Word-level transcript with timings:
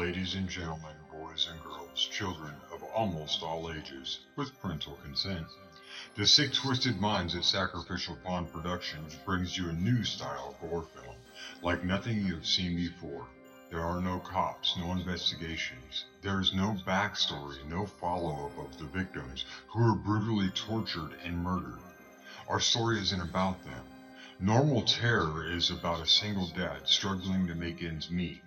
Ladies 0.00 0.34
and 0.34 0.48
gentlemen, 0.48 0.96
boys 1.12 1.46
and 1.52 1.62
girls, 1.62 2.08
children 2.10 2.54
of 2.72 2.82
almost 2.84 3.42
all 3.42 3.70
ages, 3.70 4.20
with 4.34 4.58
parental 4.62 4.94
consent, 5.02 5.46
the 6.16 6.26
Sick 6.26 6.54
Twisted 6.54 6.98
Minds 6.98 7.34
at 7.34 7.44
Sacrificial 7.44 8.16
Pawn 8.24 8.46
Productions 8.46 9.14
brings 9.26 9.58
you 9.58 9.68
a 9.68 9.74
new 9.74 10.02
style 10.02 10.56
of 10.58 10.70
gore 10.70 10.86
film, 10.94 11.16
like 11.60 11.84
nothing 11.84 12.24
you 12.24 12.36
have 12.36 12.46
seen 12.46 12.76
before. 12.76 13.26
There 13.68 13.84
are 13.84 14.00
no 14.00 14.20
cops, 14.20 14.74
no 14.78 14.92
investigations. 14.92 16.06
There 16.22 16.40
is 16.40 16.54
no 16.54 16.78
backstory, 16.86 17.62
no 17.66 17.84
follow 17.84 18.46
up 18.46 18.56
of 18.56 18.78
the 18.78 18.86
victims 18.86 19.44
who 19.68 19.84
were 19.84 19.94
brutally 19.94 20.48
tortured 20.48 21.12
and 21.22 21.44
murdered. 21.44 21.82
Our 22.48 22.60
story 22.60 22.98
isn't 23.00 23.20
about 23.20 23.62
them. 23.64 23.84
Normal 24.38 24.80
Terror 24.80 25.44
is 25.46 25.68
about 25.68 26.00
a 26.00 26.06
single 26.06 26.48
dad 26.48 26.88
struggling 26.88 27.46
to 27.48 27.54
make 27.54 27.82
ends 27.82 28.10
meet. 28.10 28.40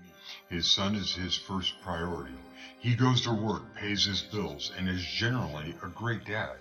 His 0.49 0.67
son 0.67 0.95
is 0.95 1.13
his 1.13 1.35
first 1.35 1.79
priority. 1.83 2.33
He 2.79 2.95
goes 2.95 3.21
to 3.21 3.31
work, 3.31 3.75
pays 3.75 4.05
his 4.05 4.23
bills, 4.23 4.71
and 4.75 4.89
is 4.89 5.05
generally 5.05 5.75
a 5.83 5.87
great 5.87 6.25
dad. 6.25 6.57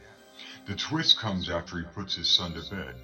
The 0.66 0.74
twist 0.74 1.16
comes 1.16 1.48
after 1.48 1.78
he 1.78 1.84
puts 1.84 2.14
his 2.14 2.28
son 2.28 2.52
to 2.52 2.60
bed. 2.60 2.96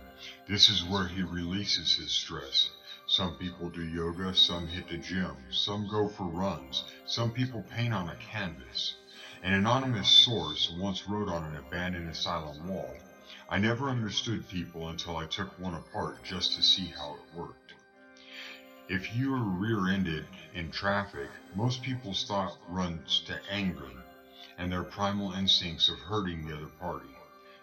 This 0.46 0.68
is 0.68 0.84
where 0.84 1.06
he 1.06 1.22
releases 1.22 1.94
his 1.94 2.12
stress. 2.12 2.68
Some 3.06 3.34
people 3.36 3.70
do 3.70 3.82
yoga, 3.82 4.34
some 4.34 4.66
hit 4.66 4.88
the 4.88 4.98
gym, 4.98 5.36
some 5.50 5.86
go 5.88 6.06
for 6.06 6.26
runs, 6.26 6.84
some 7.06 7.30
people 7.30 7.62
paint 7.62 7.94
on 7.94 8.10
a 8.10 8.16
canvas. 8.16 8.94
An 9.42 9.54
anonymous 9.54 10.10
source 10.10 10.68
once 10.68 11.06
wrote 11.06 11.30
on 11.30 11.44
an 11.44 11.56
abandoned 11.56 12.10
asylum 12.10 12.66
wall, 12.66 12.94
I 13.48 13.58
never 13.58 13.88
understood 13.88 14.46
people 14.48 14.88
until 14.88 15.16
I 15.16 15.24
took 15.24 15.58
one 15.58 15.74
apart 15.74 16.22
just 16.24 16.54
to 16.56 16.62
see 16.62 16.88
how 16.88 17.14
it 17.14 17.34
worked. 17.34 17.57
If 18.88 19.14
you 19.14 19.34
are 19.34 19.42
rear-ended 19.42 20.24
in 20.54 20.70
traffic, 20.70 21.28
most 21.54 21.82
people's 21.82 22.24
thought 22.24 22.56
runs 22.70 23.20
to 23.26 23.38
anger 23.50 23.90
and 24.56 24.72
their 24.72 24.82
primal 24.82 25.32
instincts 25.32 25.90
of 25.90 25.98
hurting 25.98 26.46
the 26.46 26.56
other 26.56 26.72
party. 26.80 27.14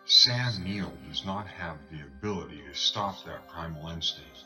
Sam 0.06 0.64
Neill 0.64 0.96
does 1.10 1.26
not 1.26 1.48
have 1.48 1.78
the 1.90 2.02
ability 2.02 2.62
to 2.68 2.76
stop 2.76 3.26
that 3.26 3.48
primal 3.48 3.90
instinct. 3.90 4.44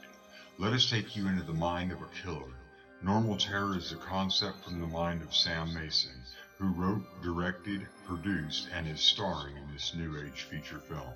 Let 0.58 0.72
us 0.72 0.90
take 0.90 1.18
you 1.18 1.28
into 1.28 1.44
the 1.44 1.52
mind 1.52 1.92
of 1.92 2.02
a 2.02 2.08
killer. 2.24 2.54
Normal 3.02 3.36
Terror 3.36 3.76
is 3.76 3.92
a 3.92 3.98
concept 3.98 4.64
from 4.64 4.80
the 4.80 4.88
mind 4.88 5.22
of 5.22 5.36
Sam 5.36 5.74
Mason, 5.74 6.24
who 6.60 6.70
wrote, 6.70 7.22
directed, 7.22 7.88
produced, 8.06 8.70
and 8.74 8.88
is 8.88 9.02
starring 9.02 9.58
in 9.58 9.74
this 9.74 9.94
new 9.94 10.18
age 10.18 10.44
feature 10.44 10.80
film. 10.80 11.14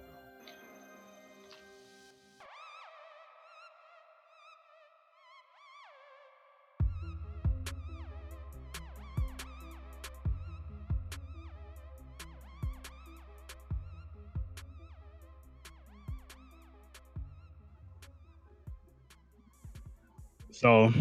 So 20.63 20.93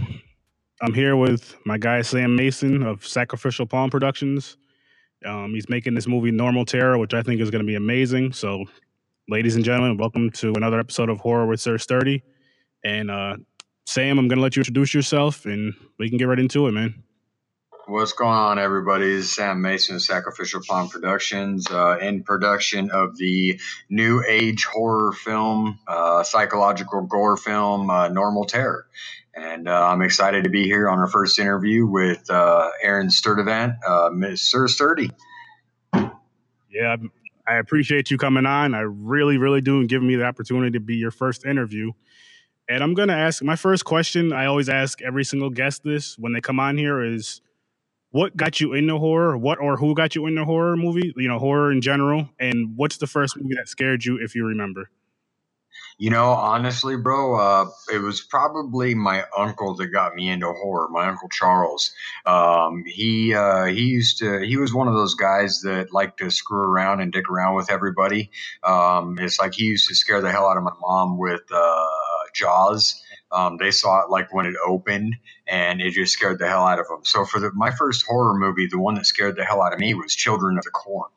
I'm 0.80 0.92
here 0.92 1.14
with 1.14 1.54
my 1.64 1.78
guy 1.78 2.02
Sam 2.02 2.34
Mason 2.34 2.82
of 2.82 3.06
Sacrificial 3.06 3.64
Pawn 3.64 3.90
Productions. 3.90 4.56
Um, 5.24 5.54
he's 5.54 5.68
making 5.68 5.94
this 5.94 6.08
movie 6.08 6.32
Normal 6.32 6.64
Terror, 6.64 6.98
which 6.98 7.14
I 7.14 7.22
think 7.22 7.40
is 7.40 7.48
going 7.48 7.62
to 7.62 7.66
be 7.66 7.76
amazing. 7.76 8.32
So, 8.32 8.64
ladies 9.28 9.54
and 9.54 9.64
gentlemen, 9.64 9.98
welcome 9.98 10.30
to 10.30 10.52
another 10.56 10.80
episode 10.80 11.08
of 11.08 11.20
Horror 11.20 11.46
with 11.46 11.60
Sir 11.60 11.78
Sturdy. 11.78 12.24
And 12.82 13.08
uh, 13.08 13.36
Sam, 13.86 14.18
I'm 14.18 14.26
going 14.26 14.38
to 14.38 14.42
let 14.42 14.56
you 14.56 14.62
introduce 14.62 14.94
yourself, 14.94 15.46
and 15.46 15.74
we 15.96 16.08
can 16.08 16.18
get 16.18 16.24
right 16.24 16.40
into 16.40 16.66
it, 16.66 16.72
man. 16.72 17.00
What's 17.86 18.12
going 18.12 18.34
on, 18.34 18.58
everybody? 18.58 19.06
This 19.06 19.26
is 19.26 19.32
Sam 19.32 19.62
Mason 19.62 19.94
of 19.94 20.02
Sacrificial 20.02 20.60
Pawn 20.68 20.88
Productions, 20.88 21.70
uh, 21.70 21.98
in 21.98 22.24
production 22.24 22.90
of 22.90 23.16
the 23.16 23.60
new 23.88 24.24
age 24.28 24.64
horror 24.64 25.12
film, 25.12 25.78
uh, 25.86 26.24
psychological 26.24 27.02
gore 27.02 27.36
film, 27.36 27.90
uh, 27.90 28.08
Normal 28.08 28.44
Terror. 28.44 28.86
And 29.34 29.66
uh, 29.66 29.86
I'm 29.88 30.02
excited 30.02 30.44
to 30.44 30.50
be 30.50 30.64
here 30.64 30.88
on 30.88 30.98
our 30.98 31.06
first 31.06 31.38
interview 31.38 31.86
with 31.86 32.30
uh, 32.30 32.70
Aaron 32.82 33.08
Sturdivant, 33.08 33.78
uh, 33.86 34.10
Mr. 34.10 34.68
Sturdy. 34.68 35.10
Yeah, 36.70 36.96
I 37.46 37.56
appreciate 37.56 38.10
you 38.10 38.18
coming 38.18 38.46
on. 38.46 38.74
I 38.74 38.80
really, 38.80 39.38
really 39.38 39.60
do, 39.60 39.80
and 39.80 39.88
giving 39.88 40.08
me 40.08 40.16
the 40.16 40.24
opportunity 40.24 40.72
to 40.72 40.80
be 40.80 40.96
your 40.96 41.10
first 41.10 41.46
interview. 41.46 41.92
And 42.68 42.82
I'm 42.82 42.94
going 42.94 43.08
to 43.08 43.14
ask 43.14 43.42
my 43.42 43.56
first 43.56 43.84
question. 43.84 44.32
I 44.32 44.46
always 44.46 44.68
ask 44.68 45.02
every 45.02 45.24
single 45.24 45.50
guest 45.50 45.82
this 45.82 46.16
when 46.18 46.32
they 46.32 46.40
come 46.40 46.60
on 46.60 46.76
here 46.76 47.02
is 47.02 47.40
what 48.10 48.36
got 48.36 48.60
you 48.60 48.74
into 48.74 48.98
horror? 48.98 49.36
What 49.36 49.58
or 49.58 49.76
who 49.76 49.94
got 49.94 50.14
you 50.14 50.26
into 50.26 50.44
horror 50.44 50.76
movie? 50.76 51.12
You 51.16 51.28
know, 51.28 51.38
horror 51.38 51.72
in 51.72 51.80
general. 51.80 52.28
And 52.38 52.76
what's 52.76 52.98
the 52.98 53.06
first 53.06 53.36
movie 53.36 53.54
that 53.56 53.68
scared 53.68 54.04
you, 54.04 54.18
if 54.22 54.34
you 54.34 54.44
remember? 54.46 54.90
You 55.98 56.10
know, 56.10 56.30
honestly, 56.30 56.96
bro, 56.96 57.36
uh, 57.36 57.70
it 57.92 57.98
was 57.98 58.20
probably 58.20 58.94
my 58.94 59.24
uncle 59.36 59.74
that 59.76 59.88
got 59.88 60.14
me 60.14 60.28
into 60.28 60.52
horror. 60.52 60.88
My 60.90 61.08
uncle 61.08 61.28
Charles. 61.28 61.92
Um, 62.26 62.84
he 62.86 63.34
uh, 63.34 63.66
he 63.66 63.84
used 63.84 64.18
to. 64.18 64.40
He 64.40 64.56
was 64.56 64.74
one 64.74 64.88
of 64.88 64.94
those 64.94 65.14
guys 65.14 65.60
that 65.62 65.92
liked 65.92 66.18
to 66.18 66.30
screw 66.30 66.62
around 66.62 67.00
and 67.00 67.12
dick 67.12 67.28
around 67.30 67.56
with 67.56 67.70
everybody. 67.70 68.30
Um, 68.64 69.18
it's 69.20 69.38
like 69.38 69.54
he 69.54 69.64
used 69.64 69.88
to 69.88 69.94
scare 69.94 70.20
the 70.20 70.32
hell 70.32 70.48
out 70.48 70.56
of 70.56 70.62
my 70.62 70.72
mom 70.80 71.18
with 71.18 71.42
uh, 71.52 71.86
Jaws. 72.34 73.00
Um, 73.30 73.56
they 73.56 73.70
saw 73.70 74.02
it 74.04 74.10
like 74.10 74.32
when 74.34 74.46
it 74.46 74.54
opened, 74.66 75.16
and 75.46 75.80
it 75.80 75.92
just 75.92 76.12
scared 76.12 76.38
the 76.38 76.48
hell 76.48 76.66
out 76.66 76.80
of 76.80 76.88
them. 76.88 77.00
So 77.04 77.24
for 77.24 77.38
the, 77.40 77.50
my 77.54 77.70
first 77.70 78.04
horror 78.06 78.38
movie, 78.38 78.66
the 78.66 78.78
one 78.78 78.94
that 78.94 79.06
scared 79.06 79.36
the 79.36 79.44
hell 79.44 79.62
out 79.62 79.72
of 79.72 79.78
me 79.78 79.94
was 79.94 80.14
Children 80.14 80.58
of 80.58 80.64
the 80.64 80.70
Corn 80.70 81.10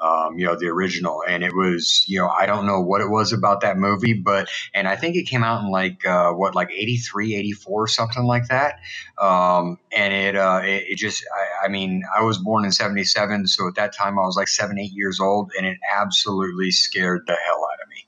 um, 0.00 0.38
you 0.38 0.44
know, 0.44 0.56
the 0.56 0.66
original. 0.66 1.22
And 1.26 1.42
it 1.42 1.54
was, 1.54 2.04
you 2.06 2.18
know, 2.18 2.28
I 2.28 2.46
don't 2.46 2.66
know 2.66 2.80
what 2.80 3.00
it 3.00 3.08
was 3.08 3.32
about 3.32 3.62
that 3.62 3.78
movie, 3.78 4.12
but, 4.12 4.48
and 4.74 4.86
I 4.86 4.96
think 4.96 5.16
it 5.16 5.24
came 5.24 5.42
out 5.42 5.62
in 5.62 5.70
like, 5.70 6.06
uh, 6.06 6.32
what, 6.32 6.54
like 6.54 6.70
83, 6.70 7.34
84, 7.34 7.88
something 7.88 8.24
like 8.24 8.48
that. 8.48 8.80
Um, 9.18 9.78
and 9.92 10.12
it, 10.12 10.36
uh, 10.36 10.60
it, 10.62 10.84
it 10.88 10.98
just, 10.98 11.24
I, 11.34 11.66
I, 11.66 11.68
mean, 11.68 12.02
I 12.16 12.22
was 12.22 12.38
born 12.38 12.64
in 12.64 12.72
77. 12.72 13.46
So 13.46 13.68
at 13.68 13.74
that 13.76 13.94
time 13.94 14.18
I 14.18 14.22
was 14.22 14.36
like 14.36 14.48
seven, 14.48 14.78
eight 14.78 14.92
years 14.92 15.20
old 15.20 15.52
and 15.56 15.66
it 15.66 15.78
absolutely 15.98 16.70
scared 16.70 17.22
the 17.26 17.36
hell 17.44 17.66
out 17.72 17.82
of 17.82 17.88
me. 17.88 18.06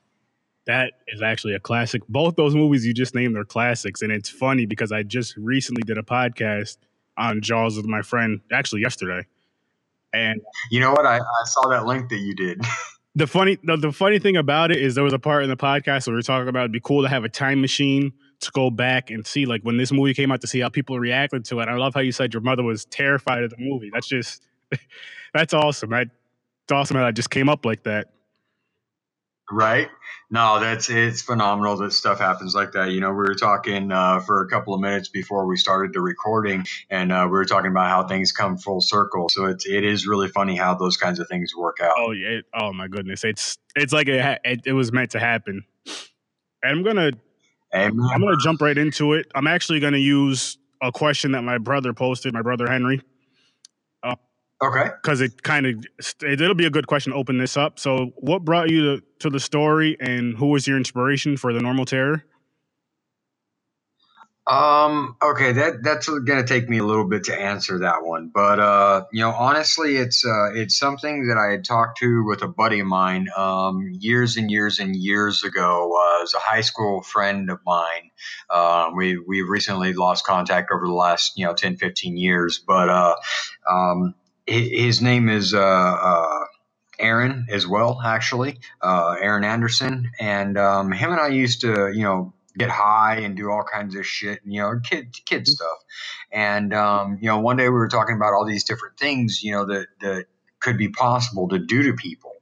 That 0.67 0.93
is 1.07 1.23
actually 1.23 1.55
a 1.55 1.59
classic. 1.59 2.03
Both 2.07 2.35
those 2.35 2.53
movies 2.53 2.85
you 2.85 2.93
just 2.93 3.15
named 3.15 3.35
are 3.35 3.45
classics. 3.45 4.03
And 4.03 4.11
it's 4.11 4.29
funny 4.29 4.67
because 4.67 4.91
I 4.91 5.01
just 5.01 5.35
recently 5.37 5.81
did 5.81 5.97
a 5.97 6.03
podcast 6.03 6.77
on 7.17 7.41
Jaws 7.41 7.75
with 7.75 7.87
my 7.87 8.03
friend, 8.03 8.41
actually 8.51 8.81
yesterday 8.81 9.25
and 10.13 10.41
you 10.71 10.79
know 10.79 10.91
what? 10.91 11.05
I, 11.05 11.17
I 11.17 11.45
saw 11.45 11.67
that 11.69 11.85
link 11.85 12.09
that 12.09 12.19
you 12.19 12.35
did. 12.35 12.61
the 13.15 13.27
funny 13.27 13.57
the, 13.63 13.77
the 13.77 13.91
funny 13.91 14.19
thing 14.19 14.37
about 14.37 14.71
it 14.71 14.81
is 14.81 14.95
there 14.95 15.03
was 15.03 15.13
a 15.13 15.19
part 15.19 15.43
in 15.43 15.49
the 15.49 15.57
podcast 15.57 16.07
where 16.07 16.13
we 16.13 16.17
were 16.17 16.21
talking 16.21 16.47
about 16.47 16.61
it'd 16.61 16.71
be 16.71 16.79
cool 16.79 17.01
to 17.01 17.09
have 17.09 17.23
a 17.23 17.29
time 17.29 17.61
machine 17.61 18.11
to 18.41 18.51
go 18.53 18.69
back 18.69 19.09
and 19.09 19.27
see 19.27 19.45
like 19.45 19.61
when 19.63 19.77
this 19.77 19.91
movie 19.91 20.13
came 20.13 20.31
out 20.31 20.41
to 20.41 20.47
see 20.47 20.59
how 20.59 20.69
people 20.69 20.97
reacted 20.99 21.43
to 21.45 21.59
it. 21.59 21.67
I 21.67 21.75
love 21.75 21.93
how 21.93 21.99
you 21.99 22.11
said 22.11 22.33
your 22.33 22.41
mother 22.41 22.63
was 22.63 22.85
terrified 22.85 23.43
of 23.43 23.49
the 23.49 23.57
movie. 23.59 23.89
That's 23.93 24.07
just 24.07 24.43
that's 25.33 25.53
awesome. 25.53 25.93
I, 25.93 26.01
it's 26.01 26.71
awesome 26.71 26.97
that 26.97 27.05
I 27.05 27.11
just 27.11 27.29
came 27.29 27.49
up 27.49 27.65
like 27.65 27.83
that. 27.83 28.09
Right? 29.51 29.89
No, 30.31 30.59
that's 30.59 30.89
it's 30.89 31.23
phenomenal 31.23 31.77
that 31.77 31.91
stuff 31.91 32.19
happens 32.19 32.53
like 32.53 32.73
that. 32.73 32.91
You 32.91 33.01
know, 33.01 33.09
we 33.09 33.15
were 33.15 33.33
talking 33.33 33.91
uh, 33.91 34.19
for 34.19 34.43
a 34.43 34.47
couple 34.47 34.75
of 34.75 34.81
minutes 34.81 35.09
before 35.09 35.47
we 35.47 35.57
started 35.57 35.91
the 35.91 36.01
recording, 36.01 36.65
and 36.89 37.11
uh, 37.11 37.23
we 37.25 37.31
were 37.31 37.45
talking 37.45 37.71
about 37.71 37.89
how 37.89 38.07
things 38.07 38.31
come 38.31 38.57
full 38.57 38.79
circle. 38.79 39.29
So 39.29 39.45
it's 39.45 39.65
it 39.65 39.83
is 39.83 40.07
really 40.07 40.27
funny 40.27 40.55
how 40.55 40.75
those 40.75 40.97
kinds 40.97 41.19
of 41.19 41.27
things 41.27 41.55
work 41.55 41.77
out. 41.81 41.93
Oh 41.97 42.11
yeah! 42.11 42.39
It, 42.39 42.45
oh 42.53 42.71
my 42.73 42.87
goodness! 42.87 43.23
It's 43.23 43.57
it's 43.75 43.91
like 43.91 44.07
it, 44.07 44.39
it, 44.43 44.61
it 44.65 44.73
was 44.73 44.91
meant 44.91 45.11
to 45.11 45.19
happen. 45.19 45.63
And 46.61 46.77
I'm 46.77 46.83
gonna 46.83 47.11
Amen. 47.73 48.07
I'm 48.13 48.21
gonna 48.21 48.37
jump 48.43 48.61
right 48.61 48.77
into 48.77 49.13
it. 49.13 49.25
I'm 49.33 49.47
actually 49.47 49.79
gonna 49.79 49.97
use 49.97 50.59
a 50.81 50.91
question 50.91 51.31
that 51.31 51.41
my 51.41 51.57
brother 51.57 51.91
posted. 51.93 52.33
My 52.33 52.43
brother 52.43 52.67
Henry. 52.69 53.01
Okay. 54.61 54.89
Because 55.01 55.21
it 55.21 55.41
kind 55.41 55.65
of 55.65 55.85
it'll 56.21 56.53
be 56.53 56.65
a 56.65 56.69
good 56.69 56.87
question 56.87 57.13
to 57.13 57.17
open 57.17 57.37
this 57.37 57.55
up. 57.55 57.79
So, 57.79 58.11
what 58.17 58.43
brought 58.43 58.69
you 58.69 58.97
to, 58.97 59.03
to 59.19 59.29
the 59.29 59.39
story, 59.39 59.97
and 59.99 60.37
who 60.37 60.47
was 60.47 60.67
your 60.67 60.77
inspiration 60.77 61.37
for 61.37 61.53
the 61.53 61.59
Normal 61.61 61.85
Terror? 61.85 62.23
Um. 64.49 65.15
Okay. 65.21 65.51
That 65.51 65.83
that's 65.83 66.07
to 66.07 66.43
take 66.47 66.67
me 66.67 66.79
a 66.79 66.83
little 66.83 67.07
bit 67.07 67.25
to 67.25 67.39
answer 67.39 67.79
that 67.79 68.03
one, 68.03 68.31
but 68.33 68.59
uh, 68.59 69.05
you 69.11 69.21
know, 69.21 69.29
honestly, 69.29 69.95
it's 69.97 70.25
uh, 70.25 70.53
it's 70.55 70.75
something 70.75 71.27
that 71.27 71.37
I 71.37 71.51
had 71.51 71.63
talked 71.63 71.99
to 71.99 72.25
with 72.25 72.41
a 72.41 72.47
buddy 72.47 72.79
of 72.79 72.87
mine 72.87 73.27
um, 73.37 73.91
years 73.99 74.37
and 74.37 74.49
years 74.49 74.79
and 74.79 74.95
years 74.95 75.43
ago. 75.43 75.87
Was 75.89 76.33
a 76.33 76.39
high 76.39 76.61
school 76.61 77.03
friend 77.03 77.51
of 77.51 77.59
mine. 77.63 78.09
Uh, 78.49 78.89
we 78.95 79.19
we 79.19 79.43
recently 79.43 79.93
lost 79.93 80.25
contact 80.25 80.71
over 80.73 80.87
the 80.87 80.93
last 80.93 81.37
you 81.37 81.45
know 81.45 81.53
10, 81.53 81.77
15 81.77 82.17
years, 82.17 82.57
but 82.57 82.89
uh, 82.89 83.15
um, 83.69 84.15
his 84.47 84.99
name 84.99 85.29
is 85.29 85.53
uh, 85.53 85.59
uh, 85.61 86.45
Aaron 86.99 87.47
as 87.49 87.65
well, 87.65 88.01
actually, 88.03 88.59
uh, 88.81 89.15
Aaron 89.19 89.43
Anderson, 89.43 90.11
and 90.19 90.57
um, 90.57 90.91
him 90.91 91.11
and 91.11 91.19
I 91.19 91.29
used 91.29 91.61
to, 91.61 91.91
you 91.93 92.03
know, 92.03 92.33
get 92.57 92.69
high 92.69 93.17
and 93.17 93.37
do 93.37 93.49
all 93.49 93.63
kinds 93.63 93.95
of 93.95 94.05
shit, 94.05 94.39
you 94.45 94.61
know, 94.61 94.79
kid 94.83 95.15
kid 95.25 95.47
stuff. 95.47 95.77
And 96.31 96.73
um, 96.73 97.17
you 97.21 97.27
know, 97.27 97.39
one 97.39 97.57
day 97.57 97.65
we 97.65 97.69
were 97.69 97.87
talking 97.87 98.15
about 98.15 98.33
all 98.33 98.45
these 98.45 98.63
different 98.65 98.97
things, 98.97 99.41
you 99.41 99.51
know, 99.53 99.65
that 99.65 99.87
that 100.01 100.25
could 100.59 100.77
be 100.77 100.89
possible 100.89 101.47
to 101.49 101.59
do 101.59 101.83
to 101.83 101.93
people. 101.93 102.33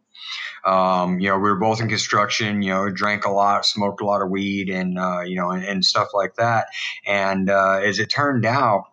Um, 0.65 1.19
you 1.19 1.29
know, 1.29 1.35
we 1.35 1.43
were 1.43 1.55
both 1.55 1.79
in 1.79 1.87
construction, 1.87 2.61
you 2.61 2.73
know, 2.73 2.89
drank 2.89 3.25
a 3.25 3.31
lot, 3.31 3.65
smoked 3.65 4.01
a 4.01 4.05
lot 4.05 4.21
of 4.21 4.29
weed 4.29 4.69
and, 4.69 4.99
uh, 4.99 5.21
you 5.21 5.37
know, 5.37 5.51
and, 5.51 5.63
and, 5.63 5.85
stuff 5.85 6.09
like 6.13 6.35
that. 6.35 6.67
And 7.05 7.49
uh, 7.49 7.79
as 7.81 7.99
it 7.99 8.09
turned 8.09 8.45
out, 8.45 8.83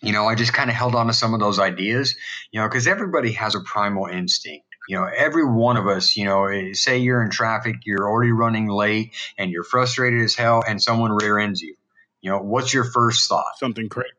you 0.00 0.12
know, 0.12 0.26
I 0.26 0.34
just 0.34 0.54
kind 0.54 0.70
of 0.70 0.76
held 0.76 0.94
on 0.94 1.08
to 1.08 1.12
some 1.12 1.34
of 1.34 1.40
those 1.40 1.58
ideas, 1.58 2.16
you 2.50 2.60
know, 2.60 2.68
because 2.68 2.86
everybody 2.86 3.32
has 3.32 3.54
a 3.54 3.60
primal 3.60 4.06
instinct. 4.06 4.65
You 4.88 4.96
know, 4.96 5.08
every 5.16 5.44
one 5.44 5.76
of 5.76 5.86
us, 5.86 6.16
you 6.16 6.24
know, 6.24 6.46
eh, 6.46 6.72
say 6.72 6.98
you're 6.98 7.22
in 7.22 7.30
traffic, 7.30 7.76
you're 7.84 8.08
already 8.08 8.32
running 8.32 8.68
late 8.68 9.14
and 9.38 9.50
you're 9.50 9.64
frustrated 9.64 10.22
as 10.22 10.34
hell 10.34 10.62
and 10.66 10.80
someone 10.80 11.12
rear 11.12 11.38
ends 11.38 11.60
you. 11.60 11.74
You 12.20 12.30
know, 12.30 12.38
what's 12.38 12.72
your 12.72 12.84
first 12.84 13.28
thought? 13.28 13.58
Something 13.58 13.88
crazy. 13.88 14.10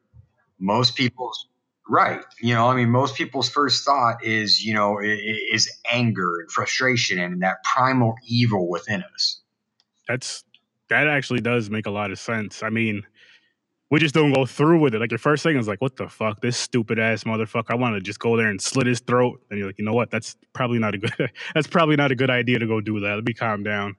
Most 0.60 0.96
people's 0.96 1.48
Right. 1.90 2.22
You 2.42 2.54
know, 2.54 2.68
I 2.68 2.76
mean, 2.76 2.90
most 2.90 3.16
people's 3.16 3.50
first 3.50 3.86
thought 3.86 4.24
is, 4.24 4.64
you 4.64 4.74
know, 4.74 5.00
is 5.02 5.72
anger 5.90 6.42
and 6.42 6.52
frustration 6.52 7.18
and 7.18 7.42
that 7.42 7.64
primal 7.64 8.16
evil 8.26 8.68
within 8.68 9.04
us. 9.14 9.42
That's 10.08 10.44
that 10.90 11.08
actually 11.08 11.42
does 11.42 11.70
make 11.70 11.86
a 11.86 11.92
lot 11.92 12.12
of 12.12 12.20
sense. 12.20 12.62
I 12.62 12.70
mean, 12.70 13.04
we 13.90 14.00
just 14.00 14.14
don't 14.14 14.34
go 14.34 14.46
through 14.46 14.80
with 14.80 14.94
it. 14.94 15.00
Like 15.00 15.12
your 15.12 15.18
first 15.18 15.44
thing 15.44 15.58
is 15.58 15.68
like, 15.68 15.82
what 15.82 15.96
the 15.96 16.10
fuck, 16.10 16.42
this 16.42 16.58
stupid 16.58 17.00
ass 17.00 17.24
motherfucker. 17.24 17.70
I 17.70 17.76
want 17.76 17.96
to 17.96 18.02
just 18.02 18.20
go 18.20 18.36
there 18.36 18.48
and 18.48 18.62
slit 18.62 18.88
his 18.88 19.00
throat. 19.00 19.42
And 19.50 19.60
you're 19.60 19.68
like, 19.68 19.78
you 19.78 19.86
know 19.86 19.94
what? 19.94 20.12
That's 20.12 20.36
probably 20.54 20.80
not 20.80 20.96
a 20.96 20.98
good. 20.98 21.14
that's 21.54 21.68
probably 21.68 21.96
not 21.96 22.12
a 22.12 22.16
good 22.16 22.30
idea 22.30 22.60
to 22.60 22.68
go 22.68 22.82
do 22.82 23.00
that. 23.00 23.16
Let 23.16 23.24
me 23.24 23.34
calm 23.34 23.64
down. 23.64 23.96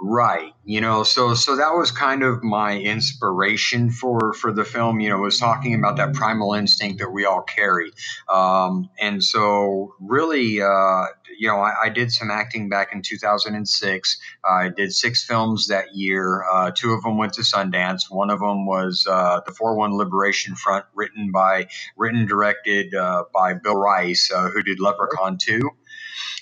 Right. 0.00 0.52
You 0.64 0.80
know, 0.80 1.04
so 1.04 1.34
so 1.34 1.56
that 1.56 1.70
was 1.74 1.92
kind 1.92 2.24
of 2.24 2.42
my 2.42 2.76
inspiration 2.78 3.90
for 3.90 4.34
for 4.34 4.52
the 4.52 4.64
film. 4.64 5.00
You 5.00 5.08
know, 5.08 5.18
was 5.18 5.38
talking 5.38 5.72
about 5.74 5.96
that 5.96 6.14
primal 6.14 6.52
instinct 6.52 6.98
that 6.98 7.10
we 7.10 7.24
all 7.24 7.42
carry, 7.42 7.92
um, 8.28 8.90
and 9.00 9.22
so 9.22 9.94
really, 10.00 10.60
uh, 10.60 11.04
you 11.38 11.46
know, 11.46 11.58
I, 11.58 11.74
I, 11.84 11.88
did 11.90 12.10
some 12.10 12.30
acting 12.30 12.68
back 12.68 12.92
in 12.92 13.02
2006. 13.02 14.18
I 14.44 14.68
did 14.68 14.92
six 14.92 15.24
films 15.24 15.68
that 15.68 15.94
year. 15.94 16.44
Uh, 16.52 16.72
two 16.74 16.92
of 16.92 17.02
them 17.02 17.16
went 17.16 17.34
to 17.34 17.42
Sundance. 17.42 18.10
One 18.10 18.30
of 18.30 18.40
them 18.40 18.66
was 18.66 19.06
uh, 19.08 19.40
the 19.46 19.52
4-1 19.52 19.96
Liberation 19.96 20.56
Front, 20.56 20.86
written 20.94 21.30
by 21.32 21.68
written 21.96 22.26
directed 22.26 22.94
uh, 22.94 23.24
by 23.32 23.54
Bill 23.54 23.76
Rice, 23.76 24.30
uh, 24.32 24.48
who 24.50 24.62
did 24.62 24.80
Leprechaun 24.80 25.38
2. 25.38 25.60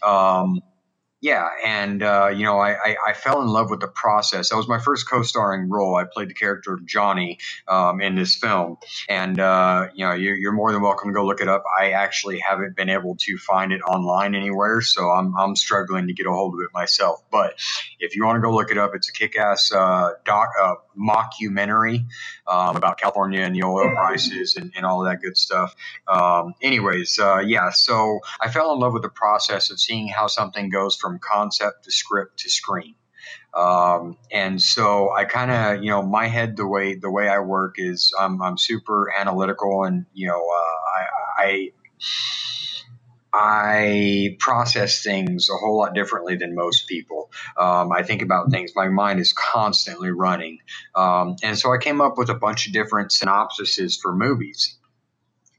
Um, 0.02 0.62
yeah, 1.22 1.50
and 1.64 2.02
uh, 2.02 2.30
you 2.34 2.44
know, 2.44 2.58
I, 2.58 2.72
I, 2.72 2.96
I, 3.08 3.12
fell 3.12 3.40
in 3.42 3.48
love 3.48 3.70
with 3.70 3.78
the 3.78 3.86
process. 3.86 4.50
That 4.50 4.56
was 4.56 4.66
my 4.66 4.80
first 4.80 5.08
co-starring 5.08 5.70
role. 5.70 5.94
I 5.94 6.02
played 6.02 6.28
the 6.28 6.34
character 6.34 6.74
of 6.74 6.84
Johnny 6.84 7.38
um, 7.68 8.00
in 8.00 8.16
this 8.16 8.34
film, 8.34 8.76
and 9.08 9.38
uh, 9.38 9.86
you 9.94 10.04
know, 10.04 10.14
you're, 10.14 10.36
you're, 10.36 10.52
more 10.52 10.72
than 10.72 10.82
welcome 10.82 11.10
to 11.10 11.14
go 11.14 11.24
look 11.24 11.40
it 11.40 11.46
up. 11.46 11.62
I 11.80 11.92
actually 11.92 12.40
haven't 12.40 12.74
been 12.74 12.88
able 12.88 13.16
to 13.20 13.38
find 13.38 13.72
it 13.72 13.80
online 13.82 14.34
anywhere, 14.34 14.80
so 14.80 15.10
I'm, 15.10 15.32
I'm 15.38 15.54
struggling 15.54 16.08
to 16.08 16.12
get 16.12 16.26
a 16.26 16.32
hold 16.32 16.54
of 16.54 16.60
it 16.60 16.70
myself. 16.74 17.22
But 17.30 17.54
if 18.00 18.16
you 18.16 18.24
want 18.24 18.36
to 18.36 18.40
go 18.40 18.52
look 18.52 18.72
it 18.72 18.78
up, 18.78 18.90
it's 18.92 19.08
a 19.08 19.12
kick-ass 19.12 19.70
uh, 19.72 20.10
doc 20.24 20.48
uh, 20.60 20.74
mockumentary 20.98 22.06
um, 22.46 22.76
about 22.76 22.98
California 22.98 23.40
and 23.40 23.54
the 23.54 23.62
oil 23.62 23.90
prices 23.94 24.56
and, 24.56 24.72
and 24.76 24.84
all 24.84 25.02
that 25.04 25.20
good 25.20 25.36
stuff. 25.36 25.74
Um, 26.08 26.54
anyways, 26.62 27.18
uh, 27.18 27.38
yeah, 27.38 27.70
so 27.70 28.20
I 28.40 28.50
fell 28.50 28.72
in 28.72 28.80
love 28.80 28.92
with 28.92 29.02
the 29.02 29.08
process 29.08 29.70
of 29.70 29.80
seeing 29.80 30.08
how 30.08 30.26
something 30.26 30.70
goes 30.70 30.96
from 30.96 31.18
concept 31.18 31.84
to 31.84 31.92
script 31.92 32.38
to 32.40 32.50
screen. 32.50 32.94
Um, 33.54 34.16
and 34.32 34.60
so 34.60 35.12
I 35.12 35.24
kind 35.24 35.50
of, 35.50 35.84
you 35.84 35.90
know, 35.90 36.02
my 36.02 36.26
head, 36.26 36.56
the 36.56 36.66
way, 36.66 36.94
the 36.94 37.10
way 37.10 37.28
I 37.28 37.40
work 37.40 37.74
is 37.78 38.12
I'm, 38.18 38.40
I'm 38.40 38.56
super 38.56 39.12
analytical 39.12 39.84
and, 39.84 40.06
you 40.14 40.26
know, 40.26 40.40
uh, 40.40 41.42
I, 41.42 41.44
I 41.44 41.70
I 43.34 44.36
process 44.40 45.02
things 45.02 45.48
a 45.48 45.56
whole 45.56 45.78
lot 45.78 45.94
differently 45.94 46.36
than 46.36 46.54
most 46.54 46.86
people. 46.86 47.30
Um, 47.56 47.90
I 47.92 48.02
think 48.02 48.22
about 48.22 48.50
things, 48.50 48.72
my 48.76 48.88
mind 48.88 49.20
is 49.20 49.32
constantly 49.32 50.10
running. 50.10 50.58
Um, 50.94 51.36
and 51.42 51.58
so 51.58 51.72
I 51.72 51.78
came 51.78 52.00
up 52.00 52.18
with 52.18 52.28
a 52.28 52.34
bunch 52.34 52.66
of 52.66 52.72
different 52.72 53.10
synopsises 53.10 53.98
for 54.00 54.14
movies. 54.14 54.76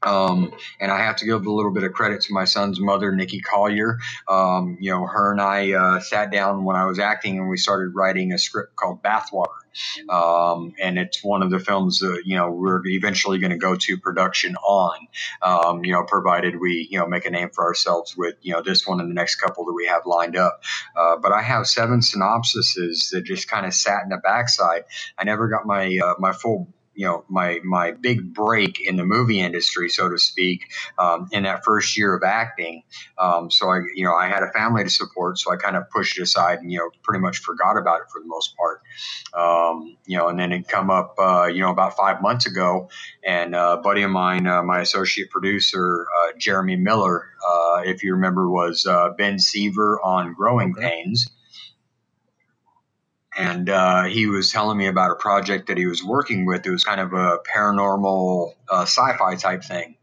Um, 0.04 0.54
and 0.80 0.92
I 0.92 1.00
have 1.00 1.16
to 1.18 1.25
give 1.25 1.46
a 1.46 1.52
little 1.52 1.72
bit 1.74 1.84
of 1.84 1.94
credit 1.94 2.22
to 2.24 2.34
my 2.34 2.46
son's 2.46 2.80
mother, 2.80 3.12
Nikki 3.16 3.40
Collier. 3.40 4.00
Um, 4.28 4.78
you 4.80 4.92
know, 4.92 5.08
her 5.08 5.31
and 5.31 5.42
I 5.42 5.72
uh, 5.74 6.00
sat 6.02 6.31
down 6.31 6.66
when 6.66 6.75
I 6.75 6.86
was 6.86 7.00
acting 7.00 7.40
and 7.40 7.50
we 7.50 7.58
started 7.58 7.96
writing 7.96 8.34
a 8.34 8.38
script 8.38 8.75
called 8.75 9.02
Bathwater. 9.02 9.62
Um, 10.10 10.74
and 10.80 10.98
it's 10.98 11.24
one 11.24 11.44
of 11.44 11.52
the 11.52 11.60
films 11.60 12.00
that, 12.00 12.24
you 12.25 12.36
know, 12.36 12.52
we're 12.52 12.86
eventually 12.86 13.40
going 13.40 13.52
to 13.52 13.58
go 13.58 13.75
to 13.75 13.98
production 13.98 14.56
on, 14.56 15.08
um, 15.42 15.84
you 15.86 15.94
know, 15.94 16.04
provided 16.04 16.60
we, 16.60 16.88
you 16.90 17.00
know, 17.00 17.08
make 17.08 17.25
a 17.25 17.30
name 17.30 17.50
for 17.50 17.66
ourselves 17.66 18.16
with, 18.16 18.36
you 18.42 18.54
know, 18.54 18.62
this 18.62 18.86
one 18.86 19.00
and 19.00 19.10
the 19.10 19.14
next 19.14 19.36
couple 19.36 19.66
that 19.66 19.74
we 19.74 19.88
have 19.88 20.06
lined 20.06 20.38
up. 20.38 20.62
Uh, 20.96 21.18
but 21.18 21.31
I 21.31 21.42
have 21.42 21.68
seven 21.68 22.00
synopsises 22.00 23.12
that 23.12 23.24
just 23.24 23.50
kind 23.50 23.66
of 23.66 23.74
sat 23.74 24.04
in 24.04 24.10
the 24.10 24.18
backside. 24.18 24.84
I 25.18 25.24
never 25.24 25.48
got 25.48 25.66
my, 25.66 25.98
uh, 26.04 26.16
my 26.20 26.34
full 26.34 26.68
you 26.95 27.06
know 27.06 27.24
my 27.30 27.60
my 27.63 27.92
big 27.92 28.34
break 28.34 28.80
in 28.81 28.95
the 28.95 29.06
movie 29.06 29.40
industry, 29.40 29.90
so 29.90 30.10
to 30.10 30.18
speak, 30.18 30.72
um, 30.98 31.28
in 31.31 31.44
that 31.44 31.63
first 31.63 31.98
year 31.98 32.16
of 32.16 32.24
acting. 32.24 32.84
Um, 33.18 33.50
so 33.51 33.69
I 33.69 33.81
you 33.95 34.06
know 34.06 34.13
I 34.13 34.28
had 34.28 34.44
a 34.44 34.51
family 34.51 34.84
to 34.84 34.90
support, 34.90 35.40
so 35.40 35.51
I 35.51 35.57
kind 35.57 35.75
of 35.75 35.90
pushed 35.90 36.18
it 36.18 36.22
aside 36.22 36.60
and 36.60 36.72
you 36.72 36.80
know 36.80 36.90
pretty 37.04 37.22
much 37.22 37.40
forgot 37.40 37.78
about 37.78 38.01
it 38.01 38.07
for 38.12 38.22
the 38.22 38.28
most 38.28 38.56
part. 38.56 38.81
Um, 39.34 39.98
you 40.06 40.18
know, 40.18 40.28
and 40.28 40.40
then 40.40 40.51
it 40.51 40.68
come 40.68 40.90
up 40.90 41.16
uh, 41.19 41.45
you 41.45 41.62
know 41.62 41.72
about 41.72 41.95
five 41.95 42.22
months 42.22 42.45
ago, 42.45 42.90
and 43.25 43.56
uh, 43.56 43.78
a 43.80 43.81
buddy 43.81 44.04
of 44.04 44.12
mine, 44.12 44.48
uh, 44.48 44.63
my 44.63 44.81
associate 44.81 45.30
producer 45.30 46.06
uh, 46.22 46.31
Jeremy 46.38 46.75
Miller, 46.75 47.28
uh, 47.48 47.81
if 47.86 48.04
you 48.04 48.13
remember, 48.13 48.50
was 48.50 48.86
uh, 48.86 49.10
Ben 49.18 49.39
Seaver 49.39 50.00
on 50.01 50.34
Growing 50.34 50.74
okay. 50.78 50.89
Pains 50.89 51.28
and 53.38 53.70
uh, 53.70 54.04
he 54.04 54.28
was 54.28 54.52
telling 54.52 54.78
me 54.78 54.88
about 54.88 55.12
a 55.12 55.16
project 55.16 55.68
that 55.68 55.78
he 55.78 55.86
was 55.86 56.04
working 56.04 56.46
with. 56.46 56.66
It 56.66 56.72
was 56.72 56.84
kind 56.84 57.02
of 57.02 57.14
a 57.14 57.40
paranormal 57.54 58.54
uh, 58.70 58.82
sci-fi 58.84 59.36
type 59.36 59.64
thing, 59.64 59.96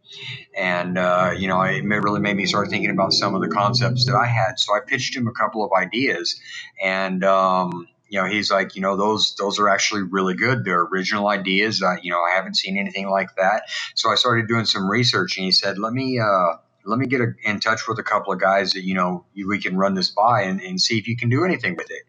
and 0.56 0.98
uh, 0.98 1.32
you 1.36 1.48
know, 1.48 1.62
it 1.62 1.82
really 1.84 2.20
made 2.20 2.36
me 2.36 2.46
start 2.46 2.68
thinking 2.70 2.90
about 2.90 3.12
some 3.12 3.34
of 3.34 3.42
the 3.42 3.48
concepts 3.48 4.06
that 4.06 4.16
I 4.16 4.26
had. 4.26 4.58
So 4.58 4.74
I 4.74 4.80
pitched 4.86 5.16
him 5.16 5.28
a 5.28 5.32
couple 5.32 5.64
of 5.64 5.70
ideas, 5.72 6.40
and 6.82 7.24
um, 7.24 7.88
you 8.08 8.20
know, 8.20 8.26
he's 8.26 8.50
like, 8.50 8.74
you 8.76 8.82
know, 8.82 8.96
those 8.96 9.34
those 9.36 9.58
are 9.58 9.68
actually 9.68 10.02
really 10.02 10.34
good. 10.34 10.64
They're 10.64 10.82
original 10.82 11.28
ideas. 11.28 11.82
I, 11.82 11.98
you 12.02 12.10
know, 12.10 12.20
I 12.20 12.34
haven't 12.34 12.56
seen 12.56 12.78
anything 12.78 13.08
like 13.08 13.36
that. 13.36 13.64
So 13.94 14.10
I 14.10 14.16
started 14.16 14.48
doing 14.48 14.64
some 14.64 14.90
research, 14.90 15.36
and 15.38 15.44
he 15.44 15.52
said, 15.52 15.78
let 15.78 15.92
me 15.92 16.18
uh, 16.18 16.56
let 16.84 16.98
me 16.98 17.06
get 17.06 17.20
a, 17.20 17.32
in 17.44 17.60
touch 17.60 17.86
with 17.88 17.98
a 17.98 18.02
couple 18.02 18.32
of 18.32 18.40
guys 18.40 18.72
that 18.72 18.84
you 18.84 18.94
know 18.94 19.24
we 19.36 19.60
can 19.60 19.76
run 19.76 19.94
this 19.94 20.10
by 20.10 20.42
and, 20.42 20.60
and 20.60 20.80
see 20.80 20.98
if 20.98 21.06
you 21.08 21.16
can 21.16 21.28
do 21.28 21.44
anything 21.44 21.76
with 21.76 21.90
it. 21.90 22.02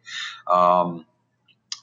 Um, 0.51 1.05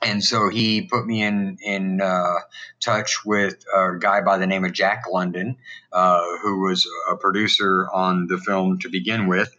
and 0.03 0.23
so 0.23 0.49
he 0.49 0.83
put 0.83 1.07
me 1.07 1.23
in 1.23 1.59
in 1.63 2.01
uh, 2.01 2.37
touch 2.81 3.25
with 3.25 3.65
a 3.75 3.99
guy 3.99 4.21
by 4.23 4.39
the 4.39 4.47
name 4.47 4.65
of 4.65 4.73
Jack 4.73 5.05
London, 5.13 5.57
uh, 5.93 6.23
who 6.43 6.61
was 6.61 6.89
a 7.11 7.17
producer 7.17 7.89
on 7.93 8.27
the 8.29 8.39
film 8.39 8.79
to 8.81 8.91
begin 8.91 9.27
with. 9.29 9.55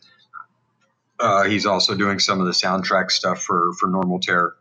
Uh, 1.19 1.43
he's 1.45 1.65
also 1.65 1.95
doing 1.95 2.19
some 2.19 2.39
of 2.41 2.47
the 2.47 2.53
soundtrack 2.53 3.11
stuff 3.11 3.41
for 3.43 3.73
for 3.79 3.89
Normal 3.89 4.19
Terror. 4.19 4.55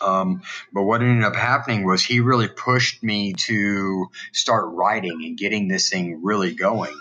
Um, 0.00 0.42
but 0.72 0.84
what 0.84 1.02
ended 1.02 1.24
up 1.24 1.36
happening 1.36 1.84
was 1.86 2.04
he 2.04 2.20
really 2.20 2.48
pushed 2.48 3.02
me 3.02 3.34
to 3.34 4.06
start 4.32 4.66
writing 4.68 5.24
and 5.24 5.38
getting 5.38 5.68
this 5.68 5.90
thing 5.90 6.20
really 6.22 6.54
going. 6.54 6.94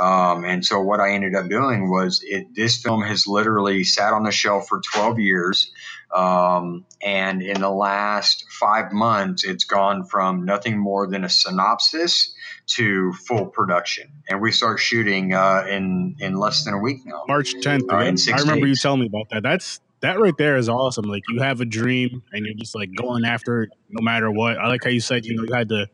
Um, 0.00 0.44
and 0.44 0.66
so 0.66 0.80
what 0.80 1.00
I 1.00 1.12
ended 1.12 1.36
up 1.36 1.48
doing 1.48 1.90
was 1.90 2.22
it, 2.24 2.54
this 2.54 2.82
film 2.82 3.02
has 3.02 3.28
literally 3.28 3.84
sat 3.84 4.14
on 4.14 4.24
the 4.24 4.32
shelf 4.32 4.68
for 4.68 4.80
12 4.94 5.20
years. 5.20 5.70
Um, 6.14 6.86
and 7.02 7.42
in 7.42 7.60
the 7.60 7.70
last 7.70 8.44
five 8.50 8.92
months, 8.92 9.44
it's 9.44 9.64
gone 9.64 10.04
from 10.04 10.44
nothing 10.44 10.78
more 10.78 11.06
than 11.06 11.24
a 11.24 11.28
synopsis 11.28 12.34
to 12.68 13.12
full 13.12 13.46
production. 13.46 14.10
And 14.28 14.40
we 14.40 14.52
start 14.52 14.80
shooting 14.80 15.34
uh, 15.34 15.64
in 15.68 16.16
in 16.18 16.34
less 16.34 16.64
than 16.64 16.74
a 16.74 16.78
week 16.78 17.04
now. 17.04 17.24
March 17.28 17.54
10th. 17.54 17.90
Uh, 17.90 17.96
I 18.34 18.40
remember 18.40 18.66
days. 18.66 18.76
you 18.78 18.82
telling 18.82 19.00
me 19.00 19.06
about 19.06 19.28
that. 19.30 19.42
That's 19.42 19.80
that 20.00 20.20
right 20.20 20.36
there 20.36 20.56
is 20.56 20.68
awesome. 20.68 21.06
Like 21.06 21.24
you 21.28 21.40
have 21.42 21.60
a 21.60 21.64
dream 21.64 22.22
and 22.32 22.46
you're 22.46 22.54
just 22.54 22.74
like 22.74 22.90
going 22.94 23.24
after 23.24 23.64
it 23.64 23.70
no 23.90 24.02
matter 24.02 24.30
what. 24.30 24.58
I 24.58 24.68
like 24.68 24.84
how 24.84 24.90
you 24.90 25.00
said, 25.00 25.24
you 25.24 25.36
know, 25.36 25.42
you 25.42 25.52
had 25.52 25.68
to 25.70 25.88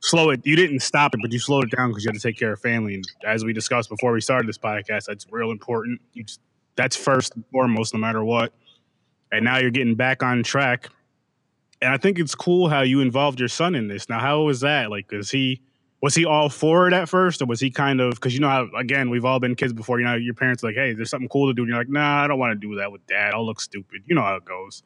slow 0.00 0.30
it. 0.30 0.40
You 0.44 0.56
didn't 0.56 0.80
stop 0.80 1.14
it, 1.14 1.20
but 1.22 1.32
you 1.32 1.38
slowed 1.38 1.64
it 1.64 1.76
down 1.76 1.90
because 1.90 2.04
you 2.04 2.08
had 2.08 2.14
to 2.14 2.20
take 2.20 2.38
care 2.38 2.52
of 2.52 2.60
family. 2.60 2.94
And 2.94 3.04
as 3.26 3.44
we 3.44 3.52
discussed 3.52 3.88
before 3.88 4.12
we 4.12 4.20
started 4.20 4.48
this 4.48 4.58
podcast, 4.58 5.06
that's 5.06 5.26
real 5.30 5.50
important. 5.50 6.00
You 6.14 6.24
just, 6.24 6.40
that's 6.76 6.96
first 6.96 7.34
and 7.34 7.44
foremost, 7.52 7.92
no 7.92 8.00
matter 8.00 8.24
what. 8.24 8.52
And 9.32 9.44
now 9.44 9.58
you're 9.58 9.70
getting 9.70 9.96
back 9.96 10.22
on 10.22 10.42
track. 10.42 10.88
And 11.80 11.92
I 11.92 11.96
think 11.96 12.20
it's 12.20 12.34
cool 12.34 12.68
how 12.68 12.82
you 12.82 13.00
involved 13.00 13.40
your 13.40 13.48
son 13.48 13.74
in 13.74 13.88
this. 13.88 14.08
Now, 14.08 14.20
how 14.20 14.42
was 14.42 14.60
that? 14.60 14.90
Like, 14.90 15.12
is 15.12 15.30
he 15.30 15.62
was 16.00 16.14
he 16.14 16.24
all 16.24 16.48
for 16.48 16.86
it 16.86 16.92
at 16.92 17.08
first, 17.08 17.40
or 17.40 17.46
was 17.46 17.60
he 17.60 17.70
kind 17.70 18.00
of 18.00 18.14
because 18.14 18.34
you 18.34 18.40
know 18.40 18.48
how 18.48 18.68
again 18.76 19.08
we've 19.08 19.24
all 19.24 19.40
been 19.40 19.54
kids 19.54 19.72
before. 19.72 19.98
You 19.98 20.04
know, 20.04 20.14
your 20.14 20.34
parents 20.34 20.62
like, 20.62 20.74
hey, 20.74 20.92
there's 20.92 21.10
something 21.10 21.28
cool 21.28 21.48
to 21.48 21.54
do, 21.54 21.62
and 21.62 21.70
you're 21.70 21.78
like, 21.78 21.88
nah, 21.88 22.22
I 22.22 22.28
don't 22.28 22.38
want 22.38 22.60
to 22.60 22.68
do 22.68 22.76
that 22.76 22.92
with 22.92 23.06
dad. 23.06 23.34
I'll 23.34 23.46
look 23.46 23.60
stupid. 23.60 24.02
You 24.06 24.14
know 24.14 24.22
how 24.22 24.36
it 24.36 24.44
goes. 24.44 24.82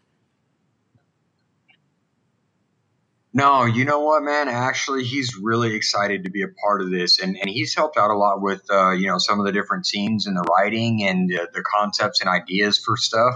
No, 3.37 3.66
you 3.66 3.85
know 3.85 4.00
what, 4.00 4.23
man? 4.23 4.49
Actually, 4.49 5.05
he's 5.05 5.37
really 5.37 5.75
excited 5.75 6.25
to 6.25 6.31
be 6.31 6.40
a 6.40 6.49
part 6.49 6.81
of 6.81 6.90
this, 6.90 7.21
and, 7.21 7.37
and 7.37 7.50
he's 7.50 7.75
helped 7.75 7.99
out 7.99 8.11
a 8.11 8.16
lot 8.16 8.40
with 8.40 8.62
uh, 8.71 8.93
you 8.93 9.09
know 9.09 9.19
some 9.19 9.38
of 9.38 9.45
the 9.45 9.52
different 9.52 9.85
scenes 9.85 10.26
and 10.26 10.35
the 10.35 10.40
writing 10.40 11.02
and 11.02 11.31
uh, 11.31 11.45
the 11.52 11.62
concepts 11.62 12.23
and 12.23 12.31
ideas 12.31 12.78
for 12.78 12.97
stuff. 12.97 13.35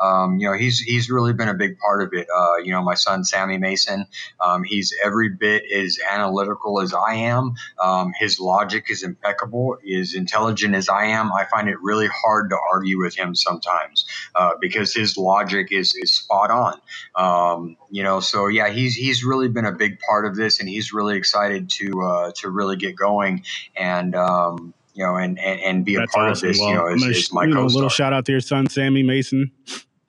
Um, 0.00 0.38
you 0.38 0.48
know, 0.48 0.56
he's 0.56 0.78
he's 0.78 1.10
really 1.10 1.34
been 1.34 1.50
a 1.50 1.54
big 1.54 1.76
part 1.76 2.02
of 2.02 2.14
it. 2.14 2.28
Uh, 2.34 2.56
you 2.64 2.72
know, 2.72 2.82
my 2.82 2.94
son 2.94 3.24
Sammy 3.24 3.58
Mason, 3.58 4.06
um, 4.40 4.64
he's 4.64 4.94
every 5.04 5.28
bit 5.28 5.64
as 5.70 5.98
analytical 6.10 6.80
as 6.80 6.94
I 6.94 7.16
am. 7.16 7.52
Um, 7.78 8.12
his 8.18 8.40
logic 8.40 8.86
is 8.88 9.02
impeccable. 9.02 9.76
As 10.00 10.14
intelligent 10.14 10.74
as 10.74 10.88
I 10.88 11.08
am, 11.08 11.30
I 11.30 11.44
find 11.44 11.68
it 11.68 11.76
really 11.82 12.08
hard 12.08 12.48
to 12.52 12.56
argue 12.72 13.00
with 13.00 13.14
him 13.18 13.34
sometimes 13.34 14.06
uh, 14.34 14.52
because 14.62 14.94
his 14.94 15.18
logic 15.18 15.68
is 15.72 15.94
is 15.94 16.10
spot 16.10 16.50
on. 16.50 16.80
Um, 17.14 17.76
you 17.90 18.02
know, 18.02 18.20
so 18.20 18.46
yeah, 18.46 18.70
he's 18.70 18.94
he's 18.94 19.22
really 19.22 19.41
been 19.48 19.64
a 19.64 19.72
big 19.72 19.98
part 20.00 20.26
of 20.26 20.36
this, 20.36 20.60
and 20.60 20.68
he's 20.68 20.92
really 20.92 21.16
excited 21.16 21.70
to 21.70 22.02
uh, 22.02 22.32
to 22.36 22.50
really 22.50 22.76
get 22.76 22.96
going 22.96 23.44
and. 23.76 24.14
Um, 24.14 24.74
you 24.94 25.02
know, 25.06 25.16
and, 25.16 25.38
and, 25.38 25.60
and 25.60 25.84
be 25.86 25.96
That's 25.96 26.12
a 26.12 26.14
part 26.14 26.30
awesome. 26.32 26.48
of 26.48 26.52
this, 26.52 26.60
well, 26.60 26.68
you 26.68 26.74
know, 26.74 26.86
as, 26.86 27.02
as 27.04 27.32
my 27.32 27.44
you 27.44 27.54
know, 27.54 27.64
A 27.64 27.66
little 27.66 27.88
shout 27.88 28.12
out 28.12 28.26
to 28.26 28.32
your 28.32 28.42
son, 28.42 28.68
Sammy 28.68 29.02
Mason. 29.02 29.50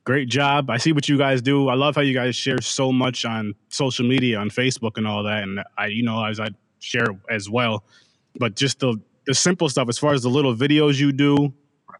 Great 0.04 0.28
job. 0.28 0.70
I 0.70 0.76
see 0.76 0.92
what 0.92 1.08
you 1.08 1.18
guys 1.18 1.42
do. 1.42 1.70
I 1.70 1.76
love 1.76 1.96
how 1.96 2.02
you 2.02 2.14
guys 2.14 2.36
share 2.36 2.60
so 2.60 2.92
much 2.92 3.24
on 3.24 3.56
social 3.70 4.06
media, 4.06 4.40
on 4.40 4.50
Facebook 4.50 4.98
and 4.98 5.08
all 5.08 5.24
that. 5.24 5.44
And 5.44 5.62
I, 5.78 5.86
you 5.86 6.04
know, 6.04 6.26
as 6.26 6.42
I 6.42 6.50
share 6.80 7.08
as 7.30 7.50
well, 7.50 7.86
but 8.38 8.58
just 8.58 8.80
the, 8.80 9.00
the 9.26 9.34
simple 9.34 9.70
stuff 9.70 9.88
as 9.88 9.98
far 9.98 10.14
as 10.14 10.24
the 10.24 10.30
little 10.30 10.54
videos 10.54 11.00
you 11.00 11.14
do 11.14 11.54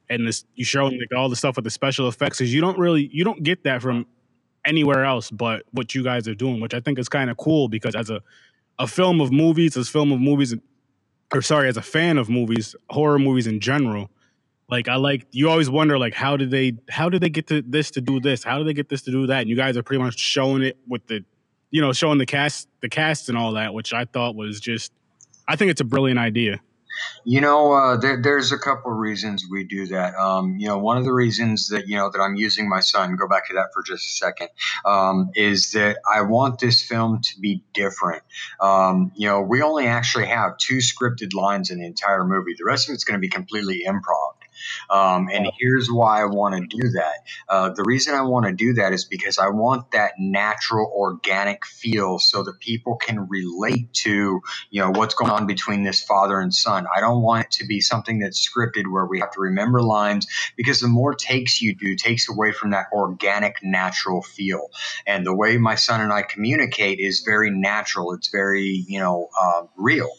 and 0.10 0.28
this, 0.28 0.44
you 0.56 0.66
show 0.66 0.88
like 0.88 1.14
all 1.16 1.30
the 1.30 1.38
stuff 1.38 1.56
with 1.56 1.64
the 1.64 1.72
special 1.72 2.10
effects 2.10 2.42
is 2.42 2.54
you 2.54 2.60
don't 2.60 2.78
really, 2.78 3.10
you 3.14 3.24
don't 3.24 3.44
get 3.44 3.64
that 3.64 3.82
from 3.82 4.06
anywhere 4.66 5.04
else 5.06 5.30
but 5.30 5.64
what 5.72 5.94
you 5.94 6.04
guys 6.04 6.28
are 6.28 6.36
doing, 6.36 6.60
which 6.60 6.74
I 6.74 6.80
think 6.80 7.00
is 7.00 7.10
kind 7.10 7.30
of 7.30 7.38
cool 7.38 7.68
because 7.68 7.96
as 7.96 8.10
a 8.10 8.22
a 8.80 8.88
film 8.88 9.22
of 9.22 9.32
movies, 9.32 9.78
as 9.78 9.88
film 9.88 10.12
of 10.12 10.20
movies, 10.20 10.56
or 11.34 11.42
sorry, 11.42 11.68
as 11.70 11.78
a 11.78 11.82
fan 11.82 12.18
of 12.18 12.30
movies, 12.30 12.76
horror 12.90 13.20
movies 13.20 13.46
in 13.46 13.60
general, 13.60 14.10
like 14.70 14.88
I 14.88 14.96
like 14.96 15.28
you 15.32 15.50
always 15.50 15.70
wonder 15.70 16.00
like 16.00 16.14
how 16.14 16.38
did 16.38 16.50
they 16.50 16.74
how 16.90 17.10
did 17.10 17.22
they 17.22 17.30
get 17.30 17.48
to 17.48 17.62
this 17.62 17.92
to 17.92 18.02
do 18.02 18.20
this? 18.20 18.44
How 18.44 18.58
did 18.58 18.68
they 18.68 18.74
get 18.74 18.90
this 18.90 19.04
to 19.04 19.12
do 19.12 19.28
that? 19.28 19.42
And 19.42 19.50
you 19.50 19.56
guys 19.56 19.78
are 19.78 19.84
pretty 19.84 20.02
much 20.02 20.18
showing 20.18 20.64
it 20.64 20.78
with 20.88 21.06
the 21.08 21.24
you 21.70 21.82
know 21.82 21.94
showing 21.94 22.18
the 22.18 22.26
cast 22.26 22.68
the 22.82 22.90
cast 22.90 23.30
and 23.30 23.38
all 23.38 23.54
that, 23.54 23.74
which 23.74 23.94
I 23.94 24.06
thought 24.06 24.36
was 24.36 24.60
just 24.60 24.92
I 25.48 25.56
think 25.56 25.72
it's 25.72 25.82
a 25.82 25.86
brilliant 25.86 26.20
idea. 26.20 26.60
You 27.24 27.42
know, 27.42 27.74
uh, 27.74 27.98
there, 27.98 28.22
there's 28.22 28.52
a 28.52 28.58
couple 28.58 28.92
of 28.92 28.98
reasons 28.98 29.46
we 29.50 29.64
do 29.64 29.88
that. 29.88 30.16
Um, 30.16 30.58
you 30.58 30.68
know, 30.68 30.78
one 30.78 30.98
of 30.98 31.06
the 31.06 31.14
reasons 31.14 31.70
that 31.70 31.88
you 31.88 31.96
know 31.96 32.10
that 32.10 32.20
I'm 32.20 32.36
using 32.36 32.70
my 32.70 32.80
son. 32.80 33.16
Go 33.16 33.28
back 33.28 33.48
to 33.48 33.54
that 33.56 33.68
for 33.74 33.84
just 33.84 34.06
a 34.08 34.12
second. 34.12 34.50
Um, 34.86 35.30
is 35.36 35.72
that 35.72 35.98
I 36.12 36.22
want 36.22 36.60
this 36.60 36.82
film 36.82 37.22
to 37.22 37.40
be 37.40 37.64
different. 37.74 38.24
Um, 38.60 39.12
you 39.16 39.28
know, 39.28 39.42
we 39.42 39.62
only 39.62 39.88
actually 39.88 40.28
have 40.28 40.58
two 40.58 40.78
scripted 40.78 41.34
lines 41.34 41.70
in 41.70 41.80
the 41.80 41.86
entire 41.86 42.24
movie. 42.24 42.56
The 42.58 42.66
rest 42.66 42.90
of 42.90 42.96
it's 42.96 43.04
going 43.04 43.18
to 43.18 43.22
be 43.22 43.30
completely 43.30 43.84
improv. 43.88 44.34
Um, 44.90 45.30
and 45.34 45.48
here's 45.60 45.90
why 45.92 46.22
I 46.22 46.26
want 46.26 46.56
to 46.56 46.78
do 46.78 46.90
that. 46.92 47.16
Uh, 47.50 47.70
the 47.76 47.84
reason 47.86 48.16
I 48.16 48.24
want 48.24 48.48
to 48.48 48.54
do 48.54 48.74
that 48.76 48.94
is 48.94 49.06
because 49.06 49.38
I 49.40 49.50
want 49.50 49.92
that 49.92 50.14
natural, 50.20 50.92
organic 50.96 51.66
feel 51.66 52.20
so 52.20 52.44
that 52.44 52.60
people 52.60 52.98
can 52.98 53.28
relate 53.30 53.94
to, 54.06 54.42
you 54.72 54.82
know, 54.82 54.92
what's 54.92 55.16
going 55.16 55.32
on 55.32 55.48
between 55.48 55.84
this 55.84 56.04
father 56.04 56.40
and 56.40 56.54
son. 56.54 56.88
I 56.96 57.02
don't 57.02 57.22
want 57.24 57.46
it 57.46 57.52
to 57.54 57.66
be 57.68 57.82
something 57.82 58.20
that's 58.20 58.48
scripted 58.48 58.92
where 58.92 59.06
we 59.06 59.20
have 59.20 59.32
to 59.34 59.42
remember 59.42 59.82
lines 59.82 60.28
because 60.58 60.80
the 60.82 60.88
more 60.88 61.16
takes 61.16 61.62
you 61.62 61.76
do 61.76 61.96
takes 61.96 62.30
away 62.30 62.52
from 62.52 62.72
that 62.72 62.88
organic, 62.94 63.58
natural 63.64 64.22
feel. 64.22 64.70
And 65.08 65.26
the 65.26 65.36
way 65.36 65.58
my 65.58 65.76
son 65.76 66.02
and 66.02 66.14
I 66.14 66.24
communicate 66.24 67.00
is 67.00 67.22
very 67.22 67.52
natural. 67.52 68.14
It's 68.14 68.30
very, 68.30 68.86
you 68.88 69.00
know, 69.00 69.30
uh, 69.42 69.64
real. 69.78 70.10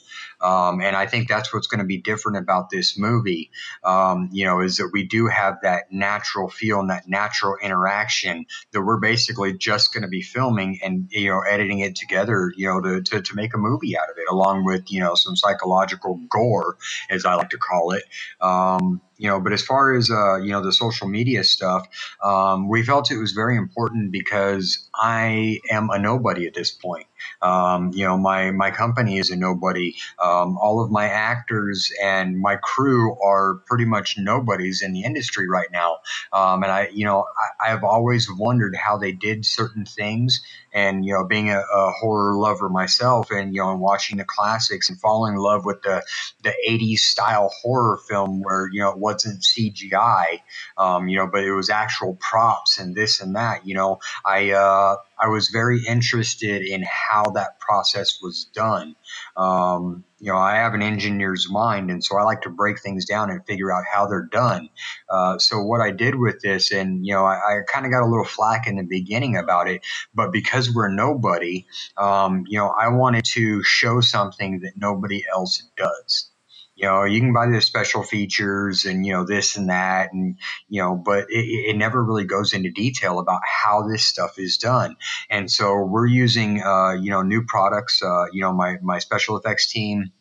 Um, 0.45 0.83
and 0.83 0.95
I 0.95 1.07
think 1.07 1.29
that's 1.29 1.53
what's 1.53 1.67
going 1.67 1.81
to 1.81 1.87
be 1.87 1.97
different 1.97 2.37
about 2.37 2.69
this 2.69 2.99
movie, 2.99 3.51
um, 3.83 4.29
you 4.31 4.45
know, 4.45 4.61
is 4.61 4.77
that 4.77 4.91
we 4.93 5.03
do 5.03 5.27
have 5.27 5.57
that 5.63 5.91
natural 5.91 6.49
feel 6.51 6.81
and 6.81 6.91
that 6.91 7.09
natural 7.09 7.57
interaction 7.63 8.45
that 8.73 8.83
we're 8.83 9.01
basically 9.01 9.57
just 9.57 9.95
going 9.95 10.03
to 10.03 10.09
be 10.09 10.21
filming 10.21 10.79
and, 10.85 11.09
you 11.11 11.31
know, 11.31 11.41
editing 11.41 11.81
it 11.81 11.97
together, 11.97 12.53
you 12.57 12.67
know, 12.67 12.81
to, 12.81 13.03
to, 13.03 13.23
to 13.23 13.35
make 13.35 13.55
a 13.55 13.59
movie 13.59 13.97
out 13.97 14.11
of 14.11 14.17
it, 14.19 14.27
along 14.31 14.65
with, 14.65 14.93
you 14.93 15.01
know, 15.01 15.15
some 15.15 15.35
psychological 15.35 16.21
gore, 16.29 16.77
as 17.09 17.25
I 17.25 17.35
like 17.35 17.51
to 17.51 17.59
call 17.59 17.93
it. 17.93 18.05
Um, 18.41 19.01
you 19.25 19.31
know, 19.31 19.41
but 19.41 19.55
as 19.55 19.63
far 19.63 19.95
as 19.95 20.11
uh, 20.11 20.37
you 20.37 20.51
know 20.51 20.63
the 20.63 20.71
social 20.71 21.09
media 21.09 21.45
stuff, 21.45 21.89
um, 22.23 22.69
we 22.69 22.83
felt 22.83 23.11
it 23.11 23.17
was 23.17 23.33
very 23.33 23.57
important 23.57 24.13
because 24.13 24.87
I 24.95 25.61
am 25.71 25.89
a 25.89 25.99
nobody 25.99 26.47
at 26.47 26.53
this 26.53 26.71
point. 26.71 27.07
Um, 27.41 27.91
you 27.95 28.05
know, 28.05 28.19
my 28.19 28.51
my 28.51 28.71
company 28.71 29.17
is 29.17 29.31
a 29.31 29.37
nobody. 29.37 29.95
Um, 30.23 30.59
all 30.59 30.85
of 30.85 30.91
my 30.91 31.07
actors 31.07 31.91
and 32.03 32.39
my 32.39 32.57
crew 32.57 33.17
are 33.25 33.63
pretty 33.67 33.87
much 33.87 34.19
nobodies 34.19 34.83
in 34.83 34.93
the 34.93 35.05
industry 35.05 35.49
right 35.49 35.73
now. 35.73 36.01
Um, 36.31 36.63
and 36.63 36.71
I, 36.71 36.89
you 36.93 37.07
know, 37.07 37.25
I, 37.61 37.73
I've 37.73 37.83
always 37.83 38.29
wondered 38.31 38.77
how 38.77 38.99
they 38.99 39.13
did 39.13 39.47
certain 39.47 39.87
things 39.87 40.43
and 40.75 41.05
you 41.07 41.15
know 41.15 41.25
being 41.25 41.51
a, 41.51 41.59
a, 41.59 41.91
horror 41.93 42.35
lover 42.37 42.69
myself 42.69 43.31
and 43.31 43.55
you 43.55 43.63
know 43.63 43.71
and 43.71 43.81
watching 43.81 44.19
the 44.19 44.25
classics 44.25 44.91
and 44.91 45.01
falling 45.01 45.35
in 45.35 45.41
love 45.41 45.65
with 45.65 45.81
the 45.83 46.03
the 46.43 46.53
80s 46.69 46.99
style 46.99 47.51
horror 47.63 47.99
film 48.09 48.43
where 48.43 48.69
you 48.71 48.81
know 48.81 48.91
it 48.91 48.99
wasn't 48.99 49.43
cgi 49.43 50.41
um, 50.77 51.09
you 51.09 51.17
know 51.17 51.27
but 51.27 51.45
it 51.45 51.53
was 51.53 51.71
actual 51.71 52.17
props 52.17 52.79
and 52.79 52.95
this 52.95 53.21
and 53.21 53.37
that 53.37 53.67
you 53.67 53.75
know 53.75 53.99
i 54.27 54.51
uh, 54.51 54.97
i 55.19 55.29
was 55.29 55.49
very 55.49 55.83
interested 55.87 56.63
in 56.63 56.83
how 56.83 57.25
that 57.31 57.55
process 57.61 58.21
was 58.23 58.47
done. 58.55 58.97
Um, 59.37 60.05
you 60.19 60.33
know, 60.33 60.39
I 60.39 60.57
have 60.57 60.75
an 60.75 60.83
engineer's 60.83 61.49
mind, 61.51 61.91
and 61.91 62.03
so 62.03 62.17
I 62.17 62.23
like 62.23 62.43
to 62.43 62.51
break 62.51 62.81
things 62.81 63.05
down 63.05 63.31
and 63.31 63.45
figure 63.47 63.73
out 63.73 63.85
how 63.91 64.07
they're 64.07 64.29
done. 64.31 64.69
Uh, 65.09 65.39
so 65.39 65.63
what 65.63 65.81
I 65.81 65.91
did 65.91 66.15
with 66.15 66.41
this, 66.41 66.73
and 66.73 67.07
you 67.07 67.15
know, 67.15 67.25
I, 67.25 67.35
I 67.35 67.61
kind 67.73 67.87
of 67.87 67.93
got 67.93 68.03
a 68.03 68.09
little 68.09 68.25
flack 68.25 68.67
in 68.67 68.77
the 68.77 68.85
beginning 68.85 69.37
about 69.37 69.69
it, 69.69 69.85
but 70.15 70.33
because 70.33 70.73
we're 70.75 70.89
nobody, 70.89 71.67
um, 71.97 72.45
you 72.49 72.59
know, 72.59 72.69
I 72.69 72.89
wanted 72.89 73.25
to 73.27 73.63
show 73.63 74.01
something 74.01 74.61
that 74.61 74.73
nobody 74.77 75.25
else 75.33 75.63
does 75.77 76.31
you 76.75 76.87
know 76.87 77.05
you 77.05 77.21
can 77.21 77.33
buy 77.33 77.47
the 77.47 77.61
special 77.61 78.03
features 78.03 78.85
and 78.85 79.07
you 79.07 79.13
know 79.13 79.25
this 79.25 79.57
and 79.57 79.69
that 79.69 80.13
and 80.13 80.39
you 80.69 80.81
know 80.81 80.95
but 80.97 81.27
it, 81.31 81.45
it 81.71 81.77
never 81.77 82.03
really 82.03 82.25
goes 82.25 82.53
into 82.53 82.71
detail 82.71 83.19
about 83.19 83.41
how 83.45 83.83
this 83.83 84.07
stuff 84.07 84.39
is 84.39 84.57
done. 84.57 84.97
And 85.31 85.51
so 85.51 85.83
we're 85.85 86.07
using 86.07 86.63
uh, 86.63 86.93
you 86.93 87.11
know 87.11 87.23
new 87.23 87.45
products 87.47 88.03
uh, 88.03 88.27
you 88.33 88.41
know 88.41 88.53
my 88.53 88.77
my 88.83 88.99
special 88.99 89.37
effects 89.37 89.71
team 89.71 90.13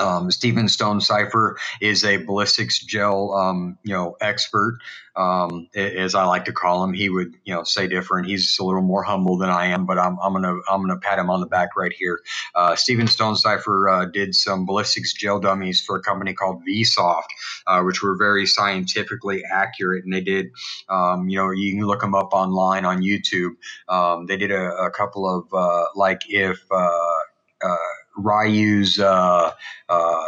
um, 0.00 0.32
Stephen 0.32 0.68
Stonecipher 0.68 1.56
is 1.82 2.04
a 2.04 2.18
ballistics 2.18 2.80
gel, 2.80 3.34
um, 3.34 3.78
you 3.84 3.94
know, 3.94 4.16
expert, 4.22 4.80
um, 5.16 5.68
as 5.76 6.14
I 6.16 6.24
like 6.26 6.46
to 6.46 6.52
call 6.54 6.84
him. 6.84 6.94
He 6.94 7.10
would, 7.10 7.34
you 7.44 7.54
know, 7.54 7.64
say 7.64 7.88
different. 7.88 8.28
He's 8.28 8.58
a 8.60 8.64
little 8.64 8.82
more 8.82 9.04
humble 9.04 9.38
than 9.38 9.50
I 9.50 9.66
am, 9.68 9.86
but 9.86 9.98
I'm, 9.98 10.18
I'm 10.22 10.34
gonna 10.34 10.56
I'm 10.70 10.82
gonna 10.82 10.98
pat 10.98 11.20
him 11.20 11.30
on 11.30 11.40
the 11.40 11.46
back 11.48 11.76
right 11.76 11.92
here. 11.94 12.20
Uh, 12.56 12.76
Stephen 12.76 13.08
Stonecipher 13.08 13.90
uh, 13.90 14.06
did 14.06 14.34
some 14.36 14.66
ballistics 14.66 15.14
gel 15.14 15.40
dummies 15.40 15.82
for 15.82 15.96
a 15.98 16.02
company 16.02 16.34
called 16.34 16.62
Vsoft, 16.68 17.24
uh, 17.68 17.82
which 17.82 18.02
were 18.02 18.16
very 18.16 18.46
scientifically 18.46 19.44
accurate, 19.50 20.04
and 20.04 20.14
they 20.14 20.22
did, 20.22 20.48
um, 20.90 21.30
you 21.30 21.38
know, 21.38 21.52
you 21.52 21.72
can 21.76 21.86
look 21.86 22.02
them 22.02 22.16
up 22.16 22.34
online 22.34 22.86
on 22.86 23.02
YouTube. 23.02 23.52
Um, 23.88 24.26
they 24.26 24.38
did 24.38 24.52
a, 24.52 24.72
a 24.76 24.90
couple 24.92 25.28
of 25.28 25.54
uh, 25.54 25.86
like 25.96 26.22
if 26.28 26.60
uh, 26.72 27.00
uh, 27.64 27.76
Ryu's 28.22 28.98
uh, 28.98 29.52
uh, 29.88 30.22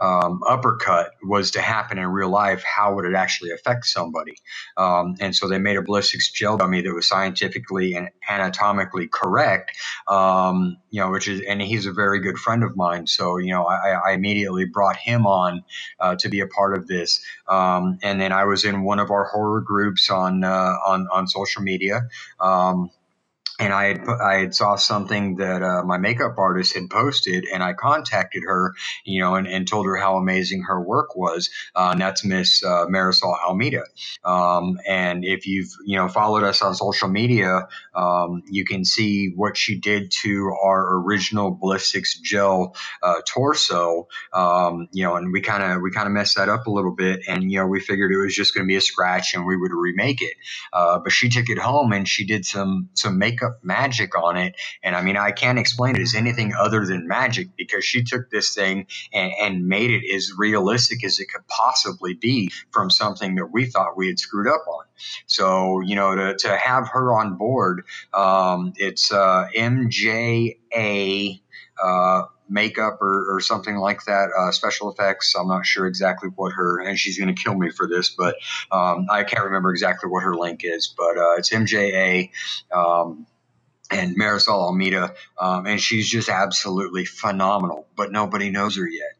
um, 0.00 0.42
uppercut 0.48 1.12
was 1.22 1.52
to 1.52 1.60
happen 1.60 1.98
in 1.98 2.06
real 2.06 2.28
life, 2.28 2.62
how 2.64 2.94
would 2.94 3.04
it 3.04 3.14
actually 3.14 3.50
affect 3.52 3.86
somebody? 3.86 4.36
Um, 4.76 5.16
and 5.20 5.34
so 5.34 5.48
they 5.48 5.58
made 5.58 5.76
a 5.76 5.82
ballistics 5.82 6.30
gel 6.30 6.56
dummy 6.56 6.82
that 6.82 6.92
was 6.92 7.08
scientifically 7.08 7.94
and 7.94 8.10
anatomically 8.28 9.08
correct. 9.08 9.72
Um, 10.08 10.76
you 10.90 11.00
know, 11.00 11.10
which 11.10 11.28
is, 11.28 11.40
and 11.48 11.62
he's 11.62 11.86
a 11.86 11.92
very 11.92 12.20
good 12.20 12.38
friend 12.38 12.62
of 12.62 12.76
mine. 12.76 13.06
So 13.06 13.38
you 13.38 13.52
know, 13.52 13.64
I, 13.64 13.90
I 14.08 14.12
immediately 14.12 14.64
brought 14.66 14.96
him 14.96 15.26
on 15.26 15.64
uh, 16.00 16.16
to 16.16 16.28
be 16.28 16.40
a 16.40 16.46
part 16.46 16.76
of 16.76 16.86
this. 16.86 17.20
Um, 17.48 17.98
and 18.02 18.20
then 18.20 18.32
I 18.32 18.44
was 18.44 18.64
in 18.64 18.82
one 18.82 18.98
of 18.98 19.10
our 19.10 19.24
horror 19.24 19.60
groups 19.60 20.10
on 20.10 20.44
uh, 20.44 20.74
on 20.86 21.08
on 21.12 21.26
social 21.28 21.62
media. 21.62 22.08
Um, 22.40 22.90
and 23.60 23.72
I 23.72 23.84
had 23.86 24.08
I 24.08 24.34
had 24.40 24.54
saw 24.54 24.76
something 24.76 25.36
that 25.36 25.62
uh, 25.62 25.84
my 25.84 25.96
makeup 25.96 26.34
artist 26.38 26.74
had 26.74 26.90
posted, 26.90 27.44
and 27.52 27.62
I 27.62 27.72
contacted 27.72 28.42
her, 28.46 28.74
you 29.04 29.20
know, 29.20 29.36
and, 29.36 29.46
and 29.46 29.66
told 29.66 29.86
her 29.86 29.96
how 29.96 30.16
amazing 30.16 30.62
her 30.64 30.80
work 30.80 31.14
was. 31.16 31.50
Uh, 31.74 31.90
and 31.92 32.00
that's 32.00 32.24
Miss 32.24 32.64
uh, 32.64 32.86
Marisol 32.86 33.36
Almeida. 33.46 33.82
Um, 34.24 34.78
and 34.88 35.24
if 35.24 35.46
you've 35.46 35.70
you 35.86 35.96
know 35.96 36.08
followed 36.08 36.42
us 36.42 36.62
on 36.62 36.74
social 36.74 37.08
media, 37.08 37.68
um, 37.94 38.42
you 38.50 38.64
can 38.64 38.84
see 38.84 39.32
what 39.36 39.56
she 39.56 39.78
did 39.78 40.10
to 40.22 40.52
our 40.62 40.98
original 40.98 41.52
ballistics 41.52 42.18
gel 42.18 42.74
uh, 43.02 43.20
torso. 43.26 44.08
Um, 44.32 44.88
you 44.92 45.04
know, 45.04 45.14
and 45.14 45.32
we 45.32 45.40
kind 45.40 45.62
of 45.62 45.80
we 45.80 45.92
kind 45.92 46.06
of 46.08 46.12
messed 46.12 46.36
that 46.36 46.48
up 46.48 46.66
a 46.66 46.70
little 46.70 46.94
bit, 46.94 47.20
and 47.28 47.50
you 47.50 47.58
know 47.60 47.66
we 47.66 47.80
figured 47.80 48.12
it 48.12 48.18
was 48.18 48.34
just 48.34 48.52
going 48.52 48.66
to 48.66 48.68
be 48.68 48.76
a 48.76 48.80
scratch, 48.80 49.34
and 49.34 49.46
we 49.46 49.56
would 49.56 49.72
remake 49.72 50.22
it. 50.22 50.34
Uh, 50.72 50.98
but 50.98 51.12
she 51.12 51.28
took 51.28 51.48
it 51.48 51.58
home 51.58 51.92
and 51.92 52.08
she 52.08 52.26
did 52.26 52.44
some 52.44 52.88
some 52.94 53.18
makeup 53.18 53.43
makeup 53.44 53.60
magic 53.62 54.16
on 54.16 54.36
it. 54.36 54.54
And 54.82 54.94
I 54.96 55.02
mean, 55.02 55.16
I 55.16 55.32
can't 55.32 55.58
explain 55.58 55.96
it 55.96 56.02
as 56.02 56.14
anything 56.14 56.54
other 56.58 56.84
than 56.84 57.06
magic 57.06 57.48
because 57.56 57.84
she 57.84 58.02
took 58.02 58.30
this 58.30 58.54
thing 58.54 58.86
and, 59.12 59.32
and 59.40 59.66
made 59.68 59.90
it 59.90 60.14
as 60.14 60.32
realistic 60.36 61.04
as 61.04 61.18
it 61.18 61.26
could 61.32 61.46
possibly 61.48 62.14
be 62.14 62.50
from 62.70 62.90
something 62.90 63.36
that 63.36 63.46
we 63.46 63.66
thought 63.66 63.96
we 63.96 64.08
had 64.08 64.18
screwed 64.18 64.48
up 64.48 64.64
on. 64.68 64.84
So, 65.26 65.80
you 65.80 65.96
know, 65.96 66.14
to, 66.14 66.36
to 66.36 66.56
have 66.56 66.88
her 66.88 67.12
on 67.12 67.36
board, 67.36 67.84
um, 68.12 68.72
it's 68.76 69.12
uh, 69.12 69.48
MJA. 69.56 71.40
Uh, 71.82 72.22
makeup 72.48 72.98
or, 73.00 73.34
or 73.34 73.40
something 73.40 73.76
like 73.76 74.04
that, 74.04 74.28
uh, 74.38 74.50
special 74.52 74.92
effects. 74.92 75.34
I'm 75.34 75.48
not 75.48 75.66
sure 75.66 75.86
exactly 75.86 76.28
what 76.34 76.52
her, 76.52 76.80
and 76.80 76.98
she's 76.98 77.18
going 77.18 77.34
to 77.34 77.42
kill 77.42 77.54
me 77.54 77.70
for 77.70 77.86
this, 77.86 78.10
but 78.10 78.36
um, 78.70 79.06
I 79.10 79.24
can't 79.24 79.44
remember 79.44 79.70
exactly 79.70 80.10
what 80.10 80.22
her 80.22 80.36
link 80.36 80.60
is, 80.62 80.92
but 80.96 81.16
uh, 81.16 81.36
it's 81.36 81.50
MJA. 81.50 82.30
Um, 82.74 83.26
and 83.94 84.18
Marisol 84.18 84.54
Almeida, 84.54 85.14
um, 85.38 85.66
and 85.66 85.80
she's 85.80 86.08
just 86.08 86.28
absolutely 86.28 87.04
phenomenal, 87.04 87.86
but 87.96 88.12
nobody 88.12 88.50
knows 88.50 88.76
her 88.76 88.88
yet 88.88 89.12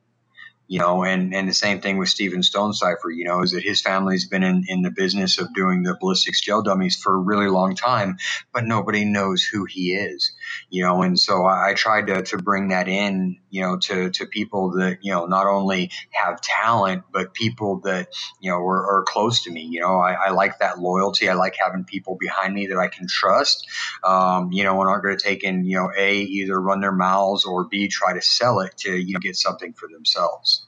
you 0.67 0.79
know, 0.79 1.05
and, 1.05 1.35
and 1.35 1.49
the 1.49 1.55
same 1.55 1.81
thing 1.81 1.99
with 1.99 2.09
Steven 2.09 2.43
Stonecipher, 2.43 3.11
you 3.11 3.25
know, 3.25 3.43
is 3.43 3.53
that 3.53 3.63
his 3.63 3.83
family's 3.83 4.27
been 4.27 4.43
in, 4.43 4.65
in 4.67 4.83
the 4.83 4.91
business 4.91 5.39
of 5.39 5.53
doing 5.53 5.83
the 5.83 5.97
ballistics 6.01 6.41
gel 6.41 6.63
dummies 6.63 6.97
for 6.97 7.15
a 7.15 7.19
really 7.19 7.49
long 7.49 7.75
time, 7.75 8.17
but 8.53 8.65
nobody 8.65 9.05
knows 9.05 9.43
who 9.43 9.67
he 9.67 9.93
is, 9.93 10.33
you 10.71 10.83
know, 10.83 11.03
and 11.03 11.19
so 11.19 11.45
I, 11.45 11.71
I 11.71 11.75
tried 11.75 12.07
to, 12.07 12.23
to 12.23 12.39
bring 12.39 12.69
that 12.69 12.89
in, 12.89 13.39
you 13.51 13.61
know, 13.61 13.79
to, 13.79 14.11
to 14.11 14.27
people 14.27 14.73
that, 14.73 14.99
you 15.03 15.13
know, 15.13 15.27
not 15.27 15.47
only 15.47 15.91
have 16.13 16.41
talent, 16.41 17.05
but 17.13 17.35
people 17.35 17.81
that, 17.85 18.09
you 18.41 18.51
know, 18.51 18.57
are, 18.57 19.01
are 19.01 19.05
close 19.07 19.45
to 19.45 19.51
me, 19.51 19.63
you 19.63 19.81
know, 19.81 19.99
I, 19.99 20.13
I, 20.13 20.31
like 20.31 20.59
that 20.59 20.79
loyalty. 20.79 21.29
I 21.29 21.35
like 21.35 21.57
having 21.63 21.85
people 21.85 22.17
behind 22.19 22.55
me 22.55 22.67
that 22.69 22.79
I 22.79 22.89
can 22.89 23.07
trust, 23.07 23.69
um, 24.03 24.51
you 24.51 24.65
know, 24.65 24.81
and 24.81 24.89
aren't 24.89 25.05
going 25.05 25.17
to 25.17 25.23
take 25.23 25.45
in, 25.45 25.65
you 25.65 25.77
know, 25.77 25.91
A, 25.97 26.17
either 26.21 26.61
run 26.61 26.81
their 26.81 26.91
mouths 26.91 27.45
or 27.45 27.65
B, 27.65 27.89
try 27.89 28.15
to 28.15 28.23
sell 28.23 28.61
it 28.61 28.77
to, 28.79 28.97
you 28.97 29.13
know, 29.13 29.21
get 29.21 29.37
something 29.37 29.73
for 29.75 29.89
themselves. 29.89 30.64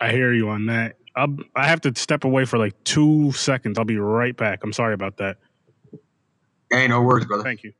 I 0.00 0.12
hear 0.12 0.32
you 0.32 0.48
on 0.48 0.66
that. 0.66 0.96
I'll, 1.16 1.36
I 1.56 1.66
have 1.66 1.80
to 1.82 1.92
step 1.96 2.24
away 2.24 2.44
for 2.44 2.58
like 2.58 2.82
two 2.84 3.32
seconds. 3.32 3.78
I'll 3.78 3.84
be 3.84 3.98
right 3.98 4.36
back. 4.36 4.60
I'm 4.62 4.72
sorry 4.72 4.94
about 4.94 5.16
that. 5.18 5.38
Hey, 6.70 6.86
no 6.86 7.02
worries, 7.02 7.26
brother. 7.26 7.42
Thank 7.42 7.64
you. 7.64 7.72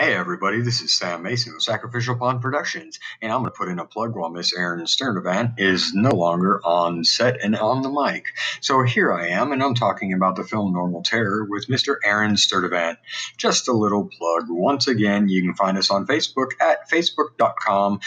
Hey 0.00 0.14
everybody, 0.14 0.60
this 0.60 0.80
is 0.80 0.94
Sam 0.94 1.24
Mason 1.24 1.54
with 1.54 1.64
Sacrificial 1.64 2.14
Pawn 2.14 2.38
Productions, 2.38 3.00
and 3.20 3.32
I'm 3.32 3.40
going 3.40 3.50
to 3.50 3.58
put 3.58 3.68
in 3.68 3.80
a 3.80 3.84
plug 3.84 4.14
while 4.14 4.30
Miss 4.30 4.54
Aaron 4.54 4.84
Sturdivant 4.84 5.54
is 5.58 5.92
no 5.92 6.10
longer 6.10 6.60
on 6.64 7.02
set 7.02 7.42
and 7.42 7.56
on 7.56 7.82
the 7.82 7.90
mic. 7.90 8.26
So 8.60 8.84
here 8.84 9.12
I 9.12 9.30
am, 9.30 9.50
and 9.50 9.60
I'm 9.60 9.74
talking 9.74 10.12
about 10.12 10.36
the 10.36 10.44
film 10.44 10.72
Normal 10.72 11.02
Terror 11.02 11.44
with 11.50 11.66
Mr. 11.66 11.96
Aaron 12.04 12.36
Sturdivant. 12.36 12.98
Just 13.38 13.66
a 13.66 13.72
little 13.72 14.04
plug. 14.04 14.44
Once 14.48 14.86
again, 14.86 15.28
you 15.28 15.42
can 15.42 15.54
find 15.54 15.76
us 15.76 15.90
on 15.90 16.06
Facebook 16.06 16.50
at 16.60 16.88
facebook.com 16.88 17.98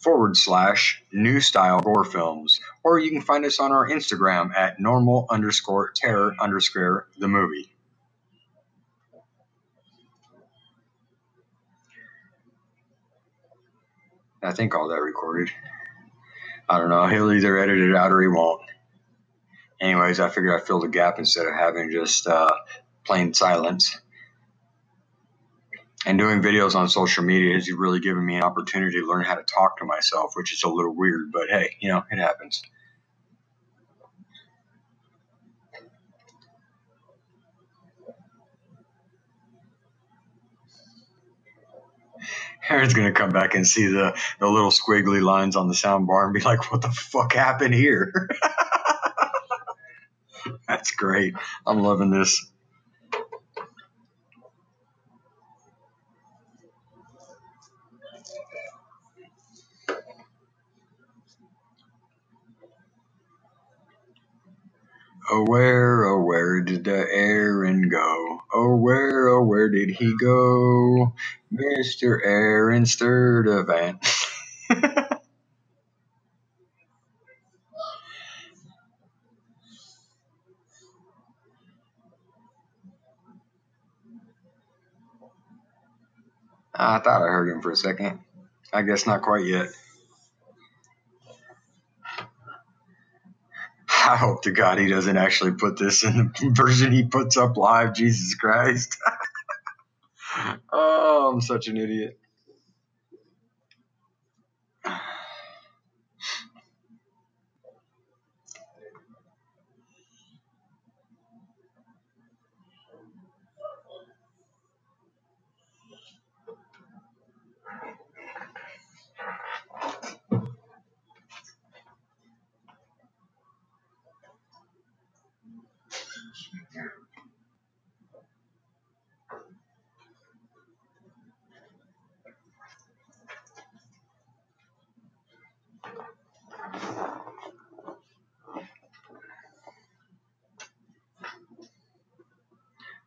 forward 0.00 0.36
slash 0.36 1.02
new 1.14 1.40
style 1.40 1.80
gore 1.80 2.04
films, 2.04 2.60
or 2.84 2.98
you 2.98 3.10
can 3.10 3.22
find 3.22 3.46
us 3.46 3.58
on 3.58 3.72
our 3.72 3.88
Instagram 3.88 4.54
at 4.54 4.78
normal 4.78 5.24
underscore 5.30 5.92
terror 5.96 6.34
underscore 6.38 7.08
the 7.16 7.28
movie. 7.28 7.71
I 14.42 14.52
think 14.52 14.74
all 14.74 14.88
that 14.88 15.00
recorded. 15.00 15.50
I 16.68 16.78
don't 16.78 16.88
know. 16.88 17.06
He'll 17.06 17.32
either 17.32 17.58
edit 17.58 17.78
it 17.78 17.94
out 17.94 18.12
or 18.12 18.22
he 18.22 18.28
won't. 18.28 18.62
Anyways, 19.80 20.20
I 20.20 20.28
figured 20.28 20.60
I'd 20.60 20.66
fill 20.66 20.80
the 20.80 20.88
gap 20.88 21.18
instead 21.18 21.46
of 21.46 21.54
having 21.54 21.90
just 21.90 22.26
uh, 22.26 22.50
plain 23.04 23.34
silence. 23.34 23.98
And 26.04 26.18
doing 26.18 26.42
videos 26.42 26.74
on 26.74 26.88
social 26.88 27.24
media 27.24 27.54
has 27.54 27.70
really 27.70 28.00
given 28.00 28.24
me 28.24 28.36
an 28.36 28.42
opportunity 28.42 29.00
to 29.00 29.06
learn 29.06 29.24
how 29.24 29.34
to 29.36 29.42
talk 29.44 29.78
to 29.78 29.84
myself, 29.84 30.32
which 30.34 30.52
is 30.52 30.62
a 30.64 30.68
little 30.68 30.94
weird, 30.94 31.30
but 31.32 31.48
hey, 31.48 31.76
you 31.80 31.88
know, 31.88 32.02
it 32.10 32.18
happens. 32.18 32.62
Aaron's 42.68 42.94
gonna 42.94 43.12
come 43.12 43.30
back 43.30 43.54
and 43.54 43.66
see 43.66 43.86
the, 43.86 44.16
the 44.40 44.48
little 44.48 44.70
squiggly 44.70 45.22
lines 45.22 45.56
on 45.56 45.68
the 45.68 45.74
sound 45.74 46.06
bar 46.06 46.24
and 46.26 46.34
be 46.34 46.40
like, 46.40 46.72
"What 46.72 46.82
the 46.82 46.90
fuck 46.90 47.34
happened 47.34 47.74
here?" 47.74 48.28
That's 50.68 50.92
great. 50.92 51.34
I'm 51.66 51.80
loving 51.82 52.10
this. 52.10 52.51
Oh, 65.32 65.44
where, 65.46 66.06
oh, 66.06 66.22
where 66.24 66.62
did 66.62 66.84
the 66.84 67.08
Aaron 67.10 67.88
go? 67.90 68.40
Oh, 68.54 68.76
where, 68.76 69.28
oh, 69.30 69.44
where 69.44 69.70
did 69.70 69.90
he 69.90 70.16
go? 70.18 71.14
Mr. 71.54 72.20
Aaron 72.24 72.84
Sturdivant. 72.84 74.04
I 86.74 87.00
thought 87.00 87.22
I 87.22 87.26
heard 87.26 87.50
him 87.50 87.62
for 87.62 87.72
a 87.72 87.76
second. 87.76 88.20
I 88.72 88.82
guess 88.82 89.06
not 89.06 89.22
quite 89.22 89.46
yet. 89.46 89.68
I 94.10 94.16
hope 94.16 94.42
to 94.44 94.52
God 94.52 94.78
he 94.78 94.88
doesn't 94.88 95.16
actually 95.18 95.52
put 95.52 95.78
this 95.78 96.04
in 96.04 96.32
the 96.40 96.50
version 96.54 96.92
he 96.92 97.04
puts 97.04 97.36
up 97.38 97.56
live. 97.58 97.94
Jesus 97.94 98.34
Christ. 98.36 98.98
oh, 100.72 101.32
I'm 101.34 101.42
such 101.42 101.68
an 101.68 101.78
idiot. 101.78 102.18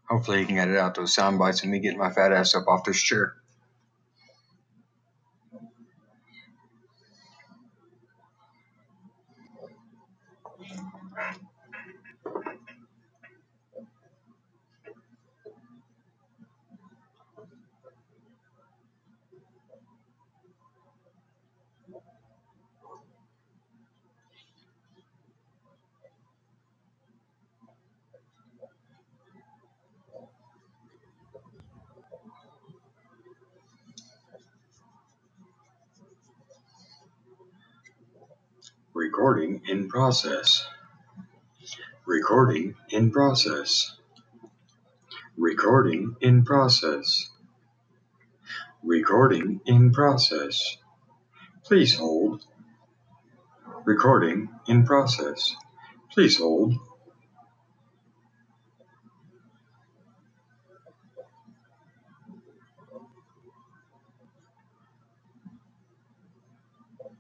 Hopefully, 0.09 0.39
he 0.39 0.45
can 0.45 0.57
edit 0.57 0.77
out 0.77 0.95
those 0.95 1.13
sound 1.13 1.39
bites 1.39 1.63
and 1.63 1.71
me 1.71 1.79
getting 1.79 1.97
my 1.97 2.11
fat 2.11 2.31
ass 2.31 2.55
up 2.55 2.67
off 2.67 2.83
this 2.85 3.01
chair. 3.01 3.35
Recording 38.93 39.61
in 39.67 39.84
process. 39.95 40.67
Recording 42.05 42.75
in 42.89 43.11
process. 43.11 43.95
Recording 45.37 46.17
in 46.19 46.43
process. 46.43 47.29
Recording 48.83 49.61
in 49.65 49.93
process. 49.93 50.75
Please 51.63 51.95
hold. 51.95 52.43
Recording 53.85 54.49
in 54.67 54.85
process. 54.85 55.55
Please 56.11 56.39
hold. 56.39 56.73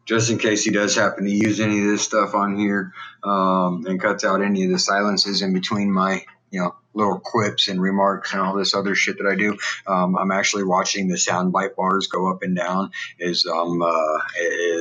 Just 0.05 0.29
in 0.29 0.37
case 0.37 0.63
he 0.63 0.71
does 0.71 0.95
happen 0.95 1.25
to 1.25 1.31
use 1.31 1.59
any 1.59 1.79
of 1.79 1.87
this 1.87 2.03
stuff 2.03 2.33
on 2.35 2.57
here 2.57 2.93
um, 3.23 3.85
and 3.87 3.99
cuts 3.99 4.23
out 4.23 4.41
any 4.41 4.63
of 4.65 4.71
the 4.71 4.79
silences 4.79 5.41
in 5.41 5.53
between 5.53 5.91
my 5.91 6.23
you 6.51 6.61
know 6.61 6.75
little 6.93 7.19
quips 7.19 7.67
and 7.67 7.81
remarks 7.81 8.31
and 8.31 8.41
all 8.41 8.55
this 8.55 8.73
other 8.73 8.95
shit 8.95 9.17
that 9.17 9.27
I 9.27 9.35
do. 9.35 9.57
Um, 9.85 10.17
I'm 10.17 10.31
actually 10.31 10.63
watching 10.63 11.09
the 11.09 11.15
soundbite 11.15 11.75
bars 11.75 12.07
go 12.07 12.31
up 12.31 12.41
and 12.43 12.55
down 12.55 12.91
as 13.19 13.45
um 13.45 13.81
uh, 13.81 14.19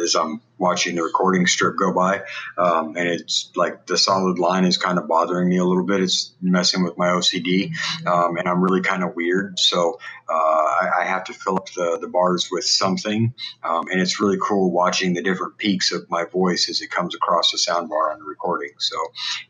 as 0.02 0.14
I'm 0.14 0.40
watching 0.58 0.94
the 0.94 1.02
recording 1.02 1.46
strip 1.46 1.76
go 1.78 1.92
by, 1.92 2.22
um, 2.56 2.96
and 2.96 3.08
it's 3.08 3.50
like 3.56 3.86
the 3.86 3.98
solid 3.98 4.38
line 4.38 4.64
is 4.64 4.78
kind 4.78 4.98
of 4.98 5.08
bothering 5.08 5.48
me 5.48 5.58
a 5.58 5.64
little 5.64 5.84
bit. 5.84 6.00
It's 6.00 6.32
messing 6.40 6.84
with 6.84 6.96
my 6.96 7.08
OCD, 7.08 7.72
um, 8.06 8.36
and 8.36 8.48
I'm 8.48 8.62
really 8.62 8.82
kind 8.82 9.02
of 9.02 9.14
weird, 9.16 9.58
so 9.58 9.98
uh, 10.28 10.32
I, 10.32 10.90
I, 11.00 11.04
have 11.04 11.24
to 11.24 11.32
fill 11.32 11.56
up 11.56 11.70
the 11.72 11.98
the 12.00 12.08
bars 12.08 12.48
with 12.50 12.64
something, 12.64 13.34
um, 13.62 13.86
and 13.90 14.00
it's 14.00 14.20
really 14.20 14.38
cool 14.40 14.70
watching 14.70 15.12
the 15.12 15.22
different 15.22 15.58
peaks 15.58 15.92
of 15.92 16.08
my 16.08 16.24
voice 16.24 16.68
as 16.70 16.80
it 16.80 16.90
comes 16.90 17.14
across 17.14 17.50
the 17.50 17.58
soundbar 17.58 18.12
on 18.12 18.18
the 18.18 18.24
recording. 18.24 18.70
So, 18.78 18.96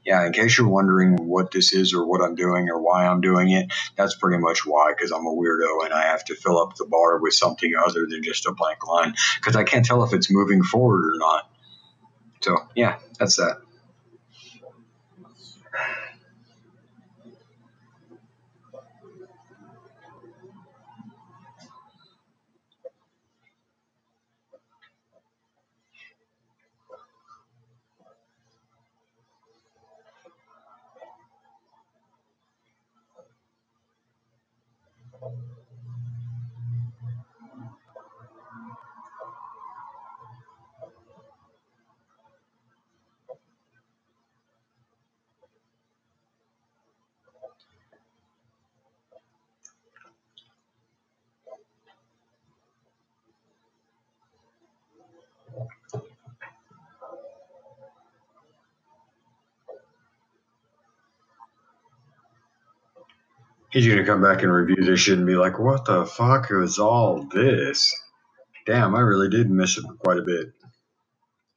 yeah, 0.04 0.26
in 0.26 0.32
case 0.32 0.58
you're 0.58 0.68
wondering 0.68 1.28
what 1.28 1.52
this 1.52 1.72
is 1.72 1.94
or 1.94 2.06
what 2.06 2.22
I'm 2.22 2.34
doing 2.34 2.68
or 2.70 2.80
why 2.80 3.06
I'm 3.06 3.20
doing 3.20 3.50
it, 3.50 3.72
that's 3.96 4.16
pretty 4.16 4.38
much 4.38 4.66
why, 4.66 4.92
because 4.96 5.12
I'm 5.12 5.26
a 5.26 5.34
weirdo 5.34 5.84
and 5.84 5.94
I 5.94 6.02
have 6.02 6.24
to 6.24 6.34
fill 6.34 6.58
up 6.58 6.74
the 6.76 6.86
bar 6.86 7.18
with 7.18 7.34
something 7.34 7.72
other 7.86 8.06
than 8.08 8.22
just 8.22 8.46
a 8.46 8.52
blank 8.52 8.86
line, 8.86 9.14
because 9.36 9.54
I 9.54 9.62
can't 9.62 9.84
tell 9.84 10.02
if 10.02 10.12
it's 10.12 10.30
moving 10.30 10.62
forward 10.62 10.93
or 11.00 11.18
not. 11.18 11.50
So, 12.42 12.56
yeah, 12.76 12.98
that's 13.18 13.36
that. 13.36 13.63
He's 63.74 63.88
gonna 63.88 64.06
come 64.06 64.22
back 64.22 64.44
and 64.44 64.52
review 64.52 64.78
this 64.84 65.00
shit 65.00 65.18
and 65.18 65.28
be 65.28 65.36
like, 65.36 65.60
"What 65.60 65.86
the 65.86 66.06
fuck 66.06 66.50
was 66.50 66.80
all 66.80 67.24
this?" 67.24 67.94
Damn, 68.66 68.94
I 68.96 69.00
really 69.00 69.30
did 69.30 69.50
miss 69.50 69.78
it 69.78 69.84
quite 70.00 70.18
a 70.18 70.22
bit. 70.22 70.52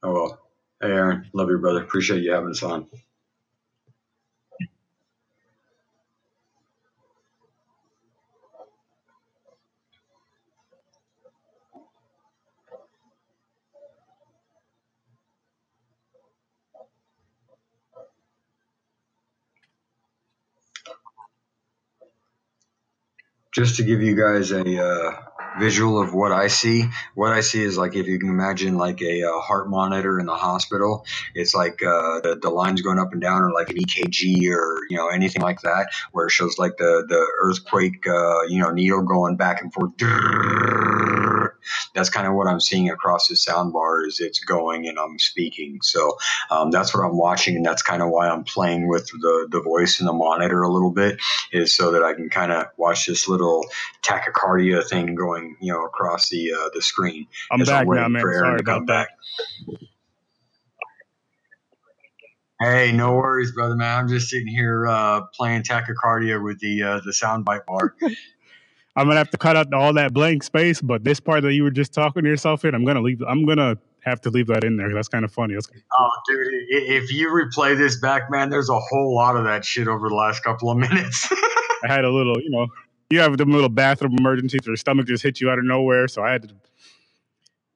Oh 0.02 0.12
well. 0.14 0.40
Hey, 0.82 0.88
Aaron, 0.92 1.30
love 1.34 1.50
you, 1.50 1.58
brother. 1.58 1.82
Appreciate 1.82 2.22
you 2.22 2.32
having 2.32 2.50
us 2.50 2.62
on. 2.62 2.88
Just 23.58 23.76
to 23.76 23.82
give 23.82 24.00
you 24.00 24.14
guys 24.14 24.52
a 24.52 24.62
uh, 24.62 25.16
visual 25.58 26.00
of 26.00 26.14
what 26.14 26.30
I 26.30 26.46
see, 26.46 26.84
what 27.16 27.32
I 27.32 27.40
see 27.40 27.60
is 27.60 27.76
like 27.76 27.96
if 27.96 28.06
you 28.06 28.16
can 28.20 28.28
imagine 28.28 28.76
like 28.76 29.02
a, 29.02 29.22
a 29.22 29.32
uh, 29.32 29.40
heart 29.40 29.68
monitor 29.68 30.20
in 30.20 30.26
the 30.26 30.34
hospital, 30.36 31.04
it's 31.34 31.56
like 31.56 31.82
uh, 31.82 32.20
the, 32.20 32.38
the 32.40 32.50
lines 32.50 32.82
going 32.82 33.00
up 33.00 33.12
and 33.12 33.20
down, 33.20 33.42
or 33.42 33.50
like 33.50 33.68
an 33.70 33.76
EKG, 33.78 34.48
or 34.52 34.78
you 34.88 34.96
know 34.96 35.08
anything 35.08 35.42
like 35.42 35.62
that, 35.62 35.88
where 36.12 36.26
it 36.26 36.30
shows 36.30 36.56
like 36.56 36.76
the 36.76 37.04
the 37.08 37.26
earthquake, 37.42 38.06
uh, 38.06 38.42
you 38.42 38.60
know, 38.62 38.70
needle 38.70 39.02
going 39.02 39.34
back 39.34 39.60
and 39.60 39.72
forth 39.72 39.96
that's 41.98 42.10
kind 42.10 42.26
of 42.26 42.34
what 42.34 42.46
I'm 42.46 42.60
seeing 42.60 42.90
across 42.90 43.28
the 43.28 43.36
sound 43.36 43.72
bar 43.72 44.06
as 44.06 44.20
it's 44.20 44.38
going 44.40 44.88
and 44.88 44.98
I'm 44.98 45.18
speaking. 45.18 45.80
So 45.82 46.16
um, 46.50 46.70
that's 46.70 46.94
what 46.94 47.04
I'm 47.04 47.16
watching, 47.16 47.56
and 47.56 47.66
that's 47.66 47.82
kind 47.82 48.02
of 48.02 48.10
why 48.10 48.28
I'm 48.28 48.44
playing 48.44 48.88
with 48.88 49.06
the 49.08 49.48
the 49.50 49.60
voice 49.60 49.98
and 49.98 50.08
the 50.08 50.12
monitor 50.12 50.62
a 50.62 50.72
little 50.72 50.92
bit, 50.92 51.20
is 51.52 51.74
so 51.74 51.92
that 51.92 52.02
I 52.02 52.14
can 52.14 52.30
kind 52.30 52.52
of 52.52 52.66
watch 52.76 53.06
this 53.06 53.28
little 53.28 53.66
tachycardia 54.02 54.88
thing 54.88 55.14
going, 55.14 55.56
you 55.60 55.72
know, 55.72 55.84
across 55.84 56.28
the 56.28 56.52
uh, 56.52 56.68
the 56.72 56.82
screen. 56.82 57.26
I'm 57.50 57.60
back 57.60 57.86
I'm 57.86 57.94
now, 57.94 58.08
man. 58.08 58.22
Sorry 58.22 58.60
about 58.60 58.86
that. 58.86 59.08
Hey, 62.60 62.90
no 62.90 63.14
worries, 63.14 63.52
brother 63.52 63.76
man. 63.76 63.98
I'm 63.98 64.08
just 64.08 64.28
sitting 64.28 64.48
here 64.48 64.86
uh, 64.86 65.22
playing 65.34 65.62
tachycardia 65.62 66.42
with 66.42 66.58
the 66.60 66.82
uh, 66.82 67.00
the 67.04 67.12
soundbite 67.12 67.66
bar. 67.66 67.94
I'm 68.98 69.06
gonna 69.06 69.18
have 69.18 69.30
to 69.30 69.38
cut 69.38 69.56
out 69.56 69.72
all 69.72 69.92
that 69.92 70.12
blank 70.12 70.42
space, 70.42 70.80
but 70.80 71.04
this 71.04 71.20
part 71.20 71.42
that 71.44 71.54
you 71.54 71.62
were 71.62 71.70
just 71.70 71.92
talking 71.92 72.24
to 72.24 72.28
yourself 72.28 72.64
in, 72.64 72.74
I'm 72.74 72.84
gonna 72.84 73.00
leave. 73.00 73.22
I'm 73.28 73.46
gonna 73.46 73.78
have 74.00 74.20
to 74.22 74.30
leave 74.30 74.48
that 74.48 74.64
in 74.64 74.76
there. 74.76 74.92
That's 74.92 75.06
kind 75.06 75.24
of 75.24 75.30
funny. 75.30 75.54
That's 75.54 75.70
oh, 75.96 76.10
dude, 76.26 76.48
if 76.68 77.12
you 77.12 77.28
replay 77.28 77.78
this 77.78 78.00
back, 78.00 78.28
man, 78.28 78.50
there's 78.50 78.68
a 78.68 78.78
whole 78.78 79.14
lot 79.14 79.36
of 79.36 79.44
that 79.44 79.64
shit 79.64 79.86
over 79.86 80.08
the 80.08 80.16
last 80.16 80.42
couple 80.42 80.68
of 80.72 80.78
minutes. 80.78 81.28
I 81.84 81.92
had 81.92 82.04
a 82.04 82.10
little, 82.10 82.40
you 82.42 82.50
know, 82.50 82.66
you 83.08 83.20
have 83.20 83.36
them 83.38 83.52
little 83.52 83.68
bathroom 83.68 84.16
emergencies 84.18 84.66
or 84.66 84.70
your 84.70 84.76
stomach 84.76 85.06
just 85.06 85.22
hit 85.22 85.40
you 85.40 85.48
out 85.48 85.60
of 85.60 85.64
nowhere, 85.64 86.08
so 86.08 86.24
I 86.24 86.32
had 86.32 86.48
to 86.48 86.54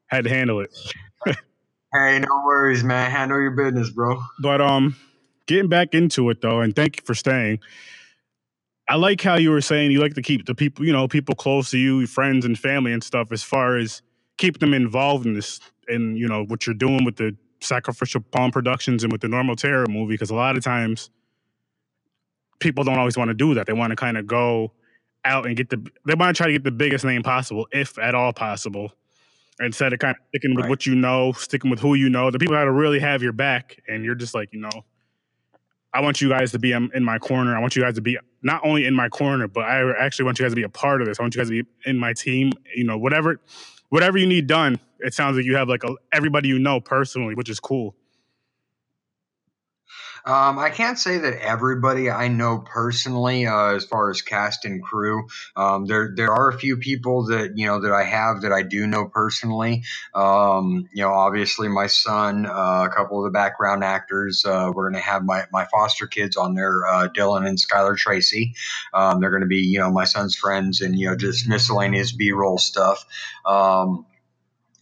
had 0.08 0.24
to 0.24 0.30
handle 0.30 0.60
it. 0.60 0.76
hey, 1.94 2.18
no 2.18 2.42
worries, 2.44 2.82
man. 2.82 3.08
Handle 3.12 3.40
your 3.40 3.52
business, 3.52 3.90
bro. 3.90 4.20
But 4.40 4.60
um, 4.60 4.96
getting 5.46 5.68
back 5.68 5.94
into 5.94 6.30
it 6.30 6.40
though, 6.40 6.62
and 6.62 6.74
thank 6.74 6.96
you 6.96 7.04
for 7.06 7.14
staying. 7.14 7.60
I 8.88 8.96
like 8.96 9.20
how 9.20 9.36
you 9.36 9.50
were 9.50 9.60
saying 9.60 9.90
you 9.90 10.00
like 10.00 10.14
to 10.14 10.22
keep 10.22 10.46
the 10.46 10.54
people, 10.54 10.84
you 10.84 10.92
know, 10.92 11.06
people 11.08 11.34
close 11.34 11.70
to 11.70 11.78
you, 11.78 12.06
friends 12.06 12.44
and 12.44 12.58
family 12.58 12.92
and 12.92 13.02
stuff, 13.02 13.30
as 13.30 13.42
far 13.42 13.76
as 13.76 14.02
keep 14.38 14.58
them 14.58 14.74
involved 14.74 15.24
in 15.24 15.34
this, 15.34 15.60
and 15.88 16.18
you 16.18 16.26
know 16.26 16.44
what 16.44 16.66
you're 16.66 16.74
doing 16.74 17.04
with 17.04 17.16
the 17.16 17.36
sacrificial 17.60 18.20
pawn 18.20 18.50
productions 18.50 19.04
and 19.04 19.12
with 19.12 19.20
the 19.20 19.28
normal 19.28 19.56
terror 19.56 19.86
movie. 19.88 20.14
Because 20.14 20.30
a 20.30 20.34
lot 20.34 20.56
of 20.56 20.64
times, 20.64 21.10
people 22.58 22.84
don't 22.84 22.98
always 22.98 23.16
want 23.16 23.28
to 23.28 23.34
do 23.34 23.54
that. 23.54 23.66
They 23.66 23.72
want 23.72 23.90
to 23.90 23.96
kind 23.96 24.18
of 24.18 24.26
go 24.26 24.72
out 25.24 25.46
and 25.46 25.56
get 25.56 25.70
the. 25.70 25.84
They 26.06 26.14
want 26.14 26.34
to 26.34 26.40
try 26.40 26.46
to 26.48 26.52
get 26.52 26.64
the 26.64 26.72
biggest 26.72 27.04
name 27.04 27.22
possible, 27.22 27.68
if 27.72 27.98
at 27.98 28.14
all 28.14 28.32
possible, 28.32 28.92
instead 29.60 29.92
of 29.92 30.00
kind 30.00 30.16
of 30.16 30.22
sticking 30.28 30.54
with 30.56 30.64
right. 30.64 30.70
what 30.70 30.86
you 30.86 30.94
know, 30.94 31.32
sticking 31.32 31.70
with 31.70 31.80
who 31.80 31.94
you 31.94 32.08
know. 32.08 32.30
The 32.30 32.38
people 32.38 32.56
that 32.56 32.70
really 32.70 32.98
have 32.98 33.22
your 33.22 33.32
back, 33.32 33.80
and 33.88 34.04
you're 34.04 34.16
just 34.16 34.34
like, 34.34 34.52
you 34.52 34.60
know, 34.60 34.84
I 35.94 36.00
want 36.00 36.20
you 36.20 36.28
guys 36.28 36.52
to 36.52 36.58
be 36.58 36.72
in 36.72 37.04
my 37.04 37.18
corner. 37.18 37.56
I 37.56 37.60
want 37.60 37.76
you 37.76 37.82
guys 37.82 37.94
to 37.96 38.00
be 38.00 38.18
not 38.42 38.62
only 38.64 38.86
in 38.86 38.94
my 38.94 39.08
corner, 39.08 39.46
but 39.46 39.64
I 39.64 39.92
actually 39.98 40.24
want 40.24 40.38
you 40.38 40.44
guys 40.44 40.52
to 40.52 40.56
be 40.56 40.62
a 40.62 40.68
part 40.68 41.02
of 41.02 41.06
this. 41.06 41.20
I 41.20 41.22
want 41.22 41.34
you 41.34 41.40
guys 41.40 41.48
to 41.48 41.62
be 41.62 41.68
in 41.84 41.98
my 41.98 42.14
team. 42.14 42.52
You 42.74 42.84
know, 42.84 42.96
whatever, 42.96 43.40
whatever 43.90 44.16
you 44.16 44.26
need 44.26 44.46
done. 44.46 44.80
It 45.00 45.12
sounds 45.14 45.36
like 45.36 45.44
you 45.44 45.56
have 45.56 45.68
like 45.68 45.84
a, 45.84 45.94
everybody 46.12 46.48
you 46.48 46.58
know 46.58 46.80
personally, 46.80 47.34
which 47.34 47.50
is 47.50 47.60
cool. 47.60 47.94
Um, 50.24 50.58
I 50.58 50.70
can't 50.70 50.98
say 50.98 51.18
that 51.18 51.42
everybody 51.42 52.10
I 52.10 52.28
know 52.28 52.58
personally, 52.58 53.46
uh, 53.46 53.74
as 53.74 53.84
far 53.84 54.10
as 54.10 54.22
cast 54.22 54.64
and 54.64 54.82
crew. 54.82 55.26
Um, 55.56 55.86
there 55.86 56.12
there 56.14 56.32
are 56.32 56.48
a 56.48 56.58
few 56.58 56.76
people 56.76 57.26
that 57.26 57.58
you 57.58 57.66
know 57.66 57.80
that 57.80 57.92
I 57.92 58.04
have 58.04 58.42
that 58.42 58.52
I 58.52 58.62
do 58.62 58.86
know 58.86 59.06
personally. 59.06 59.82
Um, 60.14 60.88
you 60.92 61.02
know, 61.02 61.12
obviously 61.12 61.68
my 61.68 61.88
son, 61.88 62.46
uh, 62.46 62.86
a 62.86 62.90
couple 62.94 63.18
of 63.18 63.24
the 63.24 63.36
background 63.36 63.82
actors. 63.82 64.44
Uh, 64.44 64.70
we're 64.72 64.90
going 64.90 65.02
to 65.02 65.08
have 65.08 65.24
my 65.24 65.44
my 65.52 65.66
foster 65.66 66.06
kids 66.06 66.36
on 66.36 66.54
there, 66.54 66.86
uh, 66.86 67.08
Dylan 67.08 67.46
and 67.46 67.58
Skylar 67.58 67.96
Tracy. 67.96 68.54
Um, 68.94 69.20
they're 69.20 69.30
going 69.30 69.42
to 69.42 69.48
be 69.48 69.62
you 69.62 69.78
know 69.80 69.90
my 69.90 70.04
son's 70.04 70.36
friends 70.36 70.80
and 70.80 70.98
you 70.98 71.08
know 71.08 71.16
just 71.16 71.48
miscellaneous 71.48 72.12
B 72.12 72.32
roll 72.32 72.58
stuff. 72.58 73.04
Um, 73.44 74.06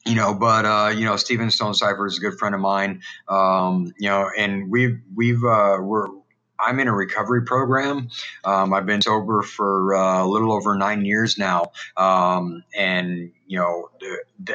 you 0.05 0.15
know, 0.15 0.35
but 0.35 0.65
uh, 0.65 0.93
you 0.95 1.05
know, 1.05 1.17
Steven 1.17 1.51
Stonecipher 1.51 2.07
is 2.07 2.19
a 2.19 2.21
good 2.21 2.39
friend 2.39 2.55
of 2.55 2.61
mine. 2.61 3.03
Um, 3.29 3.93
you 3.99 4.09
know, 4.09 4.31
and 4.37 4.71
we've 4.71 5.01
we've 5.15 5.45
uh, 5.45 5.79
we're 5.81 6.07
I'm 6.59 6.79
in 6.81 6.89
a 6.89 6.95
recovery 6.95 7.43
program. 7.43 8.09
Um, 8.45 8.73
I've 8.73 8.87
been 8.87 9.03
sober 9.03 9.43
for 9.43 9.95
uh, 9.95 10.25
a 10.25 10.27
little 10.27 10.53
over 10.53 10.77
nine 10.77 11.05
years 11.05 11.39
now, 11.39 11.73
um, 11.97 12.63
and 12.77 13.33
you 13.51 13.59
know, 13.59 13.89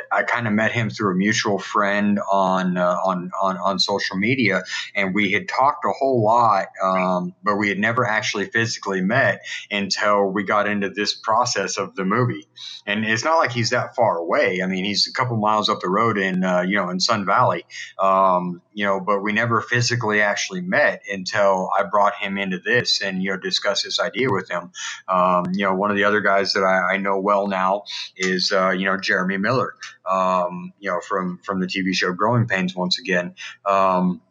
I 0.10 0.24
kind 0.24 0.48
of 0.48 0.54
met 0.54 0.72
him 0.72 0.90
through 0.90 1.12
a 1.12 1.16
mutual 1.16 1.60
friend 1.60 2.18
on, 2.32 2.78
uh, 2.78 2.96
on 3.06 3.30
on 3.42 3.58
on 3.58 3.78
social 3.78 4.16
media, 4.16 4.64
and 4.96 5.14
we 5.14 5.34
had 5.34 5.50
talked 5.50 5.84
a 5.84 5.92
whole 5.92 6.24
lot, 6.24 6.68
um, 6.82 7.36
but 7.44 7.58
we 7.58 7.68
had 7.68 7.78
never 7.78 8.06
actually 8.06 8.46
physically 8.46 9.02
met 9.02 9.42
until 9.70 10.24
we 10.28 10.46
got 10.46 10.70
into 10.70 10.90
this 10.90 11.14
process 11.14 11.78
of 11.78 11.94
the 11.96 12.06
movie. 12.06 12.48
And 12.88 13.04
it's 13.04 13.26
not 13.26 13.36
like 13.38 13.52
he's 13.52 13.72
that 13.72 13.98
far 13.98 14.18
away. 14.18 14.62
I 14.64 14.68
mean, 14.68 14.86
he's 14.86 15.10
a 15.10 15.14
couple 15.14 15.36
miles 15.36 15.68
up 15.68 15.82
the 15.82 15.90
road 15.90 16.18
in 16.18 16.46
uh, 16.46 16.62
you 16.62 16.78
know 16.78 16.90
in 16.90 17.02
Sun 17.02 17.26
Valley, 17.26 17.66
um, 18.00 18.62
you 18.74 18.86
know, 18.86 19.02
but 19.02 19.22
we 19.22 19.34
never 19.34 19.60
physically 19.60 20.22
actually 20.22 20.62
met 20.62 21.02
until 21.12 21.70
I 21.78 21.84
brought 21.84 22.16
him 22.16 22.38
into 22.38 22.60
this 22.60 23.02
and 23.02 23.22
you 23.22 23.32
know 23.32 23.38
discuss 23.38 23.84
this 23.84 24.00
idea 24.00 24.32
with 24.32 24.50
him. 24.50 24.72
Um, 25.10 25.48
you 25.54 25.66
know, 25.66 25.76
one 25.76 25.92
of 25.92 25.98
the 25.98 26.06
other 26.06 26.22
guys 26.22 26.54
that 26.54 26.64
I, 26.64 26.94
I 26.94 26.98
know 26.98 27.20
well 27.20 27.48
now 27.48 27.84
is 28.16 28.54
uh, 28.54 28.70
you 28.70 28.85
know 28.86 28.98
Jeremy 28.98 29.38
Miller, 29.38 29.76
um, 30.10 30.74
you 30.80 30.89
know 30.89 31.00
from 31.02 31.39
from 31.43 31.60
the 31.60 31.67
TV 31.67 31.93
show 31.93 32.13
Growing 32.13 32.48
Pains 32.48 32.76
once 32.76 33.00
again. 33.00 33.36
Um, 33.65 34.21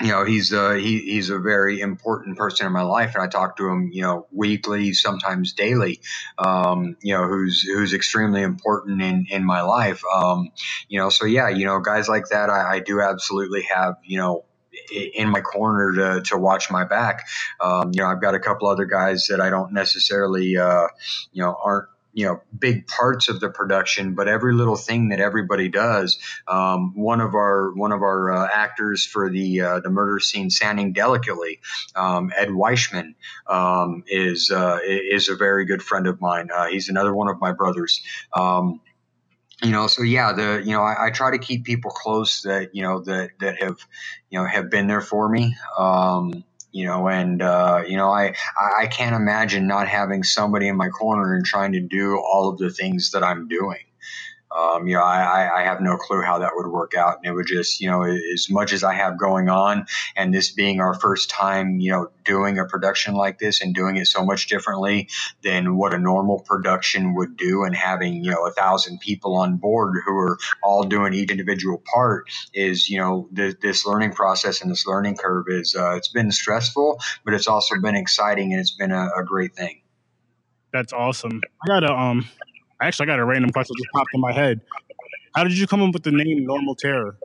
you 0.00 0.08
know 0.08 0.24
he's 0.24 0.52
uh, 0.52 0.72
he, 0.72 1.00
he's 1.00 1.30
a 1.30 1.38
very 1.38 1.80
important 1.80 2.36
person 2.36 2.66
in 2.66 2.72
my 2.72 2.82
life 2.82 3.14
and 3.14 3.22
i 3.22 3.26
talk 3.26 3.56
to 3.56 3.68
him 3.68 3.90
you 3.92 4.02
know 4.02 4.26
weekly 4.30 4.92
sometimes 4.92 5.52
daily 5.52 6.00
um, 6.38 6.96
you 7.02 7.14
know 7.14 7.26
who's 7.26 7.62
who's 7.62 7.92
extremely 7.92 8.42
important 8.42 9.02
in 9.02 9.26
in 9.28 9.44
my 9.44 9.62
life 9.62 10.02
um, 10.14 10.50
you 10.88 11.00
know 11.00 11.08
so 11.08 11.24
yeah 11.24 11.48
you 11.48 11.66
know 11.66 11.80
guys 11.80 12.08
like 12.08 12.28
that 12.28 12.48
I, 12.48 12.74
I 12.76 12.78
do 12.78 13.00
absolutely 13.00 13.62
have 13.62 13.96
you 14.04 14.18
know 14.18 14.44
in 14.92 15.28
my 15.28 15.40
corner 15.40 15.92
to, 15.92 16.22
to 16.22 16.38
watch 16.38 16.70
my 16.70 16.84
back. 16.84 17.26
Um, 17.60 17.90
you 17.92 18.00
know, 18.00 18.08
I've 18.08 18.20
got 18.20 18.34
a 18.34 18.38
couple 18.38 18.68
other 18.68 18.84
guys 18.84 19.26
that 19.26 19.40
I 19.40 19.50
don't 19.50 19.72
necessarily, 19.72 20.56
uh, 20.56 20.86
you 21.32 21.42
know, 21.42 21.56
aren't 21.62 21.88
you 22.12 22.24
know 22.24 22.40
big 22.58 22.86
parts 22.86 23.28
of 23.28 23.40
the 23.40 23.48
production 23.50 24.14
but 24.14 24.28
every 24.28 24.54
little 24.54 24.76
thing 24.76 25.10
that 25.10 25.20
everybody 25.20 25.68
does 25.68 26.18
um, 26.48 26.92
one 26.96 27.20
of 27.20 27.34
our 27.34 27.72
one 27.74 27.92
of 27.92 28.02
our 28.02 28.32
uh, 28.32 28.48
actors 28.52 29.04
for 29.04 29.30
the 29.30 29.60
uh, 29.60 29.80
the 29.80 29.90
murder 29.90 30.18
scene 30.18 30.50
standing 30.50 30.92
delicately 30.92 31.60
um, 31.94 32.32
ed 32.36 32.48
weishman 32.48 33.14
um, 33.46 34.04
is 34.06 34.50
uh, 34.50 34.78
is 34.84 35.28
a 35.28 35.36
very 35.36 35.64
good 35.64 35.82
friend 35.82 36.06
of 36.06 36.20
mine. 36.20 36.48
Uh, 36.54 36.66
he's 36.66 36.88
another 36.88 37.14
one 37.14 37.28
of 37.28 37.40
my 37.40 37.52
brothers. 37.52 38.02
Um, 38.32 38.80
you 39.62 39.70
know 39.70 39.88
so 39.88 40.02
yeah 40.02 40.32
the 40.32 40.62
you 40.64 40.72
know 40.72 40.82
I, 40.82 41.06
I, 41.06 41.10
try 41.10 41.32
to 41.32 41.38
keep 41.38 41.64
people 41.64 41.90
close 41.90 42.42
that 42.42 42.76
you 42.76 42.82
know 42.84 43.00
that 43.00 43.30
that 43.40 43.60
have 43.60 43.78
you 44.30 44.38
know 44.38 44.46
have 44.46 44.70
been 44.70 44.86
there 44.86 45.00
for 45.00 45.28
me. 45.28 45.56
Um, 45.76 46.44
you 46.78 46.86
know 46.86 47.08
and 47.08 47.42
uh, 47.42 47.82
you 47.86 47.96
know 47.96 48.10
I 48.10 48.34
I 48.56 48.86
can't 48.86 49.16
imagine 49.16 49.66
not 49.66 49.88
having 49.88 50.22
somebody 50.22 50.68
in 50.68 50.76
my 50.76 50.88
corner 50.88 51.34
and 51.34 51.44
trying 51.44 51.72
to 51.72 51.80
do 51.80 52.16
all 52.18 52.48
of 52.48 52.58
the 52.58 52.70
things 52.70 53.10
that 53.10 53.24
I'm 53.24 53.48
doing 53.48 53.80
um, 54.56 54.86
you 54.86 54.94
know, 54.94 55.02
I, 55.02 55.60
I 55.60 55.62
have 55.64 55.80
no 55.80 55.96
clue 55.96 56.22
how 56.22 56.38
that 56.38 56.52
would 56.54 56.66
work 56.68 56.94
out. 56.94 57.18
And 57.18 57.26
it 57.26 57.34
would 57.34 57.46
just, 57.46 57.80
you 57.80 57.90
know, 57.90 58.02
as 58.02 58.48
much 58.50 58.72
as 58.72 58.82
I 58.82 58.94
have 58.94 59.18
going 59.18 59.48
on 59.48 59.86
and 60.16 60.32
this 60.32 60.50
being 60.50 60.80
our 60.80 60.94
first 60.94 61.28
time, 61.28 61.80
you 61.80 61.90
know, 61.90 62.10
doing 62.24 62.58
a 62.58 62.64
production 62.64 63.14
like 63.14 63.38
this 63.38 63.60
and 63.60 63.74
doing 63.74 63.96
it 63.96 64.06
so 64.06 64.24
much 64.24 64.46
differently 64.46 65.08
than 65.42 65.76
what 65.76 65.92
a 65.92 65.98
normal 65.98 66.40
production 66.40 67.14
would 67.14 67.36
do 67.36 67.64
and 67.64 67.74
having, 67.74 68.24
you 68.24 68.30
know, 68.30 68.46
a 68.46 68.52
thousand 68.52 69.00
people 69.00 69.36
on 69.36 69.56
board 69.56 69.96
who 70.06 70.16
are 70.16 70.38
all 70.62 70.84
doing 70.84 71.14
each 71.14 71.30
individual 71.30 71.82
part 71.92 72.26
is, 72.54 72.88
you 72.88 72.98
know, 72.98 73.28
th- 73.34 73.56
this 73.60 73.84
learning 73.84 74.12
process 74.12 74.62
and 74.62 74.70
this 74.70 74.86
learning 74.86 75.16
curve 75.16 75.46
is, 75.48 75.74
uh, 75.74 75.94
it's 75.94 76.08
been 76.08 76.30
stressful, 76.30 76.98
but 77.24 77.34
it's 77.34 77.46
also 77.46 77.78
been 77.80 77.96
exciting 77.96 78.52
and 78.52 78.60
it's 78.60 78.74
been 78.74 78.92
a, 78.92 79.10
a 79.16 79.24
great 79.24 79.54
thing. 79.54 79.82
That's 80.72 80.92
awesome. 80.92 81.40
I 81.64 81.66
gotta 81.66 81.92
um 81.92 82.28
Actually, 82.80 83.04
I 83.04 83.06
got 83.06 83.18
a 83.18 83.24
random 83.24 83.50
question 83.50 83.74
that 83.76 83.82
just 83.82 83.92
popped 83.92 84.10
in 84.14 84.20
my 84.20 84.32
head. 84.32 84.60
How 85.34 85.44
did 85.44 85.58
you 85.58 85.66
come 85.66 85.82
up 85.82 85.92
with 85.92 86.04
the 86.04 86.12
name 86.12 86.46
Normal 86.46 86.74
Terror? 86.74 87.16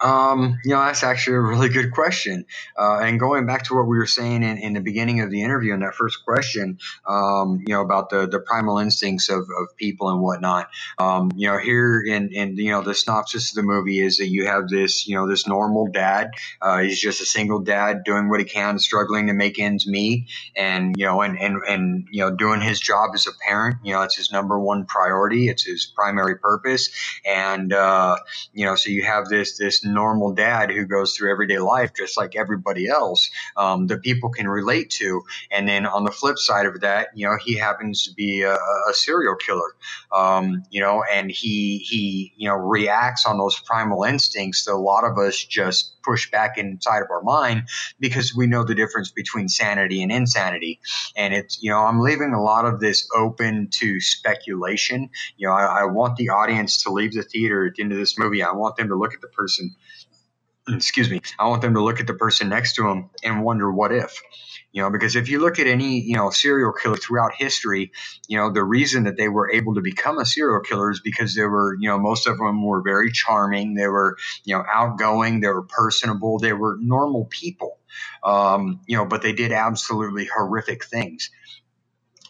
Um, 0.00 0.58
you 0.64 0.72
know, 0.72 0.80
that's 0.80 1.02
actually 1.02 1.36
a 1.36 1.40
really 1.40 1.68
good 1.68 1.92
question. 1.92 2.46
Uh, 2.78 2.98
and 2.98 3.18
going 3.18 3.46
back 3.46 3.64
to 3.64 3.74
what 3.74 3.86
we 3.86 3.98
were 3.98 4.06
saying 4.06 4.42
in, 4.42 4.58
in 4.58 4.72
the 4.74 4.80
beginning 4.80 5.20
of 5.20 5.30
the 5.30 5.42
interview, 5.42 5.74
in 5.74 5.80
that 5.80 5.94
first 5.94 6.24
question, 6.24 6.78
um, 7.06 7.64
you 7.66 7.74
know, 7.74 7.82
about 7.82 8.10
the, 8.10 8.26
the 8.26 8.38
primal 8.38 8.78
instincts 8.78 9.28
of, 9.28 9.40
of 9.40 9.76
people 9.76 10.10
and 10.10 10.20
whatnot. 10.20 10.68
Um, 10.98 11.32
you 11.34 11.48
know, 11.48 11.58
here 11.58 12.02
in, 12.06 12.32
in, 12.32 12.56
you 12.56 12.70
know, 12.70 12.82
the 12.82 12.94
synopsis 12.94 13.50
of 13.50 13.56
the 13.56 13.62
movie 13.62 13.98
is 13.98 14.18
that 14.18 14.28
you 14.28 14.46
have 14.46 14.68
this, 14.68 15.08
you 15.08 15.16
know, 15.16 15.28
this 15.28 15.48
normal 15.48 15.88
dad. 15.88 16.30
Uh, 16.62 16.78
he's 16.78 17.00
just 17.00 17.20
a 17.20 17.26
single 17.26 17.60
dad 17.60 18.04
doing 18.04 18.28
what 18.28 18.40
he 18.40 18.46
can, 18.46 18.78
struggling 18.78 19.26
to 19.26 19.32
make 19.32 19.58
ends 19.58 19.86
meet 19.86 20.28
and, 20.54 20.94
you 20.96 21.06
know, 21.06 21.22
and, 21.22 21.38
and, 21.38 21.62
and, 21.68 22.08
you 22.10 22.20
know, 22.20 22.30
doing 22.34 22.60
his 22.60 22.78
job 22.78 23.10
as 23.14 23.26
a 23.26 23.32
parent. 23.46 23.78
You 23.82 23.94
know, 23.94 24.02
it's 24.02 24.16
his 24.16 24.30
number 24.30 24.58
one 24.58 24.86
priority. 24.86 25.48
It's 25.48 25.64
his 25.64 25.86
primary 25.86 26.36
purpose. 26.38 26.90
And, 27.26 27.72
uh, 27.72 28.16
you 28.52 28.64
know, 28.64 28.76
so 28.76 28.90
you 28.90 29.04
have 29.04 29.28
this, 29.28 29.58
this 29.58 29.84
normal 29.88 30.32
dad 30.32 30.70
who 30.70 30.86
goes 30.86 31.16
through 31.16 31.32
everyday 31.32 31.58
life 31.58 31.92
just 31.96 32.16
like 32.16 32.36
everybody 32.36 32.88
else 32.88 33.30
um, 33.56 33.86
that 33.88 34.02
people 34.02 34.30
can 34.30 34.48
relate 34.48 34.90
to. 34.90 35.22
And 35.50 35.68
then 35.68 35.86
on 35.86 36.04
the 36.04 36.12
flip 36.12 36.38
side 36.38 36.66
of 36.66 36.80
that, 36.80 37.08
you 37.14 37.26
know, 37.26 37.36
he 37.42 37.56
happens 37.56 38.04
to 38.04 38.14
be 38.14 38.42
a, 38.42 38.54
a 38.54 38.94
serial 38.94 39.36
killer, 39.36 39.74
um, 40.14 40.62
you 40.70 40.80
know, 40.80 41.04
and 41.12 41.30
he 41.30 41.78
he 41.78 42.32
you 42.36 42.48
know 42.48 42.56
reacts 42.56 43.26
on 43.26 43.38
those 43.38 43.58
primal 43.60 44.04
instincts 44.04 44.64
that 44.64 44.72
a 44.72 44.76
lot 44.76 45.04
of 45.04 45.18
us 45.18 45.42
just 45.44 46.00
push 46.02 46.30
back 46.30 46.56
inside 46.56 47.00
of 47.02 47.10
our 47.10 47.22
mind 47.22 47.64
because 48.00 48.34
we 48.34 48.46
know 48.46 48.64
the 48.64 48.74
difference 48.74 49.10
between 49.10 49.48
sanity 49.48 50.02
and 50.02 50.10
insanity. 50.10 50.80
And 51.16 51.34
it's, 51.34 51.62
you 51.62 51.70
know, 51.70 51.80
I'm 51.80 52.00
leaving 52.00 52.32
a 52.32 52.42
lot 52.42 52.64
of 52.64 52.80
this 52.80 53.06
open 53.14 53.68
to 53.72 54.00
speculation. 54.00 55.10
You 55.36 55.48
know, 55.48 55.54
I, 55.54 55.82
I 55.82 55.84
want 55.84 56.16
the 56.16 56.30
audience 56.30 56.82
to 56.84 56.92
leave 56.92 57.12
the 57.12 57.22
theater 57.22 57.66
at 57.66 57.74
the 57.74 57.82
end 57.82 57.92
of 57.92 57.98
this 57.98 58.18
movie. 58.18 58.42
I 58.42 58.52
want 58.52 58.76
them 58.76 58.88
to 58.88 58.96
look 58.96 59.14
at 59.14 59.20
the 59.20 59.28
person 59.28 59.74
excuse 60.74 61.10
me, 61.10 61.20
I 61.38 61.48
want 61.48 61.62
them 61.62 61.74
to 61.74 61.82
look 61.82 62.00
at 62.00 62.06
the 62.06 62.14
person 62.14 62.48
next 62.48 62.74
to 62.76 62.82
them 62.82 63.10
and 63.24 63.44
wonder 63.44 63.72
what 63.72 63.92
if. 63.92 64.20
You 64.72 64.82
know, 64.82 64.90
because 64.90 65.16
if 65.16 65.28
you 65.28 65.40
look 65.40 65.58
at 65.58 65.66
any, 65.66 66.00
you 66.00 66.16
know, 66.16 66.30
serial 66.30 66.72
killer 66.72 66.96
throughout 66.96 67.32
history, 67.34 67.90
you 68.28 68.36
know, 68.36 68.52
the 68.52 68.62
reason 68.62 69.04
that 69.04 69.16
they 69.16 69.28
were 69.28 69.50
able 69.50 69.74
to 69.74 69.80
become 69.80 70.18
a 70.18 70.26
serial 70.26 70.60
killer 70.60 70.90
is 70.90 71.00
because 71.02 71.34
they 71.34 71.44
were, 71.44 71.76
you 71.80 71.88
know, 71.88 71.98
most 71.98 72.26
of 72.26 72.38
them 72.38 72.64
were 72.64 72.82
very 72.82 73.10
charming. 73.10 73.74
They 73.74 73.88
were, 73.88 74.16
you 74.44 74.56
know, 74.56 74.64
outgoing. 74.72 75.40
They 75.40 75.48
were 75.48 75.62
personable. 75.62 76.38
They 76.38 76.52
were 76.52 76.76
normal 76.80 77.26
people. 77.26 77.78
Um, 78.22 78.80
you 78.86 78.96
know, 78.96 79.06
but 79.06 79.22
they 79.22 79.32
did 79.32 79.52
absolutely 79.52 80.26
horrific 80.26 80.84
things 80.84 81.30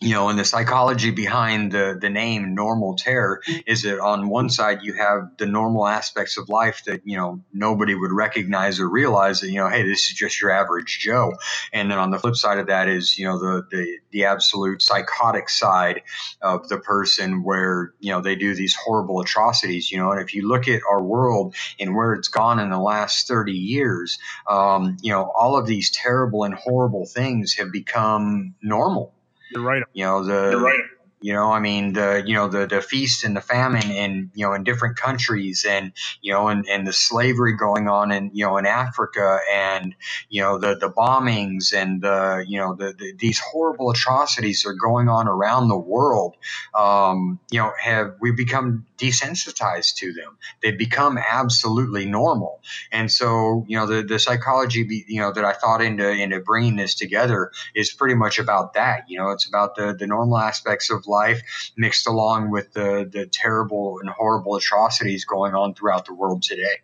you 0.00 0.10
know, 0.10 0.28
and 0.28 0.38
the 0.38 0.44
psychology 0.44 1.10
behind 1.10 1.72
the, 1.72 1.98
the 2.00 2.08
name 2.08 2.54
normal 2.54 2.94
terror 2.96 3.42
is 3.66 3.82
that 3.82 3.98
on 3.98 4.28
one 4.28 4.48
side 4.48 4.82
you 4.82 4.94
have 4.94 5.36
the 5.38 5.46
normal 5.46 5.86
aspects 5.86 6.38
of 6.38 6.48
life 6.48 6.82
that, 6.86 7.02
you 7.04 7.16
know, 7.16 7.40
nobody 7.52 7.94
would 7.94 8.12
recognize 8.12 8.78
or 8.78 8.88
realize 8.88 9.40
that, 9.40 9.50
you 9.50 9.56
know, 9.56 9.68
hey, 9.68 9.82
this 9.82 10.08
is 10.08 10.14
just 10.14 10.40
your 10.40 10.50
average 10.50 11.00
Joe. 11.00 11.32
And 11.72 11.90
then 11.90 11.98
on 11.98 12.10
the 12.10 12.18
flip 12.18 12.36
side 12.36 12.58
of 12.58 12.68
that 12.68 12.88
is, 12.88 13.18
you 13.18 13.26
know, 13.26 13.38
the, 13.38 13.66
the, 13.70 13.98
the 14.10 14.24
absolute 14.26 14.82
psychotic 14.82 15.48
side 15.48 16.02
of 16.40 16.68
the 16.68 16.78
person 16.78 17.42
where, 17.42 17.92
you 17.98 18.12
know, 18.12 18.20
they 18.20 18.36
do 18.36 18.54
these 18.54 18.76
horrible 18.76 19.20
atrocities, 19.20 19.90
you 19.90 19.98
know, 19.98 20.12
and 20.12 20.20
if 20.20 20.32
you 20.34 20.46
look 20.46 20.68
at 20.68 20.82
our 20.88 21.02
world 21.02 21.56
and 21.80 21.96
where 21.96 22.12
it's 22.12 22.28
gone 22.28 22.60
in 22.60 22.70
the 22.70 22.78
last 22.78 23.26
30 23.26 23.52
years, 23.52 24.18
um, 24.48 24.96
you 25.02 25.10
know, 25.10 25.30
all 25.34 25.56
of 25.56 25.66
these 25.66 25.90
terrible 25.90 26.44
and 26.44 26.54
horrible 26.54 27.06
things 27.06 27.54
have 27.54 27.72
become 27.72 28.54
normal 28.62 29.12
you're 29.52 29.62
right. 29.62 29.82
You 29.92 30.04
know 30.04 30.24
the. 30.24 30.50
You're 30.50 30.62
right. 30.62 30.80
You 31.20 31.32
know, 31.32 31.50
I 31.50 31.58
mean, 31.58 31.94
the 31.94 32.22
you 32.24 32.34
know 32.34 32.46
the 32.46 32.66
the 32.68 32.80
feast 32.80 33.24
and 33.24 33.36
the 33.36 33.40
famine 33.40 33.90
in 33.90 34.30
you 34.34 34.46
know 34.46 34.52
in 34.52 34.62
different 34.62 34.96
countries, 34.96 35.66
and 35.68 35.92
you 36.22 36.32
know, 36.32 36.46
and, 36.46 36.64
and 36.68 36.86
the 36.86 36.92
slavery 36.92 37.56
going 37.56 37.88
on 37.88 38.12
in 38.12 38.30
you 38.32 38.44
know 38.44 38.56
in 38.56 38.66
Africa, 38.66 39.40
and 39.52 39.96
you 40.28 40.42
know 40.42 40.58
the 40.58 40.76
the 40.76 40.88
bombings 40.88 41.72
and 41.74 42.02
the 42.02 42.44
you 42.46 42.60
know 42.60 42.76
the, 42.76 42.92
the 42.92 43.14
these 43.18 43.40
horrible 43.40 43.90
atrocities 43.90 44.62
that 44.62 44.70
are 44.70 44.74
going 44.74 45.08
on 45.08 45.26
around 45.26 45.66
the 45.66 45.78
world. 45.78 46.36
Um, 46.72 47.40
you 47.50 47.58
know, 47.58 47.72
have 47.80 48.14
we 48.20 48.30
become 48.30 48.86
desensitized 48.98 49.94
to 49.96 50.12
them. 50.12 50.36
They 50.62 50.72
become 50.72 51.18
absolutely 51.18 52.04
normal. 52.04 52.60
And 52.92 53.10
so, 53.10 53.64
you 53.68 53.76
know, 53.76 53.86
the, 53.86 54.02
the 54.02 54.18
psychology, 54.18 55.04
you 55.06 55.20
know, 55.20 55.32
that 55.32 55.44
I 55.44 55.52
thought 55.52 55.80
into, 55.80 56.10
into 56.10 56.40
bringing 56.40 56.76
this 56.76 56.94
together 56.94 57.52
is 57.74 57.92
pretty 57.92 58.14
much 58.14 58.38
about 58.38 58.74
that. 58.74 59.04
You 59.08 59.18
know, 59.18 59.30
it's 59.30 59.48
about 59.48 59.76
the, 59.76 59.94
the 59.94 60.06
normal 60.06 60.38
aspects 60.38 60.90
of 60.90 61.06
life 61.06 61.42
mixed 61.76 62.06
along 62.06 62.50
with 62.50 62.72
the, 62.72 63.08
the 63.10 63.26
terrible 63.26 64.00
and 64.00 64.10
horrible 64.10 64.56
atrocities 64.56 65.24
going 65.24 65.54
on 65.54 65.74
throughout 65.74 66.04
the 66.04 66.14
world 66.14 66.42
today. 66.42 66.82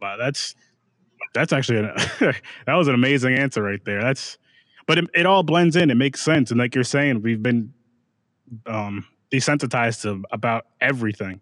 Wow. 0.00 0.16
That's, 0.18 0.54
that's 1.32 1.52
actually, 1.52 1.78
an, 1.78 1.90
that 2.66 2.74
was 2.74 2.88
an 2.88 2.94
amazing 2.94 3.34
answer 3.34 3.62
right 3.62 3.84
there. 3.84 4.02
That's, 4.02 4.38
but 4.86 4.98
it, 4.98 5.06
it 5.14 5.26
all 5.26 5.42
blends 5.42 5.74
in. 5.74 5.90
It 5.90 5.96
makes 5.96 6.20
sense. 6.20 6.50
And 6.50 6.60
like 6.60 6.74
you're 6.74 6.84
saying, 6.84 7.22
we've 7.22 7.42
been, 7.42 7.72
um, 8.66 9.06
desensitized 9.32 10.02
to 10.02 10.22
about 10.30 10.66
everything 10.80 11.40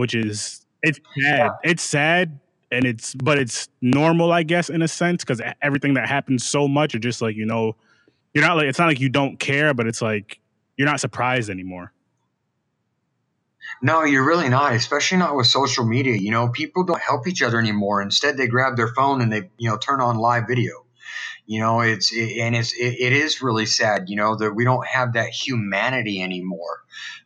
which 0.00 0.14
is 0.14 0.64
it's 0.82 0.98
sad. 1.20 1.50
It's 1.62 1.82
sad 1.82 2.40
and 2.72 2.86
it's 2.86 3.14
but 3.14 3.36
it's 3.36 3.68
normal, 3.82 4.32
I 4.32 4.44
guess, 4.44 4.70
in 4.70 4.80
a 4.80 4.88
sense, 4.88 5.22
because 5.22 5.42
everything 5.60 5.92
that 5.94 6.08
happens 6.08 6.44
so 6.44 6.66
much, 6.66 6.94
you're 6.94 7.00
just 7.00 7.20
like 7.20 7.36
you 7.36 7.44
know, 7.44 7.76
you're 8.32 8.44
not 8.44 8.56
like 8.56 8.66
it's 8.66 8.78
not 8.78 8.86
like 8.86 8.98
you 8.98 9.10
don't 9.10 9.38
care, 9.38 9.74
but 9.74 9.86
it's 9.86 10.00
like 10.00 10.40
you're 10.78 10.88
not 10.88 11.00
surprised 11.00 11.50
anymore. 11.50 11.92
No, 13.82 14.04
you're 14.04 14.26
really 14.26 14.48
not, 14.48 14.72
especially 14.72 15.18
not 15.18 15.36
with 15.36 15.46
social 15.46 15.84
media. 15.84 16.16
You 16.16 16.30
know, 16.30 16.48
people 16.48 16.84
don't 16.84 17.00
help 17.00 17.28
each 17.28 17.42
other 17.42 17.58
anymore. 17.58 18.00
Instead, 18.00 18.38
they 18.38 18.46
grab 18.46 18.76
their 18.76 18.88
phone 18.88 19.20
and 19.20 19.30
they, 19.30 19.50
you 19.58 19.68
know, 19.68 19.76
turn 19.76 20.00
on 20.00 20.16
live 20.16 20.44
video 20.48 20.86
you 21.50 21.58
know 21.58 21.80
it's 21.80 22.12
it, 22.12 22.38
and 22.38 22.54
it's 22.54 22.72
it, 22.74 22.94
it 23.00 23.12
is 23.12 23.42
really 23.42 23.66
sad 23.66 24.08
you 24.08 24.14
know 24.14 24.36
that 24.36 24.54
we 24.54 24.64
don't 24.64 24.86
have 24.86 25.14
that 25.14 25.30
humanity 25.30 26.22
anymore 26.22 26.78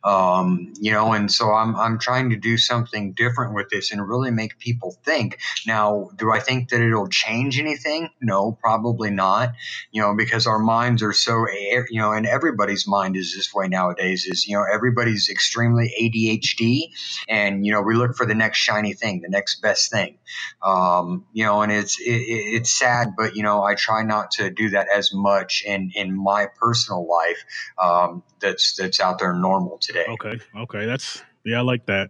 um, 0.03 0.73
you 0.79 0.91
know 0.91 1.13
and 1.13 1.31
so 1.31 1.51
I'm, 1.51 1.75
I'm 1.75 1.99
trying 1.99 2.29
to 2.31 2.35
do 2.35 2.57
something 2.57 3.13
different 3.13 3.55
with 3.55 3.69
this 3.69 3.91
and 3.91 4.07
really 4.07 4.31
make 4.31 4.59
people 4.59 4.97
think. 5.03 5.39
Now 5.67 6.09
do 6.15 6.31
i 6.31 6.39
think 6.39 6.69
that 6.69 6.81
it'll 6.81 7.07
change 7.07 7.59
anything? 7.59 8.09
No 8.21 8.51
probably 8.53 9.11
not. 9.11 9.53
You 9.91 10.01
know 10.01 10.15
because 10.15 10.47
our 10.47 10.59
minds 10.59 11.03
are 11.03 11.13
so 11.13 11.45
you 11.89 11.99
know 11.99 12.11
and 12.13 12.25
everybody's 12.25 12.87
mind 12.87 13.15
is 13.17 13.33
this 13.35 13.53
way 13.53 13.67
nowadays 13.67 14.25
is 14.25 14.47
you 14.47 14.55
know 14.55 14.65
everybody's 14.71 15.29
extremely 15.29 15.93
adhd 16.01 16.91
and 17.29 17.65
you 17.65 17.71
know 17.71 17.81
we 17.81 17.95
look 17.95 18.15
for 18.15 18.25
the 18.25 18.35
next 18.35 18.59
shiny 18.59 18.93
thing 18.93 19.21
the 19.21 19.29
next 19.29 19.61
best 19.61 19.91
thing. 19.91 20.17
Um, 20.61 21.25
you 21.33 21.45
know 21.45 21.61
and 21.61 21.71
it's 21.71 21.99
it, 21.99 22.05
it's 22.05 22.71
sad 22.71 23.15
but 23.17 23.35
you 23.35 23.43
know 23.43 23.63
i 23.63 23.75
try 23.75 24.03
not 24.03 24.31
to 24.31 24.49
do 24.49 24.69
that 24.71 24.87
as 24.93 25.13
much 25.13 25.63
in 25.65 25.91
in 25.95 26.15
my 26.15 26.47
personal 26.59 27.07
life 27.07 27.43
um, 27.81 28.23
that's 28.39 28.75
that's 28.75 28.99
out 28.99 29.19
there 29.19 29.33
normal 29.33 29.64
today. 29.81 30.05
Okay, 30.09 30.39
okay, 30.57 30.85
that's 30.85 31.21
yeah, 31.43 31.59
I 31.59 31.61
like 31.61 31.85
that. 31.87 32.09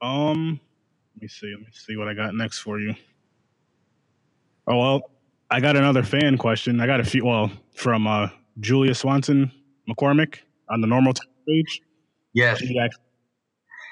Um, 0.00 0.60
let 1.16 1.22
me 1.22 1.28
see, 1.28 1.50
let 1.50 1.60
me 1.60 1.66
see 1.72 1.96
what 1.96 2.08
I 2.08 2.14
got 2.14 2.34
next 2.34 2.58
for 2.58 2.78
you. 2.78 2.94
Oh 4.66 4.78
well, 4.78 5.10
I 5.50 5.60
got 5.60 5.76
another 5.76 6.02
fan 6.02 6.36
question. 6.38 6.80
I 6.80 6.86
got 6.86 7.00
a 7.00 7.04
few. 7.04 7.24
Well, 7.24 7.50
from 7.74 8.06
uh, 8.06 8.28
Julia 8.60 8.94
Swanson 8.94 9.50
McCormick 9.88 10.38
on 10.68 10.80
the 10.80 10.86
normal 10.86 11.14
page. 11.46 11.80
Yes. 12.34 12.58
She 12.58 12.74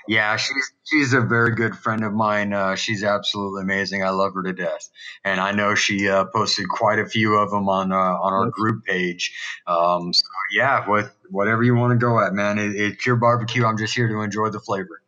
yeah, 0.09 0.37
she's 0.37 0.73
she's 0.85 1.13
a 1.13 1.21
very 1.21 1.55
good 1.55 1.77
friend 1.77 2.05
of 2.05 2.13
mine. 2.13 2.53
Uh, 2.53 2.77
she's 2.77 3.03
absolutely 3.03 3.63
amazing. 3.63 4.03
I 4.05 4.11
love 4.11 4.35
her 4.35 4.43
to 4.43 4.53
death, 4.53 4.89
and 5.25 5.41
I 5.41 5.53
know 5.53 5.75
she 5.75 6.09
uh, 6.09 6.27
posted 6.27 6.69
quite 6.69 6.99
a 6.99 7.07
few 7.07 7.37
of 7.37 7.51
them 7.51 7.69
on 7.69 7.93
uh, 7.93 7.97
on 7.97 8.33
our 8.33 8.51
group 8.51 8.85
page. 8.85 9.33
Um, 9.67 10.13
so 10.13 10.25
yeah, 10.53 10.89
with 10.89 11.11
whatever 11.31 11.63
you 11.63 11.75
want 11.75 11.93
to 11.93 12.05
go 12.05 12.21
at, 12.21 12.33
man, 12.33 12.59
it, 12.59 12.75
it's 12.75 13.07
your 13.07 13.17
barbecue. 13.17 13.65
I'm 13.65 13.79
just 13.79 13.95
here 13.95 14.09
to 14.09 14.21
enjoy 14.21 14.51
the 14.51 14.61
flavor. 14.61 15.03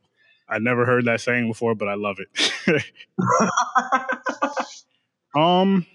I 0.48 0.58
never 0.58 0.86
heard 0.86 1.04
that 1.04 1.20
saying 1.20 1.46
before, 1.48 1.74
but 1.74 1.88
I 1.88 1.94
love 1.94 2.16
it. 2.18 2.84
um, 5.36 5.86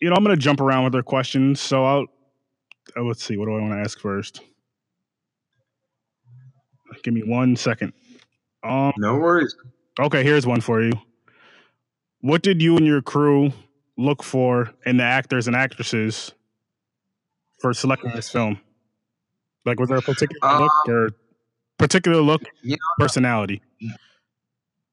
you 0.00 0.10
know, 0.10 0.16
I'm 0.16 0.22
gonna 0.22 0.36
jump 0.36 0.60
around 0.60 0.84
with 0.84 0.94
her 0.94 1.02
questions. 1.02 1.60
So 1.60 1.84
I'll 1.84 2.06
uh, 2.96 3.02
let's 3.02 3.24
see. 3.24 3.36
What 3.36 3.46
do 3.46 3.56
I 3.56 3.60
want 3.60 3.72
to 3.72 3.78
ask 3.78 3.98
first? 3.98 4.40
Give 7.02 7.14
me 7.14 7.22
one 7.22 7.56
second. 7.56 7.92
Um, 8.62 8.92
no 8.96 9.16
worries. 9.16 9.54
Okay, 9.98 10.22
here's 10.22 10.46
one 10.46 10.60
for 10.60 10.82
you. 10.82 10.92
What 12.20 12.42
did 12.42 12.62
you 12.62 12.76
and 12.76 12.86
your 12.86 13.02
crew 13.02 13.52
look 13.96 14.22
for 14.22 14.72
in 14.86 14.96
the 14.96 15.04
actors 15.04 15.46
and 15.46 15.56
actresses 15.56 16.32
for 17.60 17.74
selecting 17.74 18.12
this 18.12 18.30
film? 18.30 18.60
Like, 19.64 19.78
was 19.78 19.88
there 19.88 19.98
a 19.98 20.02
particular 20.02 20.38
uh, 20.42 20.60
look 20.60 20.88
or 20.88 21.10
particular 21.78 22.20
look, 22.20 22.42
know, 22.62 22.76
personality? 22.98 23.62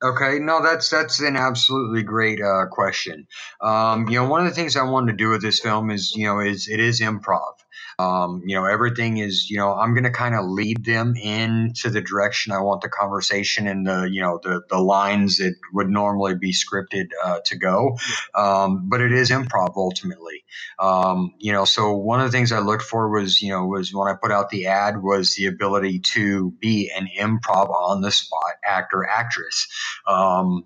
Okay, 0.02 0.40
no, 0.40 0.64
that's 0.64 0.90
that's 0.90 1.20
an 1.20 1.36
absolutely 1.36 2.04
great 2.04 2.42
uh, 2.42 2.68
question. 2.72 3.28
Um, 3.62 4.08
you 4.08 4.16
know, 4.16 4.30
one 4.30 4.46
of 4.46 4.48
the 4.48 4.56
things 4.56 4.78
I 4.78 4.84
wanted 4.84 5.12
to 5.14 5.18
do 5.18 5.30
with 5.30 5.42
this 5.42 5.60
film 5.60 5.92
is, 5.92 6.16
you 6.16 6.26
know, 6.26 6.40
is 6.40 6.70
it 6.70 6.80
is 6.80 7.02
improv. 7.02 7.54
Um, 7.98 8.42
you 8.46 8.56
know, 8.56 8.66
everything 8.66 9.18
is, 9.18 9.50
you 9.50 9.58
know, 9.58 9.74
I'm 9.74 9.94
going 9.94 10.06
to 10.06 10.12
kind 10.12 10.36
of 10.36 10.46
lead 10.46 10.86
them 10.86 11.16
into 11.16 11.90
the 11.90 12.02
direction 12.02 12.54
I 12.54 12.62
want 12.62 12.82
the 12.82 12.90
conversation 12.90 13.68
and 13.68 13.86
the, 13.86 14.10
you 14.10 14.22
know, 14.22 14.40
the, 14.42 14.62
the 14.70 14.80
lines 14.80 15.38
that 15.38 15.56
would 15.74 15.90
normally 15.90 16.36
be 16.36 16.54
scripted 16.54 17.08
uh, 17.24 17.40
to 17.46 17.58
go. 17.58 17.98
Um, 18.34 18.90
but 18.90 19.02
it 19.02 19.12
is 19.12 19.32
improv 19.32 19.74
ultimately. 19.76 20.44
Um, 20.80 21.34
you 21.40 21.52
know, 21.52 21.66
so 21.66 21.94
one 21.94 22.22
of 22.22 22.26
the 22.26 22.32
things 22.32 22.52
I 22.52 22.60
looked 22.60 22.84
for 22.84 23.10
was, 23.10 23.42
you 23.42 23.52
know, 23.52 23.66
was 23.66 23.94
when 23.94 24.08
I 24.08 24.16
put 24.16 24.32
out 24.32 24.50
the 24.50 24.68
ad 24.68 25.02
was 25.02 25.36
the 25.36 25.48
ability 25.48 26.00
to 26.00 26.52
be 26.60 26.92
an 26.98 27.10
improv 27.20 27.70
on 27.70 28.02
the 28.02 28.12
spot 28.12 28.56
actor, 28.66 29.06
actress. 29.06 29.68
Um, 30.08 30.66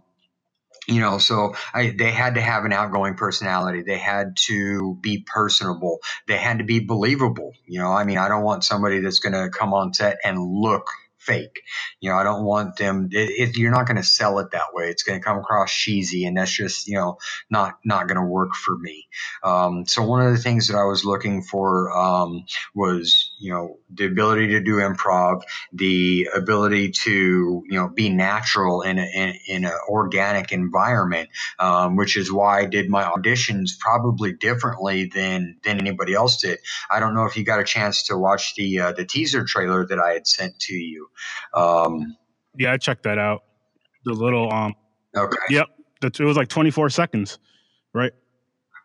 you 0.87 0.99
know 0.99 1.17
so 1.17 1.55
I, 1.73 1.93
they 1.97 2.11
had 2.11 2.35
to 2.35 2.41
have 2.41 2.65
an 2.65 2.73
outgoing 2.73 3.15
personality 3.15 3.83
they 3.83 3.97
had 3.97 4.37
to 4.47 4.97
be 5.01 5.25
personable 5.25 5.99
they 6.27 6.37
had 6.37 6.59
to 6.59 6.63
be 6.63 6.79
believable 6.79 7.53
you 7.65 7.79
know 7.79 7.91
i 7.91 8.03
mean 8.03 8.17
i 8.17 8.27
don't 8.27 8.43
want 8.43 8.63
somebody 8.63 8.99
that's 8.99 9.19
going 9.19 9.33
to 9.33 9.49
come 9.49 9.73
on 9.73 9.93
set 9.93 10.17
and 10.23 10.39
look 10.39 10.87
fake. 11.23 11.61
You 11.99 12.09
know, 12.09 12.17
I 12.17 12.23
don't 12.23 12.43
want 12.43 12.77
them. 12.77 13.09
It, 13.11 13.29
it, 13.49 13.57
you're 13.57 13.71
not 13.71 13.87
going 13.87 13.97
to 13.97 14.03
sell 14.03 14.39
it 14.39 14.51
that 14.51 14.73
way. 14.73 14.89
It's 14.89 15.03
going 15.03 15.19
to 15.19 15.23
come 15.23 15.37
across 15.37 15.73
cheesy, 15.73 16.25
and 16.25 16.37
that's 16.37 16.51
just 16.51 16.87
you 16.87 16.95
know 16.95 17.17
not 17.49 17.79
not 17.85 18.07
going 18.07 18.19
to 18.19 18.25
work 18.25 18.55
for 18.55 18.77
me. 18.77 19.07
Um, 19.43 19.85
so 19.85 20.03
one 20.03 20.25
of 20.25 20.31
the 20.31 20.37
things 20.39 20.67
that 20.67 20.77
I 20.77 20.83
was 20.83 21.05
looking 21.05 21.41
for 21.43 21.91
um, 21.97 22.45
was 22.75 23.31
you 23.39 23.51
know 23.51 23.77
the 23.93 24.05
ability 24.05 24.47
to 24.49 24.61
do 24.61 24.75
improv, 24.75 25.41
the 25.71 26.29
ability 26.35 26.91
to 26.91 27.63
you 27.67 27.77
know 27.77 27.89
be 27.89 28.09
natural 28.09 28.81
in 28.81 28.99
a, 28.99 29.05
in, 29.13 29.33
in 29.47 29.65
an 29.65 29.77
organic 29.89 30.51
environment, 30.51 31.29
um, 31.59 31.95
which 31.95 32.17
is 32.17 32.31
why 32.31 32.59
I 32.59 32.65
did 32.65 32.89
my 32.89 33.03
auditions 33.03 33.77
probably 33.79 34.33
differently 34.33 35.05
than 35.13 35.57
than 35.63 35.79
anybody 35.79 36.13
else 36.13 36.37
did. 36.37 36.59
I 36.89 36.99
don't 36.99 37.13
know 37.13 37.25
if 37.25 37.35
you 37.35 37.43
got 37.43 37.59
a 37.59 37.65
chance 37.65 38.03
to 38.07 38.17
watch 38.17 38.55
the 38.55 38.79
uh, 38.79 38.91
the 38.93 39.05
teaser 39.05 39.43
trailer 39.45 39.85
that 39.85 39.99
I 39.99 40.13
had 40.13 40.27
sent 40.27 40.59
to 40.61 40.73
you. 40.73 41.09
Um, 41.53 42.17
yeah, 42.57 42.71
I 42.71 42.77
checked 42.77 43.03
that 43.03 43.17
out. 43.17 43.43
The 44.05 44.13
little 44.13 44.51
um. 44.51 44.75
Okay. 45.15 45.37
Yep, 45.49 45.67
it 46.03 46.19
was 46.21 46.35
like 46.35 46.47
24 46.47 46.89
seconds, 46.89 47.37
right? 47.93 48.13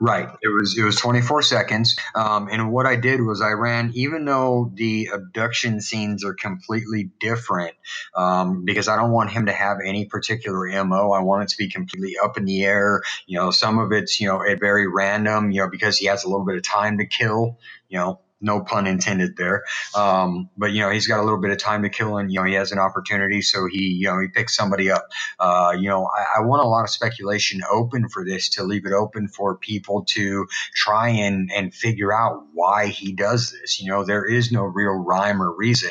Right. 0.00 0.28
It 0.42 0.48
was 0.48 0.78
it 0.78 0.84
was 0.84 0.94
24 0.96 1.42
seconds. 1.42 1.96
Um, 2.14 2.48
and 2.52 2.70
what 2.70 2.86
I 2.86 2.94
did 2.96 3.20
was 3.20 3.40
I 3.40 3.50
ran, 3.50 3.90
even 3.94 4.26
though 4.26 4.70
the 4.74 5.10
abduction 5.12 5.80
scenes 5.80 6.24
are 6.24 6.34
completely 6.34 7.10
different, 7.18 7.74
um, 8.14 8.64
because 8.64 8.86
I 8.86 8.94
don't 8.96 9.10
want 9.10 9.30
him 9.30 9.46
to 9.46 9.52
have 9.52 9.78
any 9.84 10.04
particular 10.04 10.68
mo. 10.84 11.10
I 11.10 11.20
want 11.22 11.44
it 11.44 11.48
to 11.48 11.56
be 11.58 11.68
completely 11.68 12.14
up 12.22 12.36
in 12.38 12.44
the 12.44 12.64
air. 12.64 13.02
You 13.26 13.38
know, 13.38 13.50
some 13.50 13.80
of 13.80 13.90
it's 13.90 14.20
you 14.20 14.28
know 14.28 14.44
a 14.46 14.54
very 14.56 14.86
random. 14.86 15.50
You 15.50 15.62
know, 15.62 15.68
because 15.70 15.98
he 15.98 16.06
has 16.06 16.22
a 16.22 16.28
little 16.28 16.46
bit 16.46 16.56
of 16.56 16.62
time 16.62 16.98
to 16.98 17.06
kill. 17.06 17.58
You 17.88 17.98
know, 17.98 18.20
no 18.40 18.60
pun 18.60 18.86
intended 18.86 19.36
there. 19.36 19.64
Um, 19.94 20.50
but 20.56 20.72
you 20.72 20.80
know, 20.80 20.90
he's 20.90 21.06
got 21.06 21.20
a 21.20 21.24
little 21.24 21.40
bit 21.40 21.50
of 21.50 21.58
time 21.58 21.82
to 21.82 21.88
kill, 21.88 22.18
and 22.18 22.30
you 22.32 22.40
know, 22.40 22.44
he 22.44 22.54
has 22.54 22.72
an 22.72 22.78
opportunity, 22.78 23.42
so 23.42 23.66
he 23.70 23.82
you 24.00 24.06
know 24.06 24.20
he 24.20 24.28
picks 24.28 24.56
somebody 24.56 24.90
up. 24.90 25.06
Uh, 25.38 25.74
you 25.78 25.88
know, 25.88 26.06
I, 26.06 26.38
I, 26.38 26.40
want 26.44 26.62
a 26.64 26.68
lot 26.68 26.84
of 26.84 26.90
speculation 26.90 27.62
open 27.70 28.08
for 28.08 28.24
this 28.24 28.50
to 28.50 28.64
leave 28.64 28.86
it 28.86 28.92
open 28.92 29.28
for 29.28 29.56
people 29.56 30.04
to 30.10 30.46
try 30.74 31.08
and 31.08 31.50
and 31.54 31.74
figure 31.74 32.12
out 32.12 32.42
why 32.52 32.86
he 32.86 33.12
does 33.12 33.50
this. 33.50 33.80
You 33.80 33.90
know, 33.90 34.04
there 34.04 34.24
is 34.24 34.52
no 34.52 34.62
real 34.62 34.92
rhyme 34.92 35.42
or 35.42 35.54
reason. 35.54 35.90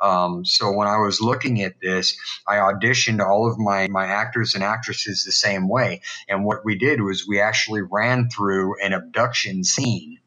Um, 0.00 0.44
so 0.44 0.72
when 0.72 0.88
I 0.88 0.98
was 0.98 1.20
looking 1.20 1.62
at 1.62 1.80
this, 1.80 2.16
I 2.46 2.56
auditioned 2.56 3.24
all 3.24 3.50
of 3.50 3.58
my 3.58 3.88
my 3.88 4.06
actors 4.06 4.54
and 4.54 4.64
actresses 4.64 5.24
the 5.24 5.32
same 5.32 5.68
way, 5.68 6.00
and 6.28 6.44
what 6.44 6.64
we 6.64 6.76
did 6.78 7.00
was 7.00 7.26
we 7.26 7.40
actually 7.40 7.82
ran 7.82 8.28
through 8.30 8.80
an 8.82 8.92
abduction 8.92 9.64
scene 9.64 10.17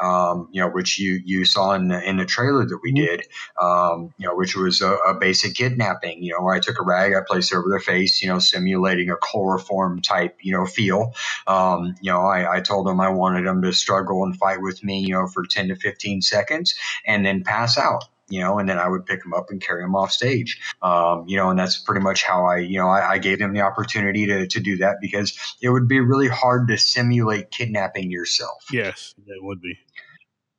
um, 0.00 0.48
you 0.52 0.60
know, 0.60 0.68
which 0.68 0.98
you 0.98 1.20
you 1.24 1.44
saw 1.44 1.72
in 1.72 1.88
the, 1.88 2.02
in 2.08 2.16
the 2.16 2.24
trailer 2.24 2.64
that 2.64 2.78
we 2.82 2.92
mm-hmm. 2.92 3.06
did, 3.06 3.26
um, 3.60 4.14
you 4.18 4.26
know, 4.26 4.34
which 4.34 4.56
was 4.56 4.80
a, 4.80 4.92
a, 4.92 5.14
basic 5.14 5.54
kidnapping. 5.54 6.22
You 6.22 6.32
know, 6.32 6.44
where 6.44 6.54
I 6.54 6.60
took 6.60 6.80
a 6.80 6.84
rag, 6.84 7.12
I 7.14 7.20
placed 7.26 7.52
it 7.52 7.56
over 7.56 7.68
their 7.68 7.80
face, 7.80 8.22
you 8.22 8.28
know, 8.28 8.38
simulating 8.38 9.10
a 9.10 9.16
chloroform 9.16 10.00
type, 10.00 10.38
you 10.40 10.52
know, 10.52 10.66
feel. 10.66 11.14
Um, 11.46 11.94
you 12.00 12.10
know, 12.10 12.22
I, 12.22 12.56
I 12.56 12.60
told 12.60 12.86
them 12.86 13.00
I 13.00 13.10
wanted 13.10 13.46
them 13.46 13.62
to 13.62 13.72
struggle 13.72 14.24
and 14.24 14.36
fight 14.36 14.62
with 14.62 14.82
me, 14.82 15.00
you 15.00 15.14
know, 15.14 15.26
for 15.26 15.44
ten 15.44 15.68
to 15.68 15.76
fifteen 15.76 16.22
seconds, 16.22 16.74
and 17.06 17.24
then 17.24 17.44
pass 17.44 17.78
out 17.78 18.04
you 18.30 18.40
know, 18.40 18.58
and 18.58 18.68
then 18.68 18.78
I 18.78 18.88
would 18.88 19.06
pick 19.06 19.22
them 19.22 19.34
up 19.34 19.50
and 19.50 19.60
carry 19.60 19.82
them 19.82 19.94
off 19.94 20.12
stage. 20.12 20.60
Um, 20.82 21.24
you 21.26 21.36
know, 21.36 21.50
and 21.50 21.58
that's 21.58 21.78
pretty 21.78 22.00
much 22.00 22.24
how 22.24 22.46
I, 22.46 22.58
you 22.58 22.78
know, 22.78 22.88
I, 22.88 23.12
I, 23.12 23.18
gave 23.18 23.38
them 23.38 23.52
the 23.52 23.62
opportunity 23.62 24.26
to, 24.26 24.46
to 24.46 24.60
do 24.60 24.78
that 24.78 24.96
because 25.00 25.38
it 25.60 25.68
would 25.68 25.88
be 25.88 26.00
really 26.00 26.28
hard 26.28 26.68
to 26.68 26.78
simulate 26.78 27.50
kidnapping 27.50 28.10
yourself. 28.10 28.64
Yes, 28.72 29.14
it 29.26 29.42
would 29.42 29.60
be. 29.60 29.78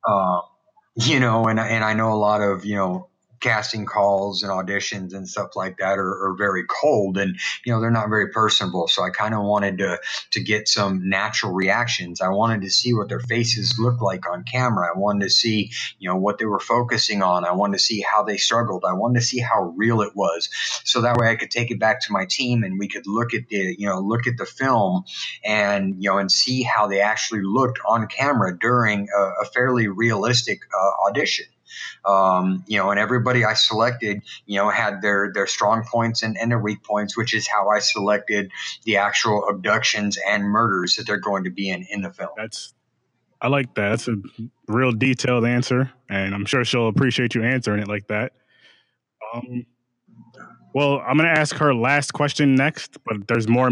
Um, 0.08 0.42
you 0.96 1.20
know, 1.20 1.46
and, 1.46 1.58
and 1.58 1.82
I 1.82 1.94
know 1.94 2.12
a 2.12 2.14
lot 2.14 2.42
of, 2.42 2.64
you 2.64 2.76
know, 2.76 3.08
casting 3.42 3.84
calls 3.84 4.42
and 4.42 4.50
auditions 4.50 5.12
and 5.12 5.28
stuff 5.28 5.56
like 5.56 5.78
that 5.78 5.98
are, 5.98 6.28
are 6.28 6.34
very 6.34 6.64
cold 6.66 7.18
and 7.18 7.38
you 7.64 7.72
know 7.72 7.80
they're 7.80 7.90
not 7.90 8.08
very 8.08 8.28
personable. 8.30 8.88
So 8.88 9.02
i 9.02 9.10
kind 9.10 9.34
of 9.34 9.42
wanted 9.42 9.78
to 9.78 9.98
to 10.30 10.42
get 10.42 10.68
some 10.68 11.08
natural 11.08 11.52
reactions. 11.52 12.20
I 12.20 12.28
wanted 12.28 12.62
to 12.62 12.70
see 12.70 12.94
what 12.94 13.08
their 13.08 13.20
faces 13.20 13.74
looked 13.78 14.00
like 14.00 14.28
on 14.30 14.44
camera. 14.44 14.88
I 14.94 14.98
wanted 14.98 15.24
to 15.24 15.30
see 15.30 15.72
you 15.98 16.08
know 16.08 16.16
what 16.16 16.38
they 16.38 16.46
were 16.46 16.60
focusing 16.60 17.22
on. 17.22 17.44
I 17.44 17.52
wanted 17.52 17.78
to 17.78 17.84
see 17.84 18.00
how 18.00 18.22
they 18.22 18.36
struggled. 18.36 18.84
I 18.88 18.94
wanted 18.94 19.20
to 19.20 19.26
see 19.26 19.40
how 19.40 19.74
real 19.76 20.00
it 20.00 20.14
was. 20.14 20.48
So 20.84 21.02
that 21.02 21.16
way 21.16 21.28
i 21.28 21.36
could 21.36 21.50
take 21.50 21.70
it 21.70 21.80
back 21.80 22.00
to 22.02 22.12
my 22.12 22.24
team 22.24 22.62
and 22.62 22.78
we 22.78 22.88
could 22.88 23.06
look 23.06 23.34
at 23.34 23.48
the 23.48 23.74
you 23.78 23.86
know 23.88 24.00
look 24.00 24.26
at 24.26 24.36
the 24.36 24.46
film 24.46 25.04
and 25.44 26.02
you 26.02 26.08
know 26.08 26.18
and 26.18 26.30
see 26.30 26.62
how 26.62 26.86
they 26.86 27.00
actually 27.00 27.42
looked 27.42 27.80
on 27.86 28.06
camera 28.06 28.56
during 28.56 29.08
a, 29.16 29.22
a 29.42 29.44
fairly 29.46 29.88
realistic 29.88 30.60
uh, 30.72 31.08
audition 31.08 31.46
um, 32.04 32.64
you 32.66 32.78
know, 32.78 32.90
and 32.90 32.98
everybody 32.98 33.44
I 33.44 33.54
selected, 33.54 34.22
you 34.46 34.58
know, 34.58 34.70
had 34.70 35.02
their 35.02 35.32
their 35.32 35.46
strong 35.46 35.84
points 35.84 36.22
and, 36.22 36.36
and 36.38 36.50
their 36.50 36.58
weak 36.58 36.82
points, 36.82 37.16
which 37.16 37.34
is 37.34 37.46
how 37.46 37.68
I 37.68 37.78
selected 37.78 38.50
the 38.84 38.96
actual 38.96 39.48
abductions 39.48 40.18
and 40.28 40.44
murders 40.44 40.96
that 40.96 41.06
they're 41.06 41.18
going 41.18 41.44
to 41.44 41.50
be 41.50 41.70
in 41.70 41.86
in 41.90 42.02
the 42.02 42.10
film. 42.10 42.30
That's 42.36 42.74
I 43.40 43.48
like 43.48 43.74
that. 43.74 43.90
That's 43.90 44.08
a 44.08 44.16
real 44.68 44.92
detailed 44.92 45.44
answer, 45.44 45.90
and 46.08 46.34
I'm 46.34 46.44
sure 46.44 46.64
she'll 46.64 46.88
appreciate 46.88 47.34
you 47.34 47.42
answering 47.42 47.80
it 47.80 47.88
like 47.88 48.06
that. 48.06 48.32
Um, 49.34 49.66
well, 50.74 51.02
I'm 51.06 51.16
going 51.16 51.32
to 51.32 51.38
ask 51.38 51.56
her 51.56 51.74
last 51.74 52.12
question 52.12 52.54
next, 52.54 52.96
but 53.04 53.28
there's 53.28 53.48
more 53.48 53.70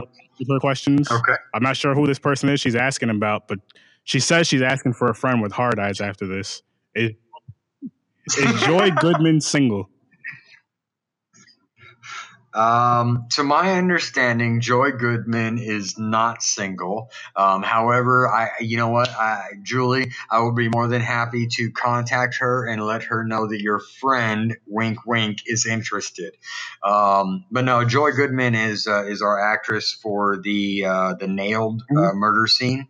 questions. 0.61 1.11
Okay. 1.11 1.35
I'm 1.55 1.63
not 1.63 1.77
sure 1.77 1.95
who 1.95 2.07
this 2.07 2.19
person 2.19 2.49
is 2.49 2.61
she's 2.61 2.77
asking 2.77 3.11
about, 3.11 3.49
but 3.49 3.59
she 4.05 4.21
says 4.21 4.47
she's 4.47 4.63
asking 4.63 4.95
for 4.95 5.09
a 5.09 5.15
friend 5.15 5.41
with 5.41 5.53
hard 5.53 5.79
eyes 5.79 6.01
after 6.01 6.27
this. 6.27 6.63
Is, 6.95 7.13
is 8.39 8.61
Joy 8.63 8.91
Goodman 9.01 9.41
single? 9.41 9.89
Um, 12.53 13.27
to 13.31 13.45
my 13.45 13.73
understanding, 13.75 14.61
Joy 14.61 14.93
Goodman 14.93 15.59
is 15.59 15.99
not 15.99 16.43
single. 16.43 17.11
Um, 17.37 17.63
however, 17.63 18.29
I, 18.29 18.51
you 18.61 18.77
know 18.77 18.89
what, 18.89 19.09
I, 19.09 19.51
Julie, 19.63 20.11
I 20.31 20.41
will 20.41 20.55
be 20.55 20.69
more 20.69 20.89
than 20.89 21.01
happy 21.01 21.47
to 21.47 21.71
contact 21.71 22.39
her 22.41 22.67
and 22.67 22.85
let 22.85 23.05
her 23.05 23.25
know 23.25 23.47
that 23.49 23.61
your 23.61 23.79
friend, 23.79 24.57
wink, 24.67 25.07
wink, 25.07 25.43
is 25.47 25.67
interested. 25.67 26.35
Um, 26.83 27.45
but 27.51 27.65
no, 27.65 27.85
Joy 27.85 28.13
Goodman 28.13 28.55
is 28.55 28.87
uh, 28.87 29.05
is 29.07 29.23
our 29.23 29.41
actress 29.41 29.93
for 29.93 30.39
the 30.43 30.85
uh, 30.87 31.15
the 31.15 31.29
nailed 31.29 31.83
uh, 31.91 31.95
mm-hmm. 31.95 32.19
murder 32.19 32.47
scene, 32.47 32.89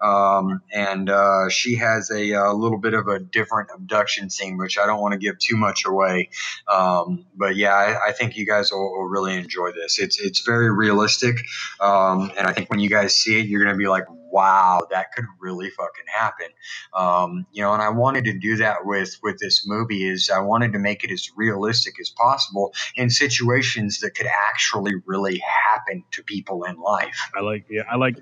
um, 0.00 0.62
and 0.72 1.10
uh, 1.10 1.48
she 1.48 1.76
has 1.76 2.10
a, 2.10 2.22
a, 2.22 2.50
uh, 2.50 2.52
little 2.52 2.78
bit 2.78 2.94
of 2.94 3.08
a 3.08 3.18
different 3.18 3.70
abduction 3.74 4.30
scene, 4.30 4.56
which 4.56 4.78
I 4.78 4.86
don't 4.86 5.00
want 5.00 5.12
to 5.12 5.18
give 5.18 5.38
too 5.38 5.56
much 5.56 5.84
away. 5.84 6.30
Um, 6.68 7.26
but 7.36 7.56
yeah, 7.56 7.74
I, 7.74 8.08
I 8.08 8.12
think 8.12 8.36
you 8.36 8.46
guys 8.46 8.70
will 8.70 9.01
will 9.02 9.10
really 9.10 9.34
enjoy 9.36 9.72
this. 9.72 9.98
It's 9.98 10.20
it's 10.20 10.40
very 10.40 10.72
realistic, 10.72 11.36
um, 11.80 12.32
and 12.36 12.46
I 12.46 12.52
think 12.52 12.70
when 12.70 12.80
you 12.80 12.88
guys 12.88 13.16
see 13.16 13.38
it, 13.38 13.46
you're 13.46 13.62
gonna 13.64 13.76
be 13.76 13.88
like, 13.88 14.04
"Wow, 14.30 14.80
that 14.90 15.12
could 15.12 15.24
really 15.40 15.70
fucking 15.70 16.04
happen." 16.14 16.46
Um, 16.94 17.46
you 17.52 17.62
know, 17.62 17.72
and 17.72 17.82
I 17.82 17.90
wanted 17.90 18.24
to 18.24 18.38
do 18.38 18.56
that 18.58 18.84
with 18.84 19.16
with 19.22 19.38
this 19.38 19.66
movie. 19.66 20.08
Is 20.08 20.30
I 20.30 20.40
wanted 20.40 20.72
to 20.74 20.78
make 20.78 21.04
it 21.04 21.10
as 21.10 21.28
realistic 21.36 21.94
as 22.00 22.10
possible 22.10 22.72
in 22.96 23.10
situations 23.10 24.00
that 24.00 24.14
could 24.14 24.28
actually 24.50 24.94
really 25.06 25.38
happen 25.38 26.04
to 26.12 26.22
people 26.22 26.64
in 26.64 26.76
life. 26.76 27.16
I 27.36 27.40
like, 27.40 27.66
yeah, 27.70 27.82
I 27.90 27.96
like. 27.96 28.16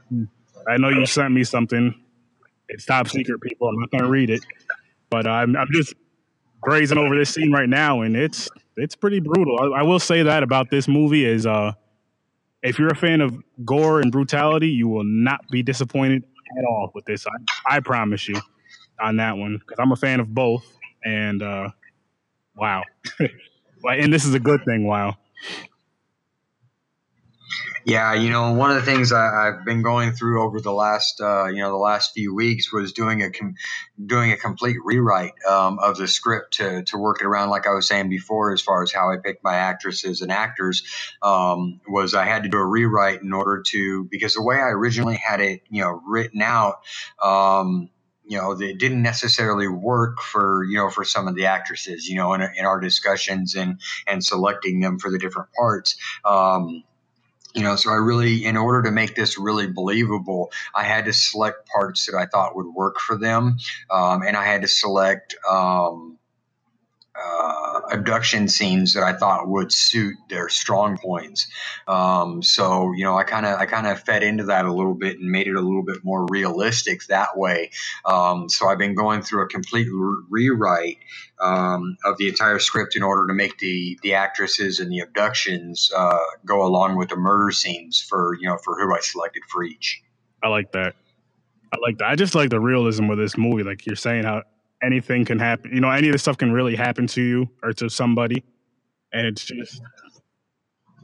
I 0.69 0.77
know 0.77 0.89
you 0.89 1.07
sent 1.07 1.33
me 1.33 1.45
something. 1.45 1.95
It's 2.69 2.85
top 2.85 3.09
secret, 3.09 3.41
people. 3.41 3.69
I'm 3.69 3.79
not 3.79 3.91
gonna 3.91 4.09
read 4.09 4.31
it, 4.31 4.45
but 5.11 5.27
I'm 5.27 5.57
I'm 5.57 5.69
just 5.73 5.95
grazing 6.61 6.99
over 6.99 7.17
this 7.17 7.33
scene 7.35 7.53
right 7.53 7.69
now, 7.69 8.03
and 8.03 8.17
it's 8.17 8.49
it's 8.77 8.95
pretty 8.97 9.21
brutal. 9.21 9.59
I, 9.61 9.81
I, 9.81 9.83
will 9.83 9.99
say 9.99 10.23
that 10.23 10.43
about 10.43 10.71
this 10.71 10.89
movie 10.89 11.25
is 11.25 11.47
uh, 11.47 11.73
if 12.63 12.79
you're 12.79 12.89
a 12.89 12.97
fan 12.97 13.21
of 13.21 13.37
gore 13.65 14.01
and 14.01 14.11
brutality, 14.13 14.69
you 14.69 14.89
will 14.89 15.05
not 15.05 15.41
be 15.51 15.63
disappointed 15.63 16.25
at 16.59 16.65
all 16.65 16.91
with 16.95 17.05
this. 17.05 17.27
I, 17.27 17.77
I 17.77 17.81
promise 17.81 18.29
you 18.29 18.41
on 19.01 19.17
that 19.17 19.37
one 19.37 19.59
because 19.59 19.79
I'm 19.79 19.93
a 19.93 19.97
fan 19.97 20.21
of 20.21 20.33
both, 20.33 20.67
and 21.05 21.43
uh, 21.43 21.71
wow, 22.57 22.83
and 23.85 24.13
this 24.13 24.25
is 24.25 24.35
a 24.35 24.41
good 24.41 24.65
thing. 24.65 24.87
Wow. 24.87 25.17
Yeah, 27.85 28.13
you 28.15 28.31
know, 28.31 28.53
one 28.53 28.71
of 28.71 28.77
the 28.77 28.83
things 28.83 29.13
I, 29.13 29.47
have 29.47 29.65
been 29.65 29.83
going 29.83 30.13
through 30.13 30.43
over 30.43 30.61
the 30.61 30.73
last, 30.73 31.21
uh, 31.21 31.47
you 31.47 31.59
know, 31.59 31.71
the 31.71 31.77
last 31.77 32.13
few 32.13 32.35
weeks 32.35 32.73
was 32.73 32.93
doing 32.93 33.23
a 33.23 33.31
com- 33.31 33.55
doing 34.05 34.33
a 34.33 34.37
complete 34.37 34.77
rewrite 34.85 35.33
um, 35.49 35.79
of 35.79 35.97
the 35.97 36.07
script 36.07 36.55
to 36.55 36.83
to 36.85 36.99
work 36.99 37.21
it 37.21 37.27
around. 37.27 37.51
Like 37.51 37.67
I 37.67 37.73
was 37.73 37.89
saying 37.89 38.11
before, 38.11 38.53
as 38.53 38.61
far 38.61 38.83
as 38.83 38.93
how 38.93 39.11
I 39.11 39.17
picked 39.17 39.43
my 39.43 39.55
actresses 39.55 40.21
and 40.21 40.31
actors, 40.31 40.83
um, 41.23 41.81
was 41.89 42.15
I 42.15 42.27
had 42.27 42.43
to 42.43 42.49
do 42.49 42.59
a 42.59 42.67
rewrite 42.67 43.23
in 43.23 43.33
order 43.33 43.63
to 43.69 44.05
because 44.11 44.35
the 44.35 44.43
way 44.43 44.57
I 44.57 44.69
originally 44.69 45.17
had 45.17 45.41
it, 45.41 45.63
you 45.71 45.83
know, 45.83 46.03
written 46.07 46.43
out. 46.43 46.83
Um, 47.23 47.89
you 48.27 48.39
know, 48.39 48.53
it 48.53 48.79
didn't 48.79 49.03
necessarily 49.03 49.67
work 49.67 50.21
for, 50.21 50.63
you 50.63 50.77
know, 50.77 50.89
for 50.89 51.05
some 51.05 51.27
of 51.27 51.35
the 51.35 51.47
actresses, 51.47 52.09
you 52.09 52.15
know, 52.15 52.33
in, 52.33 52.41
in 52.41 52.65
our 52.65 52.79
discussions 52.79 53.57
and, 53.57 53.81
and 54.07 54.25
selecting 54.25 54.79
them 54.79 55.01
for 55.01 55.11
the 55.11 55.19
different 55.19 55.49
parts. 55.59 55.97
Um, 56.25 56.85
you 57.55 57.63
know 57.63 57.77
so 57.77 57.91
i 57.91 57.97
really 57.97 58.45
in 58.45 58.57
order 58.57 58.83
to 58.83 58.91
make 58.91 59.15
this 59.15 59.39
really 59.39 59.67
believable 59.67 60.51
i 60.75 60.85
had 60.85 61.05
to 61.05 61.13
select 61.13 61.69
parts 61.69 62.07
that 62.07 62.17
i 62.17 62.27
thought 62.27 62.57
would 62.57 62.67
work 62.67 62.99
for 63.01 63.17
them. 63.17 63.59
Um, 63.91 64.23
and 64.23 64.37
i 64.37 64.45
had 64.45 64.63
to 64.63 64.69
select 64.69 65.35
um, 65.49 66.19
uh, 67.17 67.81
abduction 67.91 68.49
scenes 68.49 68.95
that 68.95 69.03
I 69.03 69.13
thought 69.13 69.49
would 69.49 69.73
suit 69.73 70.17
their 70.29 70.49
strong 70.49 70.97
points. 70.97 71.49
Um, 71.89 72.43
so 72.43 72.93
you 72.93 73.05
know, 73.05 73.17
I 73.17 73.25
kind 73.25 73.47
of 73.47 73.59
I 73.59 73.67
kind 73.67 73.87
of 73.87 74.01
fed 74.01 74.23
into 74.23 74.45
that 74.45 74.65
a 74.65 74.73
little 74.73 74.95
bit 74.95 75.19
and 75.19 75.31
made 75.31 75.49
it 75.49 75.57
a 75.57 75.61
little 75.61 75.83
bit 75.83 76.05
more 76.05 76.27
realistic 76.31 77.05
that 77.07 77.37
way. 77.37 77.71
Um, 78.05 78.49
so 78.49 78.69
I've 78.69 78.79
been 78.79 78.95
going 78.95 79.23
through 79.23 79.45
a 79.45 79.49
complete 79.49 79.89
re- 79.93 80.23
rewrite 80.31 80.99
um, 81.41 81.97
of 82.05 82.17
the 82.19 82.29
entire 82.29 82.59
script 82.59 82.97
in 82.97 83.03
order 83.03 83.27
to 83.27 83.35
make 83.35 83.59
the 83.59 83.99
the 84.03 84.15
actresses 84.15 84.79
and 84.79 84.91
the 84.91 85.01
abductions 85.01 85.91
uh, 85.97 86.19
go 86.45 86.65
along 86.65 86.97
with 86.97 87.09
the 87.09 87.17
murder 87.17 87.51
scenes 87.51 88.01
for 88.01 88.37
you 88.41 88.49
know 88.49 88.57
for 88.59 88.79
who 88.79 88.95
I 88.95 89.01
selected 89.01 89.43
for 89.49 89.65
each. 89.65 90.03
I 90.43 90.49
like 90.49 90.73
that. 90.73 90.95
I 91.73 91.77
like 91.81 91.99
that. 91.99 92.09
I 92.09 92.17
just 92.17 92.35
like 92.35 92.51
the 92.51 92.61
realism 92.61 93.11
of 93.11 93.19
this 93.19 93.37
movie. 93.37 93.63
Like 93.63 93.87
you're 93.87 93.97
saying, 93.97 94.25
how 94.25 94.43
anything 94.83 95.25
can 95.25 95.39
happen. 95.39 95.73
You 95.73 95.81
know, 95.81 95.91
any 95.91 96.09
of 96.09 96.13
this 96.13 96.23
stuff 96.23 96.39
can 96.39 96.53
really 96.53 96.77
happen 96.77 97.07
to 97.09 97.23
you 97.23 97.49
or 97.63 97.73
to 97.75 97.89
somebody, 97.89 98.45
and 99.13 99.27
it's 99.27 99.45
just. 99.45 99.81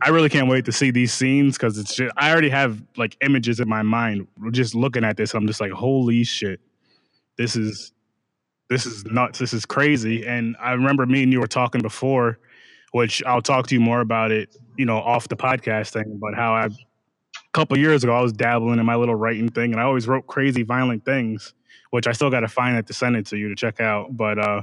I 0.03 0.11
really 0.11 0.29
can't 0.29 0.47
wait 0.47 0.66
to 0.66 0.72
see 0.72 0.91
these 0.91 1.11
scenes 1.11 1.57
because 1.57 1.79
it's 1.79 1.95
just 1.95 2.12
I 2.18 2.31
already 2.31 2.51
have 2.51 2.83
like 2.99 3.16
images 3.22 3.61
in 3.61 3.68
my 3.68 3.83
mind. 3.83 4.27
Just 4.51 4.74
looking 4.74 5.05
at 5.05 5.16
this, 5.16 5.33
I'm 5.33 5.47
just 5.47 5.59
like, 5.59 5.72
holy 5.72 6.22
shit, 6.22 6.61
this 7.39 7.57
is 7.57 7.93
this 8.68 8.85
is 8.85 9.05
nuts. 9.07 9.39
This 9.39 9.55
is 9.55 9.64
crazy. 9.64 10.27
And 10.27 10.55
I 10.61 10.72
remember 10.72 11.07
me 11.07 11.22
and 11.22 11.33
you 11.33 11.41
were 11.41 11.47
talking 11.47 11.81
before, 11.81 12.39
which 12.93 13.22
I'll 13.24 13.41
talk 13.41 13.68
to 13.68 13.74
you 13.74 13.81
more 13.81 14.01
about 14.01 14.33
it, 14.33 14.55
you 14.77 14.85
know, 14.85 14.99
off 14.99 15.29
the 15.29 15.37
podcast 15.37 15.91
thing, 15.91 16.18
but 16.20 16.35
how 16.35 16.53
I 16.53 16.66
a 16.66 16.70
couple 17.55 17.79
years 17.79 18.05
ago 18.05 18.14
I 18.14 18.20
was 18.20 18.35
dabbling 18.35 18.79
in 18.79 18.85
my 18.87 18.97
little 18.97 19.14
writing 19.14 19.49
thing, 19.49 19.72
and 19.72 19.81
I 19.81 19.85
always 19.85 20.07
wrote 20.07 20.27
crazy, 20.27 20.62
violent 20.62 21.07
things 21.07 21.55
which 21.97 22.07
I 22.07 22.12
still 22.12 22.28
got 22.28 22.40
to 22.40 22.49
find 22.49 22.76
it 22.76 22.86
to 22.88 22.92
send 22.92 23.16
it 23.16 23.24
to 23.28 23.38
you 23.38 23.49
to 23.49 23.55
check 23.55 23.80
out. 23.80 24.14
But 24.14 24.38
uh, 24.38 24.61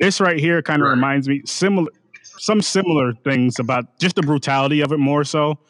this 0.00 0.20
right 0.20 0.40
here 0.40 0.60
kind 0.60 0.82
of 0.82 0.86
right. 0.86 0.94
reminds 0.94 1.28
me 1.28 1.42
similar, 1.46 1.88
some 2.20 2.60
similar 2.60 3.12
things 3.22 3.60
about 3.60 4.00
just 4.00 4.16
the 4.16 4.22
brutality 4.22 4.80
of 4.80 4.90
it 4.90 4.98
more 4.98 5.22
so, 5.22 5.60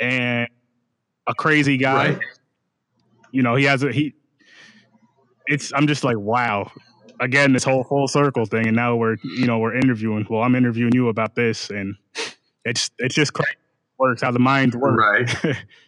and 0.00 0.48
a 1.26 1.34
crazy 1.34 1.76
guy. 1.76 2.12
Right. 2.12 2.18
You 3.32 3.42
know, 3.42 3.54
he 3.54 3.64
has 3.64 3.82
a 3.82 3.92
he. 3.92 4.14
It's 5.46 5.74
I'm 5.74 5.86
just 5.86 6.04
like 6.04 6.16
wow. 6.16 6.72
Again, 7.20 7.52
this 7.52 7.62
whole 7.62 7.84
full 7.84 8.08
circle 8.08 8.46
thing, 8.46 8.66
and 8.66 8.74
now 8.74 8.96
we're 8.96 9.16
you 9.22 9.46
know 9.46 9.58
we're 9.58 9.76
interviewing. 9.76 10.26
Well, 10.30 10.40
I'm 10.40 10.54
interviewing 10.54 10.94
you 10.94 11.10
about 11.10 11.34
this, 11.34 11.68
and 11.68 11.96
it's 12.64 12.90
it's 12.98 13.14
just 13.14 13.34
crazy. 13.34 13.58
Works 13.98 14.22
how 14.22 14.30
the 14.30 14.38
mind 14.38 14.74
works. 14.74 15.44
Right. 15.44 15.56